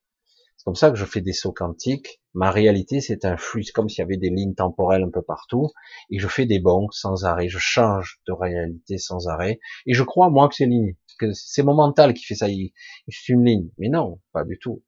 C'est 0.57 0.65
comme 0.65 0.75
ça 0.75 0.91
que 0.91 0.97
je 0.97 1.05
fais 1.05 1.21
des 1.21 1.33
sauts 1.33 1.53
quantiques. 1.53 2.21
Ma 2.35 2.51
réalité, 2.51 3.01
c'est 3.01 3.25
un 3.25 3.37
flux, 3.37 3.65
comme 3.75 3.89
s'il 3.89 3.99
y 3.99 4.03
avait 4.03 4.17
des 4.17 4.31
lignes 4.31 4.55
temporelles 4.55 5.03
un 5.03 5.11
peu 5.11 5.23
partout, 5.23 5.71
et 6.11 6.19
je 6.19 6.29
fais 6.29 6.47
des 6.47 6.61
bons 6.61 6.89
sans 6.93 7.25
arrêt. 7.25 7.49
Je 7.49 7.59
change 7.59 8.21
de 8.27 8.33
réalité 8.33 8.97
sans 8.97 9.29
arrêt, 9.29 9.59
et 9.87 9.95
je 9.95 10.03
crois 10.03 10.31
moi 10.31 10.49
que 10.49 10.55
c'est 10.55 10.67
ligne, 10.67 10.95
c'est 11.33 11.63
mon 11.63 11.75
mental 11.75 12.15
qui 12.15 12.25
fait 12.25 12.35
ça. 12.35 12.47
Fait 12.47 13.33
une 13.33 13.45
ligne, 13.45 13.71
mais 13.79 13.89
non, 13.89 14.21
pas 14.33 14.45
du 14.45 14.59
tout. 14.59 14.83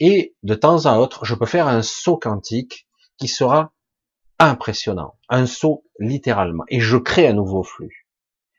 Et 0.00 0.36
de 0.42 0.54
temps 0.54 0.86
en 0.86 0.98
autre, 0.98 1.24
je 1.24 1.34
peux 1.34 1.46
faire 1.46 1.68
un 1.68 1.82
saut 1.82 2.16
quantique 2.16 2.86
qui 3.16 3.28
sera 3.28 3.72
impressionnant, 4.38 5.18
un 5.28 5.46
saut 5.46 5.84
littéralement, 5.98 6.64
et 6.68 6.80
je 6.80 6.96
crée 6.96 7.26
un 7.26 7.32
nouveau 7.32 7.64
flux. 7.64 8.06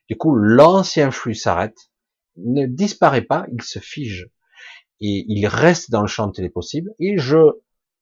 Du 0.09 0.17
coup, 0.17 0.35
l'ancien 0.35 1.11
flux 1.11 1.35
s'arrête, 1.35 1.91
ne 2.35 2.65
disparaît 2.65 3.21
pas, 3.21 3.45
il 3.51 3.61
se 3.61 3.79
fige. 3.79 4.29
Et 5.01 5.25
il 5.29 5.47
reste 5.47 5.91
dans 5.91 6.01
le 6.01 6.07
champ 6.07 6.27
des 6.27 6.49
possibles, 6.49 6.93
et 6.99 7.17
je 7.17 7.37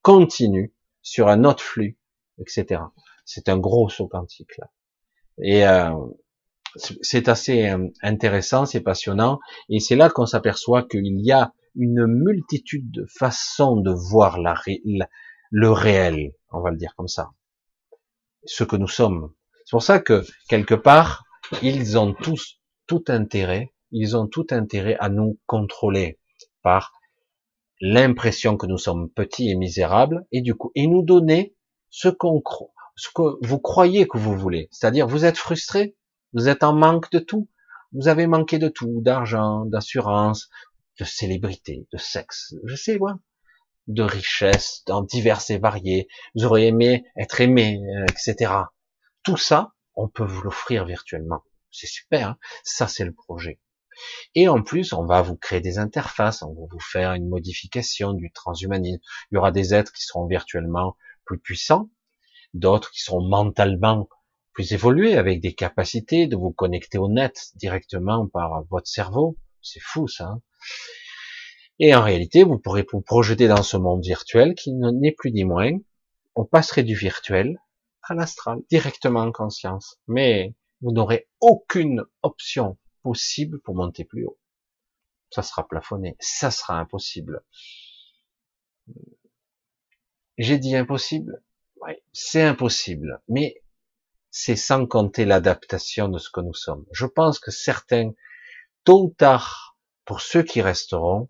continue 0.02 0.74
sur 1.04 1.28
un 1.28 1.44
autre 1.44 1.62
flux, 1.62 2.00
etc. 2.40 2.82
C'est 3.24 3.50
un 3.50 3.58
gros 3.58 3.90
saut 3.90 4.08
quantique, 4.08 4.58
là. 4.58 4.72
Et 5.40 5.68
euh, 5.68 5.92
c'est 6.76 7.30
assez 7.30 7.70
euh, 7.70 7.90
intéressant, 8.02 8.66
c'est 8.66 8.82
passionnant, 8.82 9.40
et 9.70 9.80
c'est 9.80 9.96
là 9.96 10.10
qu'on 10.10 10.26
s'aperçoit 10.26 10.84
qu'il 10.84 11.22
y 11.22 11.32
a 11.32 11.54
une 11.78 12.06
multitude 12.08 12.92
de 12.92 13.06
façons 13.06 13.78
de 13.78 13.92
voir 13.92 14.40
la, 14.40 14.56
le 15.52 15.72
réel, 15.72 16.34
on 16.52 16.62
va 16.62 16.72
le 16.72 16.78
dire 16.78 16.94
comme 16.96 17.08
ça, 17.08 17.32
ce 18.46 18.64
que 18.64 18.76
nous 18.76 18.88
sommes. 18.88 19.34
C'est 19.66 19.72
pour 19.72 19.84
ça 19.84 20.00
que 20.00 20.24
quelque 20.50 20.76
part, 20.76 21.24
ils 21.62 21.98
ont 21.98 22.14
tous 22.14 22.60
tout 22.88 23.04
intérêt, 23.08 23.74
ils 23.92 24.18
ont 24.18 24.28
tout 24.28 24.48
intérêt 24.52 24.98
à 25.00 25.10
nous 25.10 25.40
contrôler 25.46 26.20
par 26.62 26.94
l'impression 27.80 28.58
que 28.58 28.66
nous 28.66 28.78
sommes 28.78 29.10
petits 29.10 29.50
et 29.50 29.56
misérables, 29.56 30.26
et 30.32 30.42
du 30.42 30.56
coup, 30.56 30.72
et 30.76 30.88
nous 30.88 31.04
donner 31.04 31.56
ce 31.90 32.10
qu'on 32.10 32.42
ce 32.96 33.10
que 33.14 33.46
vous 33.46 33.60
croyez 33.60 34.08
que 34.08 34.18
vous 34.18 34.36
voulez. 34.36 34.68
C'est-à-dire, 34.72 35.08
vous 35.08 35.24
êtes 35.24 35.38
frustré, 35.38 35.96
vous 36.34 36.50
êtes 36.50 36.64
en 36.64 36.74
manque 36.74 37.12
de 37.12 37.20
tout, 37.20 37.48
Vous 37.94 38.10
avez 38.10 38.28
manqué 38.28 38.60
de 38.60 38.68
tout, 38.68 39.02
d'argent, 39.02 39.66
d'assurance, 39.66 40.50
de 40.98 41.06
célébrité, 41.06 41.88
de 41.92 41.98
sexe, 41.98 42.56
je 42.66 42.76
sais 42.76 42.98
moi, 42.98 43.20
de 43.88 44.04
richesse, 44.04 44.84
dans 44.86 45.02
diverses 45.02 45.50
et 45.50 45.58
variées. 45.58 46.08
Vous 46.36 46.46
auriez 46.46 46.68
aimé 46.68 47.06
être 47.16 47.40
aimé, 47.42 47.80
euh, 47.96 48.06
etc. 48.10 48.54
Tout 49.24 49.38
ça, 49.38 49.74
on 49.96 50.08
peut 50.08 50.26
vous 50.26 50.42
l'offrir 50.42 50.86
virtuellement. 50.86 51.44
C'est 51.72 51.88
super, 51.88 52.30
hein 52.30 52.38
ça 52.64 52.88
c'est 52.88 53.06
le 53.06 53.14
projet. 53.14 53.60
Et 54.36 54.48
en 54.48 54.62
plus, 54.62 54.94
on 54.94 55.06
va 55.06 55.22
vous 55.22 55.36
créer 55.36 55.62
des 55.62 55.80
interfaces, 55.80 56.44
on 56.44 56.54
va 56.54 56.68
vous 56.70 56.80
faire 56.80 57.14
une 57.14 57.28
modification 57.28 58.14
du 58.14 58.32
transhumanisme. 58.32 59.02
Il 59.32 59.36
y 59.36 59.38
aura 59.38 59.52
des 59.52 59.74
êtres 59.74 59.92
qui 59.92 60.04
seront 60.04 60.28
virtuellement 60.28 60.96
plus 61.26 61.40
puissants, 61.40 61.90
d'autres 62.54 62.92
qui 62.92 63.02
seront 63.02 63.28
mentalement 63.28 64.08
plus 64.54 64.74
évolués, 64.74 65.18
avec 65.18 65.42
des 65.42 65.54
capacités 65.54 66.28
de 66.28 66.36
vous 66.36 66.52
connecter 66.52 66.98
au 66.98 67.10
net 67.10 67.52
directement 67.56 68.28
par 68.28 68.64
votre 68.70 68.88
cerveau. 68.88 69.38
C'est 69.62 69.82
fou 69.82 70.08
ça. 70.08 70.26
Hein. 70.26 70.42
Et 71.80 71.94
en 71.94 72.02
réalité, 72.02 72.44
vous 72.44 72.58
pourrez 72.58 72.86
vous 72.92 73.02
projeter 73.02 73.48
dans 73.48 73.64
ce 73.64 73.78
monde 73.78 74.04
virtuel 74.04 74.56
qui 74.56 74.74
n'est 74.74 75.12
plus 75.12 75.32
ni 75.32 75.44
moins. 75.44 75.72
On 76.36 76.46
passerait 76.46 76.84
du 76.84 76.96
virtuel 76.96 77.60
à 78.02 78.16
l'astral, 78.16 78.60
directement 78.70 79.22
en 79.22 79.32
conscience. 79.32 80.00
Mais 80.08 80.56
vous 80.82 80.92
n'aurez 80.92 81.28
aucune 81.40 82.04
option 82.24 82.78
possible 83.04 83.60
pour 83.62 83.76
monter 83.76 84.06
plus 84.06 84.26
haut. 84.26 84.40
Ça 85.30 85.44
sera 85.44 85.68
plafonné. 85.68 86.16
Ça 86.20 86.52
sera 86.52 86.80
impossible. 86.80 87.44
J'ai 90.38 90.58
dit 90.58 90.76
impossible? 90.76 91.44
Oui, 91.82 91.94
c'est 92.12 92.44
impossible. 92.44 93.22
Mais 93.28 93.62
c'est 94.32 94.56
sans 94.56 94.88
compter 94.88 95.26
l'adaptation 95.26 96.08
de 96.10 96.18
ce 96.18 96.30
que 96.30 96.42
nous 96.42 96.54
sommes. 96.54 96.86
Je 96.92 97.06
pense 97.06 97.40
que 97.40 97.52
certains, 97.52 98.12
tôt 98.84 99.04
ou 99.06 99.10
tard, 99.10 99.67
pour 100.08 100.22
ceux 100.22 100.42
qui 100.42 100.62
resteront, 100.62 101.30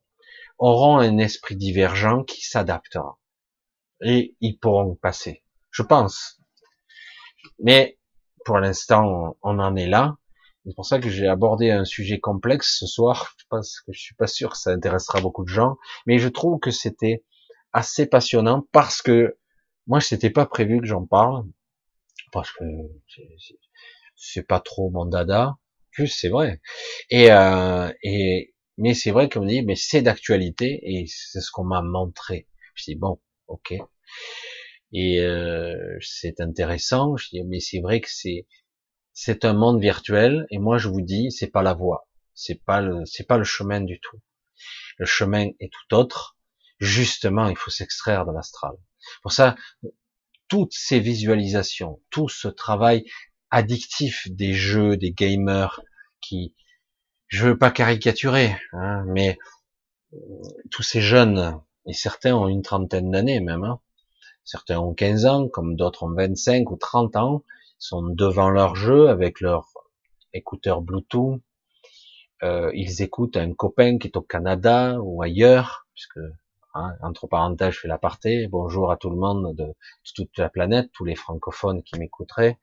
auront 0.60 0.98
un 0.98 1.18
esprit 1.18 1.56
divergent 1.56 2.24
qui 2.24 2.42
s'adaptera. 2.42 3.20
Et 4.02 4.36
ils 4.40 4.58
pourront 4.58 4.96
passer. 4.96 5.44
Je 5.72 5.82
pense. 5.82 6.40
Mais, 7.60 7.98
pour 8.46 8.60
l'instant, 8.60 9.36
on 9.42 9.60
en 9.60 9.76
est 9.76 9.88
là. 9.88 10.18
C'est 10.66 10.76
pour 10.76 10.86
ça 10.86 11.00
que 11.00 11.10
j'ai 11.10 11.28
abordé 11.28 11.72
un 11.72 11.86
sujet 11.86 12.20
complexe 12.20 12.78
ce 12.80 12.86
soir, 12.86 13.36
parce 13.50 13.82
que 13.82 13.92
je 13.92 14.00
suis 14.00 14.16
pas 14.16 14.28
sûr 14.28 14.52
que 14.52 14.58
ça 14.58 14.72
intéressera 14.72 15.22
beaucoup 15.22 15.44
de 15.44 15.50
gens, 15.50 15.78
mais 16.06 16.20
je 16.20 16.28
trouve 16.28 16.60
que 16.60 16.72
c'était 16.72 17.24
assez 17.74 18.06
passionnant 18.06 18.68
parce 18.72 19.02
que 19.02 19.38
moi, 19.88 20.02
c'était 20.02 20.30
pas 20.30 20.46
prévu 20.46 20.82
que 20.82 20.86
j'en 20.86 21.06
parle, 21.06 21.46
parce 22.32 22.52
que 22.52 22.66
c'est 24.16 24.46
pas 24.46 24.60
trop 24.60 24.90
mon 24.92 25.06
dada. 25.06 25.56
Plus, 25.92 26.08
c'est 26.10 26.30
vrai. 26.30 26.62
Et, 27.10 27.32
euh, 27.32 27.92
et 28.04 28.54
mais 28.78 28.94
c'est 28.94 29.12
vrai 29.12 29.30
qu'on 29.30 29.42
me 29.42 29.48
dit, 29.50 29.64
mais 29.64 29.76
c'est 29.76 30.02
d'actualité 30.02 30.80
et 30.84 31.06
c'est 31.08 31.42
ce 31.42 31.52
qu'on 31.52 31.64
m'a 31.66 31.82
montré. 31.82 32.48
Je 32.76 32.84
dis 32.86 32.96
bon, 32.96 33.20
ok. 33.48 33.74
Et 34.94 35.20
euh, 35.22 35.98
c'est 36.02 36.40
intéressant. 36.42 37.18
Je 37.18 37.30
dis, 37.30 37.44
mais 37.44 37.60
c'est 37.60 37.80
vrai 37.80 38.02
que 38.02 38.10
c'est 38.10 38.48
c'est 39.14 39.46
un 39.46 39.54
monde 39.54 39.82
virtuel 39.82 40.46
et 40.52 40.60
moi 40.60 40.78
je 40.78 40.90
vous 40.90 41.02
dis 41.02 41.32
c'est 41.32 41.48
pas 41.48 41.64
la 41.64 41.74
voie, 41.74 42.08
c'est 42.36 42.64
pas 42.64 42.82
le 42.82 43.04
c'est 43.06 43.26
pas 43.26 43.38
le 43.38 43.44
chemin 43.44 43.82
du 43.82 44.00
tout. 44.00 44.20
Le 44.98 45.06
chemin 45.06 45.50
est 45.60 45.72
tout 45.72 45.96
autre. 45.96 46.38
Justement, 46.80 47.48
il 47.50 47.58
faut 47.58 47.72
s'extraire 47.72 48.26
de 48.26 48.32
l'astral. 48.32 48.74
Pour 49.24 49.32
ça, 49.32 49.56
toutes 50.48 50.74
ces 50.74 51.00
visualisations, 51.00 52.02
tout 52.10 52.30
ce 52.30 52.48
travail 52.48 53.04
addictif 53.50 54.28
des 54.30 54.54
jeux, 54.54 54.98
des 54.98 55.12
gamers 55.12 55.82
qui, 56.22 56.56
je 57.28 57.48
veux 57.48 57.58
pas 57.58 57.72
caricaturer, 57.72 58.56
hein, 58.74 59.04
mais 59.08 59.38
euh, 60.14 60.18
tous 60.72 60.84
ces 60.84 61.02
jeunes, 61.02 61.60
et 61.86 61.94
certains 61.94 62.36
ont 62.36 62.48
une 62.48 62.62
trentaine 62.62 63.12
d'années 63.12 63.40
même, 63.40 63.64
hein, 63.64 63.80
certains 64.46 64.80
ont 64.80 64.94
15 64.94 65.26
ans, 65.26 65.48
comme 65.50 65.76
d'autres 65.76 66.04
ont 66.04 66.14
25 66.14 66.72
ou 66.72 66.78
30 66.78 67.16
ans, 67.18 67.44
sont 67.80 68.04
devant 68.04 68.50
leur 68.50 68.76
jeu 68.76 69.10
avec 69.10 69.42
leur 69.42 69.68
écouteur 70.34 70.82
Bluetooth. 70.82 71.42
Euh, 72.44 72.72
ils 72.74 73.02
écoutent 73.02 73.38
un 73.38 73.54
copain 73.54 73.98
qui 73.98 74.08
est 74.08 74.18
au 74.18 74.22
Canada 74.22 74.98
ou 75.02 75.22
ailleurs, 75.22 75.88
puisque 75.94 76.20
hein, 76.76 76.94
entre 77.02 77.28
parenthèses, 77.28 77.74
je 77.74 77.80
fais 77.82 77.88
l'aparté. 77.88 78.48
Bonjour 78.48 78.92
à 78.92 78.98
tout 78.98 79.10
le 79.10 79.18
monde 79.18 79.56
de, 79.56 79.74
toute 80.16 80.38
la 80.38 80.50
planète, 80.50 80.92
tous 80.94 81.06
les 81.06 81.16
francophones 81.16 81.84
qui 81.84 82.00
m'écouteraient. 82.00 82.58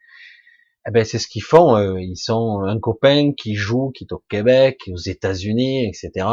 Eh 0.86 0.90
ben 0.90 1.05
c'est 1.05 1.19
ce 1.19 1.28
qu'ils 1.28 1.43
font. 1.43 1.77
Euh, 1.77 2.01
ils 2.01 2.16
sont 2.16 2.62
un 2.62 2.78
copain 2.78 3.32
qui 3.32 3.55
joue, 3.55 3.90
qui 3.90 4.05
est 4.05 4.12
au 4.12 4.23
Québec, 4.28 4.82
aux 4.93 4.97
États-Unis, 4.97 5.86
etc. 5.89 6.27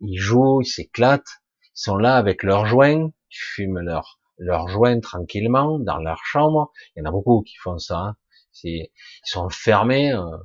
Ils 0.00 0.18
jouent, 0.18 0.62
ils 0.62 0.66
s'éclatent. 0.66 1.40
Ils 1.62 1.82
sont 1.82 1.96
là 1.96 2.16
avec 2.16 2.42
leurs 2.42 2.66
joints, 2.66 3.10
ils 3.30 3.36
fument 3.36 3.80
leur 3.80 4.20
leur 4.38 4.68
joint 4.68 4.98
tranquillement 5.00 5.78
dans 5.78 5.98
leur 5.98 6.24
chambre. 6.24 6.72
Il 6.96 7.00
y 7.00 7.02
en 7.02 7.08
a 7.08 7.12
beaucoup 7.12 7.42
qui 7.42 7.56
font 7.56 7.78
ça. 7.78 7.98
Hein. 7.98 8.16
Ils 8.64 8.88
sont 9.24 9.40
enfermés 9.40 10.12
euh, 10.12 10.38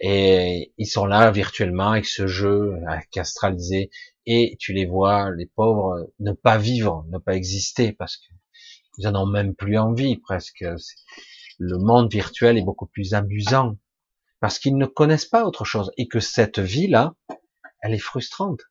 et 0.00 0.72
ils 0.78 0.86
sont 0.86 1.06
là 1.06 1.30
virtuellement 1.30 1.92
avec 1.92 2.06
ce 2.06 2.26
jeu 2.26 2.74
castralisé 3.10 3.90
et 4.26 4.56
tu 4.60 4.72
les 4.72 4.86
vois, 4.86 5.30
les 5.36 5.46
pauvres, 5.46 6.10
ne 6.20 6.32
pas 6.32 6.58
vivre, 6.58 7.04
ne 7.10 7.18
pas 7.18 7.34
exister 7.34 7.92
parce 7.92 8.16
que 8.16 8.26
ils 8.98 9.06
en 9.06 9.14
ont 9.14 9.26
même 9.26 9.54
plus 9.54 9.78
envie 9.78 10.16
presque. 10.16 10.64
Le 11.58 11.78
monde 11.78 12.10
virtuel 12.10 12.56
est 12.56 12.64
beaucoup 12.64 12.86
plus 12.86 13.14
amusant 13.14 13.76
parce 14.40 14.58
qu'ils 14.58 14.76
ne 14.76 14.86
connaissent 14.86 15.26
pas 15.26 15.44
autre 15.44 15.64
chose 15.64 15.92
et 15.96 16.08
que 16.08 16.20
cette 16.20 16.58
vie-là, 16.58 17.14
elle 17.80 17.94
est 17.94 17.98
frustrante. 17.98 18.62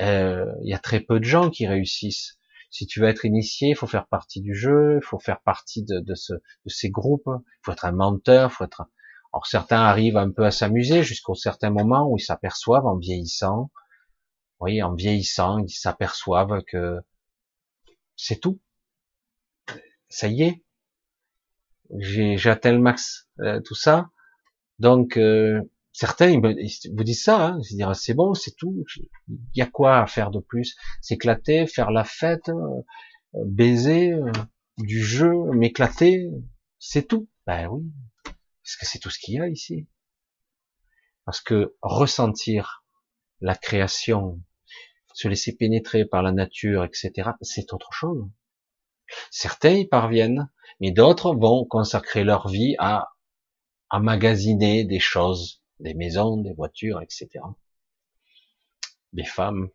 Euh, 0.00 0.46
il 0.62 0.70
y 0.70 0.74
a 0.74 0.78
très 0.78 1.00
peu 1.00 1.18
de 1.20 1.24
gens 1.24 1.50
qui 1.50 1.66
réussissent 1.66 2.40
si 2.70 2.86
tu 2.86 3.00
veux 3.00 3.08
être 3.08 3.24
initié, 3.24 3.70
il 3.70 3.76
faut 3.76 3.88
faire 3.88 4.06
partie 4.06 4.40
du 4.40 4.54
jeu, 4.54 5.00
il 5.02 5.04
faut 5.04 5.18
faire 5.18 5.40
partie 5.40 5.82
de, 5.82 5.98
de, 5.98 6.14
ce, 6.14 6.34
de 6.34 6.68
ces 6.68 6.88
groupes, 6.88 7.28
il 7.28 7.60
faut 7.62 7.72
être 7.72 7.84
un 7.84 7.92
menteur, 7.92 8.52
faut 8.52 8.64
être. 8.64 8.84
Alors 9.32 9.46
certains 9.46 9.80
arrivent 9.80 10.16
un 10.16 10.30
peu 10.30 10.44
à 10.44 10.50
s'amuser 10.50 11.02
jusqu'au 11.02 11.34
certain 11.34 11.70
moment 11.70 12.08
où 12.08 12.16
ils 12.16 12.22
s'aperçoivent 12.22 12.86
en 12.86 12.96
vieillissant, 12.96 13.70
oui, 14.60 14.82
en 14.82 14.94
vieillissant, 14.94 15.58
ils 15.58 15.70
s'aperçoivent 15.70 16.62
que 16.64 16.98
c'est 18.16 18.40
tout. 18.40 18.60
Ça 20.08 20.28
y 20.28 20.42
est, 20.42 20.64
j'ai 21.98 22.50
atteint 22.50 22.72
le 22.72 22.78
max, 22.78 23.28
euh, 23.40 23.60
tout 23.60 23.74
ça. 23.74 24.10
Donc 24.78 25.16
euh, 25.16 25.60
certains 25.92 26.30
ils, 26.30 26.40
vous 26.40 27.04
disent 27.04 27.22
ça, 27.22 27.46
hein, 27.46 27.60
ils 27.70 27.76
disent 27.76 27.86
c'est 27.94 28.14
bon, 28.14 28.34
c'est 28.34 28.56
tout. 28.56 28.84
Il 29.28 29.38
y 29.54 29.62
a 29.62 29.66
quoi 29.66 29.98
à 29.98 30.06
faire 30.06 30.30
de 30.30 30.40
plus? 30.40 30.76
S'éclater, 31.02 31.66
faire 31.66 31.90
la 31.90 32.04
fête, 32.04 32.48
euh, 32.48 33.44
baiser, 33.44 34.12
euh, 34.12 34.32
du 34.78 35.02
jeu, 35.02 35.32
m'éclater, 35.52 36.30
c'est 36.78 37.06
tout. 37.06 37.28
Ben 37.46 37.68
oui, 37.68 37.84
parce 38.24 38.76
que 38.76 38.86
c'est 38.86 38.98
tout 38.98 39.10
ce 39.10 39.18
qu'il 39.18 39.34
y 39.34 39.40
a 39.40 39.48
ici. 39.48 39.86
Parce 41.24 41.40
que 41.40 41.76
ressentir 41.82 42.84
la 43.40 43.54
création, 43.54 44.40
se 45.12 45.28
laisser 45.28 45.54
pénétrer 45.54 46.04
par 46.04 46.22
la 46.22 46.32
nature, 46.32 46.84
etc., 46.84 47.30
c'est 47.42 47.72
autre 47.72 47.92
chose. 47.92 48.26
Certains 49.30 49.74
y 49.74 49.86
parviennent, 49.86 50.50
mais 50.80 50.90
d'autres 50.90 51.34
vont 51.34 51.64
consacrer 51.64 52.24
leur 52.24 52.48
vie 52.48 52.74
à 52.78 53.08
emmagasiner 53.90 54.84
des 54.84 55.00
choses, 55.00 55.62
des 55.78 55.94
maisons, 55.94 56.36
des 56.36 56.52
voitures, 56.52 57.00
etc. 57.02 57.28
Des 59.12 59.24
femmes, 59.24 59.68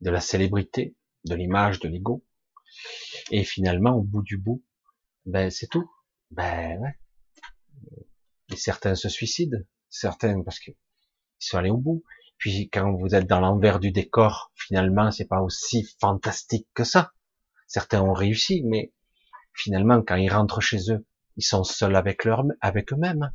de 0.00 0.10
la 0.10 0.20
célébrité, 0.20 0.96
de 1.26 1.34
l'image, 1.34 1.80
de 1.80 1.88
l'ego. 1.88 2.24
Et 3.30 3.44
finalement, 3.44 3.96
au 3.96 4.02
bout 4.02 4.22
du 4.22 4.38
bout, 4.38 4.64
ben 5.26 5.50
c'est 5.50 5.68
tout. 5.68 5.90
Ben 6.30 6.78
ouais. 6.78 6.98
Et 8.52 8.56
certains 8.56 8.94
se 8.94 9.08
suicident, 9.08 9.58
certains 9.88 10.42
parce 10.42 10.58
qu'ils 10.58 10.74
sont 11.38 11.58
allés 11.58 11.70
au 11.70 11.76
bout. 11.76 12.02
Puis 12.38 12.70
quand 12.70 12.92
vous 12.92 13.14
êtes 13.14 13.26
dans 13.26 13.40
l'envers 13.40 13.80
du 13.80 13.92
décor, 13.92 14.50
finalement, 14.54 15.10
c'est 15.10 15.26
pas 15.26 15.42
aussi 15.42 15.86
fantastique 16.00 16.66
que 16.74 16.84
ça. 16.84 17.12
Certains 17.70 18.02
ont 18.02 18.14
réussi, 18.14 18.64
mais 18.64 18.92
finalement, 19.54 20.02
quand 20.02 20.16
ils 20.16 20.28
rentrent 20.28 20.60
chez 20.60 20.90
eux, 20.90 21.06
ils 21.36 21.44
sont 21.44 21.62
seuls 21.62 21.94
avec 21.94 22.24
leur, 22.24 22.42
avec 22.60 22.92
eux-mêmes. 22.92 23.32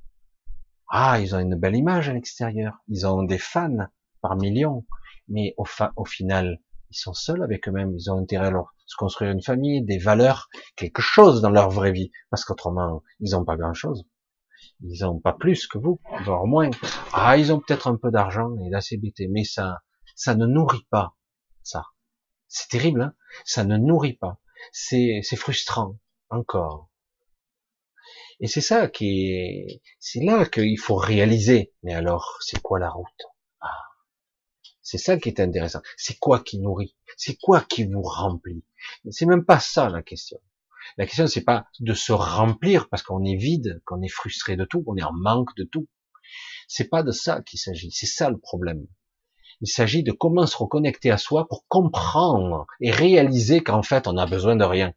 Ah, 0.90 1.22
ils 1.22 1.34
ont 1.34 1.40
une 1.40 1.56
belle 1.56 1.78
image 1.78 2.10
à 2.10 2.14
l'extérieur. 2.14 2.74
Ils 2.90 3.08
ont 3.08 3.24
des 3.24 3.38
fans 3.38 3.88
par 4.20 4.36
millions. 4.36 4.86
Mais 5.30 5.54
au, 5.56 5.66
au 5.96 6.04
final, 6.04 6.60
ils 6.90 6.98
sont 6.98 7.14
seuls 7.14 7.44
avec 7.44 7.70
eux-mêmes. 7.70 7.94
Ils 7.96 8.12
ont 8.12 8.20
intérêt 8.20 8.48
à 8.48 8.52
leur, 8.52 8.76
se 8.86 8.98
construire 8.98 9.32
une 9.32 9.42
famille, 9.42 9.86
des 9.86 10.00
valeurs, 10.00 10.50
quelque 10.76 11.02
chose 11.02 11.42
dans 11.42 11.50
leur 11.50 11.70
vraie 11.70 11.94
vie. 11.94 12.12
Parce 12.30 12.44
qu'autrement, 12.44 13.04
ils 13.22 13.32
n'ont 13.32 13.46
pas 13.46 13.56
grand-chose. 13.56 14.04
Ils 14.82 15.02
n'ont 15.04 15.22
pas 15.22 15.32
plus 15.32 15.66
que 15.66 15.78
vous, 15.78 16.02
voire 16.26 16.46
moins. 16.46 16.72
Ah, 17.14 17.38
ils 17.38 17.54
ont 17.54 17.62
peut-être 17.62 17.88
un 17.88 17.96
peu 17.96 18.12
d'argent 18.12 18.54
et 18.66 18.70
d'activité, 18.70 19.30
mais 19.30 19.46
ça, 19.46 19.80
ça 20.14 20.36
ne 20.36 20.46
nourrit 20.46 20.86
pas 20.90 21.16
ça. 21.64 21.86
C'est 22.58 22.70
terrible, 22.70 23.02
hein 23.02 23.14
ça 23.44 23.66
ne 23.66 23.76
nourrit 23.76 24.14
pas. 24.14 24.40
C'est, 24.72 25.22
frustrant 25.36 26.00
encore. 26.30 26.90
Et 28.40 28.48
c'est 28.48 28.62
ça 28.62 28.88
qui 28.88 29.34
est, 29.34 29.82
c'est 30.00 30.24
là 30.24 30.46
qu'il 30.46 30.80
faut 30.80 30.96
réaliser. 30.96 31.74
Mais 31.84 31.94
alors, 31.94 32.38
c'est 32.40 32.62
quoi 32.62 32.80
la 32.80 32.90
route? 32.90 33.26
Ah. 33.60 33.84
C'est 34.82 34.98
ça 34.98 35.18
qui 35.18 35.28
est 35.28 35.42
intéressant. 35.42 35.82
C'est 35.98 36.18
quoi 36.18 36.40
qui 36.40 36.60
nourrit? 36.60 36.96
C'est 37.18 37.36
quoi 37.36 37.60
qui 37.60 37.84
vous 37.84 38.02
remplit? 38.02 38.64
C'est 39.10 39.26
même 39.26 39.44
pas 39.44 39.60
ça 39.60 39.90
la 39.90 40.02
question. 40.02 40.40
La 40.96 41.06
question 41.06 41.28
c'est 41.28 41.44
pas 41.44 41.68
de 41.82 41.94
se 41.94 42.14
remplir 42.14 42.88
parce 42.88 43.04
qu'on 43.04 43.26
est 43.26 43.36
vide, 43.36 43.82
qu'on 43.84 44.02
est 44.02 44.08
frustré 44.08 44.56
de 44.56 44.64
tout, 44.64 44.82
qu'on 44.82 44.96
est 44.96 45.04
en 45.04 45.12
manque 45.12 45.54
de 45.58 45.66
tout. 45.66 45.90
C'est 46.70 46.88
pas 46.88 47.04
de 47.04 47.12
ça 47.12 47.42
qu'il 47.42 47.60
s'agit. 47.60 47.92
C'est 47.92 48.06
ça 48.06 48.30
le 48.30 48.38
problème. 48.38 48.88
Il 49.62 49.68
s'agit 49.68 50.04
de 50.04 50.12
comment 50.12 50.46
se 50.46 50.58
reconnecter 50.58 51.12
à 51.12 51.18
soi 51.18 51.48
pour 51.48 51.66
comprendre 51.68 52.66
et 52.82 52.92
réaliser 52.92 53.62
qu'en 53.62 53.84
fait 53.84 54.08
on 54.08 54.18
a 54.18 54.26
besoin 54.26 54.56
de 54.56 54.66
rien. 54.66 54.94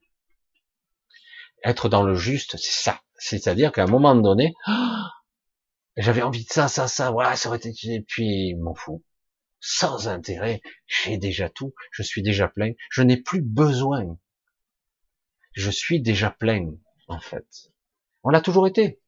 Être 1.64 1.88
dans 1.88 2.02
le 2.02 2.14
juste, 2.14 2.56
c'est 2.56 2.82
ça. 2.82 3.00
C'est-à-dire 3.18 3.72
qu'à 3.72 3.82
un 3.82 3.88
moment 3.88 4.14
donné, 4.14 4.54
j'avais 5.96 6.22
envie 6.22 6.44
de 6.44 6.50
ça, 6.50 6.68
ça, 6.68 6.86
ça, 6.88 7.10
voilà, 7.10 7.36
ça 7.36 7.48
aurait 7.48 7.58
été, 7.58 7.72
et 7.92 8.00
puis, 8.00 8.54
m'en 8.54 8.74
fous. 8.74 9.04
Sans 9.60 10.06
intérêt, 10.06 10.62
j'ai 10.86 11.18
déjà 11.18 11.48
tout, 11.48 11.74
je 11.90 12.04
suis 12.04 12.22
déjà 12.22 12.46
plein, 12.46 12.72
je 12.90 13.02
n'ai 13.02 13.16
plus 13.16 13.42
besoin. 13.42 14.16
Je 15.52 15.70
suis 15.70 16.00
déjà 16.00 16.30
plein, 16.30 16.70
en 17.08 17.18
fait. 17.18 17.72
On 18.22 18.30
l'a 18.30 18.40
toujours 18.40 18.68
été, 18.68 19.00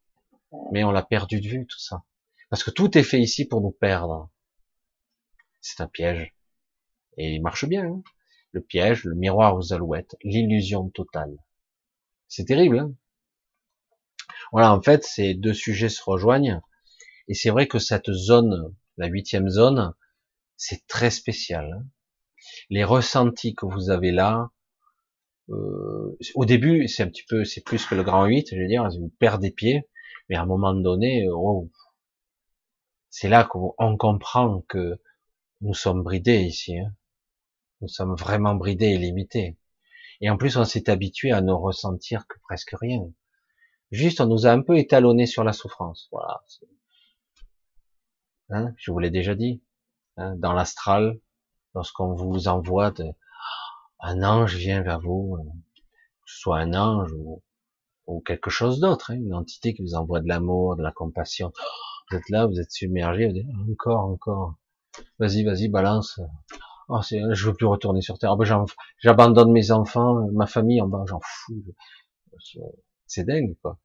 mais 0.73 0.83
on 0.83 0.91
l'a 0.91 1.03
perdu 1.03 1.41
de 1.41 1.49
vue, 1.49 1.67
tout 1.67 1.79
ça. 1.79 2.03
Parce 2.49 2.65
que 2.65 2.73
tout 2.73 2.99
est 2.99 3.05
fait 3.05 3.21
ici 3.21 3.47
pour 3.47 3.61
nous 3.61 3.71
perdre. 3.71 4.29
C'est 5.61 5.81
un 5.81 5.89
piège. 5.89 6.35
Et 7.17 7.35
il 7.35 7.43
marche 7.43 7.67
bien. 7.67 7.85
Hein. 7.85 8.03
le 8.53 8.61
piège, 8.61 9.05
le 9.05 9.15
miroir 9.15 9.57
aux 9.57 9.73
alouettes, 9.73 10.17
l'illusion 10.23 10.89
totale. 10.91 11.37
C'est 12.29 12.47
terrible. 12.47 12.79
Hein 12.79 12.95
voilà, 14.53 14.73
en 14.73 14.83
fait, 14.83 15.05
ces 15.05 15.35
deux 15.35 15.55
sujets 15.55 15.89
se 15.89 16.03
rejoignent. 16.03 16.61
Et 17.29 17.35
c'est 17.35 17.51
vrai 17.51 17.69
que 17.69 17.79
cette 17.79 18.11
zone, 18.11 18.75
la 18.97 19.07
huitième 19.07 19.49
zone, 19.49 19.95
c'est 20.57 20.87
très 20.87 21.11
spécial. 21.11 21.73
Hein. 21.73 21.87
Les 22.71 22.85
ressentis 22.85 23.55
que 23.55 23.67
vous 23.67 23.91
avez 23.91 24.11
là, 24.11 24.51
euh, 25.51 26.17
au 26.35 26.45
début, 26.45 26.89
c'est 26.89 27.03
un 27.03 27.09
petit 27.09 27.25
peu, 27.29 27.45
c'est 27.45 27.63
plus 27.63 27.85
que 27.87 27.95
le 27.95 28.03
grand 28.03 28.25
8, 28.27 28.49
je 28.53 28.61
veux 28.61 28.69
dire, 28.69 28.89
vous 28.89 29.13
perdez 29.19 29.51
pied, 29.51 29.89
mais 30.29 30.37
à 30.37 30.43
un 30.43 30.47
moment 30.47 30.75
donné, 30.75 31.27
oh, 31.31 31.71
c'est 33.11 33.29
là 33.29 33.45
qu'on 33.45 33.97
comprend 33.97 34.63
que 34.69 35.01
nous 35.61 35.75
sommes 35.75 36.03
bridés 36.03 36.43
ici. 36.43 36.79
Hein. 36.79 36.95
Nous 37.81 37.89
sommes 37.89 38.15
vraiment 38.15 38.55
bridés 38.55 38.89
et 38.89 38.99
limités. 38.99 39.59
Et 40.21 40.29
en 40.31 40.37
plus, 40.37 40.57
on 40.57 40.65
s'est 40.65 40.91
habitué 40.91 41.33
à 41.33 41.41
ne 41.41 41.53
ressentir 41.53 42.27
que 42.27 42.39
presque 42.41 42.75
rien. 42.79 43.11
Juste, 43.91 44.21
on 44.21 44.27
nous 44.27 44.47
a 44.47 44.51
un 44.51 44.63
peu 44.63 44.77
étalonné 44.79 45.27
sur 45.27 45.45
la 45.45 45.53
souffrance. 45.53 46.09
Voilà. 46.13 46.43
Hein, 48.51 48.75
je 48.77 48.91
vous 48.91 48.99
l'ai 48.99 49.11
déjà 49.11 49.35
dit. 49.35 49.63
Hein, 50.17 50.37
dans 50.37 50.53
l'astral, 50.53 51.21
lorsqu'on 51.75 52.15
vous 52.15 52.49
envoie 52.49 52.93
un 54.01 54.23
ange 54.23 54.57
vient 54.57 54.83
vers 54.83 55.01
vous, 55.01 55.37
euh, 55.39 55.45
que 55.45 56.31
ce 56.31 56.39
soit 56.41 56.59
un 56.59 56.75
ange 56.75 57.13
ou, 57.13 57.43
ou 58.07 58.21
quelque 58.21 58.51
chose 58.51 58.81
d'autre, 58.81 59.11
hein, 59.11 59.17
une 59.17 59.35
entité 59.35 59.75
qui 59.75 59.83
vous 59.83 59.95
envoie 59.95 60.21
de 60.21 60.29
l'amour, 60.29 60.77
de 60.77 60.83
la 60.83 60.93
compassion. 60.93 61.53
Vous 62.11 62.17
êtes 62.17 62.29
là, 62.29 62.47
vous 62.47 62.61
êtes 62.61 62.73
submergé, 62.73 63.27
vous 63.27 63.33
dites, 63.33 63.47
encore, 63.71 64.05
encore. 64.05 64.55
Vas-y, 65.19 65.45
vas-y, 65.45 65.69
balance. 65.69 66.21
Oh, 66.89 67.01
je 67.03 67.47
veux 67.47 67.55
plus 67.55 67.67
retourner 67.67 68.01
sur 68.01 68.19
Terre. 68.19 68.33
Oh, 68.33 68.37
ben, 68.37 68.65
j'abandonne 68.99 69.53
mes 69.53 69.71
enfants, 69.71 70.27
ma 70.33 70.47
famille 70.47 70.81
en 70.81 70.89
bas, 70.89 71.05
j'en 71.07 71.21
fous. 71.23 71.63
C'est 73.07 73.25
dingue, 73.25 73.57
quoi. 73.63 73.79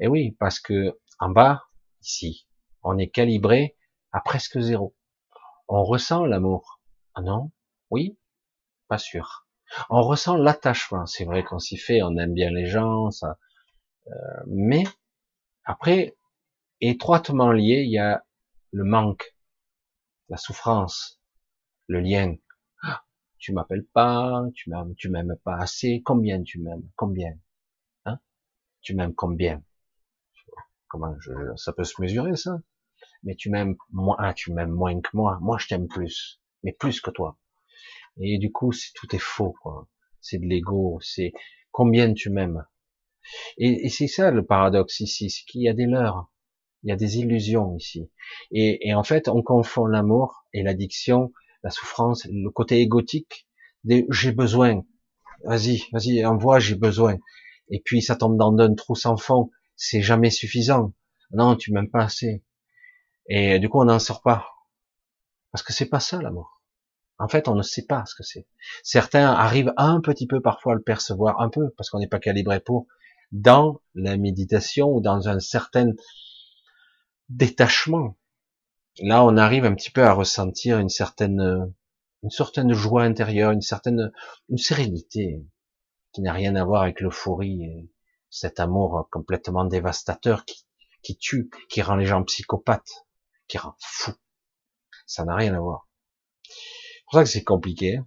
Et 0.00 0.08
oui, 0.08 0.36
parce 0.38 0.58
que 0.58 0.98
en 1.20 1.30
bas, 1.30 1.64
ici, 2.02 2.46
on 2.82 2.98
est 2.98 3.08
calibré 3.08 3.76
à 4.12 4.20
presque 4.20 4.58
zéro. 4.58 4.96
On 5.68 5.84
ressent 5.84 6.26
l'amour. 6.26 6.80
Ah 7.14 7.22
non? 7.22 7.52
Oui? 7.90 8.18
Pas 8.88 8.98
sûr. 8.98 9.46
On 9.88 10.02
ressent 10.02 10.36
l'attachement. 10.36 11.06
C'est 11.06 11.24
vrai 11.24 11.44
qu'on 11.44 11.58
s'y 11.58 11.76
fait, 11.76 12.02
on 12.02 12.16
aime 12.18 12.34
bien 12.34 12.50
les 12.50 12.66
gens, 12.66 13.10
ça. 13.10 13.38
Euh, 14.08 14.42
mais 14.46 14.84
après, 15.64 16.16
étroitement 16.80 17.52
lié, 17.52 17.84
il 17.86 17.92
y 17.92 17.98
a 17.98 18.24
le 18.72 18.84
manque, 18.84 19.36
la 20.32 20.38
souffrance, 20.38 21.20
le 21.88 22.00
lien. 22.00 22.36
Ah, 22.82 23.04
tu 23.38 23.52
m'appelles 23.52 23.86
pas, 23.86 24.44
tu 24.54 24.70
m'aimes, 24.70 24.94
tu 24.96 25.10
m'aimes 25.10 25.36
pas 25.44 25.56
assez. 25.58 26.02
Combien 26.04 26.42
tu 26.42 26.60
m'aimes? 26.60 26.88
Combien? 26.96 27.38
Tu 28.82 28.94
m'aimes 28.94 29.14
combien? 29.14 29.64
Comment 30.88 31.16
je, 31.18 31.32
ça 31.56 31.72
peut 31.72 31.82
se 31.84 32.00
mesurer 32.00 32.36
ça? 32.36 32.60
Mais 33.24 33.36
tu 33.36 33.50
m'aimes 33.50 33.76
moins, 33.90 34.16
ah, 34.18 34.34
tu 34.34 34.52
m'aimes 34.52 34.72
moins 34.72 35.00
que 35.00 35.10
moi. 35.14 35.38
Moi, 35.42 35.58
je 35.58 35.68
t'aime 35.68 35.88
plus, 35.88 36.40
mais 36.64 36.72
plus 36.72 37.00
que 37.00 37.10
toi. 37.10 37.38
Et 38.18 38.38
du 38.38 38.52
coup, 38.52 38.72
tout 38.94 39.14
est 39.16 39.20
faux. 39.22 39.54
quoi. 39.62 39.88
C'est 40.20 40.38
de 40.38 40.46
l'ego. 40.46 40.98
C'est 41.02 41.32
combien 41.72 42.14
tu 42.14 42.30
m'aimes. 42.30 42.66
Et, 43.58 43.86
et 43.86 43.90
c'est 43.90 44.08
ça 44.08 44.30
le 44.32 44.44
paradoxe 44.46 45.00
ici, 45.00 45.30
c'est 45.30 45.44
qu'il 45.44 45.62
y 45.62 45.68
a 45.68 45.74
des 45.74 45.86
leurres, 45.86 46.31
il 46.82 46.90
y 46.90 46.92
a 46.92 46.96
des 46.96 47.18
illusions 47.18 47.76
ici. 47.76 48.10
Et, 48.50 48.94
en 48.94 49.02
fait, 49.02 49.28
on 49.28 49.42
confond 49.42 49.86
l'amour 49.86 50.44
et 50.52 50.62
l'addiction, 50.62 51.32
la 51.62 51.70
souffrance, 51.70 52.26
le 52.30 52.50
côté 52.50 52.80
égotique. 52.80 53.46
J'ai 53.84 54.32
besoin. 54.32 54.84
Vas-y, 55.44 55.82
vas-y, 55.92 56.24
envoie, 56.24 56.58
j'ai 56.60 56.76
besoin 56.76 57.18
et 57.72 57.80
puis 57.80 58.02
ça 58.02 58.16
tombe 58.16 58.36
dans 58.36 58.56
un 58.58 58.74
trou 58.74 58.94
sans 58.94 59.16
fond, 59.16 59.50
c'est 59.76 60.02
jamais 60.02 60.30
suffisant. 60.30 60.92
Non, 61.32 61.56
tu 61.56 61.72
m'aimes 61.72 61.90
pas 61.90 62.04
assez. 62.04 62.44
Et 63.28 63.58
du 63.58 63.68
coup, 63.68 63.80
on 63.80 63.86
n'en 63.86 63.98
sort 63.98 64.22
pas. 64.22 64.46
Parce 65.50 65.62
que 65.62 65.72
c'est 65.72 65.88
pas 65.88 66.00
ça 66.00 66.20
l'amour. 66.20 66.60
En 67.18 67.28
fait, 67.28 67.48
on 67.48 67.54
ne 67.54 67.62
sait 67.62 67.86
pas 67.86 68.04
ce 68.04 68.14
que 68.14 68.22
c'est. 68.22 68.46
Certains 68.82 69.32
arrivent 69.32 69.72
un 69.76 70.00
petit 70.00 70.26
peu 70.26 70.40
parfois 70.40 70.72
à 70.72 70.76
le 70.76 70.82
percevoir, 70.82 71.40
un 71.40 71.48
peu, 71.48 71.70
parce 71.76 71.88
qu'on 71.88 71.98
n'est 71.98 72.08
pas 72.08 72.18
calibré 72.18 72.60
pour, 72.60 72.86
dans 73.30 73.80
la 73.94 74.16
méditation 74.18 74.90
ou 74.90 75.00
dans 75.00 75.28
un 75.28 75.40
certain 75.40 75.92
détachement. 77.36 78.16
Là, 79.00 79.24
on 79.24 79.36
arrive 79.36 79.64
un 79.64 79.74
petit 79.74 79.90
peu 79.90 80.04
à 80.04 80.12
ressentir 80.12 80.78
une 80.78 80.88
certaine, 80.88 81.72
une 82.22 82.30
certaine 82.30 82.72
joie 82.72 83.02
intérieure, 83.02 83.52
une 83.52 83.62
certaine, 83.62 84.12
une 84.48 84.58
sérénité, 84.58 85.44
qui 86.12 86.20
n'a 86.20 86.32
rien 86.32 86.54
à 86.56 86.64
voir 86.64 86.82
avec 86.82 87.00
l'euphorie 87.00 87.64
et 87.64 87.90
cet 88.30 88.60
amour 88.60 89.08
complètement 89.10 89.64
dévastateur 89.64 90.44
qui, 90.44 90.66
qui 91.02 91.16
tue, 91.16 91.50
qui 91.68 91.82
rend 91.82 91.96
les 91.96 92.06
gens 92.06 92.22
psychopathes, 92.22 93.06
qui 93.48 93.58
rend 93.58 93.74
fous. 93.78 94.14
Ça 95.06 95.24
n'a 95.24 95.34
rien 95.34 95.54
à 95.54 95.60
voir. 95.60 95.88
C'est 96.42 97.04
pour 97.04 97.14
ça 97.14 97.24
que 97.24 97.30
c'est 97.30 97.44
compliqué. 97.44 98.00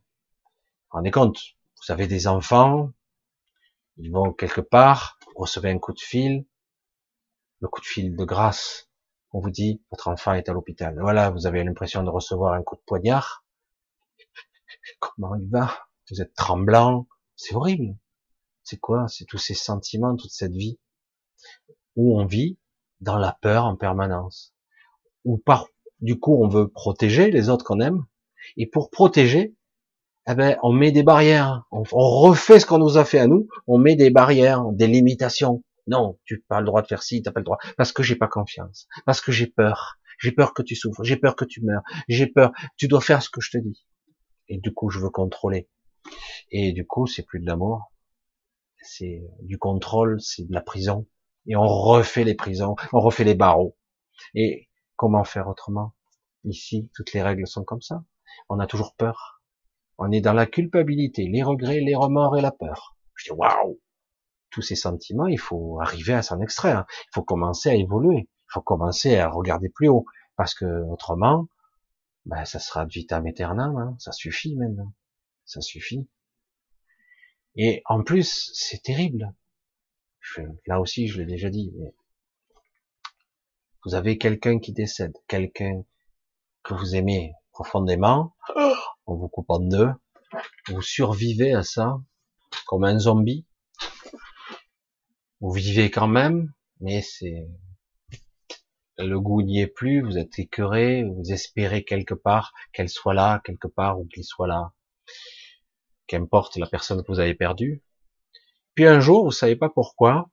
Rendez 0.89 1.11
compte, 1.11 1.39
vous 1.77 1.91
avez 1.91 2.07
des 2.07 2.27
enfants, 2.27 2.91
ils 3.97 4.11
vont 4.11 4.34
quelque 4.34 4.61
part, 4.61 5.19
recevez 5.35 5.72
un 5.72 5.80
coup 5.80 5.93
de 5.93 5.99
fil, 5.99 6.45
le 7.60 7.68
coup 7.68 7.81
de 7.81 7.85
fil 7.85 8.15
de 8.15 8.26
grâce, 8.26 8.85
on 9.36 9.41
vous 9.41 9.52
dit, 9.52 9.82
votre 9.91 10.07
enfant 10.07 10.34
est 10.34 10.48
à 10.48 10.53
l'hôpital. 10.53 10.98
Voilà, 10.98 11.30
vous 11.30 11.45
avez 11.45 11.62
l'impression 11.62 12.03
de 12.03 12.10
recevoir 12.10 12.53
un 12.53 12.64
coup 12.64 12.78
de 12.78 12.82
poignard. 12.86 13.44
Comment 14.99 15.36
il 15.36 15.49
va? 15.49 15.78
Vous 16.10 16.22
êtes 16.22 16.34
tremblant, 16.36 17.06
c'est 17.36 17.53
horrible. 17.53 17.98
C'est 18.64 18.80
quoi? 18.80 19.10
C'est 19.10 19.26
tous 19.26 19.38
ces 19.38 19.53
sentiments, 19.53 20.16
toute 20.16 20.32
cette 20.32 20.53
vie 20.53 20.80
où 21.98 22.18
on 22.18 22.26
vit 22.26 22.57
dans 23.02 23.18
la 23.18 23.38
peur 23.41 23.66
en 23.66 23.76
permanence. 23.76 24.53
Où 25.26 25.38
par, 25.38 25.68
du 25.99 26.18
coup, 26.18 26.41
on 26.41 26.48
veut 26.48 26.70
protéger 26.70 27.30
les 27.30 27.49
autres 27.49 27.66
qu'on 27.66 27.82
aime. 27.82 28.06
Et 28.56 28.68
pour 28.68 28.90
protéger, 28.90 29.53
eh 30.30 30.36
ben, 30.36 30.57
on 30.64 30.72
met 30.72 30.94
des 30.94 31.03
barrières. 31.03 31.66
On, 31.72 31.84
refait 31.84 32.62
ce 32.62 32.66
qu'on 32.66 32.78
nous 32.78 32.98
a 32.98 33.03
fait 33.03 33.20
à 33.20 33.28
nous. 33.28 33.49
On 33.68 33.80
met 33.80 33.98
des 33.98 34.12
barrières, 34.12 34.64
des 34.72 34.88
limitations. 34.88 35.62
Non, 35.88 36.20
tu 36.26 36.36
n'as 36.36 36.41
pas 36.48 36.60
le 36.60 36.66
droit 36.66 36.82
de 36.82 36.88
faire 36.88 37.03
ci, 37.03 37.22
tu 37.22 37.28
n'as 37.28 37.34
pas 37.34 37.40
le 37.40 37.45
droit. 37.45 37.57
Parce 37.78 37.91
que 37.91 38.03
j'ai 38.03 38.16
pas 38.16 38.28
confiance. 38.28 38.88
Parce 39.06 39.22
que 39.22 39.32
j'ai 39.32 39.48
peur. 39.48 39.99
J'ai 40.20 40.32
peur 40.32 40.53
que 40.53 40.64
tu 40.64 40.76
souffres. 40.76 41.03
J'ai 41.03 41.18
peur 41.18 41.36
que 41.36 41.45
tu 41.45 41.62
meurs. 41.62 41.84
J'ai 42.07 42.28
peur. 42.28 42.52
Tu 42.78 42.88
dois 42.88 43.02
faire 43.02 43.22
ce 43.22 43.30
que 43.30 43.41
je 43.41 43.52
te 43.52 43.57
dis. 43.57 43.86
Et 44.48 44.60
du 44.60 44.74
coup, 44.74 44.90
je 44.90 44.99
veux 44.99 45.10
contrôler. 45.10 45.70
Et 46.52 46.72
du 46.72 46.86
coup, 46.86 47.07
c'est 47.07 47.24
plus 47.24 47.40
de 47.40 47.45
l'amour, 47.45 47.91
c'est 48.82 49.24
du 49.41 49.57
contrôle, 49.57 50.22
c'est 50.22 50.48
de 50.48 50.53
la 50.53 50.62
prison. 50.62 51.07
Et 51.48 51.56
on 51.56 51.68
refait 51.68 52.24
les 52.24 52.36
prisons, 52.36 52.76
on 52.94 52.99
refait 52.99 53.24
les 53.24 53.36
barreaux. 53.36 53.78
Et 54.34 54.70
comment 54.95 55.24
faire 55.24 55.48
autrement? 55.48 55.94
Ici, 56.44 56.90
toutes 56.95 57.14
les 57.14 57.22
règles 57.22 57.48
sont 57.48 57.64
comme 57.64 57.82
ça. 57.82 58.03
On 58.49 58.60
a 58.60 58.68
toujours 58.68 58.95
peur. 58.95 59.41
On 59.98 60.12
est 60.12 60.22
dans 60.22 60.34
la 60.34 60.45
culpabilité, 60.45 61.28
les 61.28 61.44
regrets, 61.44 61.80
les 61.80 61.95
remords 61.95 62.38
et 62.38 62.41
la 62.41 62.52
peur. 62.52 62.95
Je 63.16 63.32
dis 63.32 63.38
waouh 63.38 63.80
Tous 64.56 64.61
ces 64.61 64.76
sentiments, 64.76 65.27
il 65.27 65.40
faut 65.40 65.80
arriver 65.82 66.14
à 66.14 66.23
s'en 66.23 66.40
extraire. 66.40 66.86
Il 66.90 67.15
faut 67.15 67.23
commencer 67.23 67.69
à 67.69 67.76
évoluer. 67.76 68.30
Il 68.30 68.53
faut 68.53 68.61
commencer 68.61 69.18
à 69.18 69.30
regarder 69.30 69.69
plus 69.69 69.90
haut. 69.90 70.06
Parce 70.38 70.56
que 70.56 70.65
autrement, 70.90 71.48
ben, 72.26 72.45
ça 72.45 72.60
sera 72.60 72.86
de 72.86 72.91
vitam 72.91 73.27
aeternam. 73.27 73.76
Hein. 73.77 73.95
Ça 73.99 74.11
suffit 74.11 74.56
maintenant 74.56 74.94
ça 75.45 75.61
suffit. 75.61 76.07
Et 77.56 77.82
en 77.86 78.03
plus, 78.03 78.52
c'est 78.53 78.82
terrible. 78.82 79.34
là 80.65 80.82
aussi, 80.82 81.07
je 81.07 81.19
l'ai 81.19 81.26
déjà 81.26 81.49
dit, 81.49 81.72
vous 83.86 83.95
avez 83.95 84.18
quelqu'un 84.18 84.60
qui 84.60 84.73
décède, 84.73 85.15
quelqu'un 85.27 85.84
que 86.64 86.73
vous 86.73 86.95
aimez 86.95 87.34
profondément, 87.52 88.36
on 89.06 89.15
vous 89.15 89.30
coupe 89.30 89.49
en 89.49 89.60
deux, 89.60 89.90
vous 90.68 90.82
survivez 90.82 91.53
à 91.53 91.64
ça 91.64 92.02
comme 92.65 92.84
un 92.84 92.99
zombie, 92.99 93.45
vous 95.40 95.52
vivez 95.52 95.91
quand 95.91 96.07
même, 96.07 96.53
mais 96.80 97.02
c'est 97.02 97.48
le 98.98 99.20
goût 99.20 99.41
n'y 99.41 99.60
est 99.60 99.68
plus, 99.68 100.02
vous 100.02 100.18
êtes 100.18 100.40
écœuré, 100.40 101.03
vous 101.03 101.32
espérez 101.32 101.84
quelque 101.84 102.14
part 102.14 102.53
qu'elle 102.72 102.90
soit 102.90 103.14
là, 103.14 103.41
quelque 103.44 103.68
part 103.68 103.99
ou 103.99 104.07
qu'il 104.07 104.24
soit 104.24 104.48
là. 104.48 104.74
Qu'importe 106.07 106.56
la 106.57 106.68
personne 106.68 107.02
que 107.02 107.12
vous 107.12 107.20
avez 107.20 107.34
perdue. 107.34 107.84
Puis 108.74 108.86
un 108.86 108.99
jour, 108.99 109.26
vous 109.26 109.32
savez 109.32 109.56
pas 109.56 109.70
pourquoi, 109.70 110.30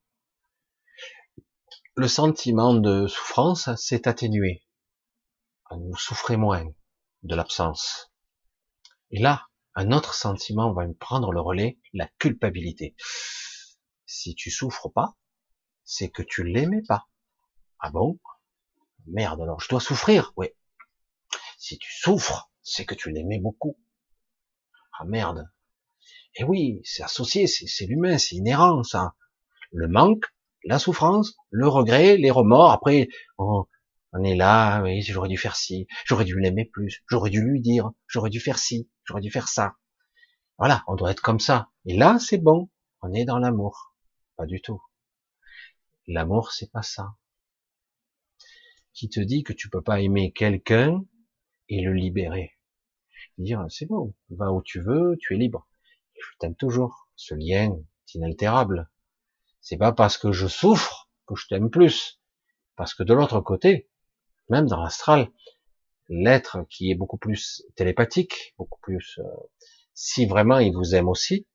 le 1.96 2.08
sentiment 2.08 2.74
de 2.74 3.06
souffrance 3.06 3.74
s'est 3.76 4.06
atténué. 4.06 4.64
Vous 5.70 5.96
souffrez 5.96 6.36
moins 6.36 6.64
de 7.22 7.34
l'absence. 7.34 8.12
Et 9.10 9.20
là, 9.20 9.46
un 9.74 9.90
autre 9.92 10.14
sentiment 10.14 10.72
va 10.72 10.86
me 10.86 10.94
prendre 10.94 11.32
le 11.32 11.40
relais, 11.40 11.78
la 11.92 12.08
culpabilité. 12.18 12.94
Si 14.14 14.34
tu 14.34 14.50
souffres 14.50 14.90
pas, 14.90 15.16
c'est 15.84 16.10
que 16.10 16.22
tu 16.22 16.44
l'aimais 16.44 16.82
pas. 16.86 17.08
Ah 17.80 17.90
bon? 17.90 18.20
Merde, 19.06 19.40
alors 19.40 19.58
je 19.58 19.70
dois 19.70 19.80
souffrir, 19.80 20.34
oui. 20.36 20.48
Si 21.56 21.78
tu 21.78 21.90
souffres, 21.90 22.52
c'est 22.60 22.84
que 22.84 22.94
tu 22.94 23.10
l'aimais 23.10 23.38
beaucoup. 23.38 23.80
Ah 25.00 25.06
merde. 25.06 25.50
Et 26.34 26.44
oui, 26.44 26.82
c'est 26.84 27.02
associé, 27.02 27.46
c'est 27.46 27.86
l'humain, 27.86 28.18
c'est 28.18 28.36
inhérent, 28.36 28.82
ça. 28.82 29.14
Le 29.72 29.88
manque, 29.88 30.26
la 30.62 30.78
souffrance, 30.78 31.34
le 31.48 31.66
regret, 31.66 32.18
les 32.18 32.30
remords, 32.30 32.70
après, 32.70 33.08
on, 33.38 33.64
on 34.12 34.22
est 34.24 34.36
là, 34.36 34.82
oui, 34.82 35.00
j'aurais 35.00 35.30
dû 35.30 35.38
faire 35.38 35.56
ci, 35.56 35.86
j'aurais 36.04 36.26
dû 36.26 36.38
l'aimer 36.38 36.66
plus, 36.66 37.02
j'aurais 37.08 37.30
dû 37.30 37.40
lui 37.40 37.62
dire, 37.62 37.90
j'aurais 38.08 38.30
dû 38.30 38.40
faire 38.40 38.58
ci, 38.58 38.90
j'aurais 39.04 39.22
dû 39.22 39.30
faire 39.30 39.48
ça. 39.48 39.76
Voilà, 40.58 40.84
on 40.86 40.96
doit 40.96 41.12
être 41.12 41.22
comme 41.22 41.40
ça. 41.40 41.70
Et 41.86 41.96
là, 41.96 42.18
c'est 42.20 42.38
bon, 42.38 42.68
on 43.00 43.14
est 43.14 43.24
dans 43.24 43.38
l'amour. 43.38 43.91
Pas 44.36 44.46
du 44.46 44.60
tout. 44.60 44.82
L'amour, 46.06 46.52
c'est 46.52 46.70
pas 46.70 46.82
ça 46.82 47.14
qui 48.92 49.08
te 49.08 49.20
dit 49.20 49.42
que 49.42 49.52
tu 49.52 49.68
peux 49.68 49.82
pas 49.82 50.00
aimer 50.00 50.32
quelqu'un 50.32 51.04
et 51.68 51.80
le 51.80 51.92
libérer. 51.92 52.52
Dire, 53.38 53.64
c'est 53.70 53.86
bon, 53.86 54.14
va 54.30 54.52
où 54.52 54.62
tu 54.62 54.80
veux, 54.80 55.16
tu 55.20 55.34
es 55.34 55.38
libre. 55.38 55.66
Je 56.14 56.28
t'aime 56.38 56.54
toujours. 56.54 57.08
Ce 57.16 57.34
lien 57.34 57.72
est 57.72 58.14
inaltérable. 58.14 58.90
C'est 59.60 59.76
pas 59.76 59.92
parce 59.92 60.18
que 60.18 60.32
je 60.32 60.46
souffre 60.46 61.10
que 61.26 61.34
je 61.34 61.46
t'aime 61.46 61.70
plus. 61.70 62.20
Parce 62.76 62.94
que 62.94 63.02
de 63.02 63.14
l'autre 63.14 63.40
côté, 63.40 63.88
même 64.48 64.66
dans 64.66 64.82
l'astral, 64.82 65.30
l'être 66.08 66.66
qui 66.68 66.90
est 66.90 66.94
beaucoup 66.94 67.18
plus 67.18 67.64
télépathique, 67.76 68.54
beaucoup 68.58 68.80
plus, 68.80 69.18
euh, 69.18 69.24
si 69.94 70.26
vraiment 70.26 70.58
il 70.58 70.74
vous 70.74 70.94
aime 70.94 71.08
aussi, 71.08 71.46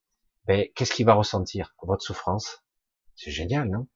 ben, 0.45 0.67
qu'est-ce 0.75 0.93
qu'il 0.93 1.05
va 1.05 1.13
ressentir? 1.13 1.75
Votre 1.83 2.03
souffrance? 2.03 2.63
C'est 3.17 3.31
génial, 3.31 3.69
non? 3.69 3.87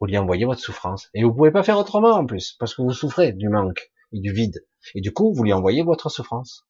vous 0.00 0.06
lui 0.06 0.18
envoyez 0.18 0.44
votre 0.44 0.60
souffrance. 0.60 1.08
Et 1.14 1.24
vous 1.24 1.34
pouvez 1.34 1.50
pas 1.50 1.62
faire 1.62 1.78
autrement 1.78 2.12
en 2.12 2.26
plus, 2.26 2.52
parce 2.58 2.74
que 2.74 2.82
vous 2.82 2.92
souffrez 2.92 3.32
du 3.32 3.48
manque 3.48 3.90
et 4.12 4.20
du 4.20 4.32
vide. 4.32 4.66
Et 4.94 5.00
du 5.00 5.12
coup, 5.12 5.32
vous 5.32 5.42
lui 5.42 5.52
envoyez 5.52 5.82
votre 5.82 6.08
souffrance. 6.08 6.66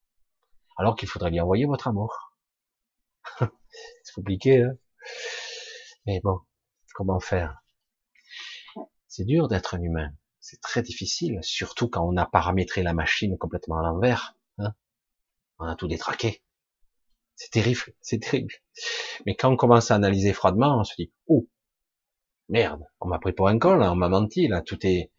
Alors 0.76 0.96
qu'il 0.96 1.08
faudrait 1.08 1.30
lui 1.30 1.40
envoyer 1.40 1.66
votre 1.66 1.88
amour. 1.88 2.32
C'est 4.02 4.14
compliqué, 4.14 4.62
hein? 4.62 4.76
Mais 6.06 6.20
bon, 6.22 6.40
comment 6.94 7.20
faire? 7.20 7.62
C'est 9.06 9.24
dur 9.24 9.48
d'être 9.48 9.74
un 9.74 9.82
humain. 9.82 10.12
C'est 10.40 10.60
très 10.60 10.82
difficile, 10.82 11.38
surtout 11.42 11.88
quand 11.88 12.06
on 12.06 12.16
a 12.16 12.24
paramétré 12.24 12.82
la 12.82 12.94
machine 12.94 13.36
complètement 13.36 13.78
à 13.78 13.82
l'envers. 13.82 14.36
Hein? 14.58 14.74
On 15.58 15.66
a 15.66 15.74
tout 15.74 15.88
détraqué. 15.88 16.42
C'est 17.38 17.50
terrible, 17.50 17.80
c'est 18.00 18.18
terrible. 18.18 18.52
Mais 19.24 19.36
quand 19.36 19.50
on 19.50 19.56
commence 19.56 19.92
à 19.92 19.94
analyser 19.94 20.32
froidement, 20.32 20.80
on 20.80 20.84
se 20.84 20.94
dit, 20.98 21.12
oh, 21.28 21.48
Merde, 22.48 22.82
on 22.98 23.06
m'a 23.06 23.20
pris 23.20 23.32
pour 23.32 23.46
un 23.46 23.60
con, 23.60 23.76
là, 23.76 23.92
on 23.92 23.94
m'a 23.94 24.08
menti, 24.08 24.48
là, 24.48 24.60
tout 24.60 24.84
est, 24.84 25.12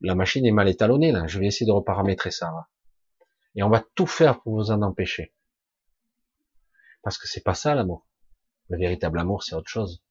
la 0.00 0.16
machine 0.16 0.44
est 0.44 0.50
mal 0.50 0.68
étalonnée, 0.68 1.12
là, 1.12 1.28
je 1.28 1.38
vais 1.38 1.46
essayer 1.46 1.64
de 1.64 1.70
reparamétrer 1.70 2.32
ça, 2.32 2.52
Et 3.54 3.62
on 3.62 3.68
va 3.68 3.84
tout 3.94 4.08
faire 4.08 4.40
pour 4.40 4.56
vous 4.56 4.72
en 4.72 4.82
empêcher. 4.82 5.32
Parce 7.04 7.16
que 7.16 7.28
c'est 7.28 7.44
pas 7.44 7.54
ça, 7.54 7.76
l'amour. 7.76 8.08
Le 8.68 8.78
véritable 8.78 9.20
amour, 9.20 9.44
c'est 9.44 9.54
autre 9.54 9.70
chose. 9.70 10.02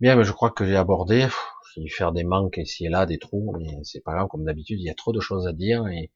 Bien, 0.00 0.16
mais 0.16 0.24
je 0.24 0.32
crois 0.32 0.50
que 0.50 0.64
j'ai 0.64 0.76
abordé, 0.76 1.28
j'ai 1.74 1.82
dû 1.82 1.90
faire 1.90 2.12
des 2.12 2.24
manques 2.24 2.56
ici 2.56 2.86
et 2.86 2.88
là, 2.88 3.04
des 3.04 3.18
trous, 3.18 3.54
mais 3.58 3.84
c'est 3.84 4.00
pas 4.00 4.14
grave, 4.14 4.28
comme 4.28 4.46
d'habitude, 4.46 4.80
il 4.80 4.84
y 4.84 4.90
a 4.90 4.94
trop 4.94 5.12
de 5.12 5.20
choses 5.20 5.46
à 5.46 5.52
dire, 5.52 5.86
et, 5.88 6.10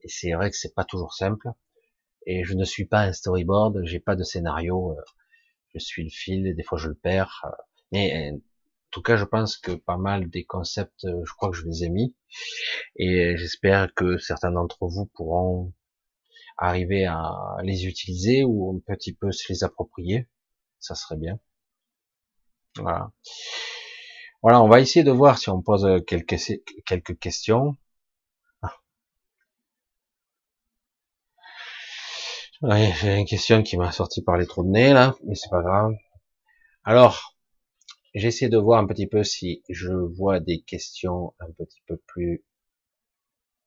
et 0.00 0.08
c'est 0.08 0.32
vrai 0.32 0.50
que 0.50 0.56
c'est 0.56 0.74
pas 0.74 0.84
toujours 0.84 1.14
simple. 1.14 1.46
Et 2.26 2.44
je 2.44 2.54
ne 2.54 2.64
suis 2.64 2.84
pas 2.86 3.02
un 3.02 3.12
storyboard, 3.12 3.84
j'ai 3.84 4.00
pas 4.00 4.16
de 4.16 4.22
scénario, 4.24 4.92
euh, 4.92 5.02
je 5.74 5.78
suis 5.78 6.04
le 6.04 6.10
fil, 6.10 6.54
des 6.54 6.62
fois 6.62 6.78
je 6.78 6.88
le 6.88 6.94
perds. 6.94 7.42
Euh, 7.44 7.62
mais 7.92 8.32
en 8.32 8.38
tout 8.90 9.02
cas, 9.02 9.16
je 9.16 9.24
pense 9.24 9.56
que 9.56 9.72
pas 9.72 9.96
mal 9.96 10.28
des 10.30 10.44
concepts, 10.44 11.04
euh, 11.04 11.22
je 11.24 11.32
crois 11.34 11.50
que 11.50 11.56
je 11.56 11.66
les 11.66 11.84
ai 11.84 11.88
mis, 11.88 12.14
et 12.96 13.36
j'espère 13.36 13.94
que 13.94 14.18
certains 14.18 14.52
d'entre 14.52 14.86
vous 14.86 15.06
pourront 15.06 15.72
arriver 16.58 17.06
à 17.06 17.56
les 17.62 17.86
utiliser 17.86 18.44
ou 18.44 18.76
un 18.76 18.80
petit 18.80 19.14
peu 19.14 19.32
se 19.32 19.50
les 19.52 19.64
approprier. 19.64 20.28
Ça 20.78 20.94
serait 20.94 21.16
bien. 21.16 21.38
Voilà. 22.76 23.12
Voilà, 24.42 24.62
on 24.62 24.68
va 24.68 24.80
essayer 24.80 25.04
de 25.04 25.10
voir 25.10 25.38
si 25.38 25.50
on 25.50 25.62
pose 25.62 25.86
quelques, 26.06 26.36
quelques 26.86 27.18
questions. 27.18 27.76
Ouais, 32.62 32.90
j'ai 32.98 33.18
une 33.18 33.26
question 33.26 33.62
qui 33.62 33.76
m'a 33.76 33.92
sorti 33.92 34.22
par 34.22 34.38
les 34.38 34.46
trous 34.46 34.62
de 34.64 34.70
nez, 34.70 34.94
là, 34.94 35.14
mais 35.24 35.34
c'est 35.34 35.50
pas 35.50 35.60
grave. 35.62 35.92
Alors, 36.84 37.36
j'essaie 38.14 38.48
de 38.48 38.58
voir 38.58 38.80
un 38.80 38.86
petit 38.86 39.06
peu 39.06 39.24
si 39.24 39.62
je 39.68 39.92
vois 39.92 40.40
des 40.40 40.62
questions 40.62 41.34
un 41.40 41.50
petit 41.52 41.82
peu 41.86 41.98
plus 42.06 42.44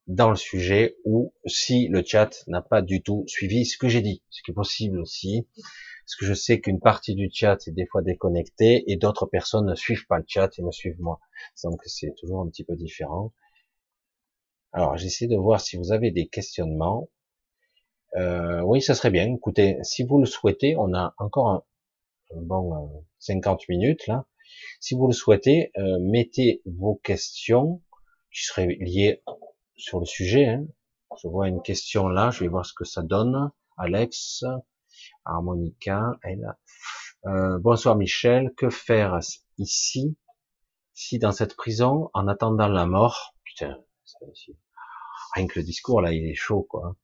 dans 0.07 0.29
le 0.29 0.35
sujet 0.37 0.95
ou 1.05 1.33
si 1.45 1.87
le 1.87 2.03
chat 2.05 2.43
n'a 2.47 2.61
pas 2.61 2.81
du 2.81 3.01
tout 3.03 3.25
suivi 3.27 3.65
ce 3.65 3.77
que 3.77 3.89
j'ai 3.89 4.01
dit, 4.01 4.23
ce 4.29 4.41
qui 4.43 4.51
est 4.51 4.53
possible 4.53 4.99
aussi, 4.99 5.47
parce 5.55 6.15
que 6.19 6.25
je 6.25 6.33
sais 6.33 6.61
qu'une 6.61 6.79
partie 6.79 7.15
du 7.15 7.29
chat 7.33 7.57
est 7.67 7.71
des 7.71 7.85
fois 7.87 8.01
déconnectée 8.01 8.83
et 8.91 8.95
d'autres 8.97 9.25
personnes 9.25 9.65
ne 9.65 9.75
suivent 9.75 10.07
pas 10.07 10.19
le 10.19 10.25
chat 10.27 10.49
et 10.57 10.61
me 10.61 10.71
suivent 10.71 10.99
moi. 10.99 11.19
Donc 11.63 11.81
c'est 11.85 12.13
toujours 12.17 12.41
un 12.41 12.49
petit 12.49 12.63
peu 12.63 12.75
différent. 12.75 13.33
Alors 14.71 14.97
j'essaie 14.97 15.27
de 15.27 15.37
voir 15.37 15.61
si 15.61 15.77
vous 15.77 15.91
avez 15.91 16.11
des 16.11 16.27
questionnements. 16.27 17.09
Euh, 18.15 18.61
oui, 18.61 18.81
ça 18.81 18.93
serait 18.95 19.09
bien. 19.09 19.33
Écoutez, 19.33 19.77
si 19.83 20.03
vous 20.03 20.19
le 20.19 20.25
souhaitez, 20.25 20.75
on 20.77 20.93
a 20.93 21.15
encore 21.17 21.49
un, 21.49 21.63
bon 22.35 23.05
50 23.19 23.61
euh, 23.61 23.65
minutes 23.69 24.07
là. 24.07 24.25
Si 24.79 24.95
vous 24.95 25.07
le 25.07 25.13
souhaitez, 25.13 25.71
euh, 25.77 25.97
mettez 25.99 26.61
vos 26.65 26.95
questions 26.95 27.81
qui 28.31 28.43
seraient 28.43 28.77
liées 28.79 29.23
sur 29.75 29.99
le 29.99 30.05
sujet. 30.05 30.47
Hein. 30.47 30.65
Je 31.21 31.27
vois 31.27 31.47
une 31.47 31.61
question 31.61 32.07
là, 32.07 32.31
je 32.31 32.43
vais 32.43 32.49
voir 32.49 32.65
ce 32.65 32.73
que 32.73 32.85
ça 32.85 33.01
donne. 33.01 33.51
Alex, 33.77 34.43
Harmonica, 35.25 36.17
elle. 36.23 36.55
Euh, 37.25 37.57
bonsoir 37.59 37.95
Michel, 37.95 38.53
que 38.55 38.69
faire 38.69 39.19
ici, 39.57 40.17
si 40.93 41.19
dans 41.19 41.31
cette 41.31 41.55
prison, 41.55 42.09
en 42.13 42.27
attendant 42.27 42.67
la 42.67 42.85
mort, 42.85 43.35
putain, 43.43 43.77
rien 45.35 45.47
que 45.47 45.59
le 45.59 45.65
discours 45.65 46.01
là, 46.01 46.13
il 46.13 46.27
est 46.27 46.35
chaud 46.35 46.63
quoi. 46.69 46.95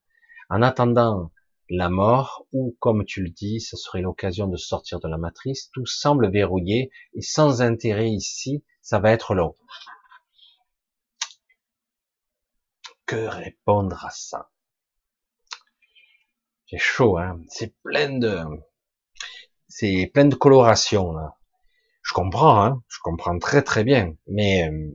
En 0.50 0.64
attendant 0.64 1.32
la 1.70 1.90
mort, 1.90 2.48
ou 2.52 2.76
comme 2.80 3.06
tu 3.06 3.22
le 3.22 3.30
dis, 3.30 3.62
ce 3.62 3.78
serait 3.78 4.02
l'occasion 4.02 4.48
de 4.48 4.58
sortir 4.58 5.00
de 5.00 5.08
la 5.08 5.18
matrice, 5.18 5.70
tout 5.72 5.86
semble 5.86 6.32
verrouillé 6.32 6.92
et 7.14 7.22
sans 7.22 7.62
intérêt 7.62 8.10
ici, 8.10 8.64
ça 8.82 9.00
va 9.00 9.12
être 9.12 9.36
long. 9.36 9.56
Que 13.06 13.28
répondre 13.28 14.04
à 14.04 14.10
ça? 14.10 14.50
C'est 16.68 16.80
chaud, 16.80 17.18
hein. 17.18 17.42
C'est 17.48 17.76
plein 17.84 18.18
de, 18.18 18.44
c'est 19.68 20.10
plein 20.12 20.26
de 20.26 20.36
coloration 20.36 21.14
là. 21.14 21.38
Je 22.02 22.14
comprends, 22.14 22.64
hein. 22.64 22.84
Je 22.88 22.98
comprends 23.04 23.38
très 23.38 23.62
très 23.62 23.84
bien, 23.84 24.16
mais 24.28 24.68
euh, 24.68 24.92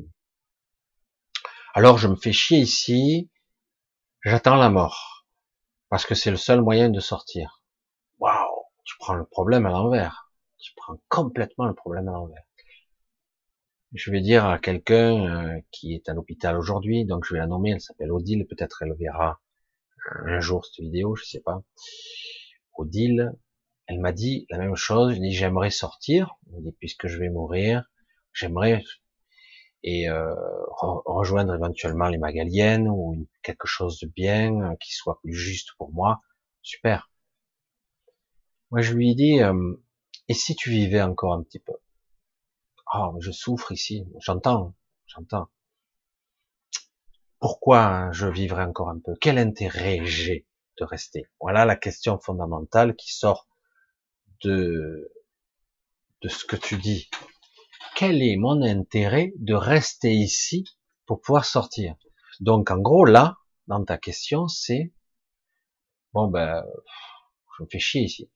alors 1.75 1.99
je 1.99 2.09
me 2.09 2.17
fais 2.17 2.33
chier 2.33 2.59
ici, 2.59 3.31
j'attends 4.25 4.57
la 4.57 4.71
mort 4.71 5.14
parce 5.95 6.07
que 6.07 6.17
c'est 6.17 6.33
le 6.33 6.37
seul 6.37 6.61
moyen 6.61 6.91
de 6.91 6.99
sortir. 6.99 7.63
Waouh, 8.19 8.65
tu 8.83 8.97
prends 8.99 9.15
le 9.15 9.25
problème 9.25 9.65
à 9.65 9.71
l'envers. 9.71 10.29
Tu 10.59 10.73
prends 10.75 11.01
complètement 11.09 11.67
le 11.67 11.75
problème 11.75 12.09
à 12.09 12.11
l'envers. 12.11 12.43
Je 13.93 14.11
vais 14.11 14.21
dire 14.21 14.45
à 14.45 14.59
quelqu'un 14.59 15.55
euh, 15.55 15.61
qui 15.71 15.95
est 15.95 16.09
à 16.09 16.15
l'hôpital 16.15 16.57
aujourd'hui, 16.57 17.05
donc 17.05 17.25
je 17.25 17.35
vais 17.35 17.39
la 17.39 17.47
nommer, 17.47 17.71
elle 17.71 17.81
s'appelle 17.81 18.11
Odile, 18.11 18.45
peut-être 18.45 18.83
elle 18.83 18.93
verra 18.95 19.41
un 20.27 20.41
jour 20.41 20.67
cette 20.67 20.81
vidéo, 20.81 21.15
je 21.15 21.27
sais 21.27 21.41
pas. 21.41 21.63
Odile, 22.77 23.33
elle 23.87 24.01
m'a 24.01 24.11
dit 24.11 24.47
la 24.51 24.59
même 24.59 24.75
chose. 24.75 25.13
Elle 25.13 25.21
dit 25.21 25.31
j'aimerais 25.31 25.71
sortir. 25.71 26.35
Puisque 26.81 27.07
je 27.07 27.21
vais 27.21 27.29
mourir, 27.29 27.89
j'aimerais 28.33 28.83
et 29.85 30.09
euh, 30.09 30.35
rejoindre 30.81 31.55
éventuellement 31.55 32.09
les 32.09 32.17
Magaliennes 32.19 32.89
ou 32.89 33.29
quelque 33.43 33.67
chose 33.67 34.01
de 34.01 34.07
bien 34.07 34.61
euh, 34.63 34.77
qui 34.77 34.93
soit 34.95 35.21
plus 35.21 35.35
juste 35.35 35.73
pour 35.77 35.93
moi. 35.93 36.23
Super. 36.63 37.11
Moi 38.71 38.81
je 38.81 38.95
lui 38.95 39.11
ai 39.11 39.15
dit 39.15 39.43
euh, 39.43 39.75
et 40.29 40.35
si 40.35 40.57
tu 40.57 40.71
vivais 40.71 41.03
encore 41.03 41.35
un 41.35 41.43
petit 41.43 41.59
peu? 41.59 41.75
Oh, 42.95 43.15
je 43.21 43.31
souffre 43.31 43.73
ici. 43.73 44.07
J'entends, 44.21 44.75
j'entends. 45.07 45.49
Pourquoi 47.39 48.11
je 48.13 48.27
vivrais 48.27 48.65
encore 48.65 48.89
un 48.89 48.99
peu? 48.99 49.15
Quel 49.21 49.37
intérêt 49.37 50.01
j'ai 50.07 50.47
de 50.79 50.85
rester? 50.85 51.27
Voilà 51.41 51.67
la 51.67 51.77
question 51.77 52.19
fondamentale 52.19 52.97
qui 52.97 53.13
sort 53.13 53.47
de, 54.43 55.13
de 56.23 56.29
ce 56.29 56.47
que 56.47 56.57
tu 56.57 56.79
dis. 56.79 57.11
Quel 58.07 58.21
est 58.21 58.37
mon 58.37 58.61
intérêt 58.61 59.33
de 59.39 59.55
rester 59.55 60.13
ici 60.13 60.67
pour 61.07 61.23
pouvoir 61.23 61.47
sortir? 61.47 61.95
Donc 62.39 62.71
en 62.71 62.77
gros 62.77 63.07
là, 63.07 63.39
dans 63.67 63.83
ta 63.83 63.97
question, 63.97 64.47
c'est 64.47 64.93
bon 66.13 66.29
ben 66.29 66.63
je 67.57 67.63
me 67.63 67.69
fais 67.71 67.79
chier 67.79 68.03
ici. 68.03 68.31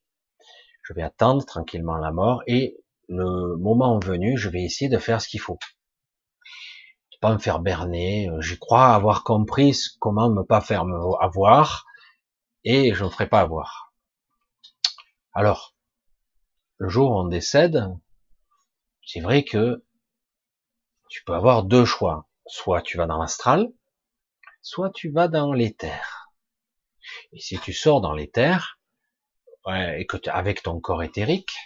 Je 0.85 0.95
vais 0.95 1.03
attendre 1.03 1.45
tranquillement 1.45 1.99
la 1.99 2.13
mort 2.13 2.43
et 2.47 2.79
le 3.09 3.59
moment 3.59 3.99
venu, 3.99 4.39
je 4.39 4.49
vais 4.49 4.63
essayer 4.63 4.89
de 4.89 4.97
faire 4.97 5.21
ce 5.21 5.29
qu'il 5.29 5.41
faut. 5.41 5.59
De 7.13 7.19
pas 7.21 7.35
me 7.35 7.39
faire 7.39 7.61
berner. 7.61 8.31
Je 8.39 8.55
crois 8.55 8.95
avoir 8.95 9.23
compris 9.23 9.79
comment 10.01 10.31
ne 10.31 10.41
pas 10.41 10.63
faire 10.63 10.87
avoir 11.21 11.85
et 12.65 12.95
je 12.95 13.05
ne 13.05 13.11
ferai 13.11 13.29
pas 13.29 13.41
avoir. 13.41 13.93
Alors, 15.35 15.75
le 16.79 16.89
jour 16.89 17.11
où 17.11 17.21
on 17.21 17.29
décède, 17.29 17.87
c'est 19.09 19.21
vrai 19.21 19.43
que 19.43 19.83
tu 21.09 21.25
peux 21.25 21.33
avoir 21.33 21.63
deux 21.63 21.87
choix. 21.87 22.29
Soit 22.47 22.83
tu 22.83 22.99
vas 22.99 23.07
dans 23.07 23.17
l'astral, 23.17 23.73
soit 24.61 24.91
tu 24.91 25.11
vas 25.11 25.29
dans 25.29 25.55
l'éther. 25.55 26.31
Et 27.33 27.41
si 27.41 27.59
tu 27.59 27.73
sors 27.73 28.03
dans 28.03 28.13
l'éther, 28.13 28.79
et 29.67 30.07
que 30.07 30.19
avec 30.29 30.63
ton 30.63 30.79
corps 30.79 31.03
éthérique, 31.03 31.57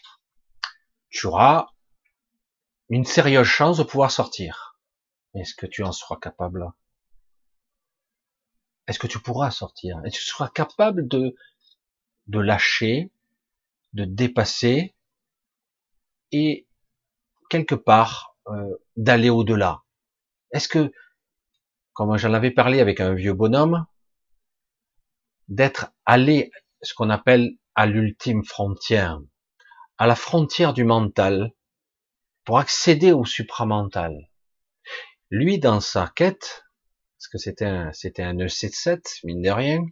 tu 1.10 1.26
auras 1.26 1.66
une 2.88 3.04
sérieuse 3.04 3.46
chance 3.46 3.78
de 3.78 3.82
pouvoir 3.82 4.12
sortir. 4.12 4.78
Est-ce 5.34 5.56
que 5.56 5.66
tu 5.66 5.82
en 5.82 5.90
seras 5.90 6.18
capable? 6.18 6.70
Est-ce 8.86 9.00
que 9.00 9.08
tu 9.08 9.18
pourras 9.18 9.50
sortir? 9.50 10.00
Est-ce 10.04 10.18
que 10.18 10.22
tu 10.22 10.30
seras 10.30 10.48
capable 10.48 11.08
de, 11.08 11.34
de 12.28 12.38
lâcher, 12.38 13.10
de 13.94 14.04
dépasser 14.04 14.94
et 16.30 16.68
quelque 17.52 17.74
part 17.74 18.34
euh, 18.48 18.78
d'aller 18.96 19.28
au-delà 19.28 19.82
Est-ce 20.52 20.68
que, 20.68 20.90
comme 21.92 22.16
j'en 22.16 22.32
avais 22.32 22.50
parlé 22.50 22.80
avec 22.80 22.98
un 22.98 23.12
vieux 23.12 23.34
bonhomme, 23.34 23.84
d'être 25.48 25.92
allé, 26.06 26.50
ce 26.80 26.94
qu'on 26.94 27.10
appelle 27.10 27.50
à 27.74 27.84
l'ultime 27.84 28.42
frontière, 28.42 29.20
à 29.98 30.06
la 30.06 30.14
frontière 30.14 30.72
du 30.72 30.84
mental 30.84 31.52
pour 32.44 32.58
accéder 32.58 33.12
au 33.12 33.26
supramental? 33.26 34.30
Lui, 35.28 35.58
dans 35.58 35.80
sa 35.80 36.10
quête, 36.16 36.64
parce 37.18 37.28
que 37.28 37.36
c'était 37.36 37.66
un, 37.66 37.92
c'était 37.92 38.22
un 38.22 38.36
EC7, 38.38 39.20
mine 39.24 39.42
de 39.42 39.50
rien, 39.50 39.84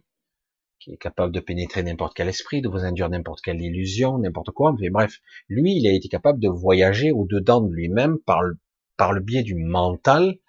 qui 0.81 0.91
est 0.93 0.97
capable 0.97 1.31
de 1.31 1.39
pénétrer 1.39 1.83
n'importe 1.83 2.15
quel 2.15 2.27
esprit, 2.27 2.61
de 2.61 2.67
vous 2.67 2.83
induire 2.83 3.09
n'importe 3.09 3.41
quelle 3.41 3.61
illusion, 3.61 4.17
n'importe 4.17 4.49
quoi, 4.49 4.75
mais 4.79 4.89
bref, 4.89 5.19
lui, 5.47 5.75
il 5.75 5.87
a 5.87 5.91
été 5.91 6.09
capable 6.09 6.39
de 6.39 6.49
voyager 6.49 7.11
au-dedans 7.11 7.61
de 7.61 7.71
lui-même 7.71 8.17
par 8.25 8.41
le, 8.41 8.57
par 8.97 9.13
le 9.13 9.21
biais 9.21 9.43
du 9.43 9.53
mental 9.55 10.39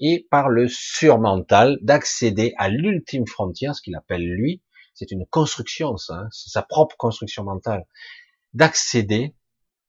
et 0.00 0.26
par 0.30 0.48
le 0.48 0.66
surmental, 0.68 1.78
d'accéder 1.82 2.54
à 2.56 2.70
l'ultime 2.70 3.26
frontière, 3.26 3.74
ce 3.74 3.82
qu'il 3.82 3.94
appelle 3.94 4.26
lui, 4.26 4.62
c'est 4.94 5.10
une 5.10 5.26
construction, 5.26 5.96
ça, 5.98 6.14
hein, 6.14 6.28
c'est 6.30 6.50
sa 6.50 6.62
propre 6.62 6.96
construction 6.96 7.44
mentale 7.44 7.86
d'accéder 8.54 9.34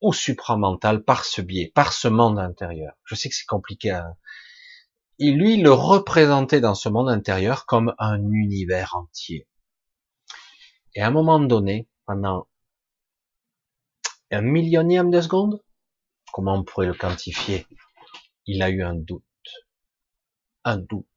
au 0.02 0.12
supramental 0.12 1.04
par 1.04 1.24
ce 1.24 1.42
biais, 1.42 1.72
par 1.74 1.94
ce 1.94 2.10
monde 2.10 2.40
intérieur. 2.40 2.94
Je 3.06 3.16
sais 3.16 3.30
que 3.30 3.36
c'est 3.36 3.46
compliqué 3.46 3.92
à... 3.92 4.18
Et 5.20 5.32
lui, 5.32 5.62
le 5.62 5.72
représentait 5.72 6.60
dans 6.60 6.76
ce 6.76 6.90
monde 6.90 7.10
intérieur 7.10 7.66
comme 7.66 7.94
un 8.00 8.22
univers 8.32 8.96
entier. 8.96 9.48
Et 10.95 11.02
à 11.02 11.07
un 11.07 11.11
moment 11.11 11.40
donné, 11.40 11.88
pendant 12.06 12.48
un 14.32 14.41
millionième 14.41 15.10
de 15.10 15.22
seconde, 15.22 15.64
comment 16.32 16.56
on 16.56 16.64
pourrait 16.64 16.88
le 16.88 16.94
quantifier? 16.94 17.65
Il 18.45 18.61
a 18.61 18.70
eu 18.70 18.84
un 18.84 18.94
doute. 18.94 19.24
Un 20.64 20.78
doute. 20.78 21.07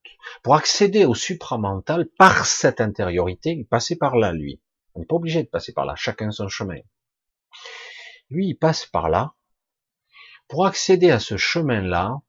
Pour 0.43 0.55
accéder 0.55 1.05
au 1.05 1.15
supramental 1.15 2.09
par 2.19 2.47
cette 2.47 2.81
intériorité, 2.81 3.51
il 3.51 3.66
passait 3.66 3.97
par 3.97 4.16
là, 4.16 4.32
lui. 4.32 4.61
On 4.94 5.01
n'est 5.01 5.07
pas 5.07 5.16
obligé 5.16 5.43
de 5.43 5.48
passer 5.48 5.73
par 5.73 5.85
là, 5.85 5.94
chacun 5.94 6.31
son 6.31 6.48
chemin. 6.48 6.81
Lui, 8.31 8.48
il 8.48 8.55
passe 8.55 8.86
par 8.86 9.09
là. 9.09 9.35
Pour 10.48 10.66
accéder 10.66 11.11
à 11.11 11.20
ce 11.20 11.36
chemin-là, 11.36 12.20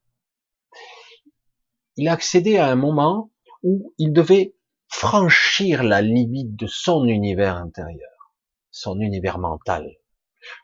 il 1.95 2.07
a 2.07 2.13
accédé 2.13 2.57
à 2.57 2.67
un 2.67 2.75
moment 2.75 3.31
où 3.63 3.93
il 3.97 4.13
devait 4.13 4.55
franchir 4.87 5.83
la 5.83 6.01
limite 6.01 6.55
de 6.55 6.67
son 6.67 7.05
univers 7.05 7.55
intérieur, 7.55 8.33
son 8.71 8.99
univers 8.99 9.39
mental, 9.39 9.97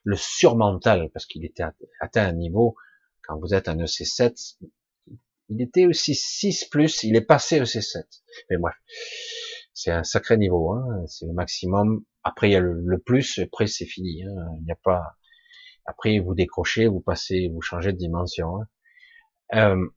le 0.03 0.15
surmental, 0.15 1.09
parce 1.13 1.25
qu'il 1.25 1.45
était 1.45 1.63
atteint 1.99 2.27
un 2.27 2.33
niveau, 2.33 2.75
quand 3.23 3.37
vous 3.39 3.53
êtes 3.53 3.67
un 3.67 3.77
EC7, 3.77 4.57
il 5.49 5.61
était 5.61 5.85
aussi 5.85 6.15
6 6.15 6.65
plus, 6.65 7.03
il 7.03 7.15
est 7.15 7.21
passé 7.21 7.59
EC7. 7.59 8.03
Mais 8.49 8.57
bref, 8.57 8.75
c'est 9.73 9.91
un 9.91 10.03
sacré 10.03 10.37
niveau, 10.37 10.71
hein, 10.71 11.05
c'est 11.07 11.25
le 11.25 11.33
maximum. 11.33 12.03
Après, 12.23 12.49
il 12.49 12.53
y 12.53 12.55
a 12.55 12.59
le, 12.59 12.99
plus, 12.99 13.39
après 13.39 13.67
c'est 13.67 13.85
fini. 13.85 14.23
Hein, 14.23 14.47
il 14.59 14.65
n'y 14.65 14.71
a 14.71 14.77
pas, 14.83 15.17
après, 15.85 16.19
vous 16.19 16.33
décrochez, 16.33 16.87
vous 16.87 17.01
passez, 17.01 17.49
vous 17.49 17.61
changez 17.61 17.91
de 17.91 17.97
dimension. 17.97 18.61
Hein. 18.61 18.67
Euh, 19.55 19.87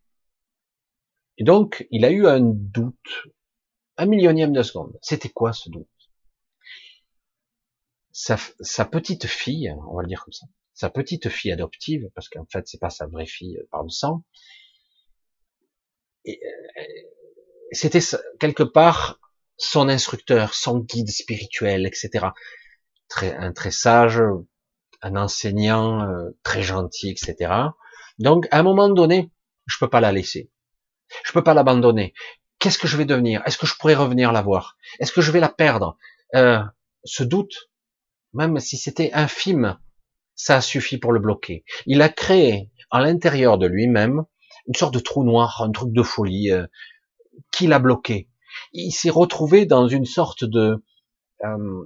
et 1.38 1.44
donc, 1.44 1.86
il 1.90 2.04
a 2.04 2.10
eu 2.10 2.26
un 2.26 2.40
doute, 2.40 3.28
un 3.96 4.06
millionième 4.06 4.52
de 4.52 4.62
seconde. 4.62 4.98
C'était 5.02 5.28
quoi 5.28 5.52
ce 5.52 5.68
doute 5.70 5.88
sa, 8.12 8.38
sa, 8.60 8.86
petite 8.86 9.26
fille, 9.26 9.74
on 9.90 9.94
va 9.94 10.02
le 10.02 10.08
dire 10.08 10.24
comme 10.24 10.32
ça, 10.32 10.46
sa 10.72 10.88
petite 10.88 11.28
fille 11.28 11.52
adoptive, 11.52 12.08
parce 12.14 12.30
qu'en 12.30 12.46
fait, 12.46 12.66
c'est 12.66 12.80
pas 12.80 12.88
sa 12.88 13.06
vraie 13.06 13.26
fille 13.26 13.60
par 13.70 13.82
le 13.82 13.90
sang. 13.90 14.24
Euh, 16.26 16.32
c'était 17.72 18.00
quelque 18.40 18.62
part 18.62 19.20
son 19.58 19.90
instructeur, 19.90 20.54
son 20.54 20.78
guide 20.78 21.10
spirituel, 21.10 21.86
etc. 21.86 22.28
Très, 23.08 23.34
un 23.34 23.52
très 23.52 23.70
sage, 23.70 24.22
un 25.02 25.16
enseignant 25.16 26.02
euh, 26.02 26.30
très 26.42 26.62
gentil, 26.62 27.10
etc. 27.10 27.52
Donc, 28.18 28.48
à 28.50 28.60
un 28.60 28.62
moment 28.62 28.88
donné, 28.88 29.30
je 29.66 29.76
peux 29.78 29.90
pas 29.90 30.00
la 30.00 30.12
laisser. 30.12 30.50
Je 31.24 31.32
peux 31.32 31.44
pas 31.44 31.54
l'abandonner. 31.54 32.14
Qu'est-ce 32.58 32.78
que 32.78 32.88
je 32.88 32.96
vais 32.96 33.04
devenir? 33.04 33.42
Est-ce 33.46 33.58
que 33.58 33.66
je 33.66 33.74
pourrais 33.76 33.94
revenir 33.94 34.32
la 34.32 34.42
voir? 34.42 34.76
Est-ce 34.98 35.12
que 35.12 35.20
je 35.20 35.30
vais 35.30 35.40
la 35.40 35.48
perdre? 35.48 35.96
Euh, 36.34 36.60
Ce 37.04 37.22
doute, 37.22 37.70
même 38.32 38.58
si 38.60 38.76
c'était 38.76 39.12
infime, 39.12 39.78
ça 40.34 40.56
a 40.56 40.60
suffi 40.60 40.98
pour 40.98 41.12
le 41.12 41.20
bloquer. 41.20 41.64
Il 41.86 42.02
a 42.02 42.08
créé 42.08 42.70
à 42.90 43.00
l'intérieur 43.00 43.58
de 43.58 43.66
lui-même 43.66 44.24
une 44.66 44.74
sorte 44.74 44.94
de 44.94 44.98
trou 44.98 45.24
noir, 45.24 45.62
un 45.62 45.70
truc 45.70 45.92
de 45.92 46.02
folie 46.02 46.50
euh, 46.50 46.66
qui 47.52 47.66
l'a 47.66 47.78
bloqué. 47.78 48.28
Il 48.72 48.92
s'est 48.92 49.10
retrouvé 49.10 49.66
dans 49.66 49.88
une 49.88 50.04
sorte 50.04 50.44
de 50.44 50.82
euh, 51.44 51.84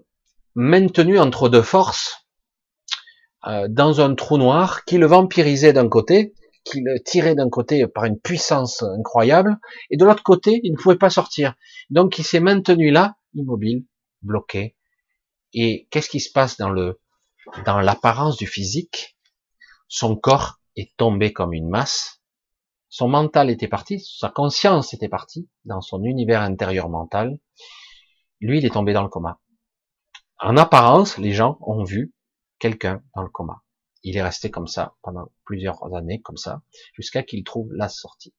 maintenu 0.55 1.19
entre 1.19 1.49
deux 1.49 1.63
forces 1.63 2.27
euh, 3.47 3.67
dans 3.69 4.01
un 4.01 4.15
trou 4.15 4.39
noir 4.39 4.85
qui 4.85 4.99
le 4.99 5.07
vampirisait 5.07 5.73
d'un 5.73 5.89
côté, 5.89 6.35
qui 6.65 6.81
le 6.81 7.03
tirait 7.03 7.35
d'un 7.35 7.49
côté 7.49 7.87
par 7.87 8.05
une 8.05 8.19
puissance 8.19 8.83
incroyable, 8.83 9.59
et 9.91 9.97
de 9.97 10.05
l'autre 10.05 10.23
côté, 10.23 10.61
il 10.63 10.73
ne 10.73 10.77
pouvait 10.77 10.97
pas 10.97 11.11
sortir. 11.11 11.55
Donc 11.89 12.19
il 12.19 12.25
s'est 12.25 12.41
maintenu 12.41 12.91
là, 12.91 13.17
immobile, 13.35 13.87
bloqué. 14.23 14.77
Et 15.53 15.89
qu'est-ce 15.91 16.11
qui 16.11 16.21
se 16.21 16.33
passe 16.33 16.57
dans 16.57 16.71
le 16.71 17.01
dans 17.65 17.81
l'apparence 17.81 18.37
du 18.37 18.47
physique? 18.47 19.17
Son 19.89 20.15
corps 20.17 20.61
est 20.77 20.97
tombé 20.97 21.33
comme 21.33 21.53
une 21.53 21.69
masse. 21.69 22.21
Son 22.89 23.09
mental 23.09 23.51
était 23.51 23.69
parti, 23.69 24.01
sa 24.01 24.29
conscience 24.29 24.95
était 24.95 25.09
partie 25.09 25.49
dans 25.65 25.81
son 25.81 26.03
univers 26.05 26.43
intérieur 26.43 26.89
mental. 26.89 27.39
Lui, 28.41 28.59
il 28.59 28.67
est 28.67 28.71
tombé 28.71 28.93
dans 28.93 29.03
le 29.03 29.09
coma. 29.09 29.39
En 30.39 30.57
apparence, 30.57 31.19
les 31.19 31.33
gens 31.33 31.59
ont 31.61 31.85
vu 31.85 32.13
quelqu'un 32.59 33.03
dans 33.15 33.23
le 33.23 33.29
coma. 33.29 33.63
Il 34.03 34.17
est 34.17 34.23
resté 34.23 34.51
comme 34.51 34.67
ça 34.67 34.95
pendant 35.03 35.31
plusieurs 35.45 35.95
années, 35.95 36.21
comme 36.21 36.37
ça, 36.37 36.63
jusqu'à 36.95 37.23
qu'il 37.23 37.45
trouve 37.45 37.73
la 37.73 37.89
sortie. 37.89 38.35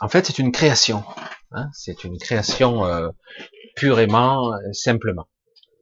En 0.00 0.08
fait, 0.08 0.26
c'est 0.26 0.38
une 0.38 0.52
création. 0.52 1.04
Hein 1.50 1.68
c'est 1.72 2.04
une 2.04 2.18
création 2.18 2.84
euh, 2.84 3.10
purément, 3.76 4.52
euh, 4.52 4.72
simplement. 4.72 5.28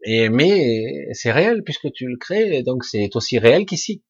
Et 0.05 0.29
mais 0.29 1.09
c'est 1.13 1.33
réel 1.33 1.63
puisque 1.65 1.93
tu 1.93 2.07
le 2.07 2.17
crées, 2.17 2.63
donc 2.63 2.85
c'est 2.85 3.15
aussi 3.17 3.39
réel 3.39 3.67
qu'ici. 3.67 4.05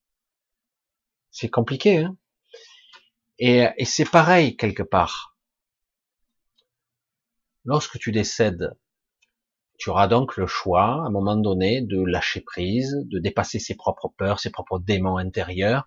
C'est 1.31 1.49
compliqué, 1.49 1.97
hein 1.99 2.17
et, 3.39 3.67
et 3.77 3.85
c'est 3.85 4.09
pareil 4.09 4.55
quelque 4.57 4.83
part. 4.83 5.37
Lorsque 7.65 7.99
tu 7.99 8.11
décèdes, 8.11 8.71
tu 9.77 9.89
auras 9.89 10.07
donc 10.07 10.37
le 10.37 10.47
choix, 10.47 11.03
à 11.03 11.07
un 11.07 11.09
moment 11.09 11.35
donné, 11.35 11.81
de 11.81 12.03
lâcher 12.03 12.41
prise, 12.41 12.97
de 13.05 13.19
dépasser 13.19 13.59
ses 13.59 13.75
propres 13.75 14.09
peurs, 14.17 14.39
ses 14.39 14.49
propres 14.49 14.79
démons 14.79 15.17
intérieurs, 15.17 15.85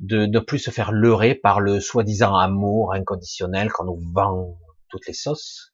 de 0.00 0.26
ne 0.26 0.38
plus 0.40 0.58
se 0.58 0.70
faire 0.70 0.92
leurrer 0.92 1.34
par 1.34 1.60
le 1.60 1.80
soi-disant 1.80 2.34
amour 2.34 2.94
inconditionnel 2.94 3.70
qu'on 3.70 3.84
nous 3.84 4.00
vend 4.14 4.58
toutes 4.88 5.06
les 5.06 5.14
sauces, 5.14 5.72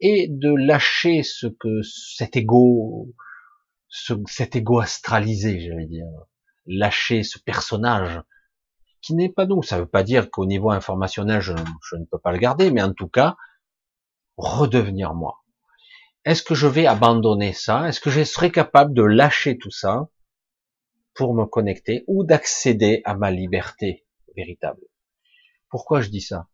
et 0.00 0.28
de 0.28 0.54
lâcher 0.54 1.22
ce 1.22 1.46
que 1.46 1.82
cet 1.82 2.36
ego, 2.36 3.12
ce, 3.88 4.14
cet 4.26 4.54
ego 4.54 4.78
astralisé, 4.78 5.60
j'allais 5.60 5.86
dire, 5.86 6.06
lâcher 6.66 7.22
ce 7.22 7.38
personnage 7.38 8.20
qui 9.00 9.14
n'est 9.14 9.32
pas 9.32 9.46
nous. 9.46 9.62
Ça 9.62 9.76
ne 9.76 9.82
veut 9.82 9.88
pas 9.88 10.02
dire 10.02 10.30
qu'au 10.30 10.46
niveau 10.46 10.70
informationnel, 10.70 11.40
je, 11.40 11.52
ne 11.52 12.04
peux 12.10 12.18
pas 12.18 12.32
le 12.32 12.38
garder, 12.38 12.70
mais 12.70 12.82
en 12.82 12.92
tout 12.92 13.08
cas, 13.08 13.36
redevenir 14.36 15.14
moi. 15.14 15.42
Est-ce 16.28 16.42
que 16.42 16.54
je 16.54 16.66
vais 16.66 16.84
abandonner 16.84 17.54
ça? 17.54 17.88
Est-ce 17.88 18.00
que 18.00 18.10
je 18.10 18.22
serai 18.22 18.52
capable 18.52 18.92
de 18.92 19.02
lâcher 19.02 19.56
tout 19.56 19.70
ça 19.70 20.10
pour 21.14 21.32
me 21.32 21.46
connecter 21.46 22.04
ou 22.06 22.22
d'accéder 22.22 23.00
à 23.06 23.14
ma 23.14 23.30
liberté 23.30 24.04
véritable? 24.36 24.82
Pourquoi 25.70 26.02
je 26.02 26.10
dis 26.10 26.20
ça? 26.20 26.46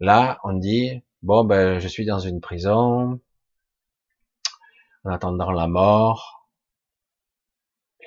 Là, 0.00 0.40
on 0.42 0.54
dit, 0.54 1.04
bon, 1.22 1.44
ben, 1.44 1.78
je 1.78 1.86
suis 1.86 2.04
dans 2.04 2.18
une 2.18 2.40
prison, 2.40 3.20
en 5.04 5.10
attendant 5.12 5.52
la 5.52 5.68
mort, 5.68 6.50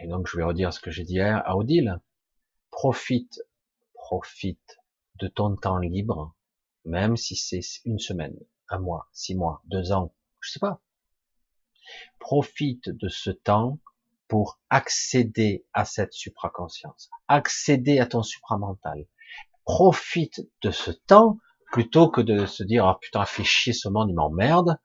et 0.01 0.07
donc 0.07 0.27
je 0.27 0.35
vais 0.35 0.43
redire 0.43 0.73
ce 0.73 0.81
que 0.81 0.91
j'ai 0.91 1.05
dit 1.05 1.21
à 1.21 1.55
Odile, 1.55 2.01
profite, 2.71 3.39
profite 3.93 4.81
de 5.15 5.30
ton 5.30 5.55
temps 5.55 5.77
libre, 5.77 6.35
même 6.84 7.15
si 7.15 7.38
c'est 7.38 7.61
une 7.85 7.99
semaine, 7.99 8.38
un 8.74 8.80
mois, 8.80 9.08
six 9.14 9.36
mois, 9.36 9.62
deux 9.66 9.91
ans, 9.91 10.14
je 10.41 10.52
sais 10.52 10.60
pas. 10.60 10.82
Profite 12.20 12.90
de 12.90 13.08
ce 13.08 13.30
temps 13.30 13.80
pour 14.28 14.60
accéder 14.70 15.66
à 15.74 15.86
cette 15.86 16.14
supraconscience, 16.14 17.10
accéder 17.28 18.00
à 18.00 18.08
ton 18.08 18.24
supramental. 18.24 19.06
Profite 19.64 20.41
de 20.62 20.72
ce 20.72 20.91
temps 20.91 21.38
plutôt 21.72 22.10
que 22.10 22.22
de 22.22 22.45
se 22.45 22.64
dire 22.64 22.86
ah 22.86 22.98
putain 23.00 23.26
fais 23.26 23.44
chier 23.44 23.74
ce 23.74 23.90
monde 23.90 24.10
il 24.10 24.16
m'emmerde. 24.16 24.80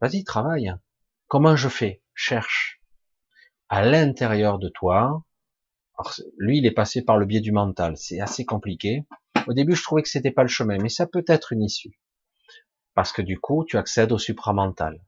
Vas-y 0.00 0.24
travaille. 0.24 0.74
Comment 1.26 1.56
je 1.56 1.68
fais? 1.68 2.02
Cherche 2.14 2.80
à 3.68 3.84
l'intérieur 3.84 4.58
de 4.58 4.68
toi 4.68 5.24
alors, 5.96 6.12
lui, 6.38 6.58
il 6.58 6.66
est 6.66 6.72
passé 6.72 7.02
par 7.02 7.16
le 7.18 7.26
biais 7.26 7.40
du 7.40 7.52
mental. 7.52 7.96
C'est 7.96 8.20
assez 8.20 8.44
compliqué. 8.44 9.04
Au 9.46 9.52
début, 9.52 9.76
je 9.76 9.82
trouvais 9.82 10.02
que 10.02 10.08
c'était 10.08 10.32
pas 10.32 10.42
le 10.42 10.48
chemin, 10.48 10.76
mais 10.78 10.88
ça 10.88 11.06
peut 11.06 11.24
être 11.28 11.52
une 11.52 11.62
issue. 11.62 12.00
Parce 12.94 13.12
que 13.12 13.22
du 13.22 13.38
coup, 13.38 13.64
tu 13.64 13.76
accèdes 13.76 14.12
au 14.12 14.18
supramental. 14.18 15.00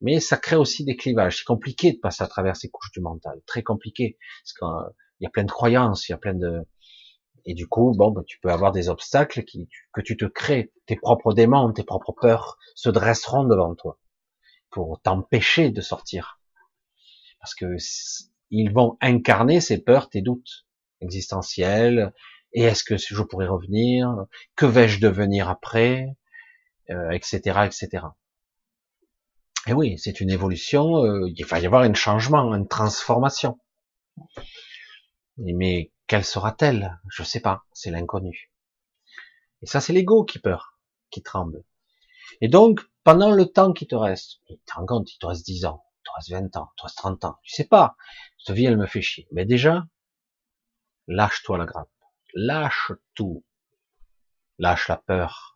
Mais 0.00 0.20
ça 0.20 0.36
crée 0.36 0.56
aussi 0.56 0.84
des 0.84 0.96
clivages. 0.96 1.38
C'est 1.38 1.44
compliqué 1.44 1.92
de 1.92 1.98
passer 1.98 2.22
à 2.22 2.26
travers 2.26 2.56
ces 2.56 2.68
couches 2.68 2.92
du 2.92 3.00
mental. 3.00 3.40
Très 3.46 3.62
compliqué. 3.62 4.18
Parce 4.42 4.52
qu'il 4.54 4.94
y 5.20 5.26
a 5.26 5.30
plein 5.30 5.44
de 5.44 5.50
croyances, 5.50 6.08
il 6.08 6.12
y 6.12 6.14
a 6.14 6.18
plein 6.18 6.34
de, 6.34 6.66
et 7.44 7.54
du 7.54 7.66
coup, 7.66 7.92
bon, 7.96 8.10
bah, 8.10 8.22
tu 8.26 8.38
peux 8.40 8.50
avoir 8.50 8.72
des 8.72 8.88
obstacles 8.88 9.44
que 9.92 10.00
tu 10.00 10.16
te 10.16 10.24
crées. 10.24 10.72
Tes 10.86 10.96
propres 10.96 11.34
démons, 11.34 11.72
tes 11.72 11.82
propres 11.82 12.12
peurs 12.12 12.58
se 12.74 12.88
dresseront 12.88 13.44
devant 13.44 13.74
toi 13.74 13.98
pour 14.70 15.00
t'empêcher 15.02 15.70
de 15.70 15.80
sortir. 15.80 16.40
Parce 17.40 17.54
que 17.54 17.76
ils 18.50 18.72
vont 18.72 18.96
incarner 19.00 19.60
ces 19.60 19.82
peurs, 19.82 20.08
tes 20.08 20.22
doutes 20.22 20.66
existentiels. 21.00 22.12
Et 22.52 22.62
est-ce 22.62 22.84
que 22.84 22.96
je 22.96 23.22
pourrais 23.22 23.48
revenir? 23.48 24.26
Que 24.56 24.66
vais-je 24.66 25.00
devenir 25.00 25.48
après? 25.48 26.16
Euh, 26.90 27.10
etc. 27.10 27.58
Et 29.66 29.72
oui, 29.72 29.98
c'est 29.98 30.20
une 30.20 30.30
évolution. 30.30 31.04
Euh, 31.04 31.30
il 31.34 31.44
va 31.46 31.60
y 31.60 31.66
avoir 31.66 31.82
un 31.82 31.94
changement, 31.94 32.54
une 32.54 32.66
transformation. 32.66 33.58
Mais 35.36 35.92
quelle 36.06 36.24
sera-t-elle? 36.24 36.98
Je 37.08 37.22
sais 37.22 37.40
pas. 37.40 37.64
C'est 37.72 37.90
l'inconnu. 37.90 38.50
Et 39.62 39.66
ça, 39.66 39.80
c'est 39.80 39.92
l'ego 39.92 40.24
qui 40.24 40.40
peur, 40.40 40.78
qui 41.10 41.22
tremble. 41.22 41.64
Et 42.40 42.48
donc, 42.48 42.80
pendant 43.04 43.30
le 43.30 43.46
temps 43.46 43.72
qui 43.72 43.86
te 43.86 43.94
reste, 43.94 44.40
tu 44.48 44.58
te 44.58 44.74
rends 44.74 44.86
compte, 44.86 45.12
il 45.12 45.18
te 45.18 45.26
reste 45.26 45.46
10 45.46 45.66
ans, 45.66 45.84
il 46.00 46.02
te 46.04 46.10
reste 46.16 46.30
20 46.30 46.56
ans, 46.56 46.70
il 46.72 46.76
te 46.78 46.82
reste 46.82 46.96
30 46.96 47.24
ans, 47.24 47.38
tu 47.42 47.54
sais 47.54 47.66
pas. 47.66 47.96
Cette 48.38 48.56
vie, 48.56 48.64
elle 48.64 48.76
me 48.76 48.86
fait 48.86 49.02
chier. 49.02 49.28
Mais 49.30 49.44
déjà, 49.44 49.86
lâche-toi 51.06 51.58
la 51.58 51.66
grappe. 51.66 51.90
Lâche 52.34 52.92
tout. 53.14 53.44
Lâche 54.58 54.88
la 54.88 54.96
peur. 54.96 55.51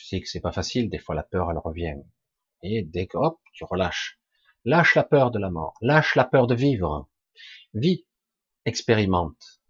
Je 0.00 0.06
sais 0.06 0.20
que 0.20 0.28
c'est 0.28 0.40
pas 0.40 0.52
facile, 0.52 0.88
des 0.88 0.98
fois 0.98 1.14
la 1.14 1.22
peur, 1.22 1.50
elle 1.50 1.58
revient. 1.58 1.94
Et 2.62 2.82
dès 2.82 3.06
que, 3.06 3.18
hop, 3.18 3.38
tu 3.52 3.64
relâches. 3.64 4.18
Lâche 4.64 4.94
la 4.94 5.04
peur 5.04 5.30
de 5.30 5.38
la 5.38 5.50
mort. 5.50 5.74
Lâche 5.82 6.14
la 6.16 6.24
peur 6.24 6.46
de 6.46 6.54
vivre. 6.54 7.08
Vis. 7.74 8.06
Expérimente. 8.64 9.60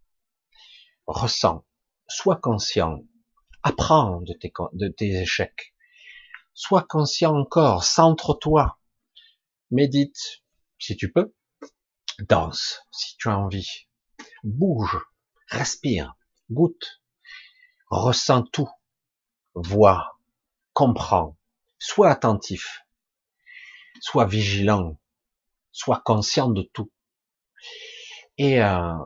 Ressens. 1.07 1.65
Sois 2.09 2.37
conscient. 2.37 3.03
Apprends 3.63 4.21
de 4.21 4.33
tes, 4.33 4.53
de 4.73 4.89
tes 4.89 5.21
échecs. 5.21 5.75
Sois 6.55 6.83
conscient 6.83 7.37
encore. 7.37 7.83
Centre-toi. 7.83 8.79
Médite, 9.71 10.45
si 10.79 10.97
tu 10.97 11.13
peux. 11.13 11.35
Danse, 12.21 12.83
si 12.93 13.17
tu 13.17 13.29
as 13.29 13.39
envie. 13.39 13.89
Bouge, 14.45 14.99
respire, 15.49 16.17
goûte, 16.51 17.03
ressens 17.91 18.45
tout, 18.53 18.69
vois, 19.55 20.20
comprends, 20.73 21.37
sois 21.79 22.11
attentif, 22.11 22.87
sois 24.01 24.27
vigilant, 24.27 24.99
sois 25.73 26.03
conscient 26.05 26.49
de 26.49 26.63
tout. 26.63 26.91
Et, 28.39 28.63
euh, 28.63 28.99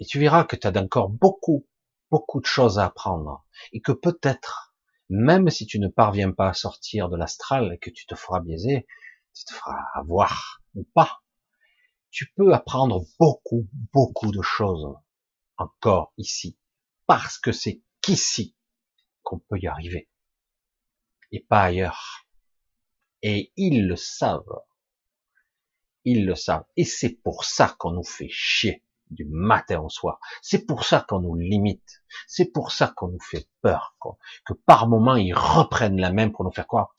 et 0.00 0.04
tu 0.04 0.18
verras 0.18 0.44
que 0.44 0.56
tu 0.56 0.66
as 0.66 0.80
encore 0.80 1.08
beaucoup, 1.08 1.66
beaucoup 2.10 2.40
de 2.40 2.46
choses 2.46 2.78
à 2.78 2.86
apprendre. 2.86 3.44
Et 3.72 3.80
que 3.80 3.92
peut-être, 3.92 4.74
même 5.08 5.50
si 5.50 5.66
tu 5.66 5.78
ne 5.78 5.88
parviens 5.88 6.32
pas 6.32 6.50
à 6.50 6.54
sortir 6.54 7.08
de 7.08 7.16
l'astral 7.16 7.72
et 7.72 7.78
que 7.78 7.90
tu 7.90 8.06
te 8.06 8.14
feras 8.14 8.40
biaiser, 8.40 8.86
tu 9.34 9.44
te 9.44 9.52
feras 9.52 9.82
avoir 9.94 10.62
ou 10.74 10.84
pas, 10.94 11.22
tu 12.10 12.32
peux 12.36 12.54
apprendre 12.54 13.04
beaucoup, 13.18 13.68
beaucoup 13.92 14.30
de 14.30 14.42
choses 14.42 14.94
encore 15.56 16.12
ici, 16.16 16.58
parce 17.06 17.38
que 17.38 17.52
c'est 17.52 17.82
qu'ici 18.00 18.56
qu'on 19.22 19.38
peut 19.38 19.58
y 19.58 19.66
arriver, 19.66 20.08
et 21.34 21.40
pas 21.40 21.62
ailleurs. 21.62 22.26
Et 23.22 23.52
ils 23.56 23.86
le 23.86 23.96
savent. 23.96 24.62
Ils 26.04 26.26
le 26.26 26.34
savent. 26.34 26.64
Et 26.76 26.84
c'est 26.84 27.10
pour 27.22 27.44
ça 27.44 27.74
qu'on 27.78 27.92
nous 27.92 28.04
fait 28.04 28.28
chier 28.28 28.82
du 29.10 29.24
matin 29.24 29.80
au 29.80 29.88
soir. 29.88 30.20
C'est 30.42 30.66
pour 30.66 30.84
ça 30.84 31.04
qu'on 31.08 31.20
nous 31.20 31.34
limite. 31.34 32.02
C'est 32.26 32.52
pour 32.52 32.72
ça 32.72 32.92
qu'on 32.94 33.08
nous 33.08 33.20
fait 33.20 33.48
peur. 33.62 33.96
Que 34.46 34.52
par 34.52 34.88
moment, 34.88 35.16
ils 35.16 35.34
reprennent 35.34 36.00
la 36.00 36.12
main 36.12 36.30
pour 36.30 36.44
nous 36.44 36.52
faire 36.52 36.66
quoi 36.66 36.94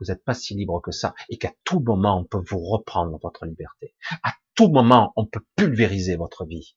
vous 0.00 0.12
n'êtes 0.12 0.24
pas 0.24 0.34
si 0.34 0.54
libre 0.54 0.80
que 0.80 0.90
ça, 0.90 1.14
et 1.28 1.38
qu'à 1.38 1.52
tout 1.62 1.78
moment, 1.78 2.18
on 2.18 2.24
peut 2.24 2.42
vous 2.48 2.58
reprendre 2.58 3.16
votre 3.22 3.46
liberté. 3.46 3.94
À 4.24 4.32
tout 4.56 4.68
moment, 4.68 5.12
on 5.14 5.26
peut 5.26 5.44
pulvériser 5.54 6.16
votre 6.16 6.44
vie. 6.44 6.74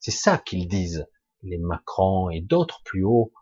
C'est 0.00 0.10
ça 0.10 0.38
qu'ils 0.38 0.66
disent, 0.66 1.06
les 1.42 1.58
Macron 1.58 2.30
et 2.30 2.40
d'autres 2.40 2.80
plus 2.84 3.04
hauts, 3.04 3.32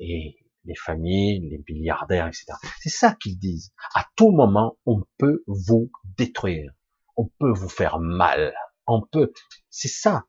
et 0.00 0.41
les 0.64 0.74
familles, 0.74 1.48
les 1.48 1.64
milliardaires, 1.68 2.26
etc. 2.26 2.46
C'est 2.80 2.88
ça 2.88 3.14
qu'ils 3.14 3.38
disent. 3.38 3.72
À 3.94 4.06
tout 4.16 4.30
moment, 4.30 4.78
on 4.86 5.02
peut 5.18 5.42
vous 5.46 5.90
détruire. 6.16 6.72
On 7.16 7.26
peut 7.38 7.52
vous 7.52 7.68
faire 7.68 7.98
mal. 7.98 8.54
On 8.86 9.02
peut. 9.02 9.32
C'est 9.70 9.88
ça. 9.88 10.24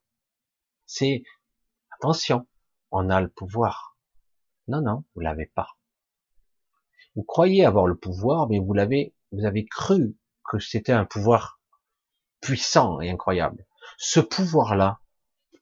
C'est 0.85 1.23
attention. 1.91 2.47
On 2.91 3.09
a 3.09 3.21
le 3.21 3.29
pouvoir. 3.29 3.97
Non, 4.67 4.81
non, 4.81 5.03
vous 5.13 5.21
l'avez 5.21 5.47
pas. 5.47 5.69
Vous 7.15 7.23
croyez 7.23 7.65
avoir 7.65 7.85
le 7.85 7.97
pouvoir, 7.97 8.49
mais 8.49 8.59
vous 8.59 8.73
l'avez, 8.73 9.15
vous 9.31 9.45
avez 9.45 9.65
cru 9.65 10.17
que 10.49 10.59
c'était 10.59 10.93
un 10.93 11.05
pouvoir 11.05 11.61
puissant 12.41 12.99
et 12.99 13.09
incroyable. 13.09 13.65
Ce 13.97 14.19
pouvoir-là 14.19 14.99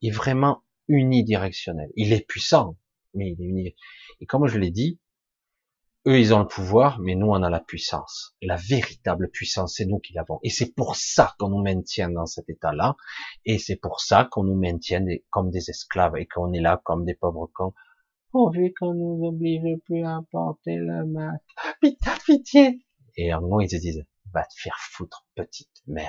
est 0.02 0.10
vraiment 0.10 0.64
unidirectionnel. 0.88 1.90
Il 1.96 2.12
est 2.12 2.26
puissant, 2.26 2.76
mais 3.14 3.30
il 3.32 3.40
est 3.40 3.44
unidirectionnel. 3.44 4.18
Et 4.20 4.26
comme 4.26 4.46
je 4.46 4.58
l'ai 4.58 4.70
dit, 4.70 4.98
eux, 6.06 6.18
ils 6.18 6.34
ont 6.34 6.40
le 6.40 6.48
pouvoir, 6.48 6.98
mais 6.98 7.14
nous, 7.14 7.28
on 7.28 7.42
a 7.42 7.50
la 7.50 7.60
puissance. 7.60 8.34
La 8.42 8.56
véritable 8.56 9.30
puissance, 9.30 9.74
c'est 9.76 9.86
nous 9.86 10.00
qui 10.00 10.12
l'avons. 10.14 10.40
Et 10.42 10.50
c'est 10.50 10.74
pour 10.74 10.96
ça 10.96 11.34
qu'on 11.38 11.50
nous 11.50 11.62
maintient 11.62 12.10
dans 12.10 12.26
cet 12.26 12.50
état-là. 12.50 12.96
Et 13.44 13.58
c'est 13.58 13.76
pour 13.76 14.00
ça 14.00 14.28
qu'on 14.30 14.42
nous 14.42 14.58
maintient 14.58 15.04
comme 15.30 15.50
des 15.50 15.70
esclaves 15.70 16.16
et 16.16 16.26
qu'on 16.26 16.52
est 16.52 16.60
là 16.60 16.80
comme 16.84 17.04
des 17.04 17.14
pauvres 17.14 17.48
cons 17.54 17.72
pourvu 18.32 18.72
qu'on 18.72 18.94
nous 18.94 19.26
oblige 19.26 19.78
plus 19.84 20.04
à 20.04 20.20
porter 20.30 20.76
le 20.76 21.06
masque. 21.06 21.44
Pitié, 21.80 22.12
pitié. 22.26 22.86
Et 23.16 23.32
en 23.32 23.42
gros, 23.42 23.60
ils 23.60 23.70
se 23.70 23.76
disent, 23.76 24.04
va 24.32 24.42
te 24.42 24.54
faire 24.56 24.78
foutre, 24.90 25.26
petite 25.36 25.82
merde. 25.86 26.08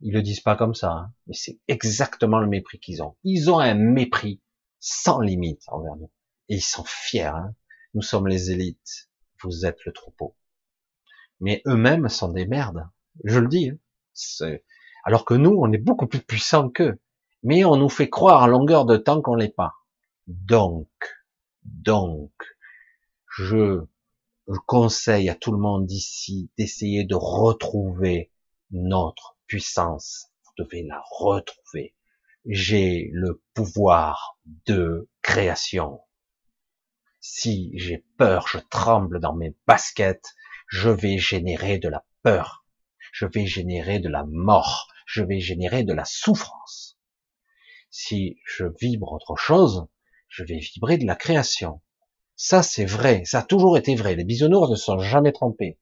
Ils 0.00 0.12
le 0.12 0.22
disent 0.22 0.40
pas 0.40 0.56
comme 0.56 0.74
ça, 0.74 0.92
hein, 0.92 1.12
mais 1.26 1.34
c'est 1.34 1.58
exactement 1.68 2.40
le 2.40 2.48
mépris 2.48 2.78
qu'ils 2.78 3.02
ont. 3.02 3.16
Ils 3.24 3.50
ont 3.50 3.58
un 3.58 3.74
mépris 3.74 4.42
sans 4.80 5.20
limite 5.20 5.62
envers 5.68 5.96
nous. 5.96 6.10
Et 6.48 6.56
ils 6.56 6.62
sont 6.62 6.84
fiers. 6.84 7.22
Hein. 7.24 7.54
Nous 7.94 8.02
sommes 8.02 8.28
les 8.28 8.50
élites. 8.50 9.10
Vous 9.42 9.66
êtes 9.66 9.84
le 9.84 9.92
troupeau. 9.92 10.36
Mais 11.40 11.62
eux-mêmes 11.66 12.08
sont 12.08 12.28
des 12.28 12.46
merdes. 12.46 12.88
Je 13.24 13.38
le 13.38 13.48
dis. 13.48 13.70
Hein. 13.70 14.56
Alors 15.04 15.24
que 15.24 15.34
nous, 15.34 15.56
on 15.58 15.72
est 15.72 15.78
beaucoup 15.78 16.06
plus 16.06 16.20
puissants 16.20 16.70
qu'eux. 16.70 16.98
Mais 17.42 17.64
on 17.64 17.76
nous 17.76 17.88
fait 17.88 18.10
croire 18.10 18.42
à 18.42 18.48
longueur 18.48 18.84
de 18.84 18.96
temps 18.96 19.22
qu'on 19.22 19.36
l'est 19.36 19.54
pas. 19.54 19.74
Donc, 20.26 20.88
donc, 21.62 22.32
je 23.26 23.84
conseille 24.66 25.28
à 25.28 25.34
tout 25.34 25.52
le 25.52 25.58
monde 25.58 25.86
d'ici 25.86 26.50
d'essayer 26.58 27.04
de 27.04 27.14
retrouver 27.14 28.32
notre 28.70 29.36
puissance. 29.46 30.32
Vous 30.44 30.64
devez 30.64 30.82
la 30.82 31.02
retrouver. 31.10 31.94
J'ai 32.50 33.10
le 33.12 33.42
pouvoir 33.52 34.38
de 34.64 35.10
création. 35.20 36.00
Si 37.20 37.72
j'ai 37.74 38.06
peur, 38.16 38.48
je 38.48 38.56
tremble 38.70 39.20
dans 39.20 39.34
mes 39.34 39.54
baskets, 39.66 40.34
je 40.66 40.88
vais 40.88 41.18
générer 41.18 41.78
de 41.78 41.90
la 41.90 42.06
peur. 42.22 42.64
Je 43.12 43.26
vais 43.26 43.44
générer 43.44 43.98
de 43.98 44.08
la 44.08 44.24
mort. 44.24 44.88
Je 45.04 45.22
vais 45.22 45.40
générer 45.40 45.84
de 45.84 45.92
la 45.92 46.06
souffrance. 46.06 46.98
Si 47.90 48.38
je 48.46 48.64
vibre 48.80 49.12
autre 49.12 49.36
chose, 49.36 49.86
je 50.28 50.42
vais 50.42 50.58
vibrer 50.58 50.96
de 50.96 51.04
la 51.04 51.16
création. 51.16 51.82
Ça, 52.34 52.62
c'est 52.62 52.86
vrai. 52.86 53.26
Ça 53.26 53.40
a 53.40 53.42
toujours 53.42 53.76
été 53.76 53.94
vrai. 53.94 54.14
Les 54.14 54.24
bisounours 54.24 54.70
ne 54.70 54.76
sont 54.76 54.98
jamais 55.00 55.32
trompés. 55.32 55.78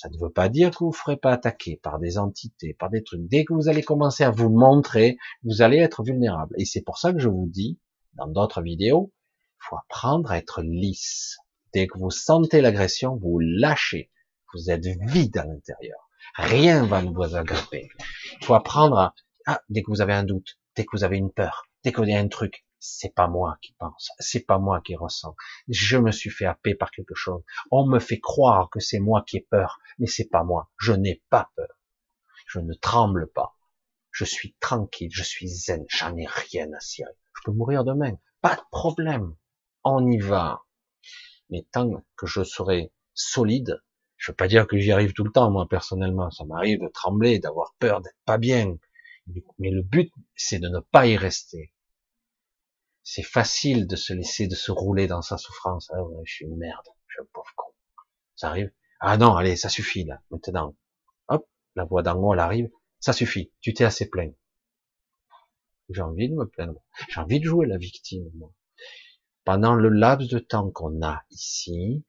Ça 0.00 0.08
ne 0.10 0.16
veut 0.16 0.30
pas 0.30 0.48
dire 0.48 0.70
que 0.70 0.84
vous 0.84 0.90
ne 0.90 0.94
ferez 0.94 1.16
pas 1.16 1.32
attaquer 1.32 1.80
par 1.82 1.98
des 1.98 2.18
entités, 2.18 2.72
par 2.72 2.88
des 2.88 3.02
trucs. 3.02 3.26
Dès 3.26 3.44
que 3.44 3.52
vous 3.52 3.68
allez 3.68 3.82
commencer 3.82 4.22
à 4.22 4.30
vous 4.30 4.48
montrer, 4.48 5.16
vous 5.42 5.60
allez 5.60 5.78
être 5.78 6.04
vulnérable. 6.04 6.54
Et 6.56 6.66
c'est 6.66 6.82
pour 6.82 6.98
ça 6.98 7.12
que 7.12 7.18
je 7.18 7.28
vous 7.28 7.48
dis, 7.48 7.80
dans 8.12 8.28
d'autres 8.28 8.62
vidéos, 8.62 9.12
il 9.56 9.66
faut 9.68 9.76
apprendre 9.76 10.30
à 10.30 10.38
être 10.38 10.62
lisse. 10.62 11.38
Dès 11.74 11.88
que 11.88 11.98
vous 11.98 12.12
sentez 12.12 12.60
l'agression, 12.60 13.16
vous 13.16 13.40
lâchez. 13.40 14.12
Vous 14.54 14.70
êtes 14.70 14.86
vide 14.86 15.36
à 15.36 15.46
l'intérieur. 15.46 16.08
Rien 16.36 16.86
va 16.86 17.00
vous 17.00 17.34
agripper. 17.34 17.88
Il 18.40 18.46
faut 18.46 18.54
apprendre 18.54 18.98
à, 18.98 19.14
ah, 19.46 19.62
dès 19.68 19.82
que 19.82 19.90
vous 19.90 20.00
avez 20.00 20.14
un 20.14 20.22
doute, 20.22 20.60
dès 20.76 20.84
que 20.84 20.96
vous 20.96 21.02
avez 21.02 21.16
une 21.16 21.32
peur, 21.32 21.64
dès 21.82 21.90
que 21.90 21.96
vous 21.96 22.04
avez 22.04 22.14
un 22.14 22.28
truc, 22.28 22.64
c'est 22.80 23.14
pas 23.14 23.28
moi 23.28 23.58
qui 23.60 23.74
pense, 23.78 24.10
c'est 24.18 24.44
pas 24.44 24.58
moi 24.58 24.80
qui 24.80 24.94
ressens. 24.94 25.34
Je 25.68 25.96
me 25.96 26.12
suis 26.12 26.30
fait 26.30 26.46
happer 26.46 26.74
par 26.74 26.90
quelque 26.90 27.14
chose. 27.14 27.42
On 27.70 27.86
me 27.86 27.98
fait 27.98 28.20
croire 28.20 28.70
que 28.70 28.80
c'est 28.80 29.00
moi 29.00 29.24
qui 29.26 29.38
ai 29.38 29.40
peur, 29.40 29.80
mais 29.98 30.06
c'est 30.06 30.28
pas 30.28 30.44
moi. 30.44 30.70
Je 30.78 30.92
n'ai 30.92 31.22
pas 31.30 31.50
peur. 31.56 31.78
Je 32.46 32.60
ne 32.60 32.74
tremble 32.74 33.30
pas. 33.32 33.56
Je 34.10 34.24
suis 34.24 34.54
tranquille, 34.60 35.10
je 35.12 35.22
suis 35.22 35.48
zen, 35.48 35.84
j'en 35.88 36.16
ai 36.16 36.26
rien 36.26 36.72
à 36.72 36.80
cirer. 36.80 37.12
Je 37.36 37.42
peux 37.44 37.52
mourir 37.52 37.84
demain, 37.84 38.14
pas 38.40 38.56
de 38.56 38.62
problème. 38.70 39.36
On 39.84 40.06
y 40.06 40.18
va. 40.18 40.62
Mais 41.50 41.66
tant 41.72 42.04
que 42.16 42.26
je 42.26 42.42
serai 42.42 42.92
solide, 43.14 43.82
je 44.16 44.32
veux 44.32 44.36
pas 44.36 44.48
dire 44.48 44.66
que 44.66 44.78
j'y 44.78 44.92
arrive 44.92 45.12
tout 45.12 45.24
le 45.24 45.30
temps, 45.30 45.50
moi, 45.50 45.68
personnellement. 45.68 46.30
Ça 46.30 46.44
m'arrive 46.44 46.80
de 46.80 46.88
trembler, 46.88 47.38
d'avoir 47.38 47.74
peur, 47.78 48.00
d'être 48.00 48.18
pas 48.24 48.38
bien. 48.38 48.76
Mais 49.58 49.70
le 49.70 49.82
but, 49.82 50.12
c'est 50.34 50.58
de 50.58 50.68
ne 50.68 50.80
pas 50.80 51.06
y 51.06 51.16
rester 51.16 51.72
c'est 53.10 53.22
facile 53.22 53.86
de 53.86 53.96
se 53.96 54.12
laisser, 54.12 54.48
de 54.48 54.54
se 54.54 54.70
rouler 54.70 55.06
dans 55.06 55.22
sa 55.22 55.38
souffrance. 55.38 55.90
Ah 55.94 56.02
ouais, 56.02 56.20
je 56.26 56.34
suis 56.34 56.44
une 56.44 56.58
merde, 56.58 56.84
je 57.06 57.14
suis 57.14 57.22
un 57.22 57.26
pauvre 57.32 57.50
con. 57.56 57.72
Ça 58.36 58.48
arrive. 58.48 58.70
Ah 59.00 59.16
non, 59.16 59.34
allez, 59.34 59.56
ça 59.56 59.70
suffit 59.70 60.04
là. 60.04 60.20
Maintenant, 60.30 60.76
hop, 61.28 61.48
la 61.74 61.84
voix 61.84 62.02
d'en 62.02 62.16
haut, 62.18 62.34
elle 62.34 62.40
arrive. 62.40 62.68
Ça 63.00 63.14
suffit. 63.14 63.50
Tu 63.62 63.72
t'es 63.72 63.84
assez 63.84 64.10
plaint. 64.10 64.36
J'ai 65.88 66.02
envie 66.02 66.28
de 66.28 66.34
me 66.34 66.44
plaindre. 66.44 66.82
J'ai 67.08 67.18
envie 67.20 67.40
de 67.40 67.46
jouer 67.46 67.66
la 67.66 67.78
victime, 67.78 68.30
moi. 68.34 68.52
Pendant 69.44 69.74
le 69.74 69.88
laps 69.88 70.28
de 70.28 70.38
temps 70.38 70.70
qu'on 70.70 71.00
a 71.02 71.24
ici, 71.30 72.04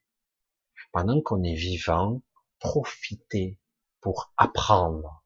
pendant 0.91 1.21
qu'on 1.21 1.43
est 1.43 1.55
vivant, 1.55 2.23
profitez 2.59 3.57
pour 4.01 4.33
apprendre. 4.35 5.23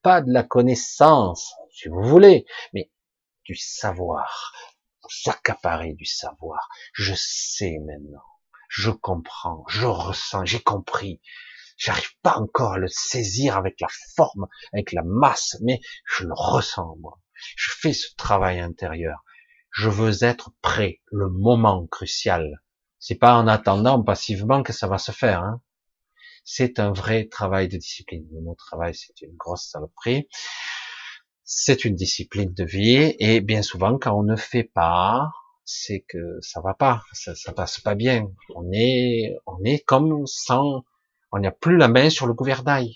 Pas 0.00 0.22
de 0.22 0.32
la 0.32 0.44
connaissance, 0.44 1.52
si 1.70 1.88
vous 1.88 2.02
voulez, 2.02 2.46
mais 2.72 2.90
du 3.44 3.54
savoir, 3.54 4.54
s'accaparer 5.10 5.94
du 5.94 6.04
savoir. 6.04 6.68
Je 6.92 7.14
sais 7.16 7.78
maintenant. 7.86 8.24
Je 8.68 8.90
comprends. 8.90 9.64
Je 9.68 9.86
ressens. 9.86 10.44
J'ai 10.44 10.60
compris. 10.60 11.20
J'arrive 11.76 12.16
pas 12.22 12.38
encore 12.38 12.74
à 12.74 12.78
le 12.78 12.88
saisir 12.88 13.56
avec 13.56 13.80
la 13.80 13.88
forme, 14.16 14.46
avec 14.72 14.92
la 14.92 15.02
masse, 15.04 15.56
mais 15.62 15.80
je 16.06 16.24
le 16.24 16.34
ressens, 16.34 16.96
moi. 17.00 17.20
Je 17.56 17.72
fais 17.72 17.92
ce 17.92 18.14
travail 18.16 18.60
intérieur. 18.60 19.24
Je 19.70 19.88
veux 19.88 20.22
être 20.22 20.52
prêt, 20.62 21.00
le 21.06 21.28
moment 21.28 21.86
crucial. 21.88 22.62
C'est 23.00 23.16
pas 23.16 23.34
en 23.34 23.48
attendant 23.48 24.02
passivement 24.02 24.62
que 24.62 24.72
ça 24.72 24.86
va 24.86 24.98
se 24.98 25.12
faire. 25.12 25.42
Hein. 25.42 25.60
C'est 26.44 26.78
un 26.78 26.92
vrai 26.92 27.26
travail 27.26 27.68
de 27.68 27.76
discipline. 27.76 28.26
Le 28.32 28.40
mot 28.40 28.54
travail, 28.54 28.94
c'est 28.94 29.20
une 29.22 29.36
grosse 29.36 29.68
saloperie 29.68 30.28
c'est 31.44 31.84
une 31.84 31.94
discipline 31.94 32.52
de 32.54 32.64
vie 32.64 33.14
et 33.18 33.40
bien 33.40 33.62
souvent 33.62 33.98
quand 33.98 34.18
on 34.18 34.22
ne 34.22 34.36
fait 34.36 34.64
pas, 34.64 35.30
c'est 35.64 36.00
que 36.00 36.38
ça 36.40 36.60
va 36.60 36.74
pas, 36.74 37.02
ça, 37.12 37.34
ça 37.34 37.52
passe 37.52 37.80
pas 37.80 37.94
bien. 37.94 38.30
On 38.54 38.70
est, 38.72 39.36
on 39.46 39.62
est 39.64 39.84
comme 39.84 40.26
sans, 40.26 40.84
on 41.32 41.38
n'a 41.38 41.50
plus 41.50 41.76
la 41.76 41.88
main 41.88 42.10
sur 42.10 42.26
le 42.26 42.34
gouvernail. 42.34 42.94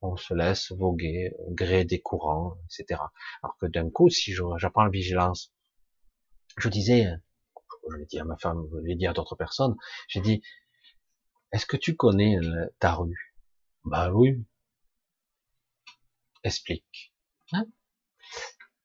On 0.00 0.16
se 0.16 0.34
laisse 0.34 0.72
voguer 0.72 1.32
au 1.38 1.52
gré 1.52 1.84
des 1.84 2.00
courants, 2.00 2.56
etc. 2.66 3.00
Alors 3.42 3.56
que 3.58 3.66
d'un 3.66 3.90
coup, 3.90 4.10
si 4.10 4.34
j'apprends 4.58 4.84
la 4.84 4.90
vigilance, 4.90 5.52
je 6.56 6.68
disais, 6.68 7.06
je 7.90 7.96
l'ai 7.96 8.06
dit 8.06 8.18
à 8.18 8.24
ma 8.24 8.36
femme, 8.36 8.66
je 8.72 8.78
l'ai 8.78 8.96
dit 8.96 9.06
à 9.06 9.12
d'autres 9.12 9.36
personnes, 9.36 9.76
j'ai 10.08 10.20
dit, 10.20 10.42
est-ce 11.52 11.66
que 11.66 11.76
tu 11.76 11.94
connais 11.96 12.38
ta 12.80 12.94
rue? 12.94 13.36
Bah 13.84 14.10
oui. 14.12 14.44
Explique. 16.44 17.11
Hein 17.52 17.64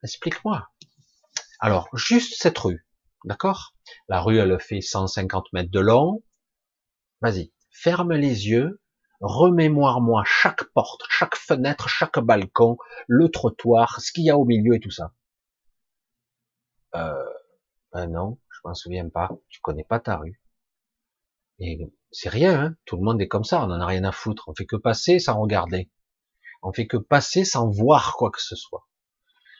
Explique-moi. 0.03 0.67
Alors, 1.59 1.89
juste 1.93 2.35
cette 2.37 2.57
rue, 2.57 2.87
d'accord? 3.25 3.75
La 4.07 4.21
rue, 4.21 4.37
elle 4.37 4.59
fait 4.59 4.81
150 4.81 5.53
mètres 5.53 5.71
de 5.71 5.79
long. 5.79 6.23
Vas-y, 7.21 7.51
ferme 7.71 8.13
les 8.13 8.47
yeux, 8.47 8.81
remémoire-moi 9.21 10.23
chaque 10.25 10.63
porte, 10.73 11.01
chaque 11.09 11.35
fenêtre, 11.35 11.89
chaque 11.89 12.19
balcon, 12.19 12.77
le 13.07 13.29
trottoir, 13.29 13.99
ce 14.01 14.11
qu'il 14.11 14.25
y 14.25 14.29
a 14.29 14.37
au 14.37 14.45
milieu 14.45 14.75
et 14.75 14.79
tout 14.79 14.91
ça. 14.91 15.13
Euh, 16.95 17.33
ben 17.91 18.07
non, 18.07 18.39
je 18.49 18.59
m'en 18.65 18.73
souviens 18.73 19.09
pas. 19.09 19.29
Tu 19.49 19.59
connais 19.61 19.83
pas 19.83 19.99
ta 19.99 20.17
rue. 20.17 20.41
Et 21.59 21.91
c'est 22.11 22.29
rien, 22.29 22.61
hein 22.61 22.75
tout 22.85 22.97
le 22.97 23.03
monde 23.03 23.21
est 23.21 23.27
comme 23.27 23.43
ça, 23.43 23.61
on 23.61 23.71
en 23.71 23.81
a 23.81 23.85
rien 23.85 24.03
à 24.03 24.11
foutre. 24.11 24.47
On 24.47 24.53
fait 24.53 24.65
que 24.65 24.75
passer 24.75 25.19
sans 25.19 25.39
regarder. 25.39 25.89
On 26.63 26.73
fait 26.73 26.87
que 26.87 26.97
passer 26.97 27.45
sans 27.45 27.69
voir 27.69 28.15
quoi 28.17 28.31
que 28.31 28.41
ce 28.41 28.55
soit. 28.55 28.87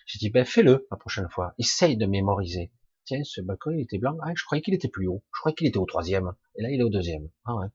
J'ai 0.06 0.20
dit, 0.20 0.30
ben 0.30 0.46
fais-le 0.46 0.88
la 0.90 0.98
prochaine 0.98 1.30
fois. 1.30 1.54
Essaye 1.58 1.98
de 1.98 2.06
mémoriser. 2.06 2.72
Tiens, 3.06 3.24
ce 3.24 3.42
balcon, 3.42 3.72
il 3.72 3.82
était 3.82 3.98
blanc. 3.98 4.18
Ah, 4.22 4.32
je 4.36 4.44
croyais 4.44 4.62
qu'il 4.62 4.74
était 4.74 4.88
plus 4.88 5.08
haut. 5.08 5.24
Je 5.34 5.40
croyais 5.40 5.56
qu'il 5.56 5.68
était 5.68 5.78
au 5.78 5.86
troisième. 5.86 6.34
Et 6.58 6.62
là, 6.64 6.70
il 6.72 6.80
est 6.80 6.84
au 6.84 6.90
deuxième. 6.90 7.30
Ah 7.46 7.56
ouais. 7.56 7.68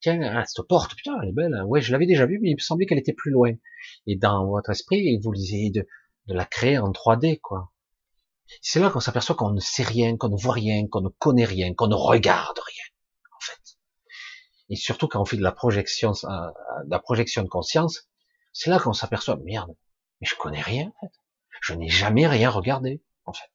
Tiens, 0.00 0.20
ah, 0.22 0.44
cette 0.44 0.66
porte, 0.66 0.94
putain, 0.94 1.12
elle 1.22 1.30
est 1.30 1.32
belle. 1.32 1.54
Hein. 1.54 1.64
Ouais, 1.64 1.80
je 1.80 1.92
l'avais 1.92 2.06
déjà 2.06 2.26
vue, 2.26 2.38
mais 2.40 2.50
il 2.50 2.54
me 2.54 2.60
semblait 2.60 2.86
qu'elle 2.86 2.98
était 2.98 3.12
plus 3.12 3.30
loin. 3.30 3.52
Et 4.06 4.16
dans 4.16 4.46
votre 4.46 4.70
esprit, 4.70 5.18
vous 5.22 5.32
essayez 5.32 5.70
de, 5.70 5.86
de 6.26 6.34
la 6.34 6.44
créer 6.44 6.78
en 6.78 6.90
3D, 6.90 7.40
quoi. 7.40 7.72
C'est 8.60 8.80
là 8.80 8.90
qu'on 8.90 9.00
s'aperçoit 9.00 9.34
qu'on 9.34 9.50
ne 9.50 9.60
sait 9.60 9.82
rien, 9.82 10.16
qu'on 10.16 10.28
ne 10.28 10.36
voit 10.36 10.54
rien, 10.54 10.86
qu'on 10.88 11.00
ne 11.00 11.08
connaît 11.08 11.44
rien, 11.44 11.74
qu'on 11.74 11.88
ne 11.88 11.94
regarde 11.94 12.58
rien, 12.58 12.84
en 13.36 13.40
fait. 13.40 13.78
Et 14.68 14.76
surtout 14.76 15.08
quand 15.08 15.20
on 15.20 15.24
fait 15.24 15.36
de 15.36 15.42
la 15.42 15.52
projection, 15.52 16.12
euh, 16.24 16.28
de 16.84 16.90
la 16.90 16.98
projection 16.98 17.42
de 17.42 17.48
conscience, 17.48 18.08
c'est 18.58 18.70
là 18.70 18.78
qu'on 18.78 18.94
s'aperçoit, 18.94 19.36
merde, 19.36 19.76
mais 20.18 20.26
je 20.26 20.34
connais 20.34 20.62
rien, 20.62 20.90
en 20.96 21.00
fait. 21.06 21.12
Je 21.60 21.74
n'ai 21.74 21.90
jamais 21.90 22.26
rien 22.26 22.48
regardé, 22.48 23.02
en 23.26 23.34
fait. 23.34 23.52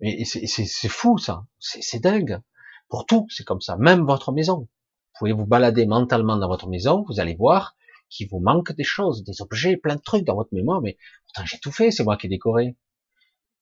Et 0.00 0.24
c'est 0.24 0.88
fou, 0.88 1.16
ça. 1.16 1.46
C'est 1.60 2.00
dingue. 2.00 2.40
Pour 2.88 3.06
tout, 3.06 3.28
c'est 3.30 3.44
comme 3.44 3.60
ça. 3.60 3.76
Même 3.76 4.04
votre 4.04 4.32
maison. 4.32 4.62
Vous 4.62 5.18
pouvez 5.20 5.32
vous 5.32 5.46
balader 5.46 5.86
mentalement 5.86 6.38
dans 6.38 6.48
votre 6.48 6.68
maison, 6.68 7.04
vous 7.06 7.20
allez 7.20 7.36
voir 7.36 7.76
qu'il 8.08 8.28
vous 8.28 8.40
manque 8.40 8.72
des 8.72 8.82
choses, 8.82 9.22
des 9.22 9.40
objets, 9.42 9.76
plein 9.76 9.94
de 9.94 10.00
trucs 10.00 10.24
dans 10.24 10.34
votre 10.34 10.52
mémoire, 10.52 10.80
mais 10.80 10.98
pourtant 11.26 11.46
j'ai 11.46 11.60
tout 11.60 11.70
fait, 11.70 11.92
c'est 11.92 12.02
moi 12.02 12.16
qui 12.16 12.26
ai 12.26 12.30
décoré. 12.30 12.76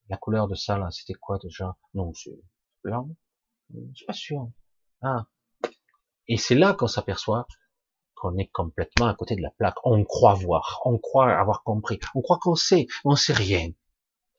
La 0.09 0.17
couleur 0.17 0.49
de 0.49 0.55
ça, 0.55 0.79
là, 0.79 0.91
c'était 0.91 1.13
quoi 1.13 1.39
déjà? 1.43 1.77
Non, 1.93 2.15
c'est 2.15 2.41
blanc. 2.83 3.11
Je 3.75 3.95
suis 3.95 4.07
pas 4.07 4.15
sûr. 4.15 4.51
Ah. 5.03 5.27
Et 6.27 6.39
c'est 6.39 6.55
là 6.55 6.73
qu'on 6.73 6.87
s'aperçoit 6.87 7.47
qu'on 8.21 8.37
est 8.37 8.51
complètement 8.53 9.07
à 9.07 9.15
côté 9.15 9.37
de 9.37 9.43
la 9.43 9.51
plaque. 9.51 9.77
On 9.85 10.05
croit 10.05 10.35
voir, 10.35 10.81
on 10.85 10.99
croit 10.99 11.33
avoir 11.33 11.63
compris, 11.63 11.99
on 12.15 12.23
croit 12.23 12.39
qu'on 12.41 12.55
sait, 12.55 12.87
on 13.05 13.17
sait 13.17 13.33
rien. 13.33 13.71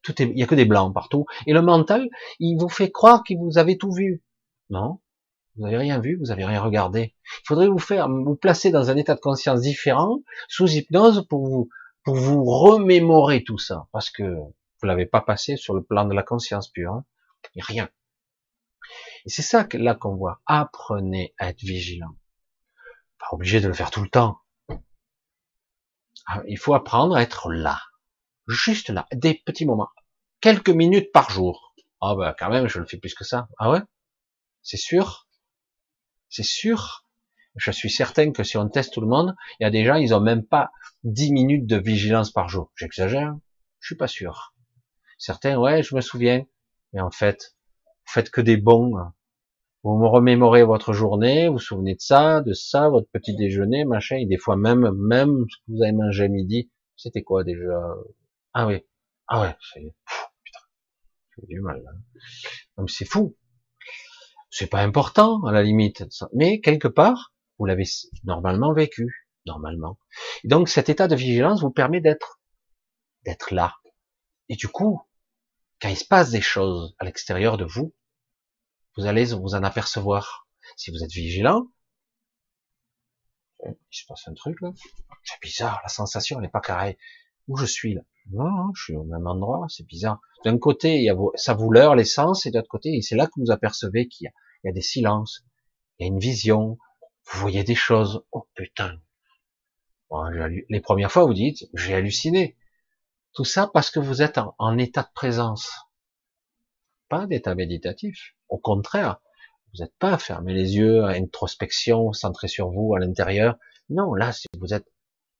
Tout 0.02 0.22
il 0.22 0.38
y 0.38 0.44
a 0.44 0.48
que 0.48 0.56
des 0.56 0.66
blancs 0.66 0.94
partout. 0.94 1.26
Et 1.46 1.54
le 1.54 1.62
mental, 1.62 2.08
il 2.40 2.58
vous 2.58 2.70
fait 2.70 2.92
croire 2.92 3.24
que 3.24 3.34
vous 3.38 3.58
avez 3.58 3.78
tout 3.78 3.92
vu. 3.92 4.24
Non, 4.70 5.00
Vous 5.56 5.64
n'avez 5.64 5.78
rien 5.78 6.00
vu, 6.00 6.18
vous 6.18 6.28
n'avez 6.28 6.46
rien 6.46 6.62
regardé. 6.62 7.16
Il 7.42 7.48
faudrait 7.48 7.68
vous 7.68 7.80
faire, 7.80 8.08
vous 8.08 8.36
placer 8.36 8.72
dans 8.72 8.90
un 8.90 8.98
état 8.98 9.16
de 9.16 9.20
conscience 9.20 9.62
différent, 9.62 10.20
sous 10.48 10.70
hypnose, 10.70 11.26
pour 11.28 11.48
vous, 11.48 11.70
pour 12.04 12.16
vous 12.16 12.44
remémorer 12.46 13.44
tout 13.44 13.58
ça, 13.58 13.88
parce 13.92 14.10
que 14.10 14.24
vous 14.24 14.88
l'avez 14.88 15.06
pas 15.06 15.22
passé 15.22 15.58
sur 15.58 15.74
le 15.74 15.84
plan 15.84 16.06
de 16.06 16.14
la 16.14 16.24
conscience 16.24 16.70
pure. 16.70 16.94
Hein. 16.94 17.06
rien. 17.58 17.90
Et 19.26 19.30
c'est 19.30 19.42
ça 19.42 19.64
que 19.66 19.78
là 19.78 19.96
qu'on 19.96 20.16
voit. 20.16 20.42
Apprenez 20.46 21.34
à 21.38 21.50
être 21.50 21.62
vigilant. 21.62 22.16
Pas 23.20 23.28
obligé 23.32 23.62
de 23.62 23.68
le 23.68 23.74
faire 23.74 23.92
tout 23.92 24.02
le 24.02 24.10
temps. 24.10 24.40
Ah, 26.26 26.42
il 26.48 26.58
faut 26.58 26.74
apprendre 26.74 27.16
à 27.16 27.22
être 27.22 27.52
là. 27.52 27.82
Juste 28.48 28.90
là. 28.90 29.08
Des 29.14 29.36
petits 29.46 29.66
moments. 29.66 29.90
Quelques 30.42 30.70
minutes 30.70 31.12
par 31.12 31.30
jour. 31.30 31.74
Ah 32.02 32.16
ben 32.16 32.34
quand 32.38 32.50
même, 32.50 32.68
je 32.68 32.80
le 32.80 32.86
fais 32.86 32.98
plus 32.98 33.14
que 33.14 33.24
ça. 33.24 33.50
Ah 33.58 33.72
ouais? 33.72 33.82
C'est 34.64 34.78
sûr? 34.78 35.28
C'est 36.30 36.46
sûr? 36.46 37.06
Je 37.56 37.72
suis 37.72 37.90
certain 37.90 38.32
que 38.32 38.44
si 38.44 38.58
on 38.58 38.70
teste 38.70 38.94
tout 38.94 39.02
le 39.02 39.08
monde, 39.08 39.36
il 39.60 39.64
y 39.64 39.66
a 39.66 39.72
des 39.72 39.84
gens, 39.84 39.96
ils 39.96 40.14
ont 40.14 40.22
même 40.22 40.46
pas 40.46 40.72
10 41.04 41.32
minutes 41.32 41.66
de 41.66 41.78
vigilance 41.78 42.32
par 42.32 42.48
jour. 42.48 42.72
J'exagère 42.76 43.36
Je 43.80 43.88
suis 43.88 43.96
pas 43.96 44.08
sûr. 44.08 44.54
Certains, 45.18 45.58
ouais, 45.58 45.84
je 45.84 45.96
me 45.96 46.02
souviens. 46.02 46.46
Mais 46.94 47.02
en 47.02 47.12
fait, 47.12 47.56
vous 47.86 48.14
faites 48.14 48.30
que 48.30 48.42
des 48.42 48.58
bons. 48.58 48.94
Vous 49.84 49.98
me 49.98 50.08
remémorez 50.08 50.64
votre 50.64 50.92
journée, 50.92 51.48
vous 51.48 51.54
vous 51.54 51.60
souvenez 51.60 51.96
de 51.96 52.02
ça, 52.02 52.42
de 52.42 52.54
ça, 52.54 52.90
votre 52.90 53.10
petit 53.12 53.36
déjeuner, 53.36 53.86
machin, 53.86 54.18
et 54.18 54.26
des 54.26 54.38
fois 54.38 54.58
même, 54.58 54.92
même 54.92 55.46
ce 55.50 55.58
que 55.58 55.64
vous 55.70 55.84
avez 55.84 55.94
mangé 55.94 56.26
à 56.26 56.28
midi, 56.28 56.70
c'était 56.98 57.24
quoi 57.24 57.46
déjà? 57.46 57.80
Ah 58.54 58.68
oui, 58.68 58.84
ah 59.28 59.42
ouais, 59.42 59.56
c'est, 59.74 59.96
putain, 60.44 60.60
j'ai 61.38 61.48
du 61.48 61.62
mal. 61.62 61.82
Là. 61.84 62.84
c'est 62.88 63.06
fou. 63.06 63.38
C'est 64.50 64.68
pas 64.68 64.82
important 64.82 65.44
à 65.46 65.52
la 65.52 65.64
limite, 65.64 66.04
mais 66.34 66.60
quelque 66.60 66.88
part, 66.88 67.34
vous 67.58 67.66
l'avez 67.66 67.86
normalement 68.24 68.74
vécu, 68.74 69.28
normalement. 69.46 69.98
Et 70.44 70.48
donc 70.48 70.68
cet 70.68 70.90
état 70.90 71.08
de 71.08 71.16
vigilance 71.16 71.62
vous 71.62 71.72
permet 71.72 72.02
d'être, 72.02 72.42
d'être 73.24 73.54
là. 73.54 73.76
Et 74.50 74.56
du 74.56 74.68
coup, 74.68 75.02
quand 75.80 75.90
il 75.90 75.96
se 75.96 76.06
passe 76.06 76.32
des 76.32 76.42
choses 76.42 76.96
à 76.98 77.06
l'extérieur 77.06 77.58
de 77.58 77.66
vous, 77.66 77.94
vous 79.00 79.06
allez 79.06 79.26
vous 79.34 79.56
en 79.56 79.64
apercevoir. 79.64 80.48
Si 80.76 80.92
vous 80.92 81.04
êtes 81.04 81.12
vigilant, 81.12 81.68
il 83.66 83.76
se 83.92 84.06
passe 84.06 84.28
un 84.28 84.34
truc 84.34 84.60
là. 84.62 84.72
C'est 85.24 85.42
bizarre, 85.42 85.80
la 85.84 85.90
sensation 85.90 86.38
elle 86.38 86.44
n'est 86.44 86.50
pas 86.50 86.60
carrée. 86.60 86.98
Où 87.48 87.56
je 87.56 87.66
suis 87.66 87.94
là? 87.94 88.02
Non, 88.32 88.74
je 88.76 88.84
suis 88.84 88.96
au 88.96 89.06
même 89.06 89.26
endroit, 89.26 89.66
c'est 89.70 89.86
bizarre. 89.86 90.20
D'un 90.44 90.58
côté, 90.58 90.98
il 90.98 91.04
y 91.04 91.10
a 91.10 91.16
ça 91.36 91.54
vous 91.54 91.72
leurre 91.72 91.96
l'essence, 91.96 92.46
et 92.46 92.52
de 92.52 92.58
l'autre 92.58 92.70
côté, 92.70 93.02
c'est 93.02 93.16
là 93.16 93.28
que 93.28 93.40
vous 93.40 93.52
apercevez 93.52 94.08
qu'il 94.08 94.28
y, 94.28 94.68
y 94.68 94.70
a, 94.70 94.74
des 94.74 94.82
silences, 94.82 95.46
il 95.98 96.04
y 96.04 96.10
a 96.10 96.12
une 96.12 96.20
vision, 96.20 96.78
vous 97.32 97.40
voyez 97.40 97.64
des 97.64 97.76
choses. 97.76 98.24
Oh 98.32 98.48
putain. 98.54 99.00
les 100.70 100.82
premières 100.82 101.12
fois, 101.12 101.26
vous 101.26 101.34
dites, 101.34 101.70
j'ai 101.74 101.94
halluciné. 101.94 102.58
Tout 103.34 103.46
ça 103.46 103.70
parce 103.74 103.92
que 103.92 104.00
vous 104.00 104.22
êtes 104.22 104.40
en, 104.58 104.78
état 104.78 105.04
de 105.04 105.14
présence. 105.14 105.72
Pas 107.10 107.26
d'état 107.26 107.56
méditatif. 107.56 108.36
Au 108.48 108.58
contraire, 108.58 109.20
vous 109.74 109.84
n'êtes 109.84 109.96
pas 110.00 110.18
fermé 110.18 110.54
les 110.54 110.78
yeux 110.78 111.04
à 111.04 111.10
introspection, 111.10 112.14
centré 112.14 112.48
sur 112.48 112.70
vous 112.70 112.94
à 112.96 113.00
l'intérieur. 113.00 113.58
Non, 113.90 114.14
là, 114.14 114.32
vous 114.60 114.74
êtes 114.74 114.88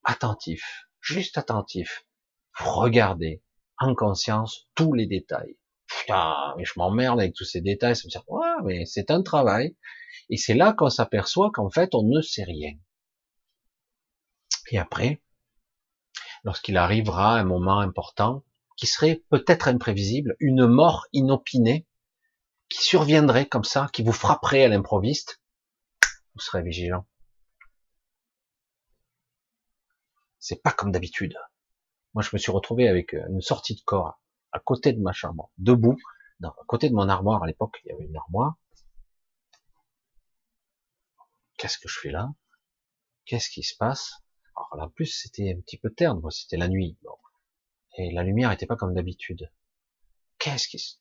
attentif, 0.04 0.88
juste 1.02 1.38
attentif. 1.38 2.06
Regardez 2.54 3.44
en 3.78 3.96
conscience 3.96 4.68
tous 4.76 4.94
les 4.94 5.08
détails. 5.08 5.58
Putain, 5.88 6.54
mais 6.58 6.66
je 6.66 6.74
m'emmerde 6.78 7.20
avec 7.20 7.34
tous 7.34 7.46
ces 7.46 7.62
détails. 7.62 7.96
Ça 7.96 8.08
me 8.08 8.34
ouais, 8.34 8.64
mais 8.64 8.86
c'est 8.86 9.12
un 9.12 9.22
travail. 9.22 9.76
Et 10.30 10.38
c'est 10.38 10.54
là 10.54 10.74
qu'on 10.74 10.90
s'aperçoit 10.90 11.52
qu'en 11.52 11.70
fait, 11.70 11.96
on 11.96 12.04
ne 12.04 12.22
sait 12.22 12.44
rien. 12.44 12.74
Et 14.72 14.78
après, 14.78 15.22
lorsqu'il 16.44 16.78
arrivera 16.78 17.38
un 17.38 17.44
moment 17.44 17.80
important, 17.80 18.44
qui 18.80 18.88
serait 18.88 19.22
peut-être 19.30 19.68
imprévisible, 19.68 20.38
une 20.40 20.66
mort 20.66 21.06
inopinée, 21.12 21.86
qui 22.70 22.82
surviendrait 22.82 23.46
comme 23.46 23.66
ça, 23.66 23.90
qui 23.92 24.04
vous 24.04 24.14
frapperait 24.14 24.64
à 24.64 24.70
l'improviste, 24.70 25.42
vous 26.34 26.40
serez 26.40 26.64
vigilant. 26.64 27.06
C'est 30.38 30.64
pas 30.64 30.72
comme 30.72 30.94
d'habitude. 30.94 31.36
Moi, 32.14 32.24
je 32.24 32.30
me 32.32 32.38
suis 32.38 32.54
retrouvé 32.54 32.88
avec 32.88 33.12
une 33.12 33.42
sortie 33.42 33.76
de 33.76 33.82
corps 33.82 34.22
à 34.54 34.60
côté 34.62 34.94
de 34.94 35.02
ma 35.02 35.12
chambre, 35.12 35.52
debout, 35.58 35.98
à 36.42 36.54
côté 36.66 36.90
de 36.90 36.96
mon 36.96 37.10
armoire. 37.10 37.44
À 37.44 37.48
l'époque, 37.48 37.82
il 37.84 37.90
y 37.90 37.92
avait 37.92 38.06
une 38.06 38.16
armoire. 38.16 38.56
Qu'est-ce 41.58 41.78
que 41.80 41.90
je 41.90 42.00
fais 42.00 42.12
là? 42.12 42.30
Qu'est-ce 43.26 43.50
qui 43.50 43.64
se 43.64 43.76
passe? 43.76 44.24
Alors 44.56 44.88
en 44.88 44.90
plus, 44.90 45.08
c'était 45.08 45.54
un 45.54 45.60
petit 45.60 45.78
peu 45.78 45.94
terne, 45.94 46.22
c'était 46.32 46.56
la 46.56 46.70
nuit. 46.70 46.98
Et 48.00 48.12
la 48.12 48.24
lumière 48.24 48.50
n'était 48.50 48.66
pas 48.66 48.78
comme 48.78 48.94
d'habitude. 48.94 49.52
Qu'est-ce 50.38 50.70
qui 50.70 50.80
se... 50.80 50.96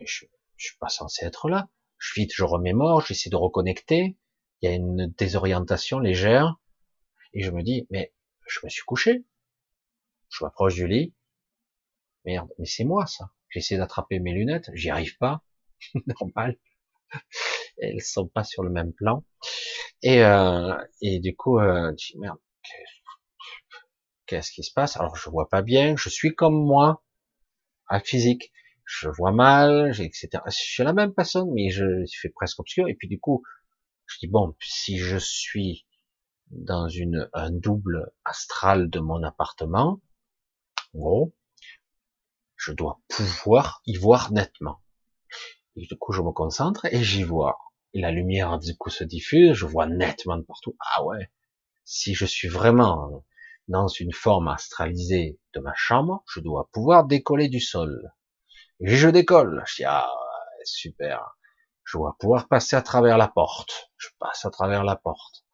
Je, 0.00 0.26
je 0.56 0.66
suis 0.66 0.78
pas 0.78 0.88
censé 0.88 1.26
être 1.26 1.48
là. 1.48 1.68
Je 1.98 2.14
vite, 2.14 2.30
je 2.32 2.44
remémore, 2.44 3.04
j'essaie 3.04 3.28
de 3.28 3.34
reconnecter. 3.34 4.16
Il 4.60 4.70
y 4.70 4.72
a 4.72 4.74
une 4.76 5.08
désorientation 5.18 5.98
légère. 5.98 6.60
Et 7.32 7.42
je 7.42 7.50
me 7.50 7.64
dis, 7.64 7.88
mais 7.90 8.14
je 8.46 8.60
me 8.62 8.68
suis 8.70 8.84
couché. 8.84 9.24
Je 10.28 10.44
m'approche 10.44 10.76
du 10.76 10.86
lit. 10.86 11.12
Merde, 12.24 12.48
mais 12.60 12.66
c'est 12.66 12.84
moi 12.84 13.04
ça. 13.06 13.32
J'essaie 13.48 13.76
d'attraper 13.76 14.20
mes 14.20 14.32
lunettes, 14.32 14.70
j'y 14.74 14.90
arrive 14.90 15.18
pas. 15.18 15.42
Normal. 16.20 16.56
Elles 17.78 18.00
sont 18.00 18.28
pas 18.28 18.44
sur 18.44 18.62
le 18.62 18.70
même 18.70 18.92
plan. 18.92 19.24
Et, 20.02 20.22
euh, 20.22 20.76
et 21.00 21.18
du 21.18 21.34
coup, 21.34 21.58
euh, 21.58 21.92
je 21.98 22.12
dis, 22.12 22.18
merde, 22.18 22.38
Qu'est-ce 24.26 24.52
qui 24.52 24.62
se 24.62 24.72
passe? 24.72 24.96
Alors 24.96 25.16
je 25.16 25.28
vois 25.30 25.48
pas 25.48 25.62
bien, 25.62 25.96
je 25.96 26.08
suis 26.08 26.34
comme 26.34 26.64
moi, 26.64 27.04
physique, 28.04 28.52
je 28.84 29.08
vois 29.08 29.32
mal, 29.32 29.92
etc. 30.00 30.28
Je 30.46 30.50
suis 30.50 30.82
la 30.82 30.92
même 30.92 31.14
personne, 31.14 31.50
mais 31.52 31.70
je, 31.70 32.04
fais 32.20 32.30
presque 32.30 32.60
obscur. 32.60 32.88
Et 32.88 32.94
puis 32.94 33.08
du 33.08 33.20
coup, 33.20 33.42
je 34.06 34.18
dis 34.18 34.28
bon, 34.28 34.54
si 34.60 34.98
je 34.98 35.16
suis 35.16 35.86
dans 36.50 36.88
une 36.88 37.28
un 37.32 37.50
double 37.50 38.12
astral 38.24 38.90
de 38.90 39.00
mon 39.00 39.22
appartement, 39.22 40.00
gros, 40.94 41.34
je 42.56 42.72
dois 42.72 43.00
pouvoir 43.08 43.82
y 43.86 43.96
voir 43.96 44.32
nettement. 44.32 44.80
Et 45.76 45.86
du 45.86 45.96
coup, 45.96 46.12
je 46.12 46.22
me 46.22 46.32
concentre 46.32 46.84
et 46.86 47.02
j'y 47.02 47.22
vois. 47.22 47.58
Et 47.94 48.00
la 48.00 48.10
lumière 48.10 48.58
du 48.58 48.76
coup 48.76 48.90
se 48.90 49.04
diffuse, 49.04 49.54
je 49.54 49.66
vois 49.66 49.86
nettement 49.86 50.36
de 50.36 50.42
partout. 50.42 50.76
Ah 50.80 51.04
ouais, 51.04 51.30
si 51.84 52.14
je 52.14 52.26
suis 52.26 52.48
vraiment 52.48 53.24
dans 53.68 53.88
une 53.88 54.12
forme 54.12 54.48
astralisée 54.48 55.38
de 55.54 55.60
ma 55.60 55.72
chambre, 55.74 56.22
je 56.32 56.40
dois 56.40 56.68
pouvoir 56.72 57.04
décoller 57.04 57.48
du 57.48 57.60
sol. 57.60 58.12
Et 58.80 58.88
je 58.88 59.08
décolle. 59.08 59.62
Je 59.66 59.76
dis, 59.76 59.84
ah, 59.84 60.10
super. 60.64 61.36
Je 61.84 61.98
dois 61.98 62.16
pouvoir 62.18 62.48
passer 62.48 62.76
à 62.76 62.82
travers 62.82 63.18
la 63.18 63.28
porte. 63.28 63.90
Je 63.96 64.08
passe 64.18 64.44
à 64.44 64.50
travers 64.50 64.84
la 64.84 64.96
porte. 64.96 65.44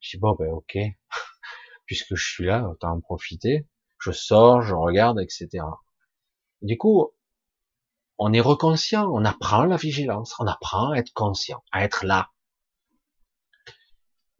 Je 0.00 0.16
dis, 0.16 0.20
bon, 0.20 0.34
ben, 0.38 0.50
ok. 0.50 0.78
Puisque 1.86 2.14
je 2.14 2.32
suis 2.32 2.46
là, 2.46 2.68
autant 2.68 2.92
en 2.92 3.00
profiter. 3.00 3.68
Je 4.00 4.12
sors, 4.12 4.62
je 4.62 4.74
regarde, 4.74 5.20
etc. 5.20 5.64
du 6.62 6.78
coup, 6.78 7.12
on 8.16 8.32
est 8.32 8.40
reconscient, 8.40 9.10
on 9.10 9.24
apprend 9.24 9.64
la 9.64 9.76
vigilance, 9.76 10.34
on 10.38 10.46
apprend 10.46 10.92
à 10.92 10.96
être 10.96 11.12
conscient, 11.12 11.62
à 11.72 11.84
être 11.84 12.04
là. 12.04 12.30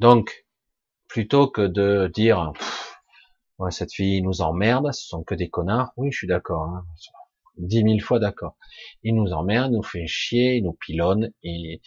Donc, 0.01 0.47
plutôt 1.09 1.49
que 1.49 1.63
de 1.63 2.11
dire, 2.15 2.53
cette 3.69 3.93
fille 3.93 4.23
nous 4.23 4.41
emmerde, 4.41 4.93
ce 4.93 5.07
sont 5.07 5.23
que 5.23 5.35
des 5.35 5.51
connards. 5.51 5.93
Oui, 5.97 6.11
je 6.11 6.19
suis 6.19 6.27
d'accord. 6.27 6.63
Hein. 6.63 6.87
Dix 7.59 7.85
mille 7.85 8.03
fois 8.03 8.19
d'accord. 8.19 8.57
Il 9.03 9.15
nous 9.15 9.33
emmerde, 9.33 9.73
nous 9.73 9.83
fait 9.83 10.07
chier, 10.07 10.57
il 10.57 10.65
nous 10.65 10.73
pilonne, 10.73 11.31
et 11.43 11.83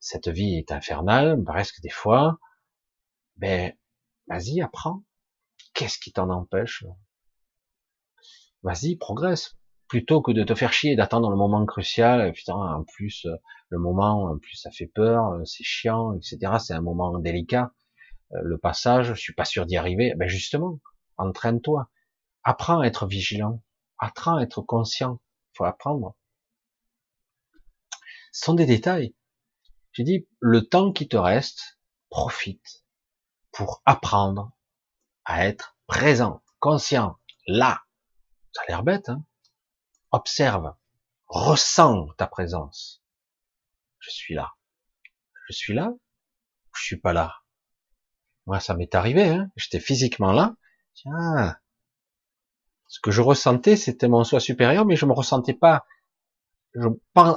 cette 0.00 0.28
vie 0.28 0.56
est 0.56 0.72
infernale, 0.72 1.42
presque 1.44 1.80
des 1.80 1.90
fois. 1.90 2.38
Ben, 3.36 3.72
vas-y, 4.26 4.60
apprends. 4.60 5.04
Qu'est-ce 5.74 5.98
qui 5.98 6.12
t'en 6.12 6.30
empêche 6.30 6.84
Vas-y, 8.62 8.96
progresse. 8.96 9.56
Plutôt 9.88 10.20
que 10.20 10.32
de 10.32 10.42
te 10.42 10.56
faire 10.56 10.72
chier 10.72 10.96
d'attendre 10.96 11.30
le 11.30 11.36
moment 11.36 11.64
crucial, 11.64 12.32
putain, 12.32 12.54
en 12.54 12.82
plus, 12.82 13.26
le 13.68 13.78
moment, 13.78 14.24
en 14.24 14.38
plus, 14.38 14.56
ça 14.56 14.70
fait 14.72 14.88
peur, 14.88 15.40
c'est 15.44 15.62
chiant, 15.62 16.14
etc. 16.14 16.54
C'est 16.58 16.74
un 16.74 16.80
moment 16.80 17.18
délicat. 17.20 17.72
Le 18.30 18.58
passage, 18.58 19.08
je 19.08 19.20
suis 19.20 19.34
pas 19.34 19.44
sûr 19.44 19.66
d'y 19.66 19.76
arriver. 19.76 20.14
Ben 20.16 20.28
justement, 20.28 20.80
entraîne-toi, 21.16 21.90
apprends 22.42 22.80
à 22.80 22.86
être 22.86 23.06
vigilant, 23.06 23.62
apprends 23.98 24.36
à 24.36 24.42
être 24.42 24.62
conscient, 24.62 25.20
il 25.52 25.56
faut 25.58 25.64
apprendre. 25.64 26.16
Ce 28.32 28.44
sont 28.44 28.54
des 28.54 28.66
détails. 28.66 29.14
J'ai 29.92 30.04
dit, 30.04 30.28
le 30.40 30.66
temps 30.68 30.92
qui 30.92 31.08
te 31.08 31.16
reste, 31.16 31.78
profite 32.10 32.84
pour 33.50 33.82
apprendre 33.86 34.52
à 35.24 35.46
être 35.46 35.76
présent, 35.86 36.42
conscient, 36.60 37.18
là. 37.46 37.82
Ça 38.52 38.62
a 38.62 38.66
l'air 38.68 38.82
bête, 38.82 39.08
hein 39.08 39.24
Observe, 40.10 40.74
ressens 41.26 42.08
ta 42.16 42.26
présence. 42.26 43.02
Je 43.98 44.10
suis 44.10 44.34
là. 44.34 44.54
Je 45.48 45.52
suis 45.52 45.74
là 45.74 45.92
Je 46.74 46.84
suis 46.84 46.96
pas 46.96 47.12
là? 47.12 47.42
Moi, 48.46 48.60
ça 48.60 48.74
m'est 48.74 48.94
arrivé, 48.94 49.28
hein. 49.28 49.50
J'étais 49.56 49.80
physiquement 49.80 50.32
là. 50.32 50.54
Tiens, 50.96 51.54
ce 52.88 53.00
que 53.00 53.10
je 53.10 53.20
ressentais, 53.20 53.76
c'était 53.76 54.08
mon 54.08 54.24
soi 54.24 54.40
supérieur, 54.40 54.86
mais 54.86 54.96
je 54.96 55.04
me 55.04 55.12
ressentais 55.12 55.52
pas, 55.52 55.84
je 56.74 56.88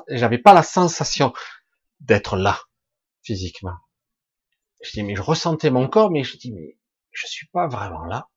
j'avais 0.07 0.37
pas 0.37 0.53
la 0.53 0.63
sensation 0.63 1.33
d'être 1.99 2.37
là, 2.37 2.57
physiquement. 3.21 3.77
Je 4.81 4.91
dis, 4.91 5.03
mais 5.03 5.15
je 5.15 5.21
ressentais 5.21 5.71
mon 5.71 5.89
corps, 5.89 6.09
mais 6.09 6.23
je 6.23 6.37
dis, 6.37 6.53
mais 6.53 6.77
je 7.11 7.27
suis 7.27 7.47
pas 7.47 7.67
vraiment 7.67 8.05
là. 8.05 8.29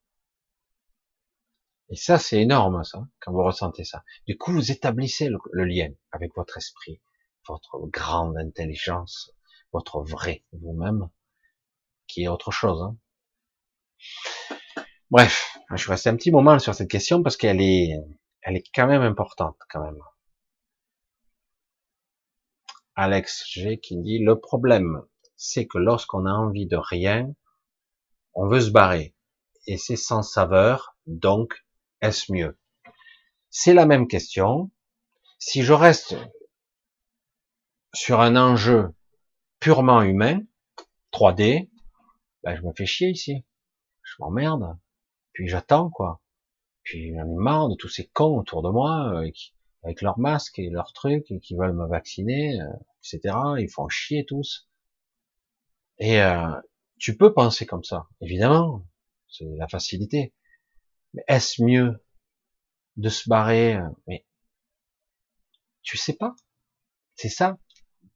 Et 1.89 1.95
ça, 1.95 2.19
c'est 2.19 2.41
énorme, 2.41 2.83
ça, 2.83 3.07
quand 3.21 3.31
vous 3.31 3.43
ressentez 3.43 3.85
ça. 3.85 4.03
Du 4.27 4.37
coup, 4.37 4.51
vous 4.51 4.71
établissez 4.71 5.29
le, 5.29 5.63
lien 5.63 5.89
avec 6.11 6.35
votre 6.35 6.57
esprit, 6.57 7.01
votre 7.47 7.79
grande 7.87 8.37
intelligence, 8.37 9.31
votre 9.71 10.01
vrai 10.01 10.43
vous-même, 10.51 11.09
qui 12.07 12.23
est 12.23 12.27
autre 12.27 12.51
chose. 12.51 12.81
Hein. 12.81 12.97
Bref, 15.11 15.57
je 15.75 15.85
vais 15.87 15.93
rester 15.93 16.09
un 16.09 16.15
petit 16.15 16.31
moment 16.31 16.57
sur 16.59 16.73
cette 16.73 16.89
question 16.89 17.21
parce 17.21 17.37
qu'elle 17.37 17.61
est, 17.61 17.91
elle 18.41 18.57
est 18.57 18.63
quand 18.73 18.87
même 18.87 19.01
importante, 19.01 19.57
quand 19.69 19.83
même. 19.83 19.99
Alex 22.95 23.43
G 23.47 23.79
qui 23.79 23.97
dit 23.97 24.19
le 24.19 24.39
problème, 24.39 25.03
c'est 25.35 25.67
que 25.67 25.77
lorsqu'on 25.77 26.25
a 26.25 26.31
envie 26.31 26.67
de 26.67 26.77
rien, 26.77 27.33
on 28.33 28.47
veut 28.47 28.61
se 28.61 28.71
barrer 28.71 29.15
et 29.67 29.77
c'est 29.77 29.95
sans 29.95 30.21
saveur, 30.21 30.95
donc 31.05 31.65
est-ce 32.01 32.31
mieux? 32.31 32.57
C'est 33.49 33.73
la 33.73 33.85
même 33.85 34.07
question. 34.07 34.71
Si 35.39 35.63
je 35.63 35.73
reste 35.73 36.15
sur 37.93 38.21
un 38.21 38.35
enjeu 38.35 38.93
purement 39.59 40.01
humain, 40.01 40.41
3D, 41.13 41.69
ben 42.43 42.55
je 42.55 42.61
me 42.61 42.73
fais 42.75 42.85
chier 42.85 43.09
ici. 43.09 43.45
Je 44.01 44.15
m'emmerde. 44.19 44.77
Puis 45.33 45.47
j'attends, 45.47 45.89
quoi. 45.89 46.21
Puis 46.83 47.13
j'en 47.13 47.25
ai 47.25 47.35
marre 47.35 47.69
de 47.69 47.75
tous 47.75 47.89
ces 47.89 48.07
cons 48.07 48.37
autour 48.39 48.61
de 48.61 48.69
moi, 48.69 49.13
euh, 49.15 49.31
avec 49.83 50.01
leurs 50.01 50.19
masques 50.19 50.59
et 50.59 50.69
leurs 50.69 50.93
trucs, 50.93 51.31
et 51.31 51.39
qui 51.39 51.55
veulent 51.55 51.73
me 51.73 51.87
vacciner, 51.87 52.61
euh, 52.61 52.67
etc. 53.03 53.35
Ils 53.59 53.69
font 53.69 53.89
chier 53.89 54.25
tous. 54.25 54.69
Et 55.99 56.21
euh, 56.21 56.51
tu 56.99 57.17
peux 57.17 57.33
penser 57.33 57.65
comme 57.65 57.83
ça, 57.83 58.07
évidemment. 58.21 58.85
C'est 59.27 59.45
la 59.57 59.67
facilité. 59.67 60.33
Mais 61.13 61.23
est-ce 61.27 61.63
mieux 61.63 62.03
de 62.97 63.09
se 63.09 63.27
barrer 63.29 63.79
Mais 64.07 64.25
tu 65.81 65.97
sais 65.97 66.13
pas. 66.13 66.35
C'est 67.15 67.29
ça. 67.29 67.57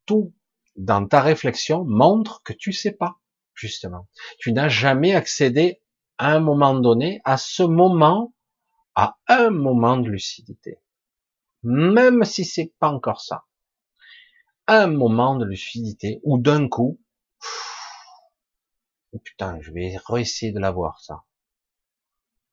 Tout 0.05 0.33
dans 0.75 1.05
ta 1.07 1.21
réflexion 1.21 1.83
montre 1.85 2.41
que 2.43 2.53
tu 2.53 2.71
sais 2.71 2.91
pas, 2.91 3.19
justement. 3.53 4.07
Tu 4.39 4.53
n'as 4.53 4.69
jamais 4.69 5.15
accédé 5.15 5.81
à 6.17 6.33
un 6.33 6.39
moment 6.39 6.75
donné, 6.75 7.21
à 7.23 7.37
ce 7.37 7.63
moment, 7.63 8.33
à 8.95 9.17
un 9.27 9.49
moment 9.49 9.97
de 9.97 10.09
lucidité. 10.09 10.79
Même 11.63 12.23
si 12.23 12.45
c'est 12.45 12.73
pas 12.79 12.89
encore 12.89 13.21
ça. 13.21 13.45
Un 14.67 14.87
moment 14.87 15.35
de 15.35 15.45
lucidité 15.45 16.19
où 16.23 16.37
d'un 16.37 16.67
coup, 16.67 16.99
oh 19.13 19.19
putain, 19.19 19.59
je 19.61 19.71
vais 19.71 19.97
réessayer 20.05 20.51
de 20.51 20.59
l'avoir, 20.59 20.99
ça. 20.99 21.23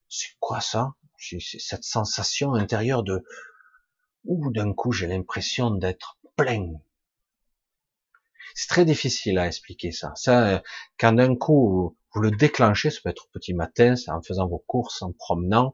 C'est 0.09 0.37
quoi 0.39 0.61
ça? 0.61 0.95
C'est 1.19 1.41
cette 1.41 1.85
sensation 1.85 2.55
intérieure 2.55 3.03
de, 3.03 3.25
où 4.25 4.51
d'un 4.53 4.73
coup 4.75 4.93
j'ai 4.93 5.07
l'impression 5.07 5.71
d'être 5.71 6.19
plein. 6.37 6.73
C'est 8.55 8.69
très 8.69 8.85
difficile 8.85 9.39
à 9.39 9.47
expliquer 9.47 9.91
ça. 9.91 10.13
Ça, 10.15 10.63
quand 10.99 11.15
d'un 11.15 11.35
coup 11.35 11.97
vous 12.15 12.23
le 12.23 12.31
déclenchez, 12.31 12.91
ça 12.91 13.01
peut 13.03 13.11
être 13.11 13.27
au 13.27 13.31
petit 13.33 13.55
matin, 13.55 13.95
en 14.09 14.23
faisant 14.23 14.47
vos 14.47 14.63
courses, 14.67 15.03
en 15.03 15.13
promenant, 15.13 15.73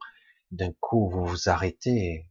d'un 0.50 0.72
coup 0.80 1.08
vous 1.10 1.24
vous 1.24 1.48
arrêtez 1.48 1.90
et 1.90 2.26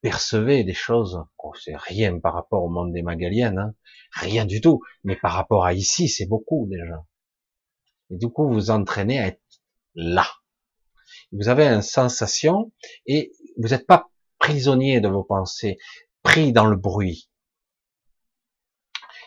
percevez 0.00 0.64
des 0.64 0.74
choses. 0.74 1.24
Oh, 1.38 1.52
c'est 1.54 1.76
rien 1.76 2.18
par 2.18 2.34
rapport 2.34 2.64
au 2.64 2.68
monde 2.68 2.92
des 2.92 3.02
Magaliennes, 3.02 3.58
hein. 3.58 3.74
rien 4.12 4.44
du 4.44 4.60
tout. 4.60 4.80
Mais 5.04 5.16
par 5.16 5.32
rapport 5.32 5.64
à 5.64 5.72
ici, 5.72 6.08
c'est 6.08 6.26
beaucoup 6.26 6.66
déjà. 6.68 7.06
Et 8.10 8.16
du 8.18 8.28
coup, 8.28 8.48
vous 8.48 8.70
entraînez 8.70 9.20
à 9.20 9.28
être 9.28 9.42
là. 9.94 10.26
Vous 11.30 11.48
avez 11.48 11.66
une 11.66 11.82
sensation 11.82 12.72
et 13.06 13.32
vous 13.56 13.68
n'êtes 13.68 13.86
pas 13.86 14.10
prisonnier 14.38 15.00
de 15.00 15.08
vos 15.08 15.24
pensées, 15.24 15.78
pris 16.22 16.52
dans 16.52 16.66
le 16.66 16.76
bruit. 16.76 17.30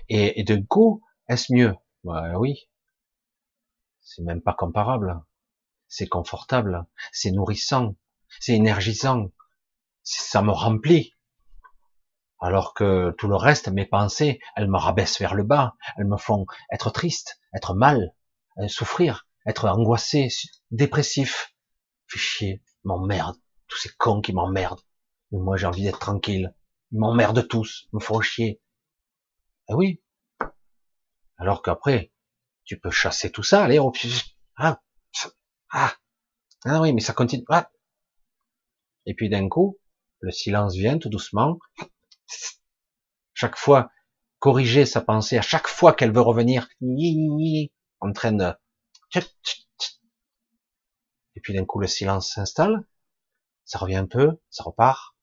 Et, 0.09 0.39
et 0.39 0.43
d'un 0.43 0.61
coup, 0.61 1.01
est-ce 1.29 1.53
mieux? 1.53 1.73
Bah, 2.03 2.37
Oui, 2.37 2.67
c'est 4.15 4.23
même 4.23 4.41
pas 4.41 4.53
comparable. 4.53 5.21
C'est 5.87 6.07
confortable, 6.07 6.85
c'est 7.11 7.31
nourrissant, 7.31 7.95
c'est 8.39 8.53
énergisant, 8.53 9.31
ça 10.03 10.41
me 10.41 10.51
remplit. 10.51 11.13
Alors 12.39 12.73
que 12.73 13.13
tout 13.17 13.27
le 13.27 13.35
reste, 13.35 13.67
mes 13.69 13.85
pensées, 13.85 14.39
elles 14.55 14.69
me 14.69 14.77
rabaissent 14.77 15.19
vers 15.19 15.35
le 15.35 15.43
bas, 15.43 15.75
elles 15.97 16.07
me 16.07 16.17
font 16.17 16.45
être 16.71 16.91
triste, 16.91 17.39
être 17.53 17.73
mal, 17.73 18.13
euh, 18.59 18.67
souffrir, 18.67 19.27
être 19.45 19.65
angoissé, 19.65 20.29
dépressif. 20.71 21.53
Fais 22.07 22.19
chier, 22.19 22.63
m'emmerde, 22.83 23.37
tous 23.67 23.77
ces 23.77 23.89
cons 23.97 24.21
qui 24.21 24.33
m'emmerdent. 24.33 24.81
moi 25.31 25.57
j'ai 25.57 25.65
envie 25.65 25.83
d'être 25.83 25.99
tranquille. 25.99 26.53
Ils 26.91 26.99
m'emmerdent 26.99 27.47
tous, 27.47 27.87
me 27.93 27.99
font 27.99 28.21
chier. 28.21 28.61
Eh 29.69 29.73
oui. 29.73 30.01
Alors 31.37 31.61
qu'après, 31.61 32.13
tu 32.65 32.79
peux 32.79 32.91
chasser 32.91 33.31
tout 33.31 33.43
ça, 33.43 33.63
allez, 33.63 33.79
ah, 34.57 34.81
ah, 35.71 35.95
ah 36.65 36.81
oui, 36.81 36.93
mais 36.93 37.01
ça 37.01 37.13
continue. 37.13 37.43
Ah. 37.49 37.71
Et 39.05 39.13
puis 39.13 39.29
d'un 39.29 39.47
coup, 39.47 39.79
le 40.19 40.31
silence 40.31 40.75
vient 40.75 40.97
tout 40.97 41.09
doucement. 41.09 41.59
Chaque 43.33 43.57
fois, 43.57 43.91
corriger 44.39 44.85
sa 44.85 45.01
pensée, 45.01 45.37
à 45.37 45.41
chaque 45.41 45.67
fois 45.67 45.93
qu'elle 45.93 46.13
veut 46.13 46.21
revenir, 46.21 46.67
en 47.99 48.11
train 48.11 48.31
de... 48.31 48.53
Et 51.35 51.41
puis 51.41 51.53
d'un 51.53 51.65
coup, 51.65 51.79
le 51.79 51.87
silence 51.87 52.33
s'installe, 52.33 52.87
ça 53.65 53.77
revient 53.77 53.95
un 53.95 54.07
peu, 54.07 54.41
ça 54.49 54.63
repart. 54.63 55.15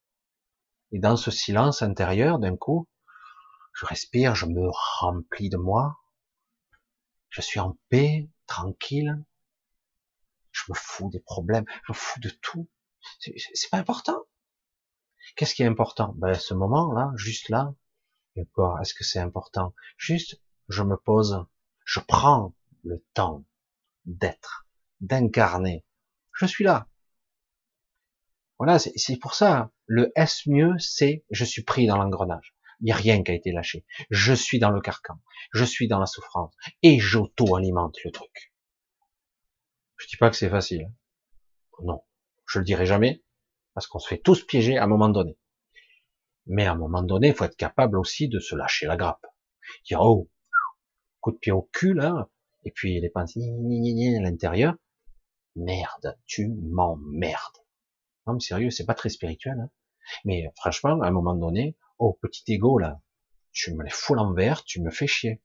Et 0.92 0.98
dans 0.98 1.16
ce 1.16 1.30
silence 1.30 1.82
intérieur, 1.82 2.38
d'un 2.38 2.56
coup, 2.56 2.88
je 3.74 3.86
respire, 3.86 4.34
je 4.34 4.46
me 4.46 4.68
remplis 5.00 5.48
de 5.48 5.56
moi, 5.56 6.01
je 7.32 7.40
suis 7.40 7.60
en 7.60 7.76
paix, 7.88 8.28
tranquille, 8.46 9.24
je 10.52 10.64
me 10.68 10.74
fous 10.74 11.08
des 11.10 11.18
problèmes, 11.18 11.64
je 11.86 11.92
me 11.92 11.96
fous 11.96 12.20
de 12.20 12.28
tout. 12.28 12.68
C'est 13.18 13.70
pas 13.70 13.78
important. 13.78 14.22
Qu'est-ce 15.34 15.54
qui 15.54 15.62
est 15.62 15.66
important? 15.66 16.14
Ben 16.18 16.34
ce 16.34 16.52
moment-là, 16.52 17.10
juste 17.16 17.48
là, 17.48 17.74
est-ce 18.36 18.94
que 18.94 19.02
c'est 19.02 19.18
important? 19.18 19.74
Juste, 19.96 20.40
je 20.68 20.82
me 20.82 20.96
pose, 20.96 21.46
je 21.84 22.00
prends 22.00 22.54
le 22.84 23.02
temps 23.14 23.44
d'être, 24.04 24.66
d'incarner. 25.00 25.86
Je 26.34 26.44
suis 26.44 26.64
là. 26.64 26.86
Voilà, 28.58 28.78
c'est 28.78 29.16
pour 29.16 29.34
ça. 29.34 29.70
Le 29.86 30.12
S 30.16 30.46
mieux, 30.46 30.78
c'est 30.78 31.24
je 31.30 31.44
suis 31.44 31.62
pris 31.62 31.86
dans 31.86 31.96
l'engrenage. 31.96 32.54
Il 32.82 32.86
n'y 32.86 32.92
a 32.92 32.96
rien 32.96 33.22
qui 33.22 33.30
a 33.30 33.34
été 33.34 33.52
lâché. 33.52 33.84
Je 34.10 34.32
suis 34.32 34.58
dans 34.58 34.70
le 34.70 34.80
carcan. 34.80 35.14
Je 35.52 35.64
suis 35.64 35.86
dans 35.86 36.00
la 36.00 36.06
souffrance. 36.06 36.52
Et 36.82 36.98
j'auto-alimente 36.98 37.96
le 38.04 38.10
truc. 38.10 38.52
Je 39.96 40.08
dis 40.08 40.16
pas 40.16 40.30
que 40.30 40.36
c'est 40.36 40.50
facile. 40.50 40.92
Non. 41.84 42.02
Je 42.44 42.58
le 42.58 42.64
dirai 42.64 42.84
jamais. 42.84 43.22
Parce 43.74 43.86
qu'on 43.86 44.00
se 44.00 44.08
fait 44.08 44.18
tous 44.18 44.44
piéger 44.44 44.78
à 44.78 44.84
un 44.84 44.86
moment 44.88 45.08
donné. 45.08 45.38
Mais 46.46 46.66
à 46.66 46.72
un 46.72 46.76
moment 46.76 47.04
donné, 47.04 47.28
il 47.28 47.34
faut 47.34 47.44
être 47.44 47.56
capable 47.56 47.96
aussi 47.96 48.28
de 48.28 48.40
se 48.40 48.56
lâcher 48.56 48.86
la 48.86 48.96
grappe. 48.96 49.24
Dire, 49.86 50.00
oh, 50.00 50.28
coup 51.20 51.30
de 51.30 51.38
pied 51.38 51.52
au 51.52 51.70
cul, 51.72 51.94
là. 51.94 52.28
Et 52.64 52.72
puis 52.72 53.00
les 53.00 53.10
pensées 53.10 53.40
à 53.40 54.20
l'intérieur. 54.20 54.74
Merde, 55.54 56.18
tu 56.26 56.48
m'emmerdes. 56.48 57.58
Non, 58.26 58.34
mais 58.34 58.40
sérieux, 58.40 58.70
c'est 58.70 58.86
pas 58.86 58.94
très 58.94 59.08
spirituel. 59.08 59.58
Hein. 59.60 59.70
Mais 60.24 60.50
franchement, 60.56 61.00
à 61.00 61.06
un 61.06 61.10
moment 61.12 61.36
donné, 61.36 61.76
oh 62.04 62.18
petit 62.20 62.54
ego 62.54 62.78
là, 62.78 63.00
tu 63.52 63.74
me 63.74 63.84
les 63.84 63.90
fous 63.90 64.14
l'envers, 64.14 64.64
tu 64.64 64.82
me 64.82 64.90
fais 64.90 65.06
chier. 65.06 65.40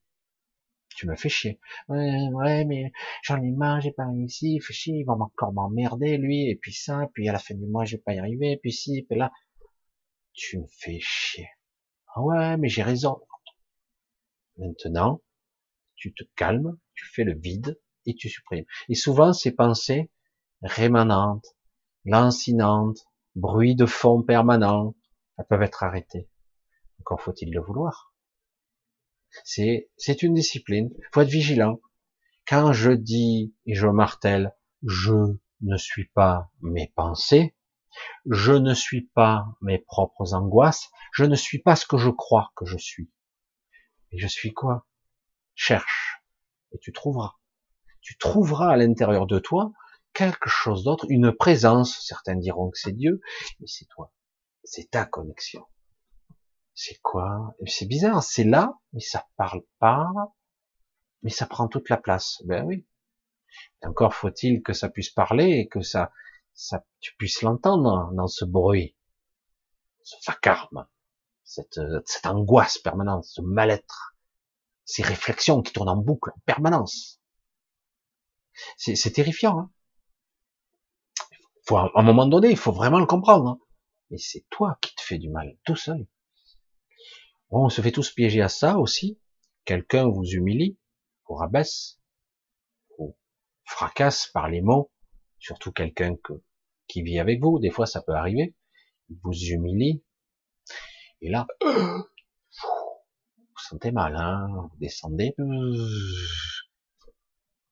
Tu 0.96 1.06
me 1.06 1.14
fais 1.14 1.28
chier. 1.28 1.60
Ouais, 1.88 2.28
ouais, 2.32 2.64
mais 2.64 2.90
j'en 3.22 3.40
ai 3.40 3.52
marre, 3.52 3.80
j'ai 3.80 3.92
pas 3.92 4.06
réussi, 4.06 4.56
il 4.56 4.62
chier, 4.62 4.96
il 4.98 5.04
va 5.04 5.12
encore 5.12 5.52
m'emmerder, 5.52 6.16
lui, 6.16 6.48
et 6.48 6.56
puis 6.56 6.72
ça, 6.72 7.08
puis 7.14 7.28
à 7.28 7.32
la 7.32 7.38
fin 7.38 7.54
du 7.54 7.66
mois, 7.66 7.84
je 7.84 7.96
vais 7.96 8.02
pas 8.02 8.14
y 8.14 8.18
arriver, 8.18 8.58
puis 8.60 8.72
si, 8.72 9.02
puis 9.08 9.18
là. 9.18 9.30
Tu 10.32 10.58
me 10.58 10.66
fais 10.68 10.98
chier. 11.00 11.48
Ah 12.14 12.22
ouais, 12.22 12.56
mais 12.56 12.68
j'ai 12.68 12.82
raison. 12.82 13.20
Maintenant, 14.56 15.22
tu 15.94 16.12
te 16.14 16.24
calmes, 16.34 16.76
tu 16.94 17.06
fais 17.06 17.24
le 17.24 17.38
vide, 17.38 17.78
et 18.06 18.14
tu 18.14 18.28
supprimes. 18.28 18.64
Et 18.88 18.94
souvent, 18.94 19.32
ces 19.32 19.52
pensées 19.52 20.10
rémanentes, 20.62 21.46
lancinantes, 22.04 23.06
bruit 23.36 23.76
de 23.76 23.86
fond 23.86 24.22
permanent, 24.22 24.96
elles 25.38 25.46
peuvent 25.48 25.62
être 25.62 25.84
arrêtées. 25.84 26.28
Encore 27.08 27.22
faut-il 27.22 27.50
le 27.54 27.62
vouloir? 27.62 28.12
C'est, 29.42 29.88
une 30.20 30.34
discipline. 30.34 30.90
Faut 31.14 31.22
être 31.22 31.30
vigilant. 31.30 31.80
Quand 32.46 32.74
je 32.74 32.90
dis 32.90 33.56
et 33.64 33.74
je 33.74 33.86
martèle, 33.86 34.54
je 34.82 35.14
ne 35.62 35.76
suis 35.78 36.08
pas 36.08 36.50
mes 36.60 36.92
pensées, 36.94 37.56
je 38.28 38.52
ne 38.52 38.74
suis 38.74 39.06
pas 39.06 39.46
mes 39.62 39.78
propres 39.78 40.34
angoisses, 40.34 40.90
je 41.14 41.24
ne 41.24 41.34
suis 41.34 41.60
pas 41.60 41.76
ce 41.76 41.86
que 41.86 41.96
je 41.96 42.10
crois 42.10 42.52
que 42.54 42.66
je 42.66 42.76
suis. 42.76 43.10
Et 44.12 44.18
je 44.18 44.26
suis 44.26 44.52
quoi? 44.52 44.86
Cherche. 45.54 46.22
Et 46.72 46.78
tu 46.78 46.92
trouveras. 46.92 47.36
Tu 48.02 48.18
trouveras 48.18 48.68
à 48.68 48.76
l'intérieur 48.76 49.26
de 49.26 49.38
toi 49.38 49.72
quelque 50.12 50.50
chose 50.50 50.84
d'autre, 50.84 51.06
une 51.08 51.32
présence. 51.32 52.04
Certains 52.06 52.36
diront 52.36 52.68
que 52.68 52.78
c'est 52.78 52.92
Dieu, 52.92 53.22
mais 53.60 53.66
c'est 53.66 53.86
toi. 53.86 54.12
C'est 54.62 54.90
ta 54.90 55.06
connexion. 55.06 55.64
C'est 56.80 57.00
quoi? 57.02 57.56
C'est 57.66 57.86
bizarre, 57.86 58.22
c'est 58.22 58.44
là, 58.44 58.72
mais 58.92 59.00
ça 59.00 59.26
parle 59.36 59.62
pas, 59.80 60.06
mais 61.22 61.30
ça 61.30 61.44
prend 61.46 61.66
toute 61.66 61.88
la 61.88 61.96
place. 61.96 62.40
Ben 62.44 62.64
oui. 62.64 62.86
encore 63.82 64.14
faut-il 64.14 64.62
que 64.62 64.72
ça 64.72 64.88
puisse 64.88 65.10
parler 65.10 65.58
et 65.58 65.66
que 65.66 65.82
ça, 65.82 66.12
ça, 66.54 66.86
tu 67.00 67.16
puisses 67.16 67.42
l'entendre 67.42 68.12
dans 68.12 68.28
ce 68.28 68.44
bruit, 68.44 68.96
ce 70.04 70.14
vacarme, 70.24 70.86
cette, 71.42 71.80
cette 72.06 72.26
angoisse 72.26 72.78
permanente, 72.78 73.24
ce 73.24 73.42
mal-être, 73.42 74.14
ces 74.84 75.02
réflexions 75.02 75.62
qui 75.62 75.72
tournent 75.72 75.88
en 75.88 75.96
boucle 75.96 76.30
en 76.30 76.40
permanence. 76.46 77.20
C'est 78.76 79.12
terrifiant. 79.12 79.58
Hein 79.58 79.70
faut, 81.66 81.76
à 81.76 81.90
un 81.96 82.02
moment 82.04 82.26
donné, 82.26 82.50
il 82.50 82.56
faut 82.56 82.72
vraiment 82.72 83.00
le 83.00 83.06
comprendre. 83.06 83.48
Hein 83.48 83.58
mais 84.10 84.18
c'est 84.18 84.46
toi 84.48 84.78
qui 84.80 84.94
te 84.94 85.02
fais 85.02 85.18
du 85.18 85.28
mal, 85.28 85.56
tout 85.64 85.76
seul. 85.76 86.06
On 87.50 87.68
se 87.68 87.80
fait 87.80 87.92
tous 87.92 88.10
piéger 88.12 88.42
à 88.42 88.48
ça 88.48 88.78
aussi. 88.78 89.20
Quelqu'un 89.64 90.08
vous 90.08 90.24
humilie, 90.24 90.78
vous 91.26 91.34
rabaisse, 91.34 92.00
vous 92.98 93.16
fracasse 93.64 94.26
par 94.28 94.48
les 94.48 94.60
mots, 94.60 94.90
surtout 95.38 95.72
quelqu'un 95.72 96.16
que, 96.16 96.32
qui 96.86 97.02
vit 97.02 97.18
avec 97.18 97.40
vous, 97.40 97.58
des 97.58 97.70
fois 97.70 97.86
ça 97.86 98.02
peut 98.02 98.14
arriver, 98.14 98.54
il 99.08 99.18
vous 99.22 99.32
humilie, 99.32 100.02
et 101.20 101.28
là, 101.30 101.46
vous 101.60 102.04
sentez 103.56 103.90
mal, 103.90 104.16
hein, 104.16 104.46
vous 104.70 104.76
descendez, 104.78 105.34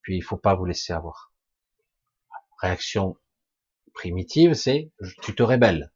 puis 0.02 0.16
il 0.16 0.22
faut 0.22 0.36
pas 0.36 0.54
vous 0.54 0.66
laisser 0.66 0.92
avoir. 0.92 1.32
Réaction 2.60 3.16
primitive, 3.94 4.52
c'est 4.54 4.90
tu 5.22 5.34
te 5.34 5.42
rébelles 5.42 5.90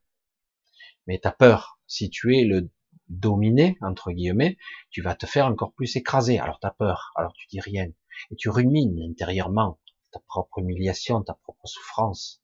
mais 1.10 1.18
t'as 1.18 1.32
peur. 1.32 1.80
Si 1.88 2.08
tu 2.08 2.36
es 2.36 2.44
le 2.44 2.70
dominé, 3.10 3.76
entre 3.82 4.12
guillemets, 4.12 4.56
tu 4.90 5.02
vas 5.02 5.14
te 5.14 5.26
faire 5.26 5.46
encore 5.46 5.72
plus 5.74 5.96
écraser. 5.96 6.38
Alors 6.38 6.58
t'as 6.60 6.70
peur, 6.70 7.12
alors 7.16 7.32
tu 7.34 7.46
dis 7.48 7.60
rien. 7.60 7.86
Et 8.30 8.36
tu 8.36 8.48
rumines 8.48 8.98
intérieurement 9.10 9.78
ta 10.12 10.20
propre 10.20 10.58
humiliation, 10.58 11.22
ta 11.22 11.34
propre 11.34 11.66
souffrance. 11.66 12.42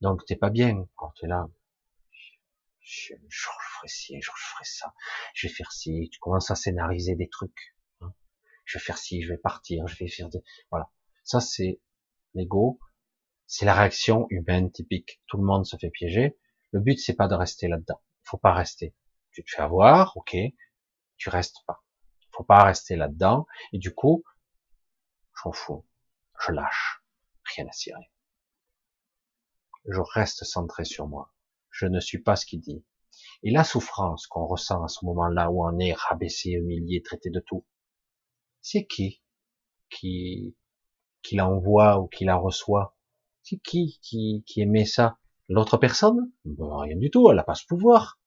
Donc 0.00 0.24
t'es 0.26 0.36
pas 0.36 0.50
bien 0.50 0.86
quand 0.96 1.12
t'es 1.20 1.26
là. 1.26 1.48
Je, 2.80 3.14
je, 3.28 3.48
ferai 3.48 3.88
ci, 3.88 4.20
je 4.20 4.30
ferai 4.30 4.64
ça, 4.64 4.94
je 5.34 5.48
vais 5.48 5.52
faire 5.52 5.72
ci. 5.72 6.08
Tu 6.12 6.18
commences 6.18 6.50
à 6.50 6.54
scénariser 6.54 7.16
des 7.16 7.28
trucs. 7.28 7.74
Hein. 8.00 8.12
Je 8.64 8.78
vais 8.78 8.84
faire 8.84 8.98
ci, 8.98 9.22
je 9.22 9.28
vais 9.28 9.38
partir, 9.38 9.86
je 9.86 9.96
vais 9.96 10.08
faire 10.08 10.28
des... 10.28 10.42
Voilà. 10.70 10.90
Ça 11.24 11.40
c'est 11.40 11.80
l'ego. 12.34 12.78
C'est 13.48 13.64
la 13.64 13.74
réaction 13.74 14.26
humaine 14.30 14.72
typique. 14.72 15.20
Tout 15.26 15.36
le 15.36 15.44
monde 15.44 15.66
se 15.66 15.76
fait 15.76 15.90
piéger. 15.90 16.36
Le 16.72 16.80
but, 16.80 16.98
c'est 16.98 17.14
pas 17.14 17.28
de 17.28 17.34
rester 17.34 17.68
là-dedans. 17.68 18.00
Faut 18.22 18.38
pas 18.38 18.52
rester. 18.52 18.92
Tu 19.36 19.44
te 19.44 19.50
fais 19.50 19.60
avoir, 19.60 20.16
ok. 20.16 20.34
Tu 21.18 21.28
restes 21.28 21.58
pas. 21.66 21.84
Faut 22.32 22.42
pas 22.42 22.64
rester 22.64 22.96
là-dedans. 22.96 23.46
Et 23.74 23.78
du 23.78 23.94
coup, 23.94 24.24
j'en 25.34 25.52
fous. 25.52 25.84
Je 26.40 26.52
lâche. 26.52 27.04
Rien 27.54 27.66
à 27.68 27.72
cirer. 27.72 28.10
Je 29.84 30.00
reste 30.14 30.44
centré 30.44 30.86
sur 30.86 31.06
moi. 31.06 31.34
Je 31.70 31.84
ne 31.84 32.00
suis 32.00 32.16
pas 32.18 32.34
ce 32.34 32.46
qu'il 32.46 32.62
dit. 32.62 32.82
Et 33.42 33.50
la 33.50 33.62
souffrance 33.62 34.26
qu'on 34.26 34.46
ressent 34.46 34.82
à 34.82 34.88
ce 34.88 35.04
moment-là 35.04 35.50
où 35.50 35.66
on 35.66 35.78
est 35.80 35.92
rabaissé, 35.92 36.52
humilié, 36.52 37.02
traité 37.02 37.28
de 37.28 37.40
tout, 37.40 37.66
c'est 38.62 38.86
qui 38.86 39.22
qui 39.90 40.56
qui 41.20 41.36
l'envoie 41.36 42.00
ou 42.00 42.06
qui 42.06 42.24
la 42.24 42.36
reçoit? 42.36 42.96
C'est 43.42 43.58
qui 43.58 43.98
qui 44.00 44.44
qui 44.46 44.62
aimait 44.62 44.86
ça? 44.86 45.18
L'autre 45.50 45.76
personne, 45.76 46.32
ben, 46.46 46.78
rien 46.78 46.96
du 46.96 47.10
tout, 47.10 47.28
elle 47.28 47.36
n'a 47.36 47.44
pas 47.44 47.54
ce 47.54 47.66
pouvoir. 47.66 48.18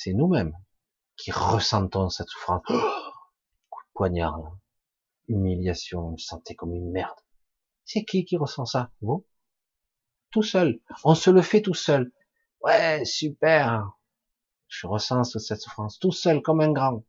C'est 0.00 0.12
nous-mêmes 0.12 0.56
qui 1.16 1.32
ressentons 1.32 2.08
cette 2.08 2.28
souffrance. 2.28 2.62
coup 2.64 3.82
de 3.82 3.92
poignard, 3.94 4.56
humiliation, 5.26 6.06
on 6.06 6.12
me 6.12 6.18
sentait 6.18 6.54
comme 6.54 6.72
une 6.72 6.92
merde. 6.92 7.18
C'est 7.84 8.04
qui 8.04 8.24
qui 8.24 8.36
ressent 8.36 8.64
ça? 8.64 8.92
Vous? 9.00 9.26
Tout 10.30 10.44
seul. 10.44 10.80
On 11.02 11.16
se 11.16 11.30
le 11.30 11.42
fait 11.42 11.62
tout 11.62 11.74
seul. 11.74 12.12
Ouais, 12.60 13.04
super. 13.04 13.90
Je 14.68 14.86
ressens 14.86 15.36
cette 15.36 15.60
souffrance 15.60 15.98
tout 15.98 16.12
seul 16.12 16.42
comme 16.42 16.60
un 16.60 16.70
grand. 16.70 17.04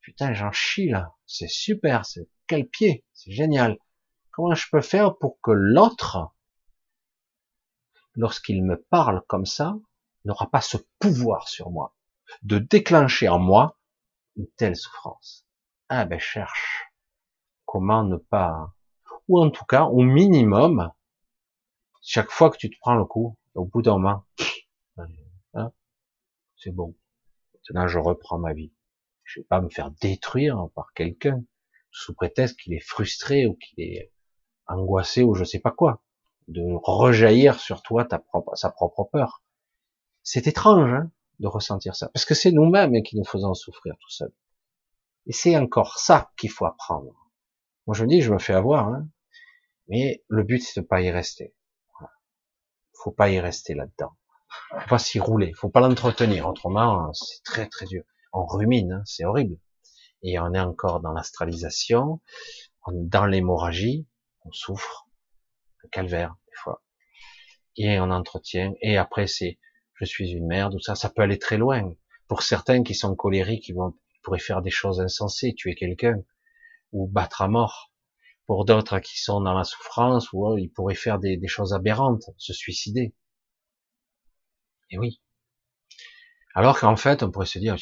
Putain, 0.00 0.32
j'en 0.32 0.50
chie 0.50 0.88
là. 0.88 1.14
C'est 1.26 1.46
super. 1.50 2.06
C'est 2.06 2.26
quel 2.46 2.66
pied. 2.66 3.04
C'est 3.12 3.32
génial. 3.32 3.76
Comment 4.30 4.54
je 4.54 4.66
peux 4.72 4.80
faire 4.80 5.18
pour 5.18 5.38
que 5.42 5.50
l'autre 5.50 6.32
lorsqu'il 8.14 8.64
me 8.64 8.82
parle 8.88 9.22
comme 9.28 9.44
ça, 9.44 9.76
n'aura 10.24 10.50
pas 10.50 10.62
ce 10.62 10.78
pouvoir 11.00 11.48
sur 11.48 11.70
moi? 11.70 11.94
De 12.42 12.58
déclencher 12.58 13.28
en 13.28 13.38
moi 13.38 13.78
une 14.36 14.48
telle 14.56 14.76
souffrance. 14.76 15.46
Ah 15.88 16.04
ben 16.04 16.18
cherche 16.18 16.88
comment 17.66 18.02
ne 18.02 18.16
pas, 18.16 18.72
ou 19.28 19.40
en 19.40 19.50
tout 19.50 19.64
cas 19.66 19.84
au 19.84 20.02
minimum, 20.02 20.90
chaque 22.02 22.30
fois 22.30 22.50
que 22.50 22.56
tu 22.56 22.70
te 22.70 22.76
prends 22.80 22.94
le 22.94 23.04
coup, 23.04 23.36
au 23.54 23.66
bout 23.66 23.82
d'un 23.82 23.98
moment, 23.98 24.24
hein, 25.54 25.72
c'est 26.56 26.74
bon. 26.74 26.96
Maintenant 27.54 27.88
je 27.88 27.98
reprends 27.98 28.38
ma 28.38 28.54
vie. 28.54 28.72
Je 29.24 29.40
vais 29.40 29.44
pas 29.44 29.60
me 29.60 29.68
faire 29.68 29.90
détruire 29.90 30.68
par 30.74 30.94
quelqu'un 30.94 31.44
sous 31.90 32.14
prétexte 32.14 32.58
qu'il 32.58 32.72
est 32.72 32.80
frustré 32.80 33.46
ou 33.46 33.54
qu'il 33.54 33.84
est 33.84 34.10
angoissé 34.66 35.22
ou 35.22 35.34
je 35.34 35.44
sais 35.44 35.58
pas 35.58 35.70
quoi 35.70 36.02
de 36.48 36.62
rejaillir 36.82 37.60
sur 37.60 37.82
toi 37.82 38.06
ta 38.06 38.18
propre, 38.18 38.56
sa 38.56 38.70
propre 38.70 39.04
peur. 39.04 39.42
C'est 40.22 40.46
étrange 40.46 40.92
hein, 40.92 41.10
de 41.40 41.46
ressentir 41.46 41.94
ça, 41.94 42.08
parce 42.08 42.24
que 42.24 42.34
c'est 42.34 42.52
nous-mêmes 42.52 43.02
qui 43.02 43.16
nous 43.16 43.24
faisons 43.24 43.54
souffrir 43.54 43.94
tout 44.00 44.10
seul. 44.10 44.32
Et 45.26 45.32
c'est 45.32 45.56
encore 45.56 45.98
ça 45.98 46.30
qu'il 46.36 46.50
faut 46.50 46.66
apprendre. 46.66 47.14
Moi 47.86 47.94
je 47.94 48.04
dis, 48.04 48.20
je 48.20 48.32
me 48.32 48.38
fais 48.38 48.54
avoir, 48.54 48.88
hein, 48.88 49.08
mais 49.88 50.24
le 50.28 50.42
but 50.42 50.60
c'est 50.60 50.80
de 50.80 50.86
pas 50.86 51.00
y 51.00 51.10
rester. 51.10 51.54
Voilà. 51.98 52.12
Faut 52.94 53.12
pas 53.12 53.30
y 53.30 53.40
rester 53.40 53.74
là-dedans. 53.74 54.12
Faut 54.70 54.88
pas 54.88 54.98
s'y 54.98 55.20
rouler, 55.20 55.52
faut 55.54 55.68
pas 55.68 55.80
l'entretenir, 55.80 56.48
autrement 56.48 57.12
c'est 57.12 57.42
très 57.44 57.68
très 57.68 57.86
dur. 57.86 58.04
On 58.32 58.46
rumine, 58.46 58.92
hein, 58.92 59.02
c'est 59.04 59.24
horrible. 59.24 59.58
Et 60.22 60.38
on 60.38 60.52
est 60.52 60.60
encore 60.60 61.00
dans 61.00 61.12
l'astralisation, 61.12 62.20
dans 62.92 63.26
l'hémorragie, 63.26 64.06
on 64.44 64.52
souffre, 64.52 65.08
le 65.82 65.88
calvaire, 65.88 66.36
des 66.46 66.56
fois. 66.56 66.82
Et 67.76 68.00
on 68.00 68.10
entretient, 68.10 68.72
et 68.80 68.96
après 68.96 69.26
c'est, 69.26 69.58
je 69.98 70.04
suis 70.04 70.30
une 70.30 70.46
merde, 70.46 70.74
ou 70.74 70.80
ça, 70.80 70.94
ça 70.94 71.10
peut 71.10 71.22
aller 71.22 71.38
très 71.38 71.58
loin. 71.58 71.94
Pour 72.28 72.42
certains 72.42 72.82
qui 72.82 72.94
sont 72.94 73.14
colériques, 73.14 73.68
ils 73.68 73.74
vont, 73.74 73.94
pourraient 74.22 74.38
faire 74.38 74.62
des 74.62 74.70
choses 74.70 75.00
insensées, 75.00 75.54
tuer 75.54 75.74
quelqu'un, 75.74 76.22
ou 76.92 77.08
battre 77.08 77.42
à 77.42 77.48
mort. 77.48 77.92
Pour 78.46 78.64
d'autres 78.64 78.98
qui 79.00 79.18
sont 79.20 79.40
dans 79.40 79.54
la 79.54 79.64
souffrance, 79.64 80.32
ou 80.32 80.56
ils 80.58 80.70
pourraient 80.70 80.94
faire 80.94 81.18
des, 81.18 81.36
des 81.36 81.48
choses 81.48 81.74
aberrantes, 81.74 82.24
se 82.38 82.52
suicider. 82.52 83.14
Et 84.90 84.98
oui. 84.98 85.20
Alors 86.54 86.78
qu'en 86.78 86.96
fait, 86.96 87.22
on 87.22 87.30
pourrait 87.30 87.46
se 87.46 87.58
dire, 87.58 87.76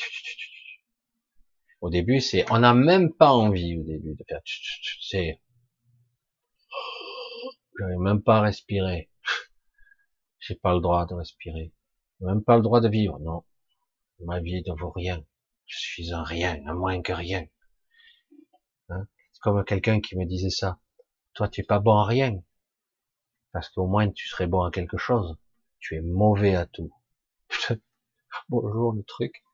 au 1.81 1.91
début, 1.91 2.21
c'est, 2.21 2.45
on 2.51 2.59
n'a 2.59 2.75
même 2.75 3.13
pas 3.13 3.31
envie 3.31 3.79
au 3.79 3.85
début 3.85 4.15
de 4.15 4.25
faire, 4.29 4.41
c'est, 5.01 5.41
j'avais 7.79 7.97
même 7.97 8.23
pas 8.23 8.41
respirer. 8.41 9.11
J'ai 10.41 10.55
pas 10.57 10.75
le 10.75 10.81
droit 10.81 11.07
de 11.07 11.15
respirer. 11.15 11.73
Même 12.21 12.43
pas 12.43 12.57
le 12.57 12.63
droit 12.63 12.81
de 12.81 12.89
vivre, 12.89 13.19
non. 13.21 13.45
Ma 14.21 14.41
vie 14.41 14.63
ne 14.67 14.73
vaut 14.73 14.91
rien. 14.91 15.23
Je 15.67 15.79
suis 15.79 16.13
un 16.13 16.23
rien, 16.23 16.59
un 16.67 16.75
moins 16.75 17.03
que 17.03 17.13
rien. 17.13 17.47
Hein? 18.89 19.07
C'est 19.33 19.41
comme 19.43 19.65
quelqu'un 19.65 20.01
qui 20.01 20.17
me 20.17 20.25
disait 20.25 20.51
ça. 20.51 20.79
Toi, 21.35 21.49
tu 21.49 21.61
es 21.61 21.65
pas 21.65 21.81
bon 21.81 21.99
à 21.99 22.07
rien. 22.07 22.43
Parce 23.53 23.69
qu'au 23.69 23.87
moins, 23.87 24.11
tu 24.11 24.29
serais 24.29 24.47
bon 24.47 24.63
à 24.63 24.71
quelque 24.71 24.97
chose. 24.97 25.37
Tu 25.79 25.97
es 25.97 26.01
mauvais 26.01 26.55
à 26.55 26.67
tout. 26.67 26.93
Bonjour, 28.49 28.93
le 28.93 29.03
truc. 29.03 29.45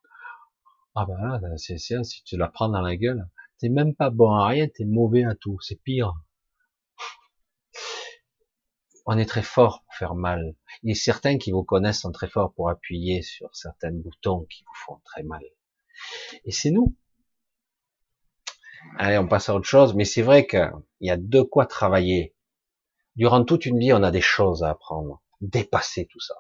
Ah 0.95 1.07
ben 1.07 1.17
là, 1.19 1.57
c'est 1.57 1.79
ça, 1.79 2.05
si 2.05 2.23
tu 2.23 2.37
la 2.37 2.49
prends 2.49 2.69
dans 2.69 2.83
la 2.83 2.97
gueule, 2.97 3.27
t'es 3.59 3.71
même 3.71 3.95
pas 3.95 4.11
bon 4.11 4.31
à 4.31 4.47
rien, 4.47 4.69
t'es 4.69 4.85
mauvais 4.85 5.25
à 5.25 5.35
tout. 5.35 5.59
C'est 5.61 5.83
pire 5.83 6.13
on 9.05 9.19
est 9.19 9.27
très 9.27 9.43
fort 9.43 9.83
pour 9.85 9.95
faire 9.95 10.15
mal. 10.15 10.55
Et 10.85 10.95
certains 10.95 11.39
qui 11.39 11.51
vous 11.51 11.65
connaissent 11.65 12.01
sont 12.03 12.13
très 12.13 12.29
forts 12.29 12.53
pour 12.55 12.71
appuyer 12.71 13.23
sur 13.23 13.55
certains 13.55 13.93
boutons 13.93 14.47
qui 14.51 14.63
vous 14.65 14.75
font 14.87 15.01
très 15.05 15.23
mal. 15.23 15.43
Et 16.45 16.53
c'est 16.53 16.71
nous 16.71 16.97
Allez, 18.99 19.19
on 19.19 19.29
passe 19.29 19.49
à 19.49 19.55
autre 19.55 19.67
chose, 19.67 19.95
mais 19.95 20.05
c'est 20.05 20.23
vrai 20.23 20.47
qu'il 20.47 20.71
y 21.01 21.11
a 21.11 21.17
de 21.17 21.43
quoi 21.43 21.67
travailler. 21.67 22.35
Durant 23.17 23.45
toute 23.45 23.67
une 23.67 23.79
vie, 23.79 23.93
on 23.93 24.03
a 24.03 24.11
des 24.11 24.21
choses 24.21 24.63
à 24.65 24.71
apprendre, 24.71 25.23
dépasser 25.41 26.07
tout 26.07 26.21
ça. 26.21 26.35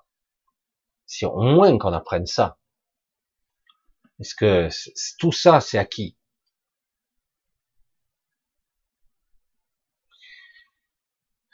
C'est 1.06 1.26
au 1.26 1.40
moins 1.40 1.76
qu'on 1.78 1.93
apprenne 1.93 2.26
ça. 2.26 2.59
Est-ce 4.20 4.34
que 4.34 4.68
tout 5.18 5.32
ça, 5.32 5.60
c'est 5.60 5.78
acquis? 5.78 6.16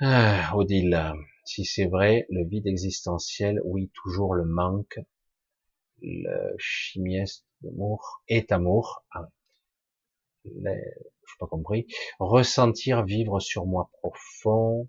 Ah, 0.00 0.50
Odile, 0.54 1.12
si 1.44 1.64
c'est 1.64 1.86
vrai, 1.86 2.26
le 2.30 2.44
vide 2.44 2.66
existentiel, 2.66 3.60
oui, 3.64 3.90
toujours 3.94 4.34
le 4.34 4.44
manque, 4.44 5.00
le 6.02 6.54
chimieste 6.58 7.46
d'amour 7.62 8.22
est 8.28 8.52
amour. 8.52 9.04
Ah, 9.12 9.28
je 10.44 11.34
pas 11.38 11.46
compris. 11.46 11.86
Ressentir, 12.18 13.04
vivre 13.04 13.40
sur 13.40 13.66
moi 13.66 13.90
profond, 14.00 14.88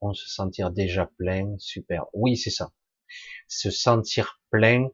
on 0.00 0.12
se 0.12 0.28
sentir 0.28 0.70
déjà 0.70 1.06
plein, 1.18 1.56
super. 1.58 2.06
Oui, 2.12 2.36
c'est 2.36 2.50
ça. 2.50 2.72
Se 3.48 3.70
sentir 3.70 4.40
plein. 4.50 4.88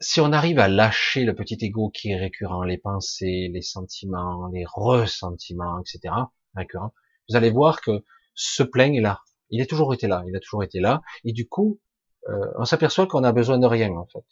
Si 0.00 0.20
on 0.20 0.32
arrive 0.32 0.58
à 0.58 0.68
lâcher 0.68 1.24
le 1.24 1.34
petit 1.34 1.58
ego 1.60 1.90
qui 1.90 2.10
est 2.10 2.16
récurrent, 2.16 2.64
les 2.64 2.78
pensées, 2.78 3.48
les 3.52 3.62
sentiments, 3.62 4.48
les 4.48 4.64
ressentiments, 4.66 5.80
etc., 5.80 6.14
récurrent, 6.54 6.92
vous 7.28 7.36
allez 7.36 7.50
voir 7.50 7.80
que 7.80 8.04
ce 8.34 8.62
plein 8.62 8.92
est 8.92 9.00
là. 9.00 9.20
Il 9.50 9.60
a 9.60 9.66
toujours 9.66 9.92
été 9.94 10.06
là. 10.06 10.22
Il 10.26 10.36
a 10.36 10.40
toujours 10.40 10.64
été 10.64 10.80
là. 10.80 11.02
Et 11.24 11.32
du 11.32 11.48
coup, 11.48 11.80
euh, 12.28 12.46
on 12.56 12.64
s'aperçoit 12.64 13.06
qu'on 13.06 13.24
a 13.24 13.32
besoin 13.32 13.58
de 13.58 13.66
rien, 13.66 13.92
en 13.92 14.06
fait. 14.06 14.24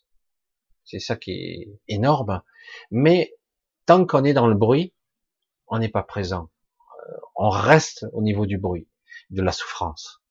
C'est 0.85 0.99
ça 0.99 1.17
qui 1.17 1.33
est 1.33 1.69
énorme. 1.89 2.43
Mais 2.91 3.35
tant 3.87 4.07
qu'on 4.07 4.25
est 4.25 4.33
dans 4.33 4.47
le 4.47 4.55
bruit, 4.55 4.95
on 5.67 5.79
n'est 5.79 5.89
pas 5.89 6.03
présent. 6.03 6.51
Euh, 6.81 7.17
on 7.37 7.51
reste 7.51 8.07
au 8.13 8.23
niveau 8.23 8.47
du 8.47 8.59
bruit, 8.59 8.89
de 9.31 9.43
la 9.43 9.53
souffrance. 9.53 10.23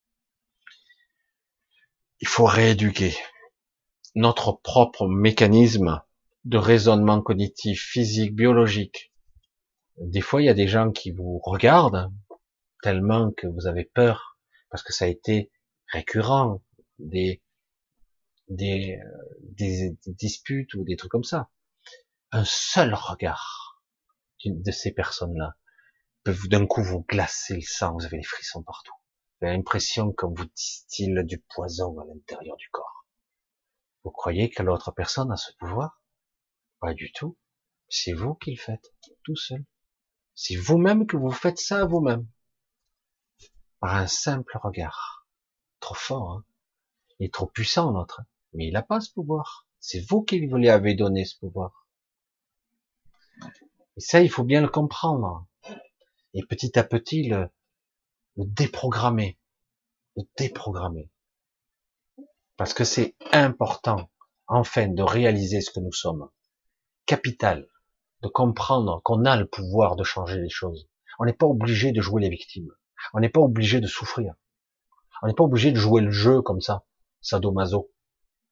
Il 2.19 2.27
faut 2.27 2.45
rééduquer 2.45 3.15
notre 4.15 4.51
propre 4.51 5.07
mécanisme 5.07 6.01
de 6.45 6.57
raisonnement 6.57 7.21
cognitif, 7.21 7.81
physique, 7.81 8.35
biologique. 8.35 9.13
Des 9.97 10.21
fois, 10.21 10.41
il 10.41 10.45
y 10.45 10.49
a 10.49 10.53
des 10.53 10.67
gens 10.67 10.91
qui 10.91 11.11
vous 11.11 11.39
regardent 11.43 12.11
tellement 12.81 13.31
que 13.31 13.47
vous 13.47 13.67
avez 13.67 13.85
peur 13.85 14.37
parce 14.69 14.83
que 14.83 14.93
ça 14.93 15.05
a 15.05 15.07
été 15.07 15.51
récurrent, 15.87 16.63
des, 16.99 17.41
des, 18.47 18.99
euh, 19.03 19.37
des 19.41 19.97
disputes 20.07 20.73
ou 20.75 20.83
des 20.83 20.95
trucs 20.95 21.11
comme 21.11 21.23
ça 21.23 21.49
un 22.31 22.45
seul 22.45 22.93
regard 22.93 23.81
de 24.45 24.71
ces 24.71 24.91
personnes-là 24.91 25.55
peut 26.23 26.35
d'un 26.47 26.67
coup 26.67 26.83
vous 26.83 27.01
glacer 27.01 27.55
le 27.55 27.61
sang, 27.61 27.93
vous 27.93 28.05
avez 28.05 28.17
les 28.17 28.23
frissons 28.23 28.61
partout. 28.61 28.93
Vous 29.39 29.47
avez 29.47 29.57
l'impression 29.57 30.13
qu'on 30.13 30.33
vous 30.33 30.45
distille 30.45 31.23
du 31.23 31.39
poison 31.39 31.97
à 31.99 32.05
l'intérieur 32.05 32.55
du 32.57 32.69
corps. 32.69 33.07
Vous 34.03 34.11
croyez 34.11 34.49
que 34.49 34.63
l'autre 34.63 34.91
personne 34.91 35.31
a 35.31 35.37
ce 35.37 35.51
pouvoir? 35.57 36.01
Pas 36.79 36.93
du 36.93 37.11
tout. 37.11 37.37
C'est 37.89 38.13
vous 38.13 38.35
qui 38.35 38.51
le 38.51 38.61
faites, 38.61 38.93
tout 39.23 39.35
seul. 39.35 39.65
C'est 40.35 40.55
vous-même 40.55 41.07
que 41.07 41.17
vous 41.17 41.31
faites 41.31 41.57
ça 41.57 41.81
à 41.81 41.85
vous-même. 41.85 42.27
Par 43.79 43.95
un 43.95 44.07
simple 44.07 44.57
regard. 44.61 45.27
Trop 45.79 45.95
fort, 45.95 46.31
hein 46.31 46.45
Il 47.19 47.27
est 47.27 47.33
trop 47.33 47.45
puissant, 47.45 47.91
l'autre. 47.91 48.21
Mais 48.53 48.67
il 48.67 48.73
n'a 48.73 48.81
pas 48.81 48.99
ce 48.99 49.11
pouvoir. 49.11 49.67
C'est 49.79 50.05
vous 50.09 50.21
qui 50.21 50.39
lui 50.39 50.69
avez 50.69 50.95
donné 50.95 51.23
ce 51.23 51.37
pouvoir. 51.37 51.87
Et 53.95 54.01
ça, 54.01 54.21
il 54.21 54.29
faut 54.29 54.43
bien 54.43 54.61
le 54.61 54.67
comprendre. 54.67 55.47
Et 56.33 56.43
petit 56.43 56.77
à 56.77 56.83
petit, 56.83 57.23
le, 57.29 57.49
déprogrammer. 58.35 59.37
Le 60.17 60.23
déprogrammer. 60.37 61.09
Parce 62.57 62.73
que 62.73 62.83
c'est 62.83 63.15
important, 63.31 64.09
enfin, 64.47 64.89
de 64.89 65.03
réaliser 65.03 65.61
ce 65.61 65.71
que 65.71 65.79
nous 65.79 65.93
sommes. 65.93 66.29
Capital. 67.05 67.67
De 68.21 68.27
comprendre 68.27 69.01
qu'on 69.03 69.23
a 69.23 69.37
le 69.37 69.47
pouvoir 69.47 69.95
de 69.95 70.03
changer 70.03 70.37
les 70.39 70.49
choses. 70.49 70.89
On 71.19 71.25
n'est 71.25 71.33
pas 71.33 71.45
obligé 71.45 71.93
de 71.93 72.01
jouer 72.01 72.21
les 72.21 72.29
victimes. 72.29 72.73
On 73.13 73.19
n'est 73.19 73.29
pas 73.29 73.41
obligé 73.41 73.79
de 73.79 73.87
souffrir. 73.87 74.35
On 75.21 75.27
n'est 75.27 75.33
pas 75.33 75.43
obligé 75.43 75.71
de 75.71 75.77
jouer 75.77 76.01
le 76.01 76.11
jeu 76.11 76.41
comme 76.41 76.61
ça. 76.61 76.85
Sadomaso. 77.21 77.91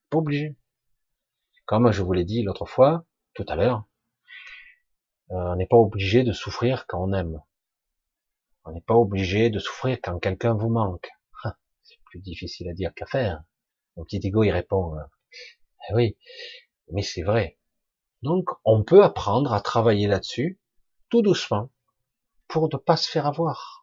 Pas 0.10 0.18
obligé. 0.18 0.56
Comme 1.66 1.92
je 1.92 2.02
vous 2.02 2.14
l'ai 2.14 2.26
dit 2.26 2.44
l'autre 2.44 2.66
fois, 2.66 3.06
tout 3.34 3.46
à 3.48 3.56
l'heure, 3.56 3.86
euh, 5.32 5.36
on 5.36 5.56
n'est 5.56 5.68
pas 5.68 5.78
obligé 5.78 6.24
de 6.24 6.32
souffrir 6.32 6.88
quand 6.88 7.04
on 7.04 7.14
aime. 7.14 7.42
On 8.64 8.72
n'est 8.72 8.82
pas 8.82 8.96
obligé 8.96 9.50
de 9.50 9.60
souffrir 9.60 9.98
quand 10.02 10.20
quelqu'un 10.20 10.54
vous 10.54 10.70
manque. 10.70 11.10
Ah, 11.44 11.58
c'est 11.84 12.02
plus 12.06 12.20
difficile 12.20 12.70
à 12.70 12.74
dire 12.74 12.94
qu'à 12.94 13.06
faire. 13.06 13.44
Mon 13.96 14.04
petit 14.04 14.22
ego 14.24 14.44
il 14.44 14.52
répond, 14.52 14.98
hein. 14.98 15.10
eh 15.90 15.94
oui, 15.94 16.18
mais 16.92 17.02
c'est 17.02 17.24
vrai. 17.24 17.58
Donc 18.22 18.50
on 18.64 18.84
peut 18.84 19.04
apprendre 19.04 19.54
à 19.54 19.62
travailler 19.62 20.08
là-dessus, 20.08 20.60
tout 21.10 21.22
doucement, 21.22 21.70
pour 22.48 22.70
ne 22.72 22.78
pas 22.78 22.98
se 22.98 23.10
faire 23.10 23.26
avoir. 23.26 23.77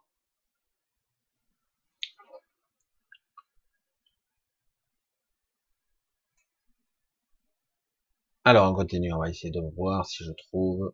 Alors 8.47 8.71
on 8.71 8.75
continue, 8.75 9.11
on 9.11 9.21
va 9.21 9.31
essayer 9.31 9.51
de 9.51 9.63
voir 9.75 10.05
si 10.05 10.23
je 10.23 10.33
trouve 10.33 10.93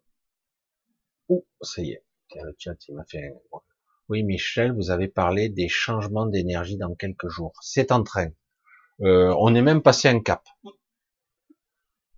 Oh, 1.29 1.45
ça 1.61 1.83
y 1.83 1.91
est. 1.91 2.05
Le 2.37 2.55
chat, 2.57 2.77
il 2.87 2.95
m'a 2.95 3.05
fait. 3.05 3.35
Oui, 4.09 4.23
Michel, 4.23 4.73
vous 4.73 4.93
avez 4.93 5.09
parlé 5.09 5.49
des 5.49 5.69
changements 5.69 6.27
d'énergie 6.27 6.77
dans 6.77 6.95
quelques 6.95 7.29
jours. 7.29 7.53
C'est 7.61 7.91
en 7.91 8.05
train. 8.05 8.29
Euh, 9.01 9.35
on 9.41 9.57
est 9.57 9.63
même 9.63 9.83
passé 9.83 10.07
un 10.07 10.21
cap. 10.21 10.45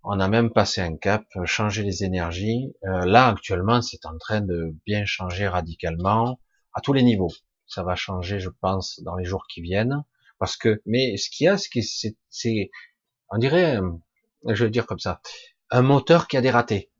On 0.04 0.20
a 0.20 0.28
même 0.28 0.52
passé 0.52 0.82
un 0.82 0.98
cap, 0.98 1.24
changer 1.46 1.82
les 1.82 2.04
énergies. 2.04 2.74
Euh, 2.84 3.06
là, 3.06 3.28
actuellement, 3.28 3.80
c'est 3.80 4.04
en 4.04 4.18
train 4.18 4.42
de 4.42 4.74
bien 4.84 5.06
changer 5.06 5.48
radicalement 5.48 6.40
à 6.74 6.82
tous 6.82 6.92
les 6.92 7.02
niveaux. 7.02 7.32
Ça 7.66 7.82
va 7.82 7.94
changer, 7.94 8.38
je 8.38 8.50
pense, 8.50 9.00
dans 9.02 9.16
les 9.16 9.24
jours 9.24 9.46
qui 9.48 9.62
viennent. 9.62 10.04
Parce 10.38 10.58
que, 10.58 10.82
mais 10.84 11.16
ce 11.16 11.30
qu'il 11.30 11.46
y 11.46 11.48
a, 11.48 11.56
c'est, 11.56 12.70
on 13.30 13.38
dirait, 13.38 13.78
je 14.48 14.64
vais 14.64 14.70
dire 14.70 14.86
comme 14.86 14.98
ça, 14.98 15.20
un 15.70 15.82
moteur 15.82 16.28
qui 16.28 16.36
a 16.36 16.40
des 16.40 16.50
ratés. 16.50 16.90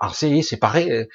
Alors 0.00 0.14
c'est, 0.14 0.42
c'est 0.42 0.58
pareil, 0.58 1.06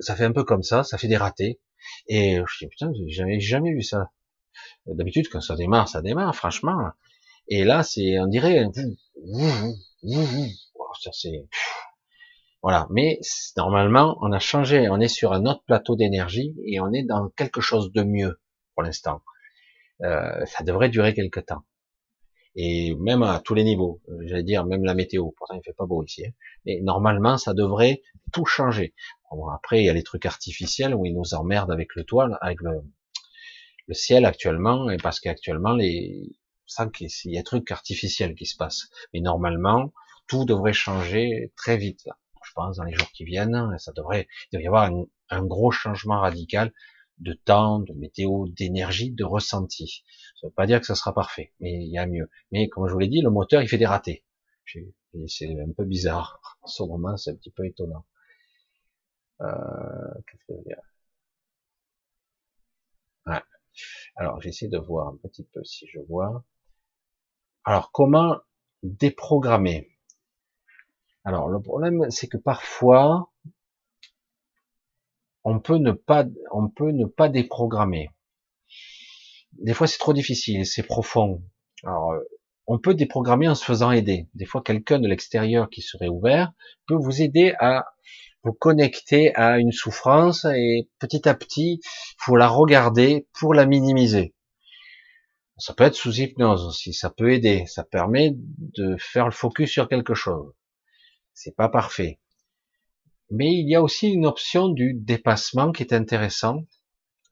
ça 0.00 0.16
fait 0.16 0.24
un 0.24 0.32
peu 0.32 0.44
comme 0.44 0.62
ça, 0.62 0.84
ça 0.84 0.98
fait 0.98 1.08
des 1.08 1.16
ratés. 1.16 1.60
Et 2.08 2.36
je 2.36 2.58
dis 2.64 2.68
putain, 2.68 2.90
j'ai 2.94 3.08
jamais, 3.10 3.40
jamais 3.40 3.72
vu 3.72 3.82
ça. 3.82 4.10
D'habitude, 4.86 5.28
quand 5.28 5.40
ça 5.40 5.54
démarre, 5.54 5.88
ça 5.88 6.02
démarre, 6.02 6.34
franchement. 6.34 6.90
Et 7.48 7.64
là, 7.64 7.82
c'est, 7.82 8.18
on 8.18 8.26
dirait, 8.26 8.66
voilà. 12.62 12.86
Mais 12.90 13.20
normalement, 13.56 14.18
on 14.20 14.32
a 14.32 14.38
changé, 14.38 14.88
on 14.90 15.00
est 15.00 15.08
sur 15.08 15.32
un 15.32 15.46
autre 15.46 15.62
plateau 15.66 15.96
d'énergie 15.96 16.54
et 16.64 16.80
on 16.80 16.92
est 16.92 17.04
dans 17.04 17.28
quelque 17.30 17.60
chose 17.60 17.92
de 17.92 18.02
mieux 18.02 18.40
pour 18.74 18.82
l'instant. 18.82 19.22
Euh, 20.02 20.44
ça 20.46 20.64
devrait 20.64 20.88
durer 20.88 21.14
quelque 21.14 21.40
temps 21.40 21.64
et 22.54 22.94
même 22.96 23.22
à 23.22 23.40
tous 23.40 23.54
les 23.54 23.64
niveaux. 23.64 24.00
Euh, 24.08 24.18
j'allais 24.26 24.42
dire 24.42 24.64
même 24.64 24.84
la 24.84 24.94
météo. 24.94 25.30
Pourtant 25.36 25.54
il 25.54 25.62
fait 25.64 25.72
pas 25.72 25.86
beau 25.86 26.02
ici. 26.04 26.26
Hein. 26.26 26.32
Mais 26.66 26.80
normalement 26.82 27.38
ça 27.38 27.54
devrait 27.54 28.02
tout 28.32 28.46
changer. 28.46 28.94
Bon, 29.30 29.48
après 29.48 29.80
il 29.80 29.86
y 29.86 29.88
a 29.88 29.92
les 29.92 30.02
trucs 30.02 30.26
artificiels 30.26 30.94
où 30.94 31.06
ils 31.06 31.14
nous 31.14 31.34
emmerdent 31.34 31.72
avec 31.72 31.94
le 31.94 32.04
toit, 32.04 32.28
avec 32.40 32.60
le, 32.60 32.82
ciel 33.92 34.26
actuellement, 34.26 34.90
et 34.90 34.98
parce 34.98 35.18
qu'actuellement 35.18 35.72
les 35.72 36.36
ça 36.66 36.86
qu'il 36.86 37.08
y 37.24 37.38
a 37.38 37.40
des 37.40 37.44
trucs 37.44 37.70
artificiels 37.70 38.34
qui 38.34 38.44
se 38.44 38.56
passent. 38.56 38.90
Mais 39.14 39.20
normalement 39.20 39.92
tout 40.26 40.44
devrait 40.44 40.74
changer 40.74 41.52
très 41.56 41.78
vite. 41.78 42.04
Là. 42.04 42.18
Je 42.44 42.52
pense 42.54 42.76
dans 42.76 42.84
les 42.84 42.92
jours 42.92 43.10
qui 43.12 43.24
viennent, 43.24 43.76
ça 43.78 43.92
devrait, 43.92 44.28
il 44.52 44.56
devrait 44.56 44.64
y 44.64 44.66
avoir 44.66 44.90
un 45.30 45.44
gros 45.44 45.70
changement 45.70 46.20
radical 46.20 46.72
de 47.20 47.32
temps, 47.32 47.80
de 47.80 47.92
météo, 47.94 48.46
d'énergie, 48.48 49.10
de 49.10 49.24
ressenti. 49.24 50.04
Ça 50.40 50.46
veut 50.46 50.52
pas 50.52 50.66
dire 50.66 50.80
que 50.80 50.86
ça 50.86 50.94
sera 50.94 51.12
parfait, 51.12 51.52
mais 51.60 51.72
il 51.72 51.90
y 51.90 51.98
a 51.98 52.06
mieux. 52.06 52.30
Mais 52.52 52.68
comme 52.68 52.86
je 52.86 52.92
vous 52.92 52.98
l'ai 52.98 53.08
dit, 53.08 53.20
le 53.22 53.30
moteur, 53.30 53.60
il 53.62 53.68
fait 53.68 53.78
des 53.78 53.86
ratés. 53.86 54.24
C'est 55.26 55.60
un 55.60 55.72
peu 55.76 55.84
bizarre. 55.84 56.58
En 56.62 56.66
ce 56.68 56.82
moment, 56.82 57.16
c'est 57.16 57.30
un 57.32 57.34
petit 57.34 57.50
peu 57.50 57.66
étonnant. 57.66 58.04
Euh, 59.40 59.46
Qu'est-ce 60.26 60.44
que 60.46 60.52
je 60.52 60.58
veux 60.58 60.64
dire? 60.64 60.80
Ouais. 63.26 63.42
Alors, 64.16 64.40
j'essaie 64.40 64.68
de 64.68 64.78
voir 64.78 65.08
un 65.08 65.16
petit 65.16 65.44
peu 65.44 65.62
si 65.64 65.86
je 65.88 66.00
vois. 66.00 66.44
Alors, 67.64 67.92
comment 67.92 68.38
déprogrammer? 68.82 69.88
Alors, 71.24 71.48
le 71.48 71.60
problème, 71.60 72.10
c'est 72.10 72.28
que 72.28 72.36
parfois, 72.38 73.30
on 75.44 75.60
peut 75.60 75.78
ne 75.78 75.92
pas, 75.92 76.24
on 76.52 76.68
peut 76.68 76.90
ne 76.90 77.06
pas 77.06 77.28
déprogrammer. 77.28 78.10
Des 79.52 79.74
fois, 79.74 79.86
c'est 79.86 79.98
trop 79.98 80.12
difficile, 80.12 80.66
c'est 80.66 80.82
profond. 80.82 81.42
Alors, 81.84 82.12
euh, 82.12 82.20
on 82.66 82.78
peut 82.78 82.94
déprogrammer 82.94 83.48
en 83.48 83.54
se 83.54 83.64
faisant 83.64 83.90
aider. 83.90 84.28
Des 84.34 84.44
fois, 84.44 84.62
quelqu'un 84.62 84.98
de 84.98 85.08
l'extérieur 85.08 85.70
qui 85.70 85.80
serait 85.80 86.08
ouvert 86.08 86.52
peut 86.86 86.96
vous 86.96 87.22
aider 87.22 87.54
à 87.60 87.86
vous 88.44 88.52
connecter 88.52 89.34
à 89.34 89.58
une 89.58 89.72
souffrance 89.72 90.44
et 90.44 90.88
petit 90.98 91.28
à 91.28 91.34
petit, 91.34 91.80
faut 92.18 92.36
la 92.36 92.48
regarder 92.48 93.26
pour 93.32 93.54
la 93.54 93.66
minimiser. 93.66 94.34
Ça 95.56 95.74
peut 95.74 95.84
être 95.84 95.96
sous 95.96 96.20
hypnose 96.20 96.64
aussi, 96.64 96.92
ça 96.92 97.10
peut 97.10 97.32
aider, 97.32 97.64
ça 97.66 97.82
permet 97.82 98.32
de 98.36 98.96
faire 98.96 99.24
le 99.24 99.32
focus 99.32 99.70
sur 99.70 99.88
quelque 99.88 100.14
chose. 100.14 100.52
C'est 101.34 101.56
pas 101.56 101.68
parfait. 101.68 102.20
Mais 103.30 103.52
il 103.52 103.68
y 103.68 103.74
a 103.74 103.82
aussi 103.82 104.08
une 104.08 104.24
option 104.24 104.68
du 104.68 104.94
dépassement 104.94 105.72
qui 105.72 105.82
est 105.82 105.92
intéressante. 105.92 106.66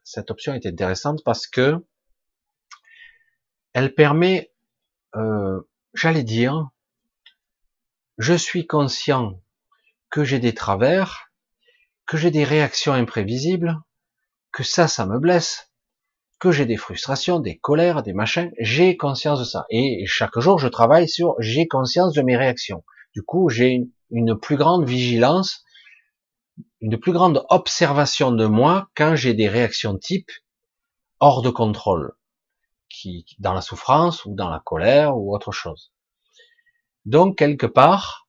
Cette 0.03 0.31
option 0.31 0.55
est 0.55 0.67
intéressante 0.67 1.23
parce 1.25 1.47
que 1.47 1.85
elle 3.77 3.95
permet, 3.95 4.51
euh, 5.17 5.61
j'allais 5.93 6.23
dire, 6.23 6.71
je 8.17 8.33
suis 8.33 8.67
conscient 8.67 9.39
que 10.09 10.25
j'ai 10.25 10.39
des 10.39 10.55
travers, 10.55 11.31
que 12.07 12.17
j'ai 12.17 12.31
des 12.31 12.45
réactions 12.45 12.95
imprévisibles, 12.95 13.79
que 14.51 14.63
ça, 14.63 14.89
ça 14.89 15.05
me 15.05 15.19
blesse, 15.19 15.71
que 16.39 16.53
j'ai 16.53 16.65
des 16.65 16.79
frustrations, 16.79 17.39
des 17.39 17.59
colères, 17.59 18.03
des 18.03 18.15
machins, 18.15 18.51
j'ai 18.59 18.97
conscience 18.97 19.41
de 19.41 19.45
ça. 19.45 19.67
Et 19.69 20.07
chaque 20.07 20.39
jour, 20.39 20.59
je 20.59 20.69
travaille 20.69 21.07
sur 21.07 21.35
j'ai 21.39 21.69
conscience 21.69 22.15
de 22.15 22.23
mes 22.23 22.39
réactions. 22.39 22.83
Du 23.13 23.23
coup, 23.23 23.51
j'ai 23.51 23.87
une 24.11 24.41
plus 24.41 24.57
grande 24.57 24.89
vigilance, 24.89 25.67
une 26.81 26.99
plus 26.99 27.13
grande 27.13 27.45
observation 27.51 28.33
de 28.33 28.47
moi 28.47 28.89
quand 28.97 29.17
j'ai 29.17 29.35
des 29.35 29.51
réactions 29.51 29.99
type 29.99 30.31
hors 31.21 31.43
de 31.43 31.51
contrôle, 31.51 32.15
dans 33.39 33.53
la 33.53 33.61
souffrance 33.61 34.25
ou 34.25 34.35
dans 34.35 34.49
la 34.49 34.61
colère 34.61 35.17
ou 35.17 35.35
autre 35.35 35.53
chose. 35.53 35.93
Donc, 37.05 37.39
quelque 37.39 37.67
part, 37.67 38.29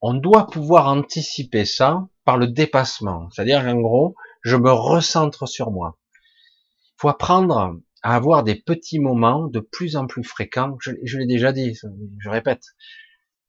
on 0.00 0.14
doit 0.14 0.46
pouvoir 0.46 0.88
anticiper 0.88 1.64
ça 1.64 2.08
par 2.24 2.36
le 2.36 2.46
dépassement. 2.46 3.30
C'est-à-dire 3.30 3.62
qu'en 3.62 3.80
gros, 3.80 4.14
je 4.42 4.56
me 4.56 4.70
recentre 4.70 5.48
sur 5.48 5.70
moi. 5.70 5.98
Il 6.14 6.94
faut 6.98 7.08
apprendre 7.08 7.78
à 8.02 8.14
avoir 8.14 8.44
des 8.44 8.54
petits 8.54 8.98
moments 8.98 9.46
de 9.46 9.60
plus 9.60 9.96
en 9.96 10.06
plus 10.06 10.24
fréquents. 10.24 10.76
Je 10.80 11.18
l'ai 11.18 11.26
déjà 11.26 11.52
dit, 11.52 11.78
je 12.18 12.28
répète, 12.28 12.64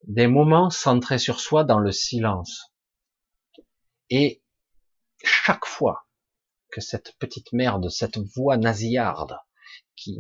des 0.07 0.27
moments 0.27 0.69
centrés 0.69 1.19
sur 1.19 1.40
soi 1.40 1.64
dans 1.64 1.80
le 1.80 1.91
silence. 1.91 2.74
Et 4.09 4.41
chaque 5.24 5.65
fois 5.65 6.05
que 6.76 6.82
cette 6.82 7.14
petite 7.20 7.54
merde, 7.54 7.90
cette 7.90 8.18
voix 8.36 8.58
nasillarde, 8.58 9.38
qui 9.95 10.20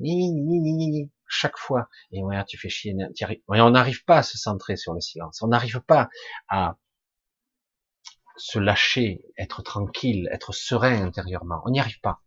chaque 1.27 1.57
fois, 1.57 1.89
et 2.13 2.23
ouais, 2.23 2.41
tu 2.45 2.57
fais 2.57 2.69
chier, 2.69 2.95
on 3.49 3.69
n'arrive 3.71 4.05
pas 4.05 4.19
à 4.19 4.23
se 4.23 4.37
centrer 4.37 4.77
sur 4.77 4.93
le 4.93 5.01
silence, 5.01 5.41
on 5.41 5.47
n'arrive 5.47 5.81
pas 5.81 6.07
à 6.47 6.77
se 8.37 8.57
lâcher, 8.57 9.25
être 9.37 9.63
tranquille, 9.63 10.29
être 10.31 10.53
serein 10.53 11.03
intérieurement, 11.03 11.61
on 11.65 11.71
n'y 11.71 11.81
arrive 11.81 11.99
pas. 11.99 12.21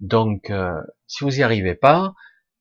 Donc, 0.00 0.50
euh, 0.50 0.80
si 1.06 1.22
vous 1.22 1.38
y 1.38 1.42
arrivez 1.44 1.76
pas, 1.76 2.14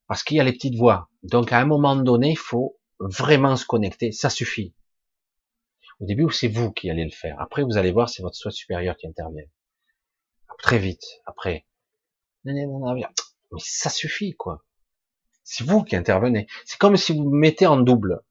parce 0.05 0.21
qu'il 0.21 0.37
y 0.37 0.39
a 0.39 0.43
les 0.43 0.53
petites 0.53 0.77
voix, 0.77 1.09
donc 1.23 1.51
à 1.51 1.59
un 1.59 1.65
moment 1.65 1.95
donné, 1.95 2.31
il 2.31 2.37
faut 2.37 2.77
vraiment 2.99 3.55
se 3.55 3.65
connecter, 3.65 4.11
ça 4.11 4.29
suffit. 4.29 4.75
Au 5.99 6.05
début, 6.05 6.31
c'est 6.31 6.49
vous 6.49 6.71
qui 6.71 6.91
allez 6.91 7.03
le 7.03 7.09
faire. 7.09 7.39
Après, 7.41 7.63
vous 7.63 7.77
allez 7.77 7.91
voir, 7.91 8.09
c'est 8.09 8.21
votre 8.21 8.35
soi 8.35 8.51
supérieur 8.51 8.95
qui 8.95 9.07
intervient. 9.07 9.45
Très 10.59 10.79
vite, 10.79 11.03
après. 11.25 11.65
Mais 12.43 12.53
ça 13.57 13.89
suffit, 13.89 14.35
quoi. 14.35 14.63
C'est 15.43 15.63
vous 15.63 15.83
qui 15.83 15.95
intervenez. 15.95 16.47
C'est 16.65 16.77
comme 16.77 16.97
si 16.97 17.13
vous 17.13 17.29
mettez 17.29 17.67
en 17.67 17.77
double. 17.77 18.21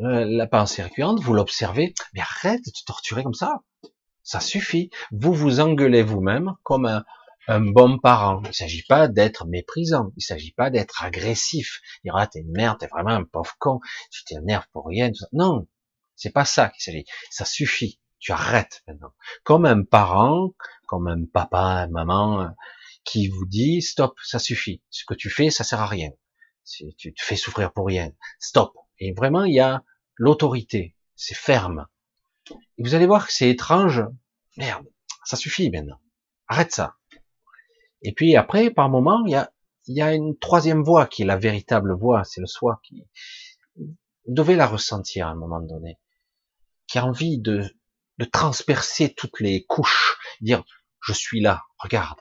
Euh, 0.00 0.24
la 0.24 0.46
pensée 0.46 0.82
récurrente, 0.82 1.20
vous 1.20 1.34
l'observez, 1.34 1.94
mais 2.14 2.20
arrête 2.20 2.64
de 2.64 2.70
te 2.70 2.84
torturer 2.86 3.22
comme 3.22 3.34
ça. 3.34 3.62
Ça 4.22 4.40
suffit. 4.40 4.90
Vous 5.10 5.34
vous 5.34 5.60
engueulez 5.60 6.02
vous-même 6.02 6.54
comme 6.62 6.86
un, 6.86 7.04
un 7.48 7.60
bon 7.60 7.98
parent. 7.98 8.40
Il 8.44 8.48
ne 8.48 8.52
s'agit 8.52 8.84
pas 8.84 9.08
d'être 9.08 9.46
méprisant. 9.46 10.10
Il 10.16 10.20
ne 10.20 10.22
s'agit 10.22 10.52
pas 10.52 10.70
d'être 10.70 11.02
agressif. 11.02 11.80
Dire, 12.04 12.16
ah, 12.16 12.26
t'es 12.26 12.40
une 12.40 12.52
merde, 12.52 12.78
t'es 12.78 12.86
vraiment 12.86 13.10
un 13.10 13.24
pauvre 13.24 13.54
con. 13.58 13.80
Tu 14.10 14.24
t'énerves 14.24 14.66
pour 14.72 14.86
rien. 14.86 15.10
Non. 15.32 15.66
C'est 16.16 16.30
pas 16.32 16.44
ça 16.44 16.68
qu'il 16.70 16.82
s'agit. 16.82 17.04
Ça 17.30 17.44
suffit. 17.44 18.00
Tu 18.22 18.30
arrêtes 18.30 18.84
maintenant. 18.86 19.12
Comme 19.42 19.66
un 19.66 19.82
parent, 19.82 20.54
comme 20.86 21.08
un 21.08 21.24
papa, 21.24 21.58
un 21.58 21.88
maman, 21.88 22.54
qui 23.02 23.26
vous 23.26 23.46
dit, 23.46 23.82
stop, 23.82 24.14
ça 24.22 24.38
suffit. 24.38 24.80
Ce 24.90 25.04
que 25.04 25.14
tu 25.14 25.28
fais, 25.28 25.50
ça 25.50 25.64
sert 25.64 25.80
à 25.80 25.88
rien. 25.88 26.10
Tu 26.64 26.94
te 26.94 27.22
fais 27.22 27.34
souffrir 27.34 27.72
pour 27.72 27.88
rien. 27.88 28.12
Stop. 28.38 28.74
Et 29.00 29.12
vraiment, 29.12 29.42
il 29.42 29.54
y 29.54 29.60
a 29.60 29.82
l'autorité. 30.14 30.94
C'est 31.16 31.34
ferme. 31.34 31.88
Et 32.78 32.84
vous 32.84 32.94
allez 32.94 33.06
voir 33.06 33.26
que 33.26 33.32
c'est 33.32 33.50
étrange. 33.50 34.04
Merde. 34.56 34.86
Ça 35.24 35.36
suffit 35.36 35.68
maintenant. 35.70 36.00
Arrête 36.46 36.70
ça. 36.70 36.94
Et 38.02 38.12
puis 38.12 38.36
après, 38.36 38.70
par 38.70 38.88
moment, 38.88 39.24
il 39.26 39.32
y 39.32 39.34
a, 39.34 39.52
il 39.86 39.96
y 39.96 40.02
a 40.02 40.14
une 40.14 40.38
troisième 40.38 40.84
voix 40.84 41.06
qui 41.06 41.22
est 41.22 41.26
la 41.26 41.36
véritable 41.36 41.92
voix, 41.92 42.22
c'est 42.22 42.40
le 42.40 42.46
soi 42.46 42.80
qui, 42.84 43.04
vous 43.76 43.96
devez 44.28 44.54
la 44.54 44.68
ressentir 44.68 45.26
à 45.26 45.30
un 45.30 45.34
moment 45.34 45.60
donné, 45.60 45.98
qui 46.86 46.98
a 46.98 47.04
envie 47.04 47.38
de, 47.38 47.64
de 48.22 48.30
transpercer 48.30 49.12
toutes 49.14 49.40
les 49.40 49.64
couches, 49.64 50.16
dire, 50.40 50.62
je 51.00 51.12
suis 51.12 51.40
là, 51.40 51.64
regarde, 51.76 52.20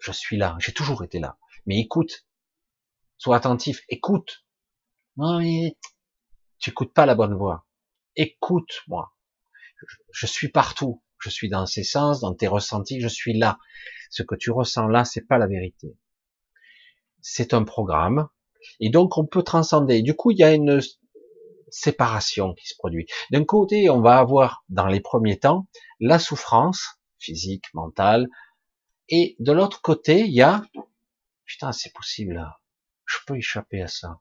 je 0.00 0.12
suis 0.12 0.36
là, 0.36 0.56
j'ai 0.60 0.72
toujours 0.72 1.02
été 1.02 1.18
là, 1.18 1.36
mais 1.66 1.80
écoute, 1.80 2.28
sois 3.18 3.34
attentif, 3.34 3.80
écoute, 3.88 4.46
non 5.16 5.40
mais, 5.40 5.76
tu 6.60 6.70
écoutes 6.70 6.94
pas 6.94 7.06
la 7.06 7.16
bonne 7.16 7.34
voix, 7.34 7.66
écoute 8.14 8.82
moi, 8.86 9.16
je 10.12 10.26
suis 10.26 10.48
partout, 10.48 11.02
je 11.18 11.28
suis 11.28 11.48
dans 11.48 11.66
ces 11.66 11.82
sens, 11.82 12.20
dans 12.20 12.32
tes 12.32 12.46
ressentis, 12.46 13.00
je 13.00 13.08
suis 13.08 13.36
là. 13.36 13.58
Ce 14.10 14.22
que 14.22 14.36
tu 14.36 14.52
ressens 14.52 14.86
là, 14.86 15.04
c'est 15.04 15.26
pas 15.26 15.38
la 15.38 15.48
vérité. 15.48 15.96
C'est 17.20 17.52
un 17.52 17.64
programme. 17.64 18.28
Et 18.78 18.90
donc, 18.90 19.18
on 19.18 19.26
peut 19.26 19.42
transcender. 19.42 20.02
Du 20.02 20.14
coup, 20.14 20.30
il 20.30 20.38
y 20.38 20.44
a 20.44 20.52
une 20.52 20.80
séparation 21.74 22.54
qui 22.54 22.68
se 22.68 22.76
produit. 22.76 23.06
D'un 23.30 23.44
côté, 23.44 23.90
on 23.90 24.00
va 24.00 24.18
avoir, 24.18 24.64
dans 24.68 24.86
les 24.86 25.00
premiers 25.00 25.38
temps, 25.38 25.66
la 26.00 26.18
souffrance 26.18 27.00
physique, 27.18 27.64
mentale. 27.74 28.28
Et 29.08 29.36
de 29.40 29.52
l'autre 29.52 29.82
côté, 29.82 30.20
il 30.20 30.32
y 30.32 30.42
a, 30.42 30.62
putain, 31.44 31.72
c'est 31.72 31.92
possible, 31.92 32.46
je 33.06 33.18
peux 33.26 33.36
échapper 33.36 33.82
à 33.82 33.88
ça. 33.88 34.20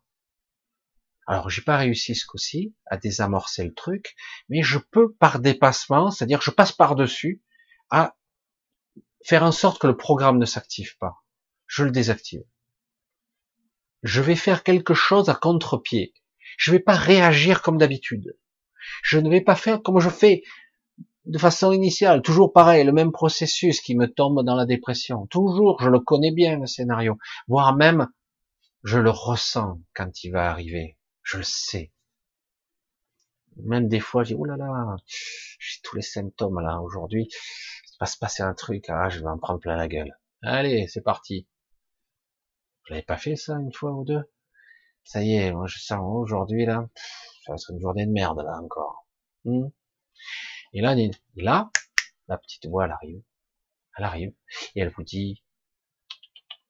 Alors, 1.26 1.50
j'ai 1.50 1.62
pas 1.62 1.78
réussi 1.78 2.16
ce 2.16 2.26
coup-ci 2.26 2.76
à 2.88 2.98
désamorcer 2.98 3.64
le 3.64 3.74
truc, 3.74 4.16
mais 4.50 4.62
je 4.62 4.78
peux 4.78 5.14
par 5.14 5.40
dépassement, 5.40 6.12
c'est-à-dire 6.12 6.42
je 6.42 6.52
passe 6.52 6.74
par-dessus, 6.74 7.42
à 7.90 8.18
faire 9.24 9.44
en 9.44 9.54
sorte 9.54 9.80
que 9.80 9.88
le 9.88 9.96
programme 9.96 10.38
ne 10.38 10.46
s'active 10.46 10.98
pas. 10.98 11.24
Je 11.68 11.84
le 11.84 11.92
désactive. 11.92 12.44
Je 14.02 14.22
vais 14.22 14.36
faire 14.36 14.64
quelque 14.64 14.94
chose 14.94 15.30
à 15.30 15.36
contre-pied. 15.36 16.14
Je 16.58 16.72
vais 16.72 16.80
pas 16.80 16.96
réagir 16.96 17.62
comme 17.62 17.78
d'habitude. 17.78 18.38
Je 19.02 19.20
ne 19.20 19.30
vais 19.30 19.42
pas 19.42 19.56
faire 19.56 19.82
comme 19.82 20.00
je 20.00 20.10
fais 20.10 20.44
de 21.26 21.38
façon 21.38 21.72
initiale, 21.72 22.22
toujours 22.22 22.52
pareil, 22.52 22.84
le 22.84 22.92
même 22.92 23.12
processus 23.12 23.80
qui 23.80 23.96
me 23.96 24.08
tombe 24.08 24.44
dans 24.44 24.56
la 24.56 24.66
dépression. 24.66 25.26
Toujours, 25.28 25.82
je 25.82 25.90
le 25.90 26.00
connais 26.00 26.32
bien 26.32 26.60
le 26.60 26.68
scénario, 26.68 27.18
voire 27.48 27.76
même 27.76 28.10
je 28.84 29.00
le 29.00 29.10
ressens 29.10 29.80
quand 29.94 30.24
il 30.24 30.32
va 30.32 30.50
arriver. 30.50 30.98
Je 31.22 31.38
le 31.38 31.44
sais. 31.44 31.94
Même 33.56 33.88
des 33.88 34.00
fois, 34.00 34.24
j'ai, 34.24 34.36
oh 34.36 34.44
là 34.44 34.58
là, 34.58 34.98
j'ai 35.06 35.80
tous 35.84 35.96
les 35.96 36.02
symptômes 36.02 36.60
là, 36.60 36.82
aujourd'hui. 36.82 37.30
Il 37.30 37.98
va 38.00 38.06
se 38.06 38.18
passer 38.18 38.44
un 38.44 38.54
truc, 38.54 38.90
ah, 38.90 39.10
je 39.10 39.20
vais 39.20 39.28
en 39.28 39.38
prendre 39.38 39.60
plein 39.60 39.78
la 39.78 39.88
gueule. 39.88 40.18
Allez, 40.42 40.88
c'est 40.88 41.02
parti. 41.04 41.48
Vous 42.84 42.92
l'avez 42.92 43.04
pas 43.04 43.18
fait 43.18 43.38
ça 43.38 43.54
une 43.60 43.72
fois 43.72 43.92
ou 43.92 44.04
deux? 44.04 44.24
Ça 45.04 45.24
y 45.24 45.36
est, 45.36 45.52
moi 45.52 45.68
je 45.68 45.80
sens 45.80 46.02
aujourd'hui 46.02 46.66
là, 46.66 46.88
ça 47.46 47.52
va 47.52 47.56
être 47.56 47.72
une 47.72 47.80
journée 47.80 48.06
de 48.06 48.12
merde 48.12 48.40
là 48.40 48.60
encore. 48.62 49.06
Hmm. 49.46 49.68
Et 50.74 50.82
là, 50.82 50.96
là, 51.36 51.72
la 52.28 52.38
petite 52.38 52.66
voix 52.68 52.86
elle 52.86 52.92
arrive, 52.92 53.22
elle 53.98 54.06
arrive 54.06 54.34
et 54.76 54.82
elle 54.82 54.90
vous 54.90 55.04
dit 55.04 55.44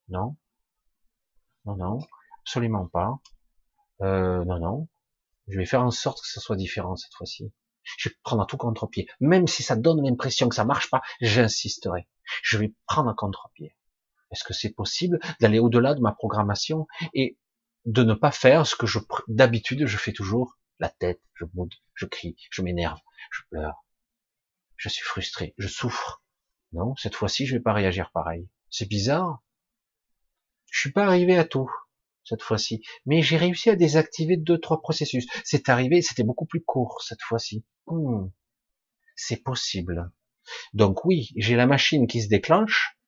non, 0.08 0.36
non, 1.64 1.76
non, 1.76 1.98
absolument 2.40 2.86
pas. 2.88 3.18
Euh, 4.02 4.44
non, 4.44 4.58
non, 4.58 4.88
je 5.48 5.58
vais 5.58 5.66
faire 5.66 5.82
en 5.82 5.90
sorte 5.90 6.20
que 6.20 6.28
ça 6.28 6.40
soit 6.40 6.56
différent 6.56 6.96
cette 6.96 7.14
fois-ci. 7.14 7.52
Je 7.98 8.08
vais 8.08 8.14
prendre 8.22 8.42
un 8.42 8.46
tout 8.46 8.56
contre-pied. 8.56 9.08
Même 9.20 9.46
si 9.46 9.62
ça 9.62 9.76
donne 9.76 10.02
l'impression 10.02 10.48
que 10.48 10.54
ça 10.54 10.64
marche 10.64 10.90
pas, 10.90 11.02
j'insisterai. 11.20 12.08
Je 12.42 12.58
vais 12.58 12.74
prendre 12.86 13.10
un 13.10 13.14
contre-pied. 13.14 13.76
Est-ce 14.30 14.44
que 14.44 14.54
c'est 14.54 14.72
possible 14.72 15.20
d'aller 15.40 15.58
au-delà 15.58 15.94
de 15.94 16.00
ma 16.00 16.12
programmation 16.12 16.86
et 17.12 17.38
de 17.84 18.02
ne 18.02 18.14
pas 18.14 18.30
faire 18.30 18.66
ce 18.66 18.76
que 18.76 18.86
je 18.86 18.98
d'habitude 19.28 19.86
je 19.86 19.96
fais 19.96 20.12
toujours 20.12 20.58
la 20.78 20.88
tête, 20.88 21.20
je 21.34 21.44
boude, 21.44 21.74
je 21.94 22.06
crie, 22.06 22.36
je 22.50 22.62
m'énerve, 22.62 22.98
je 23.30 23.42
pleure, 23.50 23.84
je 24.76 24.88
suis 24.88 25.04
frustré, 25.04 25.54
je 25.58 25.68
souffre. 25.68 26.22
Non, 26.72 26.96
cette 26.96 27.14
fois-ci 27.14 27.46
je 27.46 27.56
vais 27.56 27.62
pas 27.62 27.72
réagir 27.72 28.10
pareil. 28.12 28.48
C'est 28.70 28.88
bizarre. 28.88 29.42
Je 30.70 30.80
suis 30.80 30.92
pas 30.92 31.04
arrivé 31.04 31.36
à 31.38 31.44
tout 31.44 31.70
cette 32.24 32.42
fois-ci, 32.42 32.82
mais 33.04 33.22
j'ai 33.22 33.36
réussi 33.36 33.70
à 33.70 33.76
désactiver 33.76 34.36
deux 34.36 34.58
trois 34.58 34.80
processus. 34.80 35.26
C'est 35.44 35.68
arrivé, 35.68 36.00
c'était 36.02 36.24
beaucoup 36.24 36.46
plus 36.46 36.62
court 36.62 37.02
cette 37.02 37.22
fois-ci. 37.22 37.64
Hmm. 37.86 38.28
C'est 39.14 39.42
possible. 39.42 40.10
Donc 40.72 41.04
oui, 41.04 41.30
j'ai 41.36 41.56
la 41.56 41.66
machine 41.66 42.06
qui 42.06 42.22
se 42.22 42.28
déclenche, 42.28 42.98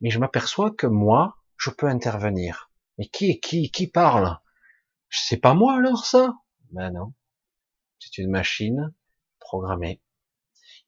mais 0.00 0.10
je 0.10 0.18
m'aperçois 0.18 0.70
que 0.72 0.86
moi, 0.86 1.36
je 1.56 1.70
peux 1.70 1.86
intervenir. 1.86 2.71
Mais 2.98 3.06
qui 3.06 3.40
qui 3.40 3.70
qui 3.70 3.86
parle? 3.86 4.38
C'est 5.10 5.38
pas 5.38 5.54
moi 5.54 5.76
alors 5.76 6.04
ça? 6.04 6.34
Ben 6.70 6.90
non. 6.90 7.12
C'est 7.98 8.18
une 8.18 8.30
machine 8.30 8.94
programmée. 9.40 10.00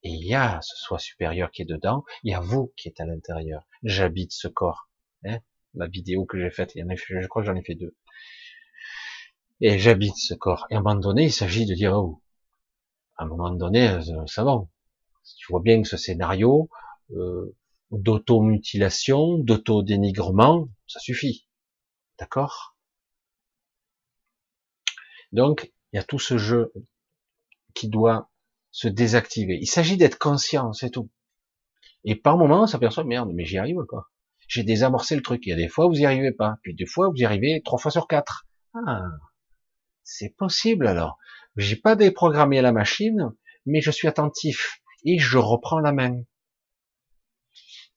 Et 0.03 0.11
il 0.11 0.27
y 0.27 0.35
a 0.35 0.61
ce 0.63 0.77
soi 0.77 0.99
supérieur 0.99 1.51
qui 1.51 1.63
est 1.63 1.67
dedans, 1.67 2.05
il 2.23 2.33
y 2.33 2.35
a 2.35 2.41
vous 2.41 2.73
qui 2.77 2.89
êtes 2.89 3.01
à 3.01 3.07
l'intérieur. 3.07 3.67
J'habite 3.83 4.33
ce 4.33 4.49
corps. 4.49 4.91
Hein? 5.25 5.39
La 5.75 5.87
vidéo 5.87 6.27
que 6.27 6.39
j'ai 6.39 6.51
faite, 6.51 6.73
il 6.75 6.81
y 6.81 6.83
en 6.85 6.89
a, 6.91 6.95
je 6.95 7.27
crois 7.27 7.43
que 7.43 7.47
j'en 7.47 7.57
ai 7.57 7.65
fait 7.65 7.75
deux. 7.75 7.97
Et 9.61 9.79
j'habite 9.79 10.17
ce 10.17 10.35
corps. 10.35 10.67
Et 10.71 10.75
à 10.75 10.79
un 10.79 10.83
moment 10.83 11.01
donné, 11.01 11.25
il 11.25 11.33
s'agit 11.33 11.65
de 11.65 11.75
dire, 11.75 11.95
oh, 11.95 12.23
à 13.17 13.25
un 13.25 13.27
moment 13.27 13.51
donné, 13.51 13.89
euh, 13.89 14.27
ça 14.27 14.45
va. 14.45 14.67
Tu 15.39 15.47
vois 15.51 15.61
bien 15.63 15.81
que 15.81 15.89
ce 15.89 15.97
scénario 15.97 16.69
euh, 17.13 17.57
d'automutilation, 17.91 19.39
d'auto-dénigrement, 19.39 20.69
ça 20.87 21.01
suffit. 21.01 21.47
D'accord? 22.19 22.77
Donc, 25.33 25.73
il 25.93 25.97
y 25.97 25.99
a 25.99 26.05
tout 26.05 26.19
ce 26.19 26.39
jeu 26.39 26.73
qui 27.75 27.89
doit 27.89 28.31
se 28.71 28.89
désactiver. 28.89 29.59
Il 29.61 29.67
s'agit 29.67 29.97
d'être 29.97 30.19
conscient, 30.19 30.73
c'est 30.73 30.91
tout. 30.91 31.11
Et 32.05 32.15
par 32.15 32.37
moments, 32.37 32.63
on 32.63 32.67
s'aperçoit, 32.67 33.05
merde, 33.05 33.31
mais 33.35 33.45
j'y 33.45 33.59
arrive, 33.59 33.85
quoi. 33.89 34.11
J'ai 34.47 34.63
désamorcé 34.63 35.17
le 35.17 35.23
truc. 35.23 35.47
Il 35.47 35.51
y 35.51 35.53
a 35.53 35.57
des 35.57 35.69
fois, 35.69 35.87
vous 35.87 35.99
y 35.99 36.07
arrivez 36.07 36.33
pas. 36.33 36.59
Puis 36.63 36.75
des 36.75 36.87
fois, 36.87 37.09
vous 37.09 37.17
y 37.17 37.25
arrivez 37.25 37.63
trois 37.65 37.79
fois 37.79 37.91
sur 37.91 38.07
quatre. 38.07 38.47
Ah, 38.75 39.03
c'est 40.03 40.37
possible 40.37 40.87
alors. 40.87 41.19
J'ai 41.57 41.77
pas 41.77 41.97
déprogrammé 41.97 42.61
la 42.61 42.73
machine, 42.73 43.33
mais 43.65 43.81
je 43.81 43.91
suis 43.91 44.09
attentif 44.09 44.81
et 45.05 45.19
je 45.19 45.39
reprends 45.39 45.81
la 45.81 45.93
main. 45.93 46.23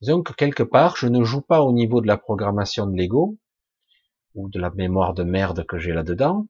Donc 0.02 0.36
quelque 0.36 0.64
part, 0.64 0.96
je 0.96 1.08
ne 1.08 1.24
joue 1.24 1.42
pas 1.42 1.62
au 1.64 1.74
niveau 1.74 2.02
de 2.02 2.08
la 2.08 2.18
programmation 2.18 2.86
de 2.86 2.96
l'ego 2.96 3.38
ou 4.38 4.50
de 4.50 4.60
la 4.60 4.70
mémoire 4.70 5.14
de 5.14 5.24
merde 5.24 5.66
que 5.66 5.80
j'ai 5.80 5.92
là-dedans. 5.92 6.48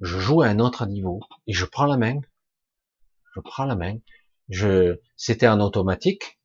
Je 0.00 0.18
joue 0.18 0.42
à 0.42 0.46
un 0.46 0.60
autre 0.60 0.86
niveau 0.86 1.20
et 1.46 1.52
je 1.52 1.64
prends 1.64 1.86
la 1.86 1.96
main. 1.96 2.20
Je 3.34 3.40
prends 3.40 3.64
la 3.64 3.74
main. 3.74 3.98
C'était 5.16 5.48
en 5.48 5.60
automatique. 5.60 6.40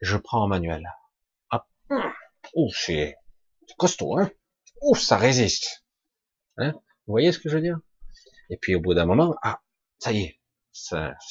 Je 0.00 0.16
prends 0.16 0.44
en 0.44 0.48
manuel. 0.48 0.88
Hop. 1.50 1.64
Oh, 2.54 2.70
c'est 2.72 3.16
costaud, 3.76 4.18
hein. 4.18 4.30
Oh, 4.80 4.94
ça 4.94 5.16
résiste. 5.16 5.84
Hein 6.56 6.72
Vous 7.06 7.12
voyez 7.12 7.32
ce 7.32 7.38
que 7.38 7.48
je 7.48 7.56
veux 7.56 7.62
dire? 7.62 7.78
Et 8.50 8.56
puis 8.56 8.74
au 8.74 8.80
bout 8.80 8.94
d'un 8.94 9.06
moment, 9.06 9.34
ah, 9.42 9.60
ça 9.98 10.12
y 10.12 10.22
est, 10.22 10.40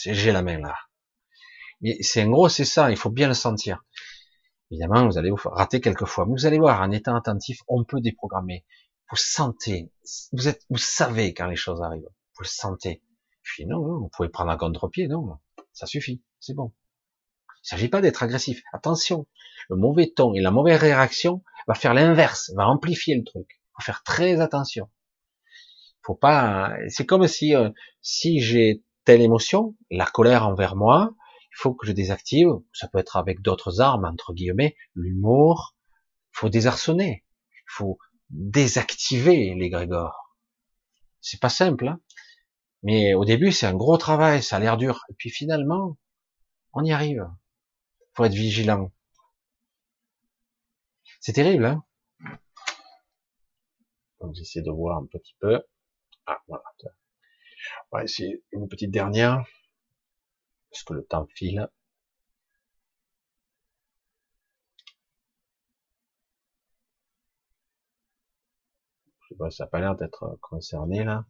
j'ai 0.05 0.31
la 0.31 0.41
main 0.41 0.59
là. 0.59 0.75
Mais 1.81 1.97
c'est 2.01 2.23
en 2.23 2.29
gros, 2.29 2.49
c'est 2.49 2.65
ça, 2.65 2.91
il 2.91 2.97
faut 2.97 3.09
bien 3.09 3.27
le 3.27 3.33
sentir. 3.33 3.83
Évidemment, 4.71 5.07
vous 5.07 5.17
allez 5.17 5.31
vous 5.31 5.37
rater 5.45 5.81
quelques 5.81 6.05
fois, 6.05 6.25
mais 6.25 6.33
vous 6.33 6.45
allez 6.45 6.59
voir, 6.59 6.81
en 6.81 6.91
étant 6.91 7.15
attentif, 7.15 7.61
on 7.67 7.83
peut 7.83 8.01
déprogrammer. 8.01 8.65
Vous 9.09 9.17
sentez, 9.17 9.91
vous 10.31 10.47
êtes, 10.47 10.61
vous 10.69 10.77
savez 10.77 11.33
quand 11.33 11.47
les 11.47 11.55
choses 11.55 11.81
arrivent. 11.81 12.03
Vous 12.03 12.43
le 12.43 12.47
sentez. 12.47 13.01
Puis 13.41 13.65
non, 13.65 13.99
vous 13.99 14.09
pouvez 14.09 14.29
prendre 14.29 14.51
un 14.51 14.57
contre-pied, 14.57 15.07
non, 15.07 15.39
ça 15.73 15.87
suffit, 15.87 16.21
c'est 16.39 16.53
bon. 16.53 16.71
Il 17.63 17.69
s'agit 17.69 17.89
pas 17.89 18.01
d'être 18.01 18.21
agressif. 18.21 18.61
Attention, 18.71 19.25
le 19.69 19.75
mauvais 19.75 20.11
ton 20.15 20.33
et 20.33 20.41
la 20.41 20.51
mauvaise 20.51 20.79
réaction 20.79 21.43
va 21.67 21.73
faire 21.73 21.93
l'inverse, 21.93 22.51
va 22.55 22.67
amplifier 22.67 23.15
le 23.15 23.23
truc. 23.23 23.61
Faut 23.73 23.81
faire 23.81 24.03
très 24.03 24.39
attention. 24.39 24.89
Faut 26.03 26.15
pas. 26.15 26.73
C'est 26.87 27.05
comme 27.05 27.27
si 27.27 27.55
euh, 27.55 27.69
si 28.01 28.39
j'ai 28.39 28.83
telle 29.03 29.21
émotion, 29.21 29.75
la 29.89 30.05
colère 30.05 30.47
envers 30.47 30.75
moi, 30.75 31.15
il 31.51 31.55
faut 31.55 31.73
que 31.73 31.87
je 31.87 31.91
désactive. 31.91 32.49
Ça 32.73 32.87
peut 32.87 32.99
être 32.99 33.17
avec 33.17 33.41
d'autres 33.41 33.81
armes 33.81 34.05
entre 34.05 34.33
guillemets, 34.33 34.75
l'humour. 34.95 35.75
Il 36.33 36.39
faut 36.39 36.49
désarçonner. 36.49 37.25
Il 37.51 37.71
faut 37.71 37.99
désactiver 38.29 39.55
les 39.55 39.69
grégores. 39.69 40.37
C'est 41.21 41.41
pas 41.41 41.49
simple, 41.49 41.87
hein 41.87 41.99
mais 42.83 43.13
au 43.13 43.25
début 43.25 43.51
c'est 43.51 43.65
un 43.65 43.75
gros 43.75 43.97
travail, 43.97 44.41
ça 44.41 44.57
a 44.57 44.59
l'air 44.59 44.77
dur. 44.77 45.03
Et 45.09 45.13
puis 45.13 45.29
finalement, 45.29 45.97
on 46.73 46.83
y 46.83 46.91
arrive. 46.91 47.27
Faut 48.13 48.25
être 48.25 48.33
vigilant. 48.33 48.91
C'est 51.19 51.33
terrible, 51.33 51.65
hein 51.65 51.83
Donc 54.21 54.35
j'essaie 54.35 54.61
de 54.61 54.71
voir 54.71 54.97
un 54.97 55.05
petit 55.05 55.35
peu. 55.39 55.61
Ah 56.25 56.39
voilà. 56.47 56.63
On 57.91 57.97
va 57.97 58.03
essayer 58.03 58.43
une 58.51 58.69
petite 58.69 58.91
dernière, 58.91 59.43
parce 60.71 60.83
que 60.83 60.93
le 60.93 61.05
temps 61.05 61.27
file? 61.35 61.67
Je 69.21 69.27
sais 69.29 69.37
pas, 69.37 69.49
ça 69.51 69.63
n'a 69.65 69.69
pas 69.69 69.79
l'air 69.79 69.95
d'être 69.95 70.37
concerné 70.41 71.03
là. 71.03 71.25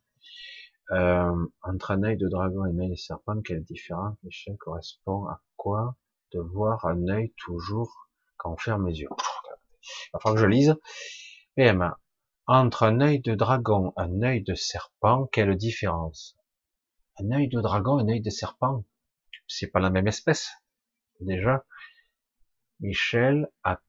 Euh, 0.91 1.45
entre 1.61 1.91
un 1.91 2.03
œil 2.03 2.17
de 2.17 2.27
dragon 2.27 2.65
et 2.65 2.69
un 2.69 2.79
œil 2.79 2.89
de 2.89 2.95
serpent, 2.95 3.41
quelle 3.41 3.63
différence 3.63 4.17
Michel 4.23 4.57
correspond 4.57 5.27
à 5.27 5.41
quoi 5.55 5.95
de 6.33 6.39
voir 6.39 6.85
un 6.85 7.07
œil 7.09 7.33
toujours 7.37 8.09
quand 8.37 8.53
on 8.53 8.57
ferme 8.57 8.87
les 8.87 9.01
yeux? 9.01 9.09
Il 9.81 10.19
va 10.23 10.33
que 10.33 10.37
je 10.39 10.45
lise. 10.45 10.75
PM, 11.55 11.93
entre 12.47 12.83
un 12.83 13.01
œil 13.01 13.19
de 13.19 13.35
dragon 13.35 13.93
un 13.97 14.21
œil 14.23 14.41
de 14.43 14.55
serpent, 14.55 15.27
quelle 15.27 15.55
différence? 15.55 16.37
Un 17.19 17.31
œil 17.31 17.49
de 17.49 17.61
dragon 17.61 17.99
un 17.99 18.07
œil 18.07 18.21
de 18.21 18.29
serpent, 18.29 18.83
c'est 19.49 19.67
pas 19.67 19.81
la 19.81 19.89
même 19.89 20.07
espèce 20.07 20.49
déjà. 21.19 21.65
Michel, 22.79 23.49
à, 23.63 23.81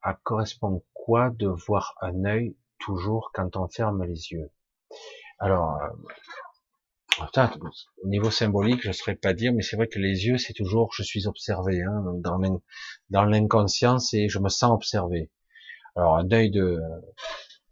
à 0.00 0.14
correspond 0.14 0.82
quoi 0.94 1.30
de 1.30 1.48
voir 1.48 1.94
un 2.00 2.24
œil 2.24 2.56
toujours 2.78 3.30
quand 3.34 3.56
on 3.56 3.68
ferme 3.68 4.04
les 4.04 4.32
yeux? 4.32 4.50
Alors, 5.38 5.78
euh, 5.82 7.34
au 8.02 8.08
niveau 8.08 8.30
symbolique, 8.30 8.82
je 8.82 8.88
ne 8.88 8.92
saurais 8.92 9.16
pas 9.16 9.34
dire, 9.34 9.52
mais 9.52 9.62
c'est 9.62 9.76
vrai 9.76 9.88
que 9.88 9.98
les 9.98 10.26
yeux, 10.26 10.38
c'est 10.38 10.52
toujours, 10.52 10.92
je 10.94 11.02
suis 11.02 11.26
observé, 11.26 11.82
hein, 11.82 12.04
dans 13.10 13.24
l'inconscience 13.24 14.14
et 14.14 14.28
je 14.28 14.38
me 14.38 14.48
sens 14.48 14.72
observé. 14.72 15.30
Alors, 15.96 16.16
un 16.16 16.30
œil 16.30 16.50
de, 16.50 16.80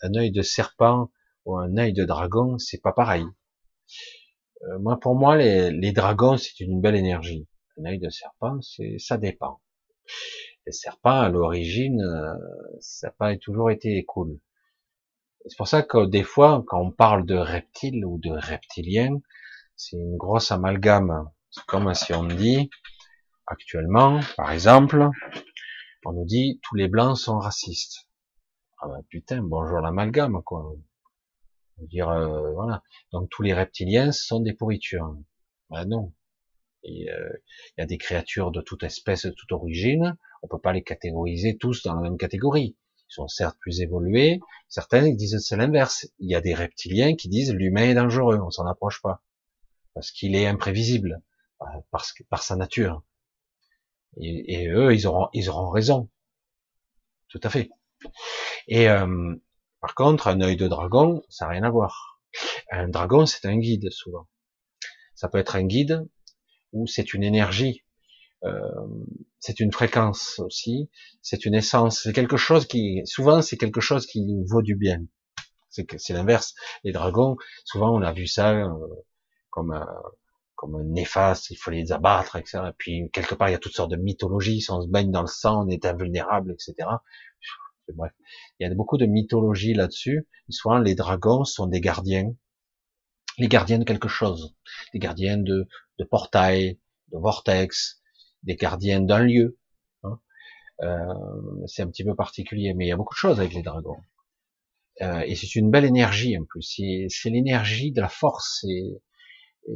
un 0.03 0.15
œil 0.15 0.33
de 0.33 0.43
serpent 0.43 1.11
ou 1.45 1.57
un 1.57 1.77
œil 1.77 1.93
de 1.93 2.05
dragon, 2.05 2.59
c'est 2.59 2.83
pas 2.83 2.93
pareil. 2.93 3.25
Euh, 4.63 4.79
moi, 4.79 4.99
pour 4.99 5.15
moi, 5.15 5.37
les, 5.37 5.93
dragons, 5.93 6.37
c'est 6.37 6.61
une 6.61 6.81
belle 6.81 6.97
énergie. 6.97 7.47
Un 7.79 7.87
œil 7.87 7.99
de 7.99 8.09
serpent, 8.09 8.61
c'est, 8.63 8.97
ça 8.99 9.19
dépend. 9.19 9.61
Les 10.67 10.73
serpents, 10.73 11.21
à 11.21 11.29
l'origine, 11.29 12.01
euh, 12.01 12.35
ça 12.81 13.09
n'a 13.09 13.13
pas 13.13 13.37
toujours 13.37 13.71
été 13.71 14.05
cool. 14.05 14.41
C'est 15.47 15.57
pour 15.57 15.69
ça 15.69 15.83
que 15.83 16.07
des 16.07 16.25
fois, 16.25 16.65
quand 16.67 16.81
on 16.81 16.91
parle 16.91 17.25
de 17.25 17.37
reptiles 17.37 18.05
ou 18.05 18.19
de 18.19 18.31
reptiliens, 18.31 19.21
c'est 19.77 19.97
une 19.97 20.17
grosse 20.17 20.51
amalgame. 20.51 21.31
C'est 21.51 21.65
comme 21.67 21.95
si 21.95 22.15
on 22.15 22.25
dit, 22.25 22.71
actuellement, 23.47 24.21
par 24.37 24.51
exemple, 24.51 25.09
on 26.05 26.13
nous 26.13 26.25
dit 26.25 26.61
tous 26.63 26.75
les 26.75 26.89
blancs 26.89 27.17
sont 27.19 27.39
racistes. 27.39 28.09
Ah 28.81 28.89
ben 28.89 29.03
putain, 29.09 29.43
bonjour 29.43 29.81
l'amalgame, 29.81 30.43
quoi. 30.43 30.75
On 31.79 31.85
dire, 31.85 32.09
euh, 32.09 32.53
voilà. 32.53 32.83
Donc 33.13 33.29
tous 33.31 33.43
les 33.43 33.53
reptiliens 33.53 34.13
sont 34.13 34.41
des 34.41 34.53
pourritures. 34.53 35.17
Ben 35.71 35.85
non. 35.85 36.13
Euh, 36.85 36.89
il 36.89 37.81
y 37.81 37.83
a 37.83 37.87
des 37.87 37.99
créatures 37.99 38.53
de 38.53 38.61
toute 38.61 38.83
espèce, 38.83 39.27
de 39.27 39.31
toute 39.31 39.53
origine. 39.53 40.17
On 40.43 40.49
peut 40.49 40.61
pas 40.61 40.73
les 40.73 40.83
catégoriser 40.83 41.57
tous 41.57 41.83
dans 41.83 41.95
la 41.95 42.03
même 42.03 42.17
catégorie. 42.17 42.77
Ils 43.09 43.15
sont 43.15 43.29
certes 43.29 43.59
plus 43.61 43.81
évolués. 43.81 44.41
Certains 44.69 45.13
disent 45.13 45.39
c'est 45.41 45.57
l'inverse. 45.57 46.09
Il 46.19 46.31
y 46.31 46.35
a 46.35 46.41
des 46.41 46.55
reptiliens 46.55 47.15
qui 47.17 47.29
disent 47.29 47.53
l'humain 47.53 47.91
est 47.91 47.95
dangereux, 47.95 48.39
on 48.41 48.51
s'en 48.51 48.67
approche 48.67 49.03
pas 49.03 49.23
parce 49.97 50.11
qu'il 50.11 50.37
est 50.37 50.47
imprévisible 50.47 51.23
euh, 51.63 51.67
parce 51.91 52.15
par 52.29 52.43
sa 52.43 52.55
nature. 52.55 53.03
Et, 54.19 54.69
eux, 54.69 54.95
ils 54.95 55.07
auront, 55.07 55.29
ils 55.33 55.49
auront 55.51 55.71
raison. 55.71 56.09
Tout 57.29 57.41
à 57.43 57.51
fait. 57.51 57.71
Et 58.69 58.89
euh, 58.89 59.35
par 59.87 59.95
contre, 59.95 60.27
un 60.27 60.41
œil 60.41 60.57
de 60.57 60.67
dragon, 60.67 61.23
ça 61.29 61.45
n'a 61.45 61.53
rien 61.53 61.63
à 61.63 61.71
voir. 61.71 62.21
Un 62.73 62.89
dragon, 62.89 63.25
c'est 63.25 63.47
un 63.47 63.57
guide 63.57 63.89
souvent. 63.93 64.27
Ça 65.15 65.29
peut 65.29 65.39
être 65.39 65.55
un 65.55 65.63
guide 65.63 66.05
ou 66.73 66.89
c'est 66.89 67.15
une 67.15 67.23
énergie 67.23 67.85
euh, 68.45 68.59
c'est 69.39 69.61
une 69.61 69.71
fréquence 69.71 70.41
aussi, 70.41 70.91
c'est 71.23 71.47
une 71.47 71.55
essence, 71.55 72.03
c'est 72.03 72.13
quelque 72.13 72.37
chose 72.37 72.67
qui, 72.67 73.01
souvent, 73.05 73.43
c'est 73.43 73.57
quelque 73.57 73.81
chose 73.81 74.07
qui 74.07 74.27
vaut 74.49 74.61
du 74.61 74.75
bien. 74.75 75.05
C'est 75.71 75.87
c'est 75.99 76.15
l'inverse. 76.15 76.57
Les 76.83 76.91
dragons, 76.91 77.37
souvent, 77.65 77.97
on 77.97 78.03
a 78.03 78.13
vu 78.13 78.27
ça 78.27 78.55
euh, 78.55 78.69
comme 79.51 79.73
comme 80.57 80.75
un 80.75 80.85
néfaste, 80.85 81.51
il 81.51 81.57
faut 81.57 81.71
les 81.71 81.93
abattre, 81.93 82.35
etc. 82.35 82.59
Et 82.71 82.75
puis 82.77 83.09
quelque 83.13 83.37
part, 83.37 83.49
il 83.49 83.53
y 83.53 83.55
a 83.55 83.59
toutes 83.59 83.77
sortes 83.77 83.93
de 83.93 83.97
mythologies. 83.97 84.63
Si 84.63 84.71
on 84.73 84.83
se 84.83 84.89
baigne 84.89 85.13
dans 85.13 85.21
le 85.21 85.29
sang, 85.29 85.65
on 85.65 85.69
est 85.69 85.85
invulnérable, 85.85 86.51
etc. 86.51 86.89
Bref, 87.95 88.13
il 88.59 88.67
y 88.69 88.71
a 88.71 88.75
beaucoup 88.75 88.99
de 88.99 89.07
mythologie 89.07 89.75
là-dessus. 89.75 90.27
Souvent, 90.49 90.79
les 90.79 90.95
dragons 90.95 91.45
sont 91.45 91.67
des 91.67 91.81
gardiens, 91.81 92.35
les 93.39 93.49
gardiens 93.49 93.79
de 93.79 93.85
quelque 93.85 94.09
chose, 94.09 94.55
des 94.93 94.99
gardiens 94.99 95.39
de, 95.39 95.67
de 95.99 96.05
portail, 96.05 96.79
de 97.13 97.19
vortex, 97.19 98.03
des 98.43 98.57
gardiens 98.57 99.01
d'un 99.01 99.21
lieu. 99.21 99.59
Hein. 100.03 100.21
Euh, 100.83 101.67
c'est 101.67 101.83
un 101.83 101.89
petit 101.89 102.05
peu 102.05 102.15
particulier, 102.15 102.75
mais 102.75 102.87
il 102.87 102.89
y 102.89 102.93
a 102.93 102.97
beaucoup 102.97 103.15
de 103.15 103.19
choses 103.19 103.41
avec 103.41 103.55
les 103.55 103.63
dragons. 103.63 103.99
Euh, 105.03 105.21
et 105.21 105.35
c'est 105.35 105.55
une 105.55 105.71
belle 105.71 105.85
énergie 105.85 106.39
en 106.39 106.45
plus. 106.45 106.63
C'est 106.63 107.31
l'énergie 107.31 107.93
de 107.93 108.01
la 108.01 108.09
force, 108.09 108.65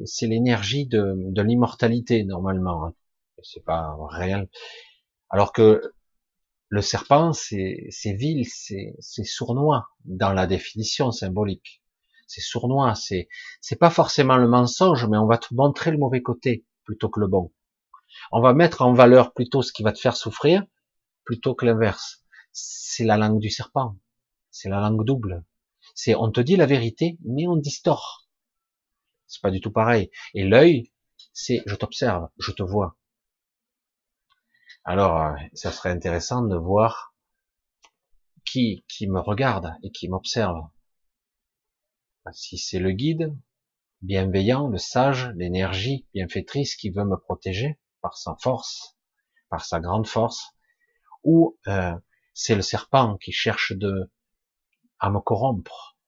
c'est 0.04 0.26
l'énergie 0.26 0.86
de, 0.86 1.14
de 1.16 1.42
l'immortalité 1.42 2.24
normalement. 2.24 2.86
Hein. 2.86 2.94
C'est 3.42 3.64
pas 3.64 3.96
réel. 4.10 4.48
Alors 5.30 5.52
que 5.52 5.92
le 6.70 6.82
serpent, 6.82 7.32
c'est 7.32 7.90
vil, 8.04 8.46
c'est 8.46 9.24
sournois 9.24 9.88
dans 10.04 10.32
la 10.32 10.46
définition 10.46 11.10
symbolique. 11.10 11.82
C'est 12.28 12.40
sournois, 12.40 12.94
c'est 12.94 13.28
c'est 13.60 13.74
pas 13.74 13.90
forcément 13.90 14.36
le 14.36 14.46
mensonge, 14.46 15.04
mais 15.06 15.18
on 15.18 15.26
va 15.26 15.36
te 15.36 15.52
montrer 15.52 15.90
le 15.90 15.98
mauvais 15.98 16.22
côté 16.22 16.64
plutôt 16.84 17.08
que 17.08 17.18
le 17.18 17.26
bon. 17.26 17.52
On 18.30 18.40
va 18.40 18.54
mettre 18.54 18.82
en 18.82 18.92
valeur 18.92 19.34
plutôt 19.34 19.62
ce 19.62 19.72
qui 19.72 19.82
va 19.82 19.92
te 19.92 19.98
faire 19.98 20.16
souffrir 20.16 20.64
plutôt 21.24 21.56
que 21.56 21.66
l'inverse. 21.66 22.24
C'est 22.52 23.04
la 23.04 23.16
langue 23.16 23.40
du 23.40 23.50
serpent. 23.50 23.96
C'est 24.52 24.68
la 24.68 24.78
langue 24.80 25.04
double. 25.04 25.44
C'est 25.96 26.14
on 26.14 26.30
te 26.30 26.40
dit 26.40 26.54
la 26.54 26.66
vérité, 26.66 27.18
mais 27.24 27.48
on 27.48 27.56
distord. 27.56 28.28
C'est 29.26 29.42
pas 29.42 29.50
du 29.50 29.60
tout 29.60 29.72
pareil. 29.72 30.12
Et 30.34 30.44
l'œil, 30.44 30.92
c'est 31.32 31.64
je 31.66 31.74
t'observe, 31.74 32.28
je 32.38 32.52
te 32.52 32.62
vois. 32.62 32.96
Alors, 34.84 35.20
euh, 35.20 35.34
ça 35.54 35.72
serait 35.72 35.90
intéressant 35.90 36.42
de 36.42 36.56
voir 36.56 37.14
qui, 38.44 38.84
qui 38.88 39.06
me 39.06 39.20
regarde 39.20 39.74
et 39.82 39.90
qui 39.90 40.08
m'observe. 40.08 40.68
Si 42.32 42.58
c'est 42.58 42.78
le 42.78 42.92
guide, 42.92 43.36
bienveillant, 44.02 44.68
le 44.68 44.78
sage, 44.78 45.28
l'énergie 45.36 46.06
bienfaitrice 46.14 46.76
qui 46.76 46.90
veut 46.90 47.04
me 47.04 47.16
protéger 47.16 47.78
par 48.00 48.16
sa 48.16 48.36
force, 48.40 48.96
par 49.50 49.64
sa 49.64 49.80
grande 49.80 50.06
force, 50.06 50.54
ou 51.24 51.58
euh, 51.66 51.94
c'est 52.32 52.54
le 52.54 52.62
serpent 52.62 53.16
qui 53.18 53.32
cherche 53.32 53.72
de 53.72 54.10
à 54.98 55.10
me 55.10 55.20
corrompre, 55.20 55.98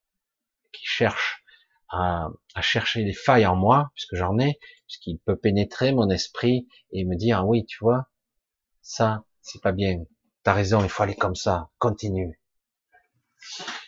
qui 0.72 0.84
cherche 0.84 1.42
à, 1.90 2.28
à 2.54 2.62
chercher 2.62 3.04
des 3.04 3.14
failles 3.14 3.46
en 3.46 3.56
moi, 3.56 3.90
puisque 3.94 4.14
j'en 4.14 4.38
ai, 4.38 4.58
puisqu'il 4.86 5.18
peut 5.18 5.36
pénétrer 5.36 5.92
mon 5.92 6.08
esprit 6.08 6.68
et 6.92 7.04
me 7.04 7.16
dire 7.16 7.40
ah 7.40 7.44
oui, 7.44 7.66
tu 7.66 7.78
vois, 7.80 8.08
ça, 8.82 9.24
c'est 9.40 9.62
pas 9.62 9.72
bien. 9.72 10.04
T'as 10.42 10.52
raison, 10.52 10.82
il 10.82 10.88
faut 10.88 11.02
aller 11.02 11.14
comme 11.14 11.36
ça. 11.36 11.70
Continue. 11.78 12.40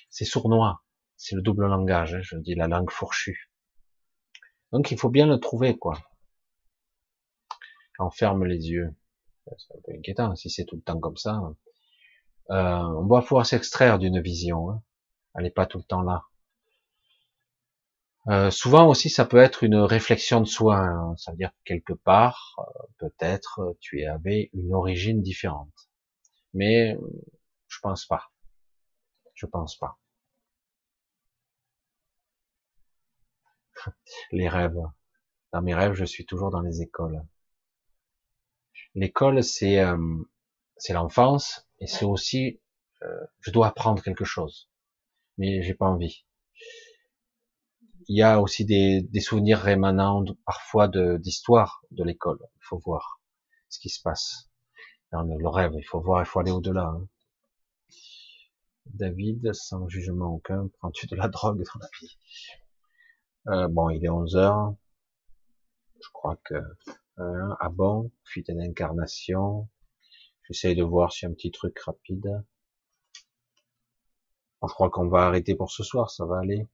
C'est 0.09 0.25
sournois. 0.25 0.85
C'est 1.17 1.35
le 1.35 1.43
double 1.43 1.67
langage. 1.67 2.15
Hein, 2.15 2.21
je 2.23 2.37
dis 2.37 2.55
la 2.55 2.69
langue 2.69 2.91
fourchue. 2.91 3.51
Donc 4.73 4.91
il 4.91 4.99
faut 4.99 5.11
bien 5.11 5.27
le 5.27 5.39
trouver, 5.39 5.77
quoi. 5.77 5.99
On 7.99 8.11
ferme 8.11 8.45
les 8.45 8.69
yeux. 8.69 8.95
C'est 9.47 9.75
un 9.77 9.81
peu 9.85 9.93
inquiétant 9.99 10.35
si 10.37 10.51
c'est 10.51 10.65
tout 10.65 10.77
le 10.77 10.83
temps 10.83 10.99
comme 10.99 11.17
ça. 11.17 11.41
Euh, 12.51 12.55
on 12.55 13.05
doit 13.05 13.23
pouvoir 13.23 13.47
s'extraire 13.47 13.99
d'une 13.99 14.21
vision. 14.21 14.71
Hein. 14.71 14.83
Elle 15.35 15.45
n'est 15.45 15.51
pas 15.51 15.67
tout 15.67 15.79
le 15.79 15.85
temps 15.85 16.03
là. 16.03 16.25
Euh, 18.29 18.51
souvent 18.51 18.89
aussi, 18.89 19.11
ça 19.11 19.27
peut 19.27 19.39
être 19.39 19.65
une 19.65 19.77
réflexion 19.77 20.41
de 20.41 20.47
soi. 20.47 20.79
Hein. 20.79 21.15
Ça 21.19 21.33
veut 21.33 21.37
dire 21.37 21.51
que 21.51 21.63
quelque 21.65 21.93
part, 21.93 22.57
euh, 22.59 22.63
peut-être, 22.99 23.77
tu 23.81 24.05
avais 24.07 24.51
une 24.55 24.75
origine 24.75 25.23
différente. 25.23 25.91
Mais 26.55 26.97
je 27.69 27.79
pense 27.83 28.07
pas. 28.07 28.31
Je 29.35 29.47
pense 29.47 29.77
pas. 29.77 29.99
Les 34.33 34.49
rêves. 34.49 34.81
Dans 35.53 35.63
mes 35.63 35.75
rêves, 35.75 35.95
je 35.95 36.05
suis 36.05 36.27
toujours 36.27 36.51
dans 36.51 36.61
les 36.61 36.83
écoles. 36.83 37.23
L'école, 38.95 39.43
c'est 39.43 39.81
euh, 39.81 39.97
c'est 40.77 40.93
l'enfance 40.93 41.69
et 41.81 41.87
c'est 41.87 42.05
aussi 42.05 42.61
je 43.41 43.51
dois 43.51 43.67
apprendre 43.69 44.03
quelque 44.03 44.25
chose, 44.25 44.71
mais 45.37 45.63
j'ai 45.63 45.75
pas 45.75 45.87
envie 45.87 46.25
il 48.09 48.19
y 48.19 48.23
a 48.23 48.41
aussi 48.41 48.65
des, 48.65 49.21
souvenirs 49.21 49.59
rémanents 49.59 50.25
parfois 50.45 50.89
d'histoire 50.89 51.83
de, 51.91 52.05
l'école. 52.05 52.39
Il 52.57 52.65
faut 52.65 52.79
voir 52.79 53.21
ce 53.69 53.79
qui 53.79 53.89
se 53.89 54.01
passe 54.03 54.51
dans 55.13 55.23
le, 55.23 55.49
rêve. 55.49 55.73
Il 55.77 55.85
faut 55.85 56.01
voir, 56.01 56.23
il 56.23 56.27
faut 56.27 56.41
aller 56.41 56.51
au-delà. 56.51 56.87
Hein. 56.87 57.09
David, 58.87 59.53
sans 59.55 59.89
jugement 59.89 60.35
aucun, 60.35 60.69
prends-tu 60.79 61.07
de 61.07 61.17
la 61.17 61.29
drogue 61.29 61.63
dans 61.63 61.81
la 61.81 61.89
vie? 62.01 62.17
Euh, 63.49 63.69
Bon, 63.69 63.91
il 63.91 64.05
est 64.05 64.09
11 64.09 64.37
heures. 64.37 64.75
Je 66.01 66.09
crois 66.13 66.37
que 66.45 66.55
euh, 66.55 67.55
ah 67.61 67.69
bon, 67.71 68.11
fuite 68.25 68.51
d'incarnation. 68.51 69.69
J'essaye 70.49 70.75
de 70.75 70.83
voir 70.83 71.13
si 71.13 71.27
un 71.27 71.33
petit 71.33 71.51
truc 71.51 71.79
rapide. 71.79 72.45
je 74.63 74.69
crois 74.69 74.91
qu'on 74.91 75.09
va 75.09 75.27
arrêter 75.27 75.55
pour 75.55 75.71
ce 75.71 75.83
soir, 75.83 76.11
ça 76.11 76.25
va 76.27 76.39
aller. 76.39 76.67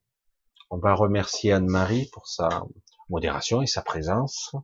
On 0.73 0.79
va 0.79 0.95
remercier 0.95 1.51
Anne-Marie 1.51 2.09
pour 2.13 2.29
sa 2.29 2.63
modération 3.09 3.61
et 3.61 3.67
sa 3.67 3.83
présence. 3.83 4.55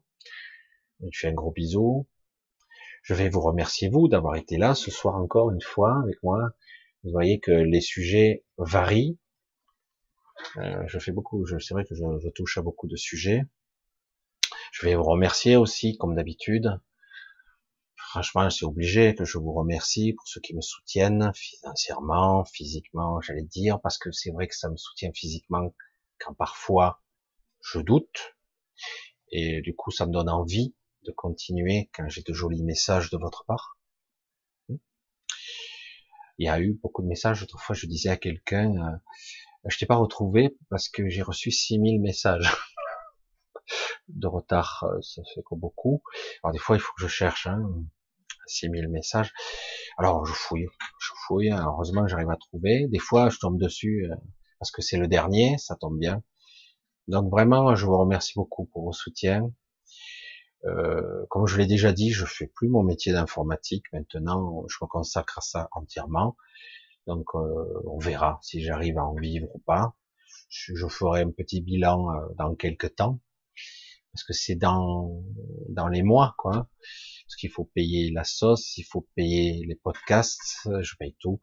Je 1.00 1.18
fais 1.18 1.26
un 1.26 1.32
gros 1.32 1.50
bisou. 1.50 2.06
Je 3.02 3.12
vais 3.12 3.28
vous 3.28 3.40
remercier 3.40 3.88
vous 3.88 4.06
d'avoir 4.06 4.36
été 4.36 4.56
là 4.56 4.76
ce 4.76 4.92
soir 4.92 5.16
encore 5.16 5.50
une 5.50 5.60
fois 5.60 6.00
avec 6.04 6.22
moi. 6.22 6.50
Vous 7.02 7.10
voyez 7.10 7.40
que 7.40 7.50
les 7.50 7.80
sujets 7.80 8.44
varient. 8.56 9.18
Euh, 10.58 10.84
je 10.86 11.00
fais 11.00 11.10
beaucoup, 11.10 11.44
c'est 11.44 11.74
vrai 11.74 11.84
que 11.84 11.96
je, 11.96 12.04
je, 12.22 12.28
touche 12.28 12.56
à 12.56 12.62
beaucoup 12.62 12.86
de 12.86 12.96
sujets. 12.96 13.42
Je 14.70 14.86
vais 14.86 14.94
vous 14.94 15.02
remercier 15.02 15.56
aussi, 15.56 15.96
comme 15.96 16.14
d'habitude. 16.14 16.80
Franchement, 17.96 18.48
c'est 18.50 18.64
obligé 18.64 19.16
que 19.16 19.24
je 19.24 19.38
vous 19.38 19.52
remercie 19.52 20.12
pour 20.12 20.28
ceux 20.28 20.40
qui 20.40 20.54
me 20.54 20.60
soutiennent 20.60 21.32
financièrement, 21.34 22.44
physiquement, 22.44 23.20
j'allais 23.20 23.42
dire, 23.42 23.80
parce 23.80 23.98
que 23.98 24.12
c'est 24.12 24.30
vrai 24.30 24.46
que 24.46 24.54
ça 24.54 24.70
me 24.70 24.76
soutient 24.76 25.10
physiquement 25.12 25.72
quand 26.18 26.34
parfois 26.34 27.02
je 27.60 27.78
doute, 27.80 28.36
et 29.30 29.60
du 29.60 29.74
coup 29.74 29.90
ça 29.90 30.06
me 30.06 30.12
donne 30.12 30.28
envie 30.28 30.74
de 31.02 31.12
continuer 31.12 31.90
quand 31.94 32.08
j'ai 32.08 32.22
de 32.22 32.32
jolis 32.32 32.62
messages 32.62 33.10
de 33.10 33.16
votre 33.16 33.44
part. 33.44 33.78
Il 36.38 36.46
y 36.46 36.48
a 36.48 36.60
eu 36.60 36.74
beaucoup 36.82 37.02
de 37.02 37.06
messages, 37.06 37.42
autrefois 37.42 37.74
je 37.74 37.86
disais 37.86 38.10
à 38.10 38.16
quelqu'un, 38.16 38.74
euh, 38.76 38.96
je 39.68 39.78
t'ai 39.78 39.86
pas 39.86 39.96
retrouvé 39.96 40.56
parce 40.68 40.88
que 40.88 41.08
j'ai 41.08 41.22
reçu 41.22 41.50
6000 41.50 42.00
messages 42.00 42.50
de 44.08 44.26
retard, 44.26 44.84
euh, 44.84 45.00
ça 45.00 45.22
fait 45.34 45.40
beaucoup. 45.52 46.02
Alors 46.42 46.52
des 46.52 46.58
fois 46.58 46.76
il 46.76 46.80
faut 46.80 46.92
que 46.94 47.02
je 47.02 47.08
cherche, 47.08 47.46
hein, 47.46 47.62
6000 48.46 48.88
messages. 48.88 49.32
Alors 49.96 50.26
je 50.26 50.32
fouille, 50.34 50.68
je 51.00 51.12
fouille, 51.26 51.50
heureusement 51.50 52.06
j'arrive 52.06 52.30
à 52.30 52.36
trouver. 52.36 52.86
Des 52.88 52.98
fois 52.98 53.30
je 53.30 53.38
tombe 53.38 53.58
dessus, 53.58 54.06
euh, 54.10 54.14
parce 54.58 54.70
que 54.70 54.82
c'est 54.82 54.96
le 54.96 55.08
dernier, 55.08 55.58
ça 55.58 55.76
tombe 55.76 55.98
bien. 55.98 56.22
Donc 57.08 57.30
vraiment, 57.30 57.74
je 57.76 57.86
vous 57.86 57.98
remercie 57.98 58.32
beaucoup 58.34 58.66
pour 58.66 58.84
vos 58.84 58.92
soutiens. 58.92 59.52
Euh, 60.64 61.24
comme 61.30 61.46
je 61.46 61.56
l'ai 61.56 61.66
déjà 61.66 61.92
dit, 61.92 62.10
je 62.10 62.24
fais 62.24 62.48
plus 62.48 62.68
mon 62.68 62.82
métier 62.82 63.12
d'informatique 63.12 63.84
maintenant, 63.92 64.64
je 64.68 64.76
me 64.82 64.88
consacre 64.88 65.38
à 65.38 65.40
ça 65.40 65.68
entièrement. 65.72 66.36
Donc 67.06 67.26
euh, 67.34 67.82
on 67.86 67.98
verra 67.98 68.40
si 68.42 68.62
j'arrive 68.62 68.98
à 68.98 69.04
en 69.04 69.14
vivre 69.14 69.48
ou 69.54 69.58
pas. 69.60 69.94
Je, 70.48 70.86
ferai 70.88 71.22
un 71.22 71.30
petit 71.30 71.60
bilan 71.60 72.10
euh, 72.10 72.26
dans 72.36 72.54
quelques 72.54 72.96
temps, 72.96 73.20
parce 74.12 74.24
que 74.24 74.32
c'est 74.32 74.56
dans 74.56 75.22
dans 75.68 75.88
les 75.88 76.02
mois, 76.02 76.34
quoi. 76.38 76.68
Parce 77.26 77.36
qu'il 77.36 77.50
faut 77.50 77.64
payer 77.74 78.10
la 78.12 78.24
sauce, 78.24 78.76
il 78.78 78.84
faut 78.84 79.06
payer 79.14 79.64
les 79.66 79.74
podcasts, 79.76 80.68
je 80.80 80.94
paye 80.96 81.16
tout 81.20 81.40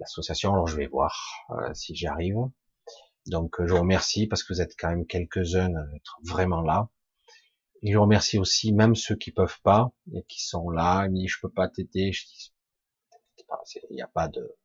l'association. 0.00 0.52
Alors 0.52 0.66
je 0.66 0.76
vais 0.76 0.86
voir 0.86 1.14
euh, 1.50 1.72
si 1.74 1.94
j'y 1.94 2.06
arrive. 2.06 2.36
Donc 3.26 3.60
euh, 3.60 3.66
je 3.66 3.74
vous 3.74 3.80
remercie 3.80 4.26
parce 4.26 4.42
que 4.42 4.52
vous 4.52 4.60
êtes 4.60 4.74
quand 4.78 4.88
même 4.88 5.06
quelques-uns 5.06 5.74
à 5.74 5.96
être 5.96 6.18
vraiment 6.24 6.62
là. 6.62 6.88
Et 7.82 7.92
je 7.92 7.98
remercie 7.98 8.38
aussi 8.38 8.72
même 8.72 8.96
ceux 8.96 9.16
qui 9.16 9.30
peuvent 9.30 9.60
pas 9.62 9.92
et 10.12 10.24
qui 10.24 10.42
sont 10.44 10.70
là, 10.70 11.06
ils 11.12 11.28
je 11.28 11.38
peux 11.40 11.50
pas 11.50 11.68
t'aider. 11.68 12.10
Il 13.90 13.94
n'y 13.94 14.02
a 14.02 14.08
pas 14.08 14.28
de 14.28 14.56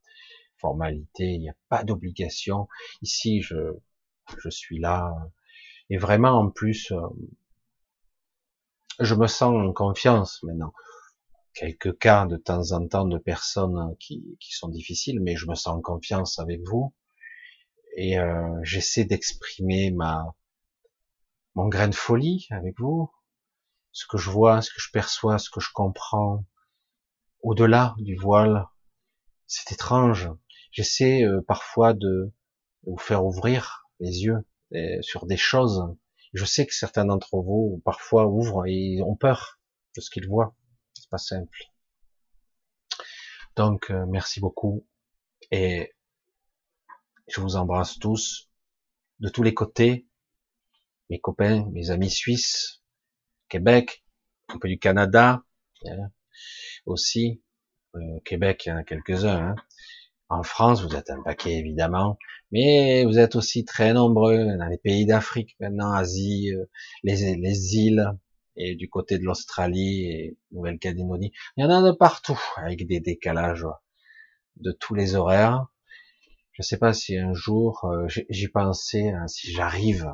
formalité, 0.58 1.26
il 1.26 1.40
n'y 1.40 1.50
a 1.50 1.56
pas 1.70 1.84
d'obligation. 1.84 2.68
Ici, 3.02 3.42
je, 3.42 3.74
je 4.38 4.50
suis 4.50 4.80
là. 4.80 5.14
Et 5.90 5.98
vraiment, 5.98 6.40
en 6.40 6.50
plus, 6.50 6.92
euh, 6.92 7.02
je 9.00 9.14
me 9.16 9.28
sens 9.28 9.56
en 9.56 9.74
confiance 9.74 10.42
maintenant 10.44 10.74
quelques 11.54 11.98
cas 11.98 12.26
de 12.26 12.38
temps 12.38 12.72
en 12.72 12.88
temps 12.88 13.06
de 13.06 13.18
personnes 13.18 13.96
qui, 14.00 14.38
qui 14.40 14.54
sont 14.54 14.70
difficiles, 14.70 15.20
mais 15.22 15.36
je 15.36 15.48
me 15.48 15.56
sens 15.56 15.76
en 15.76 15.82
confiance 15.82 16.40
avec 16.40 16.62
vous 16.66 16.94
et 17.96 18.18
euh, 18.18 18.60
j'essaie 18.64 19.06
d'exprimer 19.06 19.92
ma 19.92 20.36
mon 21.56 21.68
grain 21.68 21.88
de 21.88 21.96
folie 21.96 22.48
avec 22.50 22.80
vous, 22.80 23.12
ce 23.92 24.08
que 24.08 24.18
je 24.18 24.32
vois, 24.32 24.64
ce 24.64 24.72
que 24.72 24.80
je 24.80 24.90
perçois, 24.92 25.38
ce 25.38 25.52
que 25.52 25.60
je 25.60 25.70
comprends 25.72 26.44
au-delà 27.42 27.94
du 28.00 28.16
voile, 28.16 28.68
c'est 29.46 29.72
étrange. 29.72 30.32
J'essaie 30.72 31.24
euh, 31.24 31.42
parfois 31.48 31.94
de, 31.94 32.34
vous 32.86 32.98
faire 32.98 33.24
ouvrir 33.24 33.86
les 34.00 34.24
yeux 34.24 34.46
euh, 34.74 35.02
sur 35.02 35.28
des 35.28 35.38
choses. 35.38 35.96
Je 36.34 36.46
sais 36.46 36.66
que 36.66 36.74
certains 36.74 37.06
d'entre 37.06 37.38
vous 37.38 37.82
parfois 37.86 38.28
ouvrent 38.28 38.66
et 38.66 39.02
ont 39.04 39.16
peur 39.16 39.60
de 39.96 40.02
ce 40.02 40.10
qu'ils 40.10 40.28
voient. 40.28 40.56
Simple. 41.18 41.58
Donc 43.56 43.92
euh, 43.92 44.06
merci 44.08 44.40
beaucoup 44.40 44.86
et 45.52 45.94
je 47.28 47.40
vous 47.40 47.56
embrasse 47.56 48.00
tous 48.00 48.50
de 49.20 49.30
tous 49.30 49.44
les 49.44 49.54
côtés, 49.54 50.08
mes 51.10 51.20
copains, 51.20 51.70
mes 51.72 51.92
amis 51.92 52.10
suisses, 52.10 52.82
Québec, 53.48 54.04
un 54.50 54.58
peu 54.58 54.68
du 54.68 54.80
Canada 54.80 55.44
hein, 55.86 56.10
aussi, 56.86 57.42
euh, 57.96 58.20
Québec, 58.26 58.64
il 58.66 58.70
y 58.70 58.72
en 58.72 58.78
a 58.78 58.84
quelques-uns. 58.84 59.50
Hein. 59.50 59.56
En 60.30 60.44
France, 60.44 60.84
vous 60.84 60.96
êtes 60.96 61.12
un 61.12 61.22
paquet 61.22 61.54
évidemment, 61.54 62.18
mais 62.52 63.06
vous 63.06 63.20
êtes 63.20 63.36
aussi 63.36 63.66
très 63.66 63.94
nombreux 63.94 64.58
dans 64.58 64.68
les 64.68 64.80
pays 64.80 65.06
d'Afrique 65.06 65.56
maintenant, 65.60 65.92
Asie, 65.92 66.52
euh, 66.54 66.66
les, 67.04 67.36
les 67.36 67.76
îles 67.76 68.12
et 68.56 68.76
du 68.76 68.90
côté 68.90 69.18
de 69.18 69.24
l'Australie 69.24 70.06
et 70.06 70.38
Nouvelle-Calédonie. 70.52 71.32
Il 71.58 71.64
y 71.64 71.66
en 71.66 71.70
a 71.70 71.82
de 71.82 71.96
partout 71.96 72.40
avec 72.58 72.86
des 72.88 73.00
décalages 73.00 73.66
de 74.58 74.72
tous 74.72 74.96
les 74.96 75.16
horaires. 75.16 75.68
Je 76.52 76.62
ne 76.62 76.64
sais 76.64 76.78
pas 76.78 76.94
si 76.94 77.18
un 77.18 77.34
jour 77.34 77.86
euh, 77.86 78.08
j'y 78.08 78.48
pensais, 78.48 79.10
hein, 79.10 79.28
si 79.28 79.52
j'arrive, 79.52 80.14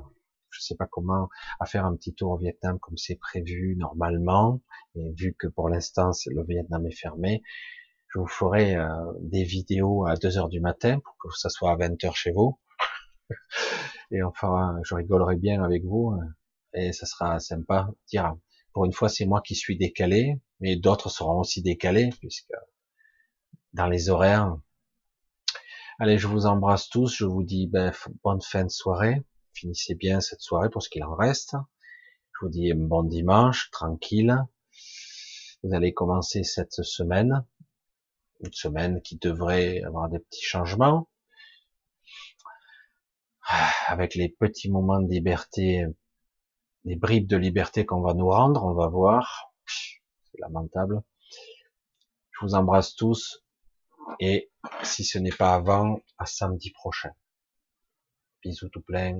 je 0.49 0.59
ne 0.59 0.61
sais 0.61 0.75
pas 0.75 0.87
comment, 0.87 1.29
à 1.59 1.65
faire 1.65 1.85
un 1.85 1.95
petit 1.95 2.13
tour 2.13 2.31
au 2.31 2.37
Vietnam 2.37 2.79
comme 2.79 2.97
c'est 2.97 3.17
prévu 3.17 3.75
normalement. 3.77 4.61
Et 4.95 5.11
vu 5.17 5.35
que 5.37 5.47
pour 5.47 5.69
l'instant 5.69 6.11
le 6.27 6.43
Vietnam 6.43 6.85
est 6.87 6.95
fermé, 6.95 7.43
je 8.07 8.19
vous 8.19 8.27
ferai 8.27 8.75
euh, 8.75 8.87
des 9.21 9.43
vidéos 9.43 10.05
à 10.05 10.15
2 10.15 10.37
heures 10.37 10.49
du 10.49 10.61
matin 10.61 10.99
pour 10.99 11.15
que 11.17 11.37
ça 11.37 11.49
soit 11.49 11.71
à 11.71 11.75
20 11.75 12.03
heures 12.05 12.15
chez 12.15 12.31
vous. 12.31 12.57
et 14.11 14.23
enfin, 14.23 14.79
je 14.83 14.95
rigolerai 14.95 15.35
bien 15.35 15.61
avec 15.61 15.83
vous 15.83 16.15
hein, 16.17 16.25
et 16.73 16.93
ça 16.93 17.05
sera 17.05 17.39
sympa. 17.39 17.89
Dire, 18.07 18.35
pour 18.73 18.85
une 18.85 18.93
fois, 18.93 19.09
c'est 19.09 19.25
moi 19.25 19.41
qui 19.41 19.55
suis 19.55 19.77
décalé, 19.77 20.39
mais 20.59 20.75
d'autres 20.75 21.09
seront 21.09 21.39
aussi 21.39 21.61
décalés 21.61 22.09
puisque 22.19 22.53
dans 23.73 23.87
les 23.87 24.09
horaires. 24.09 24.57
Allez, 25.99 26.17
je 26.17 26.27
vous 26.27 26.45
embrasse 26.45 26.89
tous. 26.89 27.15
Je 27.15 27.25
vous 27.25 27.43
dis 27.43 27.67
ben, 27.67 27.91
bonne 28.23 28.41
fin 28.41 28.63
de 28.63 28.69
soirée. 28.69 29.21
Finissez 29.53 29.95
bien 29.95 30.21
cette 30.21 30.41
soirée 30.41 30.69
pour 30.69 30.81
ce 30.81 30.89
qu'il 30.89 31.03
en 31.03 31.15
reste. 31.15 31.55
Je 32.33 32.45
vous 32.45 32.51
dis 32.51 32.71
bon 32.73 33.03
dimanche, 33.03 33.69
tranquille. 33.71 34.35
Vous 35.61 35.73
allez 35.73 35.93
commencer 35.93 36.43
cette 36.43 36.83
semaine, 36.83 37.45
une 38.39 38.53
semaine 38.53 39.01
qui 39.01 39.17
devrait 39.17 39.81
avoir 39.81 40.07
des 40.07 40.19
petits 40.19 40.45
changements, 40.45 41.09
avec 43.87 44.15
les 44.15 44.29
petits 44.29 44.71
moments 44.71 45.01
de 45.01 45.11
liberté, 45.11 45.85
les 46.85 46.95
bribes 46.95 47.27
de 47.27 47.37
liberté 47.37 47.85
qu'on 47.85 48.01
va 48.01 48.13
nous 48.13 48.29
rendre, 48.29 48.63
on 48.63 48.73
va 48.73 48.87
voir. 48.87 49.51
C'est 49.65 50.39
lamentable. 50.39 51.01
Je 52.31 52.45
vous 52.45 52.55
embrasse 52.55 52.95
tous 52.95 53.43
et 54.19 54.51
si 54.83 55.03
ce 55.03 55.17
n'est 55.17 55.31
pas 55.31 55.53
avant, 55.53 56.01
à 56.17 56.25
samedi 56.25 56.71
prochain. 56.71 57.11
Bisous 58.43 58.69
tout 58.69 58.81
plein. 58.81 59.19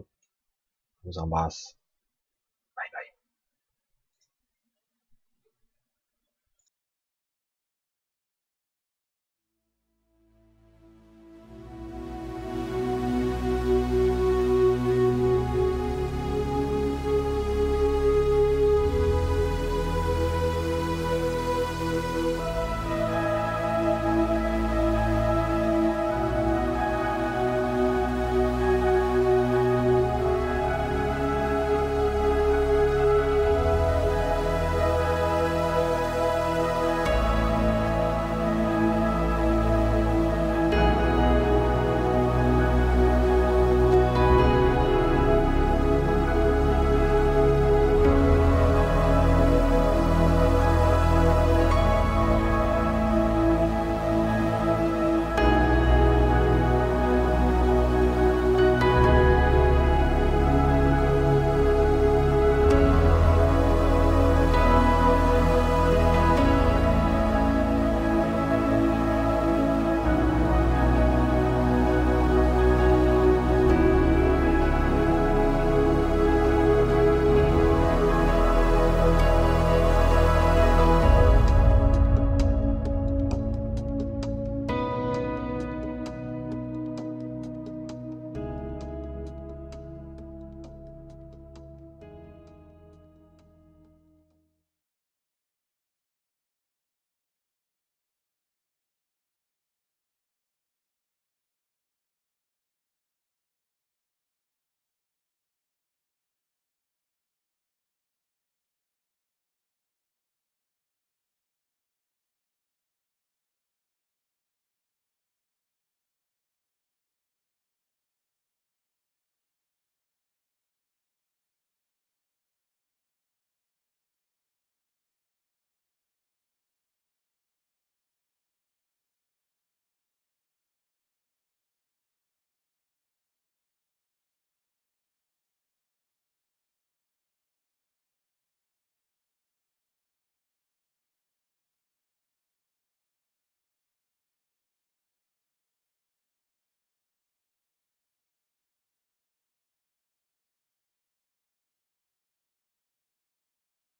Je 1.04 1.10
vous 1.10 1.20
embrasse. 1.20 1.79